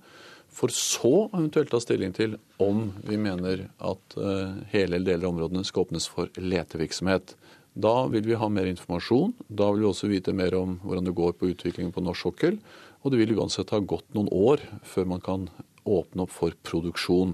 for 0.52 0.68
så 0.68 1.30
eventuelt 1.30 1.72
ta 1.72 1.80
stilling 1.80 2.12
til 2.12 2.34
om 2.60 2.90
vi 3.08 3.16
mener 3.16 3.62
at 3.88 4.16
eh, 4.20 4.58
hele 4.74 4.98
eller 4.98 5.14
deler 5.14 5.24
av 5.24 5.32
områdene 5.32 5.64
skal 5.64 5.86
åpnes 5.86 6.08
for 6.12 6.28
letevirksomhet. 6.36 7.32
Da 7.72 7.94
vil 8.12 8.26
vi 8.28 8.36
ha 8.36 8.50
mer 8.52 8.68
informasjon. 8.68 9.32
Da 9.48 9.70
vil 9.72 9.86
vi 9.86 9.88
også 9.94 10.10
vite 10.12 10.34
mer 10.36 10.58
om 10.58 10.76
hvordan 10.82 11.08
det 11.08 11.16
går 11.16 11.38
på 11.40 11.48
utviklingen 11.54 11.94
på 11.96 12.04
norsk 12.04 12.28
sokkel. 12.28 12.60
Og 13.00 13.16
det 13.16 13.22
vil 13.22 13.32
uansett 13.38 13.72
ha 13.72 13.80
gått 13.80 14.12
noen 14.12 14.28
år 14.28 14.60
før 14.84 15.08
man 15.14 15.24
kan 15.24 15.48
åpne 15.88 16.28
opp 16.28 16.36
for 16.36 16.52
produksjon. 16.68 17.32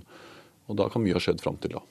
Og 0.69 0.79
da 0.81 0.89
kan 0.93 1.05
mye 1.05 1.17
ha 1.17 1.23
skjedd 1.23 1.43
fram 1.45 1.59
til 1.61 1.77
da. 1.77 1.85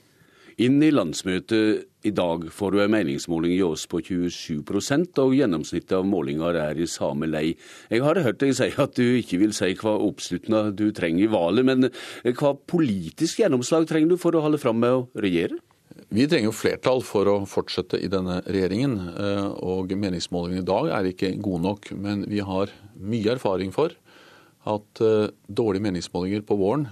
Inn 0.62 0.78
i 0.86 0.92
landsmøtet 0.92 1.88
i 2.06 2.12
dag 2.14 2.44
får 2.54 2.74
du 2.74 2.80
en 2.84 2.92
meningsmåling 2.94 3.56
i 3.56 3.62
oss 3.66 3.88
på 3.90 3.98
27% 4.06 5.18
og 5.18 5.34
gjennomsnittet 5.34 5.96
av 5.98 6.06
målinger 6.06 6.58
er 6.60 6.78
i 6.78 6.86
samme 6.90 7.26
lei. 7.26 7.56
Jeg 7.90 8.04
har 8.04 8.20
hørt 8.22 8.38
deg 8.42 8.54
si 8.54 8.70
at 8.70 8.94
du 8.94 9.16
ikke 9.18 9.40
vil 9.42 9.54
si 9.56 9.72
hva 9.80 9.96
oppslutning 10.06 10.70
du 10.78 10.86
trenger 10.94 11.26
i 11.26 11.32
valget, 11.32 11.66
men 11.66 11.90
hva 12.38 12.54
politisk 12.70 13.42
gjennomslag 13.42 13.88
trenger 13.90 14.14
du 14.14 14.20
for 14.20 14.36
å 14.36 14.44
holde 14.44 14.62
fram 14.62 14.78
med 14.84 15.00
å 15.00 15.06
regjere? 15.18 15.58
Vi 16.14 16.28
trenger 16.30 16.52
jo 16.52 16.54
flertall 16.54 17.02
for 17.06 17.26
å 17.30 17.36
fortsette 17.48 17.98
i 17.98 18.10
denne 18.10 18.38
regjeringen. 18.46 18.94
Eh, 19.14 19.46
og 19.66 19.90
meningsmålingene 19.98 20.62
i 20.62 20.68
dag 20.68 20.90
er 20.94 21.10
ikke 21.10 21.34
gode 21.42 21.64
nok. 21.66 21.90
Men 21.98 22.24
vi 22.30 22.42
har 22.44 22.70
mye 22.94 23.34
erfaring 23.34 23.74
for 23.74 23.94
at 24.70 25.02
eh, 25.04 25.32
dårlige 25.48 25.84
meningsmålinger 25.84 26.44
på 26.46 26.56
våren 26.56 26.86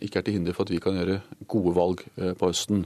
ikke 0.00 0.20
er 0.20 0.26
til 0.26 0.38
hinder 0.38 0.56
for 0.56 0.64
at 0.64 0.72
vi 0.72 0.80
kan 0.82 0.96
gjøre 0.96 1.20
gode 1.50 1.74
valg 1.76 2.04
på 2.16 2.48
høsten. 2.48 2.84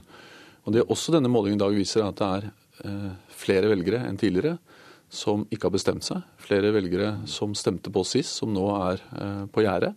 Og 0.67 0.75
Det 0.75 0.83
også 0.85 1.15
denne 1.15 1.31
målingen 1.31 1.59
i 1.59 1.63
dag 1.63 1.75
viser, 1.75 2.03
er 2.03 2.11
at 2.11 2.19
det 2.19 2.29
er 2.29 3.15
flere 3.31 3.71
velgere 3.71 4.03
enn 4.07 4.19
tidligere 4.19 4.57
som 5.09 5.45
ikke 5.49 5.67
har 5.67 5.73
bestemt 5.73 6.05
seg. 6.05 6.21
Flere 6.37 6.73
velgere 6.75 7.13
som 7.27 7.55
stemte 7.57 7.91
på 7.91 8.03
sist, 8.05 8.35
som 8.41 8.51
nå 8.53 8.67
er 8.75 9.01
på 9.51 9.63
gjerdet. 9.65 9.95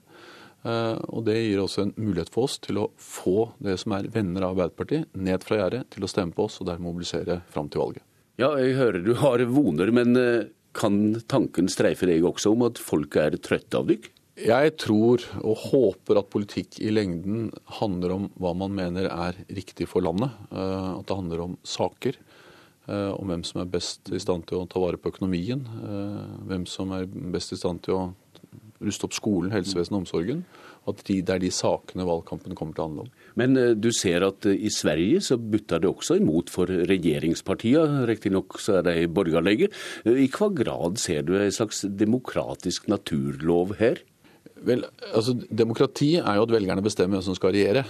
Eh, 0.63 0.97
og 1.11 1.25
Det 1.27 1.37
gir 1.41 1.61
også 1.63 1.87
en 1.87 1.95
mulighet 1.99 2.31
for 2.33 2.47
oss 2.47 2.59
til 2.63 2.79
å 2.79 2.89
få 3.01 3.51
det 3.63 3.79
som 3.83 3.97
er 3.97 4.09
venner 4.13 4.47
av 4.47 4.55
Arbeiderpartiet, 4.55 5.11
ned 5.19 5.43
fra 5.43 5.59
gjerdet 5.59 5.89
til 5.91 6.07
å 6.07 6.11
stemme 6.11 6.35
på 6.37 6.47
oss 6.47 6.61
og 6.63 6.69
dermed 6.69 6.87
mobilisere 6.87 7.41
fram 7.51 7.71
til 7.73 7.83
valget. 7.83 8.05
Ja, 8.41 8.55
jeg 8.57 8.79
hører 8.79 9.03
du 9.05 9.13
har 9.19 9.43
voner, 9.51 9.91
men 9.95 10.17
eh, 10.17 10.51
kan 10.77 10.99
tanken 11.31 11.71
streife 11.73 12.09
deg 12.09 12.25
også 12.27 12.55
om 12.55 12.67
at 12.69 12.81
folk 12.81 13.17
er 13.21 13.39
trøtte 13.39 13.81
av 13.81 13.89
dykk? 13.91 14.11
Jeg 14.43 14.73
tror 14.81 15.23
og 15.43 15.67
håper 15.69 16.19
at 16.19 16.31
politikk 16.33 16.79
i 16.81 16.91
lengden 16.91 17.51
handler 17.79 18.15
om 18.17 18.31
hva 18.41 18.55
man 18.57 18.73
mener 18.75 19.11
er 19.13 19.37
riktig 19.53 19.87
for 19.91 20.05
landet. 20.05 20.33
Eh, 20.51 20.89
at 20.97 21.05
det 21.09 21.19
handler 21.19 21.45
om 21.49 21.59
saker. 21.63 22.19
Om 22.93 23.31
hvem 23.31 23.45
som 23.47 23.61
er 23.63 23.69
best 23.71 24.09
i 24.11 24.19
stand 24.19 24.43
til 24.49 24.59
å 24.59 24.67
ta 24.67 24.81
vare 24.83 24.99
på 24.99 25.13
økonomien. 25.13 25.61
Hvem 26.51 26.65
som 26.67 26.91
er 26.97 27.05
best 27.07 27.55
i 27.55 27.59
stand 27.61 27.79
til 27.87 27.95
å 27.95 28.01
ruste 28.83 29.09
opp 29.09 29.17
skolen, 29.17 29.53
helsevesenet 29.55 29.97
og 29.97 30.05
omsorgen. 30.05 30.45
At 30.91 31.03
de, 31.07 31.21
det 31.23 31.31
er 31.31 31.43
de 31.45 31.51
sakene 31.55 32.07
valgkampen 32.09 32.57
kommer 32.59 32.75
til 32.75 32.83
å 32.83 32.87
handle 32.89 33.05
om. 33.05 33.11
Men 33.39 33.59
eh, 33.59 33.75
du 33.79 33.93
ser 33.95 34.25
at 34.27 34.49
eh, 34.51 34.59
i 34.67 34.71
Sverige 34.73 35.21
så 35.23 35.39
butter 35.39 35.83
det 35.83 35.91
også 35.91 36.17
imot 36.19 36.51
for 36.51 36.71
regjeringspartiene. 36.91 38.03
Riktignok 38.11 38.59
så 38.63 38.81
er 38.81 38.89
de 38.89 39.11
borgerlige. 39.15 39.71
Eh, 40.03 40.25
I 40.25 40.31
hva 40.35 40.51
grad 40.51 40.99
ser 40.99 41.23
du 41.29 41.37
en 41.39 41.55
slags 41.55 41.85
demokratisk 41.87 42.91
naturlov 42.91 43.77
her? 43.79 44.03
Vel, 44.63 44.83
altså 45.11 45.37
Demokrati 45.51 46.17
er 46.21 46.39
jo 46.39 46.49
at 46.49 46.55
velgerne 46.55 46.83
bestemmer 46.83 47.19
hvem 47.19 47.27
som 47.27 47.39
skal 47.39 47.55
regjere. 47.55 47.83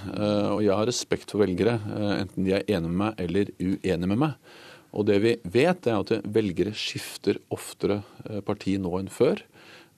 Og 0.55 0.63
jeg 0.65 0.73
har 0.73 0.89
respekt 0.89 1.33
for 1.33 1.45
velgere, 1.45 1.75
enten 2.17 2.47
de 2.47 2.55
er 2.57 2.65
enige 2.65 2.89
med 2.89 3.01
meg 3.03 3.21
eller 3.21 3.51
uenige 3.61 4.09
med 4.09 4.21
meg. 4.23 4.55
Og 4.97 5.05
det 5.09 5.19
vi 5.21 5.35
vet, 5.53 5.89
er 5.89 6.01
at 6.01 6.25
velgere 6.33 6.73
skifter 6.77 7.43
oftere 7.53 8.01
parti 8.49 8.79
nå 8.81 8.95
enn 9.03 9.13
før. 9.13 9.45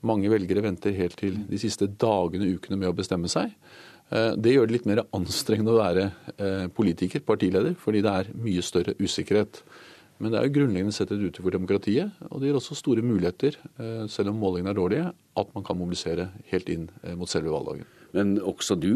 Mange 0.05 0.29
velgere 0.33 0.63
venter 0.65 0.93
helt 0.99 1.17
til 1.21 1.41
de 1.49 1.59
siste 1.61 1.89
dagene 1.89 2.47
og 2.47 2.61
ukene 2.61 2.81
med 2.81 2.93
å 2.93 2.97
bestemme 2.97 3.31
seg. 3.33 3.55
Eh, 4.13 4.35
det 4.37 4.53
gjør 4.53 4.69
det 4.69 4.77
litt 4.77 4.89
mer 4.89 5.03
anstrengende 5.17 5.73
å 5.73 5.81
være 5.81 6.07
eh, 6.37 6.67
politiker, 6.75 7.25
partileder, 7.25 7.75
fordi 7.81 8.05
det 8.05 8.13
er 8.13 8.31
mye 8.37 8.65
større 8.65 8.97
usikkerhet. 9.01 9.63
Men 10.23 10.31
det 10.31 10.39
er 10.39 10.47
jo 10.47 10.55
grunnleggende 10.59 10.95
sett 10.95 11.11
et 11.11 11.25
uttrykk 11.27 11.49
for 11.49 11.57
demokratiet, 11.57 12.21
og 12.29 12.39
det 12.39 12.51
gir 12.51 12.59
også 12.61 12.77
store 12.79 13.03
muligheter, 13.07 13.57
eh, 13.81 14.05
selv 14.13 14.31
om 14.31 14.39
målingene 14.45 14.75
er 14.75 14.79
dårlige, 14.79 15.09
at 15.41 15.57
man 15.57 15.67
kan 15.67 15.81
mobilisere 15.81 16.29
helt 16.53 16.71
inn 16.71 16.87
mot 17.19 17.31
selve 17.31 17.51
valgdagen. 17.55 17.89
Men 18.15 18.37
også 18.39 18.77
du 18.79 18.93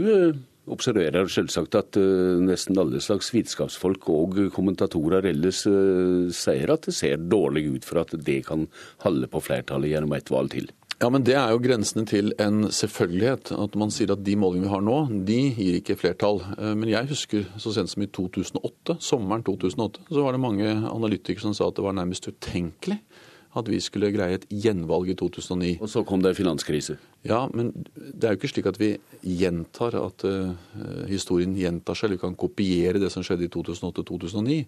observerer 0.68 1.26
selvsagt 1.32 1.74
at 1.74 1.96
nesten 2.44 2.78
alle 2.78 3.00
slags 3.02 3.32
vitenskapsfolk 3.32 4.04
og 4.12 4.36
kommentatorer 4.54 5.26
ellers 5.30 5.64
sier 6.36 6.70
at 6.70 6.84
det 6.86 6.94
ser 6.94 7.24
dårlig 7.24 7.64
ut 7.72 7.88
for 7.88 8.04
at 8.04 8.12
det 8.12 8.42
kan 8.46 8.68
holde 9.02 9.30
på 9.32 9.42
flertallet 9.48 9.96
gjennom 9.96 10.14
et 10.14 10.30
valg 10.30 10.52
til. 10.54 10.68
Ja, 10.98 11.06
men 11.14 11.22
Det 11.22 11.36
er 11.38 11.52
jo 11.54 11.60
grensene 11.62 12.02
til 12.10 12.32
en 12.42 12.72
selvfølgelighet. 12.74 13.52
At 13.54 13.76
man 13.78 13.92
sier 13.94 14.10
at 14.10 14.24
de 14.26 14.34
målingene 14.34 14.66
vi 14.66 14.72
har 14.72 14.82
nå, 14.82 14.96
de 15.28 15.36
gir 15.54 15.76
ikke 15.78 15.94
flertall. 16.00 16.40
Eh, 16.58 16.74
men 16.74 16.90
jeg 16.90 17.06
husker 17.06 17.44
så 17.54 17.70
sent 17.74 17.92
som 17.92 18.02
i 18.02 18.08
2008, 18.10 18.96
sommeren 18.98 19.44
2008, 19.46 20.08
så 20.10 20.24
var 20.24 20.34
det 20.34 20.42
mange 20.42 20.66
analytikere 20.66 21.46
som 21.46 21.54
sa 21.54 21.68
at 21.70 21.78
det 21.78 21.86
var 21.86 21.94
nærmest 21.94 22.26
utenkelig 22.26 22.98
at 23.60 23.68
vi 23.70 23.80
skulle 23.82 24.10
greie 24.14 24.38
et 24.38 24.46
gjenvalg 24.50 25.12
i 25.12 25.16
2009. 25.18 25.76
Og 25.84 25.90
så 25.90 26.04
kom 26.06 26.22
det 26.24 26.36
finanskrise. 26.38 26.98
Ja, 27.26 27.42
men 27.50 27.72
det 27.74 28.24
er 28.24 28.34
jo 28.34 28.38
ikke 28.38 28.50
slik 28.52 28.68
at 28.70 28.78
vi 28.78 28.92
gjentar 29.26 29.96
at 29.98 30.24
uh, 30.28 30.52
historien 31.10 31.56
gjentar 31.58 31.98
seg, 31.98 32.08
eller 32.08 32.18
vi 32.20 32.24
kan 32.26 32.38
kopiere 32.38 33.02
det 33.02 33.10
som 33.12 33.24
skjedde 33.26 33.48
i 33.48 33.52
2008-2009. 33.52 34.58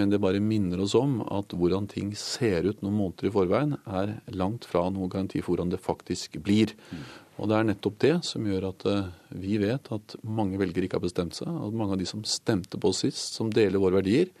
Men 0.00 0.12
det 0.12 0.22
bare 0.22 0.40
minner 0.42 0.80
oss 0.80 0.96
om 0.98 1.20
at 1.28 1.52
hvordan 1.52 1.90
ting 1.92 2.14
ser 2.18 2.70
ut 2.70 2.80
noen 2.84 2.96
måneder 2.96 3.28
i 3.28 3.34
forveien, 3.34 3.76
er 3.84 4.16
langt 4.32 4.68
fra 4.68 4.86
noen 4.88 5.12
garanti 5.12 5.42
for 5.42 5.54
hvordan 5.54 5.74
det 5.74 5.82
faktisk 5.84 6.40
blir. 6.44 6.72
Og 7.40 7.48
det 7.48 7.56
er 7.56 7.68
nettopp 7.70 8.00
det 8.04 8.16
som 8.28 8.48
gjør 8.48 8.70
at 8.72 8.86
uh, 8.88 9.12
vi 9.36 9.60
vet 9.60 9.92
at 9.92 10.16
mange 10.24 10.60
velgere 10.60 10.88
ikke 10.88 10.98
har 10.98 11.04
bestemt 11.04 11.36
seg. 11.36 11.48
At 11.48 11.76
mange 11.76 11.96
av 11.96 12.00
de 12.00 12.08
som 12.08 12.24
stemte 12.28 12.80
på 12.80 12.92
oss 12.92 13.04
sist, 13.04 13.36
som 13.36 13.52
deler 13.52 13.80
våre 13.80 14.00
verdier, 14.00 14.32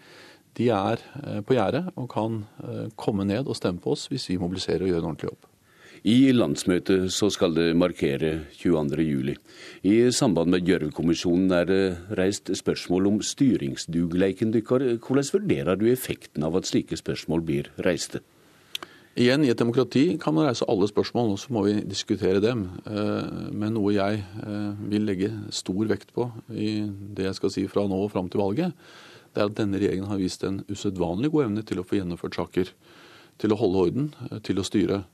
de 0.58 0.70
er 0.74 1.04
eh, 1.22 1.40
på 1.46 1.56
gjerdet 1.56 1.86
og 1.94 2.10
kan 2.12 2.42
eh, 2.64 2.88
komme 2.98 3.26
ned 3.28 3.48
og 3.48 3.58
stemme 3.58 3.82
på 3.82 3.94
oss 3.94 4.08
hvis 4.10 4.30
vi 4.32 4.40
mobiliserer 4.40 4.86
og 4.86 4.92
gjør 4.92 5.02
en 5.02 5.10
ordentlig 5.12 5.30
jobb. 5.30 5.46
I 6.00 6.32
landsmøtet 6.32 7.10
så 7.12 7.28
skal 7.28 7.52
det 7.52 7.74
markere 7.76 8.46
22.07. 8.56 9.34
I 9.84 9.96
samband 10.16 10.48
med 10.54 10.64
Gjørv-kommisjonen 10.64 11.52
er 11.52 11.66
det 11.68 11.82
reist 12.16 12.48
spørsmål 12.56 13.10
om 13.10 13.18
styringsdugleiken 13.20 14.54
deres. 14.54 14.96
Hvordan 15.04 15.28
vurderer 15.34 15.76
du 15.76 15.90
effekten 15.90 16.46
av 16.46 16.56
at 16.56 16.70
slike 16.70 16.96
spørsmål 16.96 17.44
blir 17.44 17.68
reiste? 17.84 18.22
Igjen, 19.20 19.44
I 19.44 19.50
et 19.52 19.60
demokrati 19.60 20.16
kan 20.22 20.32
man 20.32 20.46
reise 20.48 20.64
alle 20.70 20.88
spørsmål, 20.88 21.34
og 21.34 21.42
så 21.42 21.52
må 21.52 21.66
vi 21.66 21.76
diskutere 21.84 22.40
dem. 22.40 22.64
Eh, 22.88 23.52
men 23.52 23.76
noe 23.76 23.92
jeg 23.92 24.24
vil 24.88 25.04
legge 25.04 25.34
stor 25.52 25.84
vekt 25.90 26.14
på 26.16 26.30
i 26.48 26.80
det 26.88 27.28
jeg 27.28 27.40
skal 27.42 27.52
si 27.52 27.68
fra 27.68 27.84
nå 27.84 28.00
og 28.06 28.12
fram 28.14 28.32
til 28.32 28.40
valget, 28.40 28.72
det 29.34 29.42
er 29.42 29.46
at 29.50 29.56
denne 29.58 29.78
regjeringen 29.78 30.10
har 30.10 30.18
vist 30.20 30.42
en 30.46 30.62
usedvanlig 30.70 31.30
god 31.30 31.46
evne 31.46 31.64
til 31.66 31.80
å 31.80 31.86
få 31.86 32.00
gjennomført 32.00 32.38
saker. 32.38 32.72
Til 33.40 33.54
å 33.54 33.58
holde 33.60 33.82
orden, 33.86 34.12
eh, 34.30 34.38
til 34.44 34.58
å 34.58 34.66
styre. 34.66 35.04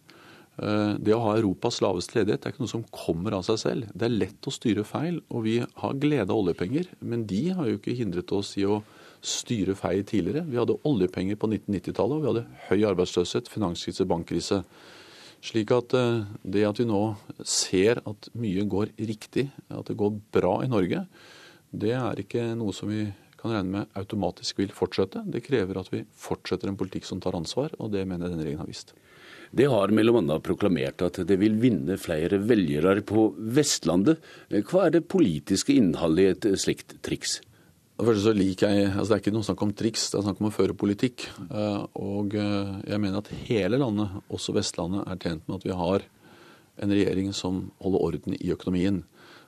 Eh, 0.57 0.95
det 0.97 1.13
å 1.13 1.21
ha 1.21 1.35
Europas 1.37 1.83
laveste 1.85 2.17
ledighet 2.17 2.47
er 2.47 2.55
ikke 2.55 2.65
noe 2.65 2.73
som 2.73 2.87
kommer 2.91 3.37
av 3.37 3.45
seg 3.45 3.61
selv. 3.61 3.91
Det 3.93 4.09
er 4.09 4.17
lett 4.17 4.49
å 4.49 4.55
styre 4.55 4.85
feil, 4.89 5.21
og 5.29 5.45
vi 5.45 5.59
har 5.61 6.01
glede 6.01 6.31
av 6.33 6.41
oljepenger. 6.41 6.89
Men 7.03 7.27
de 7.27 7.51
har 7.51 7.69
jo 7.69 7.77
ikke 7.77 7.97
hindret 7.97 8.33
oss 8.33 8.57
i 8.57 8.65
å 8.65 8.83
styre 9.21 9.77
feil 9.77 10.03
tidligere. 10.07 10.47
Vi 10.49 10.57
hadde 10.57 10.81
oljepenger 10.89 11.37
på 11.37 11.51
1990-tallet, 11.51 12.17
og 12.17 12.23
vi 12.23 12.31
hadde 12.31 12.47
høy 12.71 12.89
arbeidsløshet, 12.89 13.51
finanskrise, 13.53 14.09
bankkrise. 14.09 14.63
Slik 15.45 15.71
at 15.77 15.93
eh, 15.93 16.25
det 16.43 16.65
at 16.65 16.81
vi 16.81 16.89
nå 16.89 17.03
ser 17.45 18.01
at 18.09 18.31
mye 18.33 18.65
går 18.65 18.97
riktig, 18.97 19.51
at 19.69 19.87
det 19.91 19.99
går 20.01 20.17
bra 20.33 20.63
i 20.65 20.73
Norge, 20.73 21.05
det 21.77 21.93
er 21.93 22.23
ikke 22.23 22.55
noe 22.57 22.73
som 22.73 22.89
vi 22.89 23.05
kan 23.47 23.57
regne 23.57 23.73
med 23.79 23.99
automatisk 23.99 24.61
vil 24.61 24.75
fortsette. 24.75 25.23
Det 25.31 25.45
krever 25.47 25.81
at 25.81 25.91
vi 25.93 26.05
fortsetter 26.21 26.71
en 26.71 26.79
politikk 26.79 27.07
som 27.09 27.23
tar 27.23 27.39
ansvar, 27.39 27.75
og 27.81 27.95
det 27.95 28.05
mener 28.05 28.27
jeg 28.27 28.35
denne 28.35 28.45
regjeringen 28.45 28.65
har 28.67 28.73
vist. 28.73 28.93
Det 29.57 29.69
har 29.71 29.93
bl.a. 29.95 30.39
proklamert 30.43 31.03
at 31.07 31.21
det 31.29 31.37
vil 31.39 31.57
vinne 31.63 31.97
flere 32.03 32.41
velgere 32.43 33.03
på 33.07 33.29
Vestlandet. 33.39 34.23
Hva 34.51 34.87
er 34.87 34.97
det 34.97 35.07
politiske 35.09 35.77
innholdet 35.77 36.47
i 36.47 36.55
et 36.55 36.65
slikt 36.65 36.99
triks? 37.07 37.39
Først 37.97 38.27
så 38.27 38.33
liker 38.37 38.75
jeg, 38.75 38.89
altså 38.93 39.09
Det 39.09 39.17
er 39.17 39.23
ikke 39.23 39.33
noe 39.33 39.47
snakk 39.47 39.63
om 39.65 39.73
triks, 39.73 40.11
det 40.13 40.19
er 40.19 40.27
snakk 40.27 40.41
om 40.43 40.51
å 40.51 40.53
føre 40.53 40.77
politikk. 40.77 41.25
Eh, 41.47 41.85
og 41.97 42.35
eh, 42.37 42.75
jeg 42.91 43.01
mener 43.01 43.23
at 43.23 43.31
hele 43.47 43.81
landet, 43.81 44.19
også 44.29 44.53
Vestlandet, 44.59 45.07
er 45.09 45.23
tjent 45.23 45.47
med 45.47 45.63
at 45.63 45.65
vi 45.65 45.79
har 45.79 46.05
en 46.85 46.93
regjering 46.93 47.33
som 47.33 47.71
holder 47.81 48.05
orden 48.11 48.37
i 48.37 48.53
økonomien. 48.53 49.01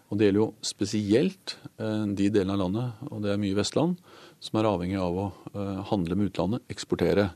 Og 0.08 0.16
Det 0.16 0.28
gjelder 0.28 0.40
jo 0.40 0.52
spesielt 0.64 1.56
eh, 1.76 2.06
de 2.16 2.30
delene 2.32 2.56
av 2.56 2.62
landet, 2.62 3.02
og 3.10 3.20
det 3.24 3.34
er 3.34 3.42
mye 3.42 3.56
Vestland, 3.58 3.98
som 4.40 4.58
er 4.58 4.68
avhengig 4.70 4.96
av 5.02 5.18
å 5.20 5.26
eh, 5.52 5.82
handle 5.90 6.16
med 6.16 6.30
utlandet, 6.30 6.64
eksportere. 6.72 7.28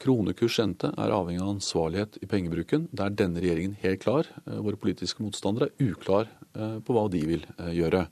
Kronekurs 0.00 0.56
rente 0.60 0.92
er 0.92 1.12
avhengig 1.12 1.42
av 1.44 1.52
ansvarlighet 1.54 2.16
i 2.24 2.28
pengebruken. 2.30 2.88
Der 2.92 3.10
er 3.10 3.18
denne 3.20 3.42
regjeringen 3.44 3.76
helt 3.82 4.00
klar. 4.04 4.28
Eh, 4.46 4.62
våre 4.64 4.80
politiske 4.80 5.24
motstandere 5.24 5.68
er 5.68 5.92
uklar 5.92 6.32
på 6.56 6.94
hva 6.96 7.02
de 7.12 7.18
vil 7.28 7.42
gjøre. 7.76 8.06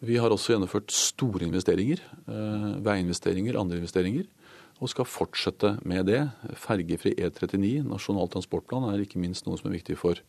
Vi 0.00 0.14
har 0.16 0.32
også 0.32 0.54
gjennomført 0.54 0.94
store 0.96 1.44
investeringer. 1.44 2.00
Veiinvesteringer, 2.80 3.58
andre 3.60 3.82
investeringer. 3.82 4.24
Og 4.80 4.88
skal 4.88 5.04
fortsette 5.04 5.74
med 5.84 6.08
det. 6.08 6.22
Fergefri 6.56 7.12
E39, 7.20 7.82
Nasjonal 7.84 8.32
transportplan, 8.32 8.88
er 8.88 9.04
ikke 9.04 9.20
minst 9.20 9.44
noe 9.44 9.60
som 9.60 9.68
er 9.68 9.76
viktig 9.76 9.98
for 10.00 10.24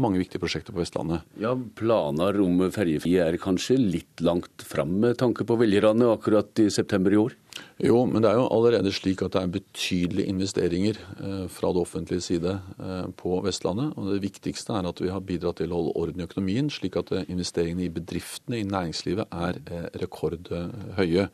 mange 0.00 0.20
viktige 0.22 0.40
prosjekter 0.40 0.74
på 0.74 0.80
Vestlandet. 0.80 1.26
Ja, 1.40 1.52
Planer 1.78 2.38
om 2.40 2.60
ferjefri 2.72 3.18
er 3.20 3.36
kanskje 3.40 3.76
litt 3.80 4.22
langt 4.24 4.64
fram 4.64 4.94
med 5.02 5.18
tanke 5.20 5.44
på 5.48 5.58
velgerne 5.60 6.08
akkurat 6.14 6.62
i 6.62 6.70
september 6.72 7.12
i 7.12 7.20
år? 7.20 7.36
Jo, 7.82 8.04
men 8.08 8.22
det 8.22 8.30
er 8.30 8.38
jo 8.38 8.46
allerede 8.54 8.92
slik 8.94 9.20
at 9.24 9.34
det 9.34 9.42
er 9.42 9.52
betydelige 9.56 10.30
investeringer 10.30 11.00
eh, 11.18 11.44
fra 11.52 11.72
det 11.74 11.82
offentlige 11.82 12.24
side 12.24 12.54
eh, 12.54 13.08
på 13.18 13.40
Vestlandet. 13.44 13.92
Og 13.98 14.12
det 14.12 14.22
viktigste 14.22 14.78
er 14.78 14.88
at 14.88 15.02
vi 15.02 15.10
har 15.12 15.24
bidratt 15.26 15.60
til 15.60 15.72
å 15.72 15.80
holde 15.80 15.96
orden 16.00 16.22
i 16.22 16.26
økonomien, 16.28 16.70
slik 16.72 16.96
at 17.00 17.12
eh, 17.12 17.26
investeringene 17.32 17.88
i 17.88 17.92
bedriftene, 17.92 18.62
i 18.62 18.68
næringslivet, 18.68 19.28
er 19.34 19.60
rekordhøye. 20.00 21.28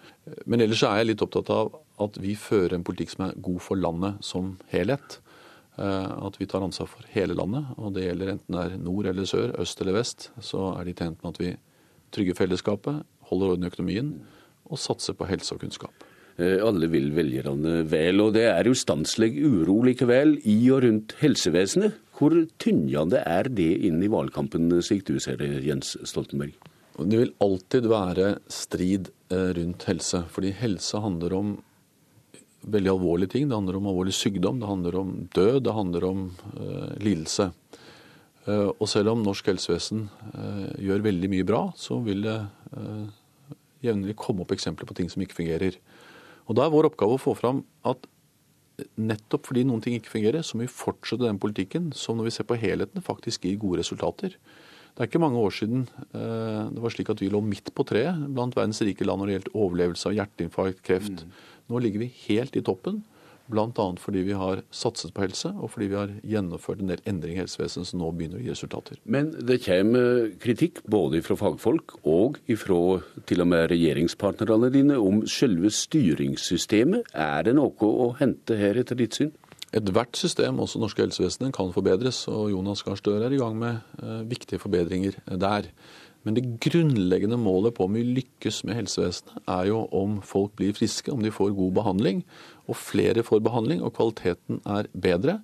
Men 0.48 0.64
ellers 0.64 0.82
er 0.88 1.02
jeg 1.02 1.12
litt 1.12 1.24
opptatt 1.26 1.52
av 1.54 1.76
at 2.02 2.18
vi 2.22 2.34
fører 2.38 2.78
en 2.78 2.86
politikk 2.86 3.14
som 3.14 3.28
er 3.28 3.38
god 3.44 3.62
for 3.62 3.78
landet 3.78 4.18
som 4.26 4.56
helhet. 4.72 5.20
Eh, 5.78 6.26
at 6.26 6.40
vi 6.40 6.46
tar 6.50 6.64
ansvar 6.66 6.88
for 6.90 7.06
hele 7.14 7.36
landet. 7.38 7.70
Og 7.78 7.94
det 7.94 8.08
gjelder 8.08 8.34
enten 8.34 8.56
det 8.56 8.64
er 8.64 8.82
nord 8.82 9.06
eller 9.06 9.28
sør, 9.28 9.54
øst 9.62 9.80
eller 9.82 9.94
vest. 10.00 10.30
Så 10.42 10.72
er 10.74 10.88
de 10.88 10.94
tjent 10.98 11.22
med 11.22 11.34
at 11.34 11.42
vi 11.42 11.54
trygger 12.14 12.38
fellesskapet, 12.38 13.04
holder 13.30 13.54
orden 13.54 13.66
i 13.66 13.70
økonomien 13.70 14.12
og 14.68 14.80
satser 14.80 15.14
på 15.16 15.28
helse 15.28 15.54
og 15.54 15.62
kunnskap. 15.62 16.06
Eh, 16.38 16.58
alle 16.64 16.88
vil 16.90 17.12
velgerne 17.14 17.84
vel, 17.90 18.24
og 18.24 18.34
det 18.34 18.48
er 18.50 18.66
jo 18.66 18.74
stanselig 18.74 19.30
uro 19.38 19.80
likevel 19.86 20.36
i 20.48 20.58
og 20.74 20.82
rundt 20.86 21.14
helsevesenet. 21.22 21.94
Hvor 22.18 22.34
tyngende 22.58 23.22
er 23.22 23.46
det 23.46 23.70
inn 23.86 24.02
i 24.02 24.10
valgkampen, 24.10 24.72
slik 24.82 25.06
du 25.06 25.20
ser 25.22 25.38
det, 25.38 25.52
Jens 25.62 25.94
Stoltenberg? 26.02 26.56
Det 26.98 27.20
vil 27.20 27.34
alltid 27.38 27.86
være 27.86 28.32
strid 28.50 29.12
eh, 29.30 29.52
rundt 29.54 29.86
helse, 29.86 30.24
fordi 30.34 30.50
helse 30.58 30.98
handler 30.98 31.38
om 31.38 31.56
veldig 32.72 32.90
alvorlige 32.92 33.34
ting. 33.34 33.48
Det 33.48 33.56
handler 33.56 33.78
om 33.78 33.88
alvorlig 33.90 34.14
sykdom, 34.16 34.60
det 34.60 34.68
handler 34.68 34.98
om 35.00 35.14
død, 35.34 35.60
det 35.66 35.76
handler 35.76 36.08
om 36.08 36.26
uh, 36.58 36.92
lidelse. 37.02 37.50
Uh, 38.48 38.70
og 38.70 38.86
selv 38.88 39.12
om 39.12 39.24
norsk 39.24 39.50
helsevesen 39.50 40.06
uh, 40.34 40.68
gjør 40.80 41.06
veldig 41.08 41.32
mye 41.32 41.48
bra, 41.48 41.68
så 41.76 42.00
vil 42.04 42.24
det 42.26 42.38
jevnlig 43.80 44.16
komme 44.18 44.42
opp 44.42 44.52
eksempler 44.52 44.88
på 44.88 44.94
ting 44.98 45.08
som 45.08 45.22
ikke 45.22 45.38
fungerer. 45.38 45.76
Og 46.50 46.56
Da 46.58 46.64
er 46.64 46.72
vår 46.72 46.88
oppgave 46.90 47.14
å 47.16 47.20
få 47.22 47.34
fram 47.38 47.62
at 47.86 48.08
nettopp 48.98 49.46
fordi 49.48 49.64
noen 49.66 49.80
ting 49.82 49.94
ikke 49.96 50.12
fungerer, 50.12 50.42
så 50.42 50.58
må 50.58 50.66
vi 50.66 50.72
fortsette 50.72 51.24
den 51.24 51.38
politikken 51.40 51.92
som 51.96 52.18
når 52.18 52.28
vi 52.28 52.34
ser 52.34 52.46
på 52.48 52.58
helheten 52.58 53.04
faktisk 53.04 53.46
gir 53.46 53.56
gode 53.62 53.80
resultater. 53.80 54.34
Det 54.34 55.04
er 55.04 55.10
ikke 55.10 55.22
mange 55.22 55.38
år 55.38 55.54
siden 55.54 55.86
det 56.10 56.82
var 56.82 56.90
slik 56.90 57.10
at 57.12 57.22
vi 57.22 57.30
lå 57.30 57.40
midt 57.44 57.70
på 57.74 57.86
treet 57.86 58.18
blant 58.34 58.56
verdens 58.58 58.82
rike 58.82 59.06
land 59.06 59.22
når 59.22 59.30
det 59.30 59.36
gjaldt 59.36 59.52
overlevelse 59.54 60.10
av 60.10 60.16
hjerteinfarkt, 60.18 60.82
kreft. 60.82 61.22
Mm. 61.22 61.36
Nå 61.68 61.80
ligger 61.84 62.04
vi 62.04 62.12
helt 62.26 62.56
i 62.56 62.64
toppen. 62.64 63.02
Bl.a. 63.48 63.86
fordi 63.96 64.22
vi 64.26 64.34
har 64.36 64.60
satset 64.74 65.14
på 65.16 65.22
helse, 65.24 65.54
og 65.56 65.70
fordi 65.72 65.86
vi 65.88 65.96
har 65.96 66.10
gjennomført 66.20 66.82
en 66.82 66.90
del 66.92 67.00
endringer 67.08 67.38
i 67.38 67.44
helsevesenet 67.46 67.88
som 67.88 68.02
nå 68.02 68.10
begynner 68.12 68.40
å 68.40 68.44
gi 68.44 68.52
resultater. 68.52 68.98
Men 69.08 69.30
det 69.48 69.62
kommer 69.64 70.28
kritikk 70.42 70.82
både 70.84 71.22
fra 71.24 71.38
fagfolk 71.40 71.96
og 72.02 72.36
fra 72.60 72.80
til 73.28 73.44
og 73.44 73.48
med 73.48 73.70
regjeringspartnerne 73.72 74.68
dine 74.74 74.98
om 75.00 75.22
selve 75.30 75.72
styringssystemet. 75.72 77.08
Er 77.16 77.48
det 77.48 77.56
noe 77.56 77.72
å 77.88 78.10
hente 78.20 78.58
her, 78.60 78.76
etter 78.80 79.00
ditt 79.00 79.16
syn? 79.16 79.32
Ethvert 79.68 80.16
system, 80.16 80.60
også 80.64 80.80
norske 80.80 81.02
helsevesenet, 81.04 81.52
kan 81.56 81.72
forbedres. 81.72 82.22
Og 82.32 82.52
Jonas 82.52 82.84
Gahr 82.84 83.00
Støre 83.00 83.28
er 83.28 83.36
i 83.36 83.40
gang 83.40 83.56
med 83.60 83.80
uh, 84.00 84.22
viktige 84.28 84.60
forbedringer 84.60 85.18
der. 85.40 85.68
Men 86.26 86.36
det 86.36 86.58
grunnleggende 86.64 87.38
målet 87.40 87.76
på 87.76 87.86
om 87.86 87.94
vi 87.96 88.02
lykkes 88.04 88.64
med 88.66 88.76
helsevesenet, 88.80 89.38
er 89.48 89.70
jo 89.70 89.84
om 89.94 90.18
folk 90.26 90.56
blir 90.58 90.74
friske, 90.76 91.12
om 91.12 91.22
de 91.24 91.32
får 91.34 91.54
god 91.56 91.76
behandling. 91.78 92.22
Og 92.68 92.76
flere 92.76 93.24
får 93.24 93.44
behandling, 93.46 93.82
og 93.84 93.94
kvaliteten 93.96 94.60
er 94.66 94.90
bedre. 94.92 95.38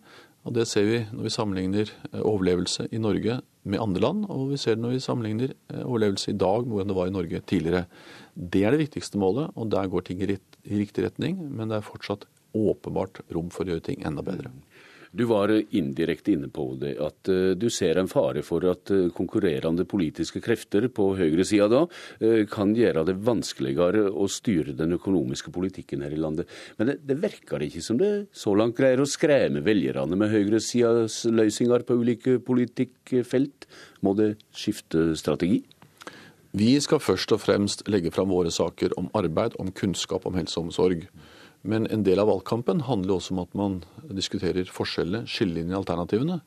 Og 0.44 0.52
Det 0.52 0.66
ser 0.68 0.84
vi 0.84 0.98
når 1.08 1.24
vi 1.24 1.32
sammenligner 1.32 1.90
eh, 2.12 2.20
overlevelse 2.20 2.88
i 2.92 3.00
Norge 3.00 3.38
med 3.64 3.80
andre 3.80 4.02
land, 4.04 4.26
og 4.28 4.50
vi 4.50 4.58
ser 4.60 4.76
det 4.76 4.84
når 4.84 4.98
vi 4.98 5.04
sammenligner 5.06 5.54
eh, 5.54 5.84
overlevelse 5.86 6.34
i 6.34 6.36
dag 6.36 6.66
med 6.66 6.74
hvordan 6.74 6.92
det 6.92 6.98
var 6.98 7.08
i 7.08 7.14
Norge 7.16 7.40
tidligere. 7.48 7.86
Det 8.34 8.64
er 8.64 8.74
det 8.74 8.82
viktigste 8.82 9.20
målet, 9.20 9.54
og 9.56 9.70
der 9.72 9.88
går 9.88 10.04
ting 10.04 10.20
i 10.20 10.28
riktig 10.34 11.06
retning. 11.06 11.40
Men 11.48 11.72
det 11.72 11.78
er 11.78 11.86
fortsatt 11.86 12.28
åpenbart 12.54 13.22
rom 13.34 13.48
for 13.54 13.64
å 13.64 13.72
gjøre 13.72 13.88
ting 13.88 14.04
enda 14.04 14.22
bedre. 14.26 14.52
Du 15.14 15.24
var 15.30 15.62
indirekte 15.70 16.32
inne 16.34 16.48
på 16.50 16.64
det, 16.80 16.96
at 16.98 17.28
eh, 17.30 17.52
du 17.54 17.68
ser 17.70 18.00
en 18.00 18.08
fare 18.10 18.42
for 18.42 18.64
at 18.66 18.90
eh, 18.90 19.12
konkurrerende 19.14 19.84
politiske 19.86 20.40
krefter 20.42 20.88
på 20.90 21.12
høyresida 21.14 21.68
da 21.70 21.82
eh, 22.18 22.40
kan 22.50 22.72
gjøre 22.74 23.04
det 23.06 23.14
vanskeligere 23.22 24.08
å 24.10 24.26
styre 24.26 24.74
den 24.74 24.96
økonomiske 24.96 25.52
politikken 25.54 26.02
her 26.02 26.16
i 26.16 26.18
landet. 26.18 26.50
Men 26.80 26.90
det, 26.90 26.96
det 27.06 27.20
virker 27.22 27.62
ikke 27.62 27.84
som 27.86 28.00
det 28.00 28.10
så 28.34 28.56
langt 28.58 28.74
greier 28.80 29.04
å 29.04 29.06
skremme 29.06 29.62
velgerne 29.62 30.18
med 30.18 30.34
høyresidas 30.34 31.20
løsninger 31.30 31.86
på 31.86 32.00
ulike 32.02 32.40
politikkfelt. 32.42 33.68
Må 34.02 34.16
det 34.18 34.32
skifte 34.50 35.12
strategi? 35.20 35.62
Vi 36.58 36.74
skal 36.82 37.02
først 37.02 37.30
og 37.34 37.42
fremst 37.42 37.86
legge 37.86 38.10
fram 38.14 38.34
våre 38.34 38.50
saker 38.54 38.98
om 38.98 39.06
arbeid, 39.14 39.54
om 39.62 39.70
kunnskap 39.70 40.26
om 40.26 40.34
helse 40.38 40.58
og 40.58 40.72
omsorg. 40.72 41.06
Men 41.64 41.88
en 41.88 42.04
del 42.04 42.20
av 42.20 42.28
valgkampen 42.28 42.84
handler 42.84 43.16
også 43.16 43.34
om 43.34 43.42
at 43.44 43.56
man 43.56 43.80
diskuterer 44.12 44.68
forskjellene, 44.68 45.24
skillelinjene 45.30 45.80
alternativene. 45.80 46.42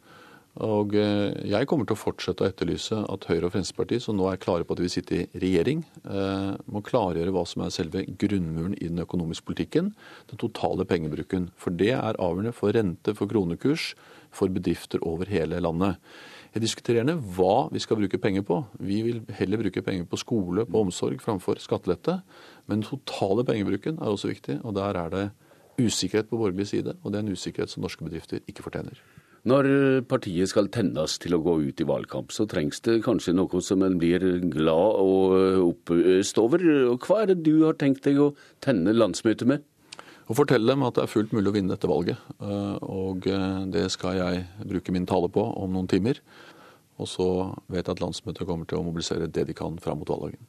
Og 0.66 0.96
eh, 0.98 1.36
jeg 1.52 1.68
kommer 1.70 1.86
til 1.86 1.94
å 1.94 2.02
fortsette 2.02 2.42
å 2.42 2.50
etterlyse 2.50 2.98
at 2.98 3.28
Høyre 3.30 3.46
og 3.46 3.54
Fremskrittspartiet, 3.54 4.02
som 4.02 4.18
nå 4.18 4.26
er 4.32 4.40
klare 4.42 4.66
på 4.66 4.74
at 4.74 4.80
de 4.80 4.88
vil 4.88 4.94
sitte 4.94 5.20
i 5.20 5.42
regjering, 5.44 5.84
eh, 6.10 6.54
må 6.74 6.82
klargjøre 6.86 7.34
hva 7.36 7.44
som 7.50 7.62
er 7.66 7.74
selve 7.74 8.06
grunnmuren 8.10 8.74
i 8.80 8.90
den 8.90 9.04
økonomiske 9.04 9.46
politikken, 9.46 9.92
den 10.32 10.42
totale 10.42 10.88
pengebruken. 10.90 11.52
For 11.62 11.74
det 11.78 11.92
er 11.98 12.18
avgjørende 12.18 12.56
for 12.58 12.74
rente, 12.74 13.14
for 13.18 13.30
kronekurs, 13.30 13.92
for 14.34 14.54
bedrifter 14.54 15.04
over 15.06 15.30
hele 15.30 15.62
landet. 15.62 16.02
Jeg 16.56 16.64
diskuterer 16.64 17.02
gjerne 17.02 17.18
hva 17.36 17.68
vi 17.74 17.82
skal 17.84 18.00
bruke 18.00 18.20
penger 18.22 18.46
på. 18.48 18.62
Vi 18.80 19.02
vil 19.06 19.22
heller 19.38 19.62
bruke 19.62 19.84
penger 19.86 20.08
på 20.10 20.20
skole, 20.22 20.66
på 20.66 20.82
omsorg, 20.86 21.20
framfor 21.22 21.60
skattelette. 21.62 22.22
Men 22.68 22.82
den 22.82 22.88
totale 22.88 23.46
pengebruken 23.48 24.00
er 24.00 24.14
også 24.14 24.32
viktig, 24.32 24.60
og 24.64 24.76
der 24.78 24.98
er 25.04 25.14
det 25.14 25.26
usikkerhet 25.78 26.30
på 26.30 26.40
borgerlig 26.40 26.68
side. 26.72 26.98
Og 27.04 27.12
det 27.12 27.20
er 27.20 27.28
en 27.28 27.38
usikkerhet 27.38 27.74
som 27.74 27.86
norske 27.86 28.06
bedrifter 28.08 28.42
ikke 28.48 28.66
fortjener. 28.66 29.00
Når 29.48 29.68
partiet 30.10 30.50
skal 30.52 30.68
tennes 30.74 31.14
til 31.24 31.38
å 31.38 31.40
gå 31.44 31.54
ut 31.70 31.80
i 31.80 31.88
valgkamp, 31.88 32.34
så 32.36 32.48
trengs 32.50 32.82
det 32.84 32.98
kanskje 33.06 33.36
noe 33.38 33.62
som 33.64 33.84
en 33.86 33.96
blir 34.02 34.24
glad 34.52 34.98
og 35.00 35.64
oppøst 35.70 36.42
over. 36.42 36.64
Hva 37.06 37.22
er 37.22 37.32
det 37.32 37.44
du 37.46 37.68
har 37.68 37.78
tenkt 37.80 38.04
deg 38.10 38.20
å 38.20 38.34
tenne 38.64 38.96
landsmøtet 38.96 39.48
med? 39.48 39.64
Å 40.28 40.36
fortelle 40.36 40.68
dem 40.68 40.84
at 40.84 40.98
det 40.98 41.06
er 41.06 41.12
fullt 41.12 41.32
mulig 41.36 41.52
å 41.52 41.56
vinne 41.56 41.72
dette 41.72 41.88
valget. 41.88 42.20
Eh, 42.44 42.76
og 42.84 43.28
eh, 43.32 43.64
det 43.72 43.86
skal 43.94 44.20
jeg 44.20 44.44
bruke 44.68 44.94
min 44.96 45.08
tale 45.08 45.32
på 45.32 45.46
om 45.56 45.72
noen 45.72 45.88
timer. 45.88 46.20
Og 47.00 47.08
så 47.08 47.28
vet 47.72 47.86
jeg 47.86 47.94
at 47.96 48.04
landsmøtet 48.04 48.48
kommer 48.50 48.68
til 48.68 48.82
å 48.82 48.86
mobilisere 48.86 49.30
det 49.32 49.48
de 49.48 49.56
kan 49.56 49.78
fram 49.80 50.02
mot 50.02 50.12
valgdagen. 50.12 50.42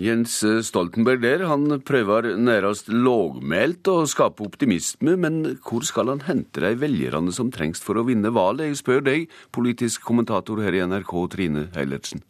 Jens 0.00 0.38
Stoltenberg 0.64 1.20
der, 1.20 1.44
han 1.50 1.68
prøver 1.84 2.30
nærmest 2.40 2.88
lågmælt 2.88 3.90
å 3.92 4.06
skape 4.08 4.40
optimisme, 4.46 5.18
men 5.20 5.42
hvor 5.60 5.84
skal 5.84 6.08
han 6.08 6.24
hente 6.24 6.64
de 6.64 6.72
velgerne 6.80 7.34
som 7.36 7.52
trengs 7.52 7.84
for 7.84 8.00
å 8.00 8.06
vinne 8.08 8.32
valget? 8.32 8.70
Jeg 8.70 8.80
spør 8.80 9.04
deg, 9.10 9.28
politisk 9.52 10.08
kommentator 10.08 10.64
her 10.64 10.78
i 10.78 10.84
NRK, 10.88 11.12
Trine 11.36 11.68
Eilertsen. 11.76 12.24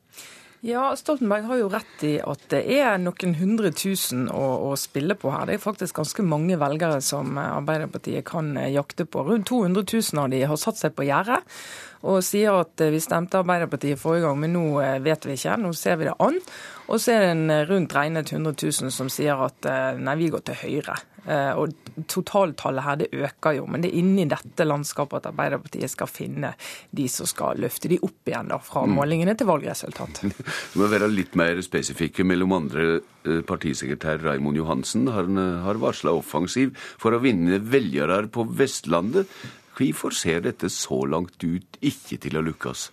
Ja, 0.62 0.92
Stoltenberg 0.94 1.42
har 1.48 1.58
jo 1.58 1.68
rett 1.72 2.02
i 2.06 2.12
at 2.22 2.44
det 2.52 2.60
er 2.70 3.00
noen 3.02 3.32
hundre 3.34 3.72
tusen 3.74 4.28
å, 4.30 4.44
å, 4.68 4.76
spille 4.78 5.16
på 5.18 5.32
her. 5.34 5.48
Det 5.48 5.56
er 5.56 5.62
faktisk 5.64 5.98
ganske 5.98 6.22
mange 6.22 6.54
velgere 6.60 7.00
som 7.02 7.34
Arbeiderpartiet 7.34 8.22
kan 8.28 8.54
jakte 8.70 9.02
på. 9.10 9.24
Rundt 9.26 9.50
200 9.50 9.82
000 9.82 10.22
av 10.22 10.30
de 10.30 10.44
har 10.46 10.60
satt 10.62 10.78
seg 10.78 10.94
på 10.94 11.08
gjerdet 11.08 11.40
og 12.06 12.22
sier 12.22 12.60
at 12.60 12.82
vi 12.94 13.02
stemte 13.02 13.40
Arbeiderpartiet 13.42 13.98
forrige 13.98 14.28
gang, 14.28 14.38
men 14.38 14.54
nå 14.54 14.64
vet 15.02 15.26
vi 15.26 15.34
ikke. 15.34 15.58
Nå 15.58 15.74
ser 15.74 15.98
vi 15.98 16.06
det 16.06 16.14
an. 16.22 16.38
Og 16.92 17.02
så 17.02 17.16
er 17.16 17.24
det 17.24 17.32
en 17.34 17.50
eh, 17.50 17.64
rundt 17.66 17.94
regnet 17.96 18.30
100 18.30 18.54
000 18.54 18.94
som 18.94 19.10
sier 19.10 19.42
at 19.42 19.66
eh, 19.66 19.98
nei, 19.98 20.18
vi 20.20 20.30
går 20.30 20.46
til 20.46 20.62
høyre. 20.62 20.98
Eh, 21.22 21.52
og 21.54 21.74
totaltallet 22.10 22.86
her 22.86 22.98
det 23.02 23.08
øker 23.14 23.56
jo, 23.60 23.66
men 23.70 23.84
det 23.84 23.92
er 23.92 24.00
inni 24.00 24.26
dette 24.30 24.66
landskapet 24.66 25.20
at 25.20 25.30
Arbeiderpartiet 25.30 25.92
skal 25.92 26.10
finne 26.10 26.52
de 26.90 27.06
som 27.12 27.28
skal 27.30 27.60
løfte 27.62 27.90
de 27.92 28.00
opp 28.02 28.30
igjen 28.30 28.50
da, 28.50 28.58
fra 28.62 28.84
mm. 28.86 28.96
målingene 28.98 29.36
til 29.38 29.50
valgresultat. 29.50 30.22
Du 30.72 30.80
må 30.80 30.88
være 30.90 31.10
litt 31.12 31.34
mer 31.38 31.60
spesifikke. 31.64 32.24
Mellom 32.26 32.54
andre 32.56 33.00
partisekretær 33.46 34.22
Raimond 34.24 34.58
Johansen 34.58 35.08
har, 35.12 35.28
har 35.66 35.80
varsla 35.82 36.14
offensiv 36.16 36.72
for 37.00 37.14
å 37.14 37.20
vinne 37.22 37.60
velgere 37.62 38.24
på 38.32 38.46
Vestlandet. 38.58 39.30
Hvorfor 39.78 40.12
ser 40.14 40.42
dette 40.44 40.68
så 40.72 41.04
langt 41.08 41.40
ut 41.44 41.78
ikke 41.80 42.18
til 42.20 42.36
å 42.38 42.44
lykkes? 42.44 42.88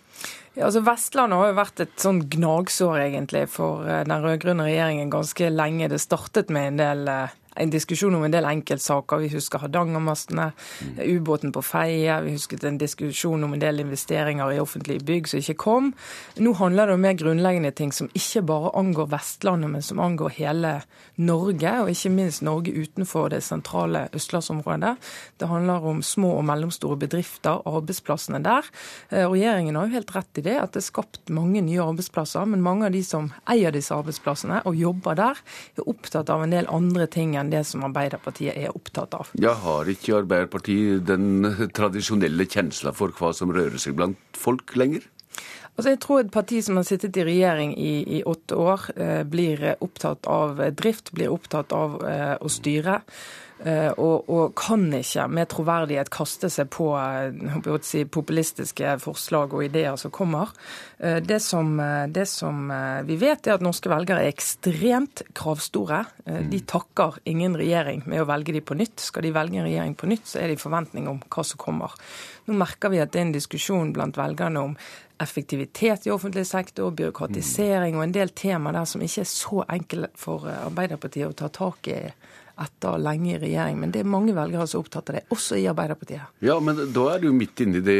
Ja, 0.56 0.66
altså 0.66 0.82
Vestlandet 0.84 1.38
har 1.38 1.50
jo 1.50 1.58
vært 1.58 1.82
et 1.84 2.00
sånn 2.02 2.24
gnagsår 2.32 3.04
egentlig 3.04 3.44
for 3.52 3.86
eh, 3.86 4.02
den 4.08 4.24
rød-grønne 4.24 4.66
regjeringen 4.66 5.12
ganske 5.12 5.50
lenge. 5.52 5.90
Det 5.92 6.00
startet 6.02 6.50
med 6.52 6.72
en 6.72 6.80
del 6.80 7.12
eh, 7.12 7.36
en 7.60 7.72
diskusjon 7.72 8.14
om 8.16 8.24
en 8.24 8.32
del 8.32 8.46
enkeltsaker. 8.48 9.20
Vi 9.24 9.30
husker 9.34 9.62
Hardangermastene, 9.62 10.50
ubåten 10.98 11.52
på 11.52 11.62
Feie. 11.64 12.16
Vi 12.24 12.34
husket 12.36 12.64
en 12.64 12.78
diskusjon 12.80 13.44
om 13.44 13.54
en 13.54 13.62
del 13.62 13.82
investeringer 13.84 14.54
i 14.54 14.60
offentlige 14.62 15.04
bygg 15.06 15.28
som 15.30 15.42
ikke 15.42 15.58
kom. 15.60 15.92
Nå 16.40 16.54
handler 16.60 16.88
det 16.88 16.96
om 16.96 17.04
mer 17.04 17.18
grunnleggende 17.20 17.72
ting 17.76 17.92
som 17.94 18.10
ikke 18.16 18.44
bare 18.48 18.72
angår 18.80 19.10
Vestlandet, 19.12 19.72
men 19.74 19.84
som 19.84 20.00
angår 20.02 20.36
hele 20.38 20.72
Norge, 21.20 21.74
og 21.82 21.92
ikke 21.92 22.12
minst 22.14 22.44
Norge 22.46 22.72
utenfor 22.72 23.30
det 23.34 23.42
sentrale 23.44 24.06
østlandsområdet. 24.16 24.94
Det 25.40 25.50
handler 25.50 25.84
om 25.92 26.02
små 26.04 26.32
og 26.38 26.46
mellomstore 26.48 26.98
bedrifter, 27.00 27.60
arbeidsplassene 27.68 28.40
der. 28.44 28.68
Eh, 29.10 29.26
regjeringen 29.28 29.76
har 29.76 29.88
jo 29.88 29.98
helt 29.98 30.14
rett 30.16 30.40
i 30.40 30.46
det, 30.46 30.56
at 30.60 30.72
det 30.72 30.82
er 30.82 30.88
skapt 30.88 31.32
mange 31.32 31.62
nye 31.64 31.82
arbeidsplasser, 31.84 32.48
men 32.48 32.64
mange 32.64 32.88
av 32.88 32.96
de 32.96 33.02
som 33.04 33.30
eier 33.50 33.74
disse 33.74 33.94
arbeidsplassene 33.94 34.62
og 34.68 34.78
jobber 34.78 35.18
der, 35.18 35.44
er 35.76 35.90
opptatt 35.90 36.30
av 36.32 36.44
en 36.44 36.54
del 36.54 36.68
andre 36.72 37.08
ting 37.10 37.36
enn 37.36 37.49
det 37.52 37.62
som 37.68 37.84
Arbeiderpartiet 37.86 38.56
er 38.56 38.74
opptatt 38.74 39.14
av. 39.18 39.32
Ja, 39.40 39.54
Har 39.64 39.88
ikke 39.90 40.20
Arbeiderpartiet 40.20 41.06
den 41.08 41.68
tradisjonelle 41.76 42.46
kjensla 42.48 42.94
for 42.96 43.14
hva 43.16 43.32
som 43.36 43.52
rører 43.54 43.80
seg 43.80 43.98
blant 43.98 44.20
folk 44.38 44.76
lenger? 44.80 45.06
Altså 45.76 45.94
jeg 45.94 46.00
tror 46.02 46.20
et 46.20 46.32
parti 46.34 46.58
som 46.64 46.76
har 46.76 46.84
sittet 46.84 47.16
i 47.16 47.24
regjering 47.24 47.70
i, 47.78 47.92
i 48.18 48.22
åtte 48.28 48.56
år, 48.58 48.88
eh, 49.00 49.22
blir 49.24 49.62
opptatt 49.80 50.26
av 50.28 50.58
drift, 50.76 51.12
blir 51.16 51.32
opptatt 51.32 51.72
av 51.72 52.00
eh, 52.04 52.34
å 52.36 52.50
styre. 52.52 52.98
Eh, 53.60 53.90
og, 54.00 54.28
og, 54.32 54.54
kan 54.56 54.86
ikke 54.96 55.26
med 55.28 55.50
troverdighet 55.52 56.08
kaste 56.12 56.48
seg 56.52 56.70
på 56.72 56.86
si, 57.84 58.06
populistiske 58.08 58.94
forslag 59.02 59.52
og 59.56 59.66
ideer 59.66 59.98
som 60.00 60.12
kommer. 60.14 60.54
Eh, 60.98 61.18
det 61.20 61.42
som, 61.44 61.74
det 62.08 62.24
som, 62.30 62.72
vi 63.04 63.18
vet, 63.20 63.46
er 63.46 63.58
at 63.58 63.64
norske 63.64 63.92
velgere 63.92 64.24
er 64.24 64.32
ekstremt 64.32 65.24
kravstore. 65.36 66.04
De 66.24 66.62
takker 66.64 67.20
ingen 67.28 67.58
regjering 67.58 68.06
med 68.08 68.22
å 68.22 68.28
velge 68.30 68.56
de 68.56 68.64
på 68.64 68.78
nytt. 68.78 69.00
Skal 69.02 69.28
de 69.28 69.34
velge 69.36 69.60
en 69.60 69.68
regjering 69.68 69.94
på 69.98 70.08
nytt, 70.08 70.26
så 70.30 70.40
er 70.40 70.48
det 70.48 70.56
i 70.56 70.64
forventning 70.64 71.10
om 71.10 71.20
hva 71.28 71.44
som 71.44 71.60
kommer. 71.60 71.94
Nå 72.48 72.56
merker 72.56 72.92
vi 72.92 73.02
at 73.02 73.12
det 73.12 73.20
er 73.20 73.28
en 73.28 73.36
diskusjon 73.36 73.92
blant 73.96 74.16
velgerne 74.20 74.64
om 74.70 74.76
effektivitet 75.20 76.06
i 76.06 76.10
offentlig 76.10 76.46
sektor, 76.48 76.94
byråkratisering 76.96 77.98
og 77.98 78.06
en 78.06 78.14
del 78.14 78.32
tema 78.32 78.72
der 78.72 78.86
som 78.88 79.02
ikke 79.04 79.20
er 79.20 79.28
så 79.28 79.64
enkle 79.68 80.08
for 80.16 80.48
Arbeiderpartiet 80.48 81.28
å 81.28 81.36
ta 81.36 81.50
tak 81.52 81.90
i 81.92 81.98
etter 82.60 83.00
lenge 83.00 83.34
i 83.34 83.38
regjering. 83.40 83.78
Men 83.80 83.94
det 83.94 84.02
er 84.02 84.10
mange 84.10 84.34
velgere 84.36 84.66
som 84.68 84.80
er 84.80 84.84
opptatt 84.84 85.10
av 85.10 85.18
det, 85.18 85.24
også 85.34 85.58
i 85.60 85.66
Arbeiderpartiet. 85.70 86.40
Ja, 86.44 86.58
men 86.62 86.80
da 86.94 87.06
er 87.14 87.24
du 87.24 87.30
midt 87.34 87.62
inne 87.64 87.80
i 87.80 87.86
det 87.86 87.98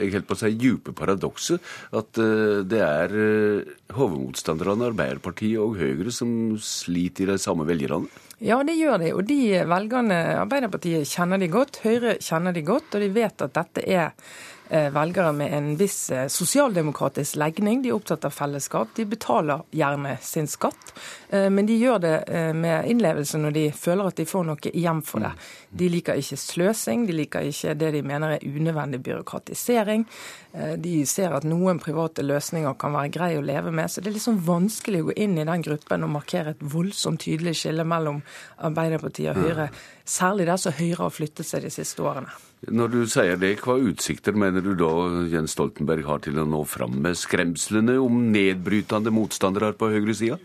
jeg 0.00 0.14
helt 0.14 0.28
på 0.28 0.36
å 0.36 0.40
si, 0.40 0.52
djupe 0.60 0.94
paradokset. 0.96 1.60
At 1.96 2.20
uh, 2.22 2.62
det 2.66 2.80
er 2.84 3.14
uh, 3.14 3.74
hovedmotstanderne 3.98 4.90
Arbeiderpartiet 4.92 5.60
og 5.62 5.78
Høyre 5.80 6.14
som 6.14 6.56
sliter 6.62 7.26
i 7.26 7.32
de 7.34 7.40
samme 7.42 7.66
velgerne. 7.68 8.10
Ja, 8.40 8.62
det 8.64 8.78
gjør 8.78 9.02
de. 9.02 9.10
Og 9.12 9.26
de 9.28 9.42
velgerne 9.68 10.20
Arbeiderpartiet 10.40 11.08
kjenner 11.10 11.42
de 11.42 11.50
godt, 11.52 11.82
Høyre 11.84 12.16
kjenner 12.24 12.56
de 12.56 12.64
godt, 12.64 12.94
og 12.94 13.04
de 13.04 13.12
vet 13.12 13.44
at 13.44 13.58
dette 13.58 13.84
er 13.84 14.14
Eh, 14.14 14.59
velgere 14.70 15.32
med 15.32 15.52
en 15.52 15.76
viss 15.76 16.10
eh, 16.10 16.26
sosialdemokratisk 16.30 17.36
legning. 17.40 17.82
De 17.82 17.90
er 17.90 17.96
opptatt 17.96 18.24
av 18.24 18.34
fellesskap. 18.34 18.92
De 18.96 19.04
betaler 19.08 19.64
gjerne 19.74 20.16
sin 20.22 20.46
skatt, 20.50 20.92
eh, 21.28 21.48
men 21.50 21.66
de 21.66 21.78
gjør 21.78 21.98
det 22.04 22.14
med 22.54 22.86
innlevelse 22.90 23.38
når 23.40 23.56
de 23.56 23.64
føler 23.74 24.10
at 24.10 24.20
de 24.20 24.28
får 24.28 24.46
noe 24.46 24.72
igjen 24.72 25.02
for 25.06 25.24
det. 25.24 25.32
De 25.70 25.88
liker 25.90 26.20
ikke 26.20 26.38
sløsing, 26.38 27.06
de 27.08 27.16
liker 27.18 27.50
ikke 27.50 27.74
det 27.78 27.90
de 27.96 28.04
mener 28.06 28.36
er 28.36 28.46
unødvendig 28.46 29.02
byråkratisering. 29.06 30.06
De 30.50 30.92
ser 31.06 31.30
at 31.30 31.44
noen 31.46 31.78
private 31.78 32.24
løsninger 32.26 32.74
kan 32.80 32.94
være 32.96 33.12
greie 33.14 33.38
å 33.38 33.44
leve 33.44 33.70
med. 33.70 33.86
Så 33.86 34.02
det 34.02 34.10
er 34.10 34.16
liksom 34.16 34.40
vanskelig 34.42 35.04
å 35.04 35.08
gå 35.10 35.14
inn 35.22 35.38
i 35.38 35.46
den 35.46 35.62
gruppen 35.62 36.06
og 36.06 36.10
markere 36.16 36.56
et 36.56 36.64
voldsomt 36.72 37.22
tydelig 37.22 37.54
skille 37.60 37.86
mellom 37.86 38.18
Arbeiderpartiet 38.66 39.30
og 39.30 39.44
Høyre. 39.44 39.68
Særlig 40.02 40.48
der 40.50 40.58
som 40.58 40.74
Høyre 40.74 41.04
har 41.04 41.14
flyttet 41.14 41.46
seg 41.46 41.62
de 41.62 41.70
siste 41.70 42.02
årene. 42.02 42.34
Når 42.68 42.90
du 42.92 42.98
sier 43.08 43.38
det, 43.40 43.54
hva 43.62 43.78
utsikter 43.78 44.36
mener 44.36 44.60
du 44.60 44.74
da 44.76 44.90
Jens 45.30 45.54
Stoltenberg 45.54 46.04
har 46.04 46.20
til 46.26 46.42
å 46.42 46.48
nå 46.48 46.64
fram 46.68 46.98
med 47.06 47.16
skremslene 47.16 47.94
om 48.02 48.26
nedbrytende 48.34 49.14
motstandere 49.14 49.72
på 49.78 49.88
høyresida? 49.94 50.36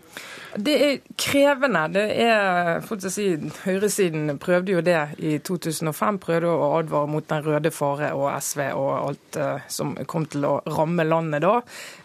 Det 0.58 0.74
er 0.84 1.00
krevende. 1.20 1.82
Det 1.92 2.04
er, 2.22 2.80
for 2.86 2.96
å 2.96 3.10
si, 3.12 3.26
Høyresiden 3.64 4.38
prøvde 4.40 4.72
jo 4.72 4.82
det 4.84 5.00
i 5.18 5.36
2005. 5.44 6.18
Prøvde 6.22 6.52
å 6.52 6.70
advare 6.78 7.10
mot 7.10 7.26
den 7.28 7.44
røde 7.44 7.72
fare 7.74 8.12
og 8.16 8.30
SV 8.40 8.62
og 8.70 8.90
alt 8.94 9.38
uh, 9.40 9.66
som 9.72 9.94
kom 10.08 10.24
til 10.32 10.46
å 10.48 10.54
ramme 10.78 11.04
landet 11.04 11.44
da. 11.44 11.58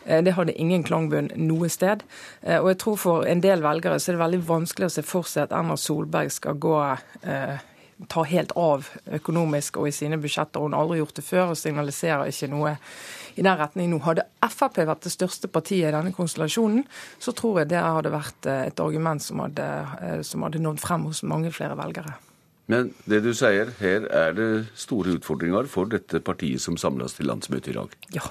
Uh, 0.06 0.20
det 0.26 0.36
hadde 0.36 0.58
ingen 0.60 0.84
klangbunn 0.88 1.32
noe 1.40 1.72
sted. 1.72 2.04
Uh, 2.44 2.60
og 2.60 2.74
jeg 2.74 2.82
tror 2.84 3.02
for 3.06 3.30
en 3.30 3.44
del 3.44 3.64
velgere 3.64 4.00
så 4.00 4.12
er 4.12 4.20
det 4.20 4.26
veldig 4.26 4.44
vanskelig 4.50 4.90
å 4.90 4.96
se 4.98 5.06
for 5.08 5.32
seg 5.32 5.48
at 5.48 5.56
Erna 5.56 5.80
Solberg 5.80 6.34
skal 6.34 6.60
gå 6.62 6.78
ta 8.10 8.24
helt 8.26 8.52
av 8.58 8.88
økonomisk 9.14 9.78
og 9.78 9.92
i 9.92 9.96
sine 9.96 10.18
budsjetter. 10.22 10.64
Hun 10.64 10.74
har 10.74 10.86
aldri 10.86 11.02
gjort 11.02 11.20
det 11.20 11.26
før 11.28 11.52
og 11.54 11.60
signaliserer 11.60 12.32
ikke 12.32 12.50
noe 12.50 12.76
i 13.36 13.46
den 13.46 13.58
retning 13.60 13.92
nå. 13.92 14.02
Hadde 14.06 14.28
Frp 14.52 14.82
vært 14.82 15.06
det 15.06 15.14
største 15.14 15.50
partiet 15.52 15.90
i 15.90 15.96
denne 15.96 16.14
konstellasjonen, 16.16 16.84
så 17.22 17.34
tror 17.38 17.62
jeg 17.62 17.72
det 17.72 17.82
hadde 17.82 18.14
vært 18.14 18.50
eh, 18.50 18.68
et 18.72 18.84
argument 18.84 19.24
som 19.24 19.44
hadde, 19.46 19.70
eh, 20.02 20.20
som 20.28 20.46
hadde 20.46 20.62
nådd 20.64 20.82
frem 20.84 21.08
hos 21.10 21.24
mange 21.28 21.54
flere 21.56 21.78
velgere. 21.80 22.18
Men 22.72 22.94
det 23.10 23.24
du 23.26 23.34
sier, 23.36 23.74
her 23.82 24.06
er 24.08 24.38
det 24.38 24.52
store 24.80 25.18
utfordringer 25.18 25.68
for 25.72 25.90
dette 25.92 26.22
partiet 26.24 26.64
som 26.64 26.78
samles 26.80 27.18
til 27.18 27.28
landsmøte 27.28 27.74
i 27.74 27.76
dag? 27.76 27.98
Ja. 28.16 28.30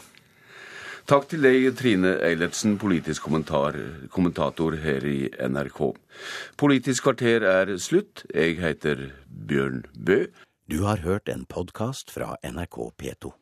Takk 1.10 1.26
til 1.32 1.42
deg, 1.42 1.64
Trine 1.74 2.14
Eilertsen, 2.22 2.76
politisk 2.78 3.26
kommentator 3.26 4.76
her 4.84 5.06
i 5.08 5.18
NRK. 5.32 5.80
Politisk 6.60 7.08
kvarter 7.08 7.46
er 7.50 7.74
slutt. 7.82 8.24
Jeg 8.30 8.60
heter 8.62 9.08
Bjørn 9.26 9.82
Bø. 9.96 10.22
Du 10.70 10.84
har 10.86 11.02
hørt 11.02 11.28
en 11.32 11.48
podkast 11.50 12.12
fra 12.14 12.36
NRK 12.46 12.92
P2. 13.00 13.39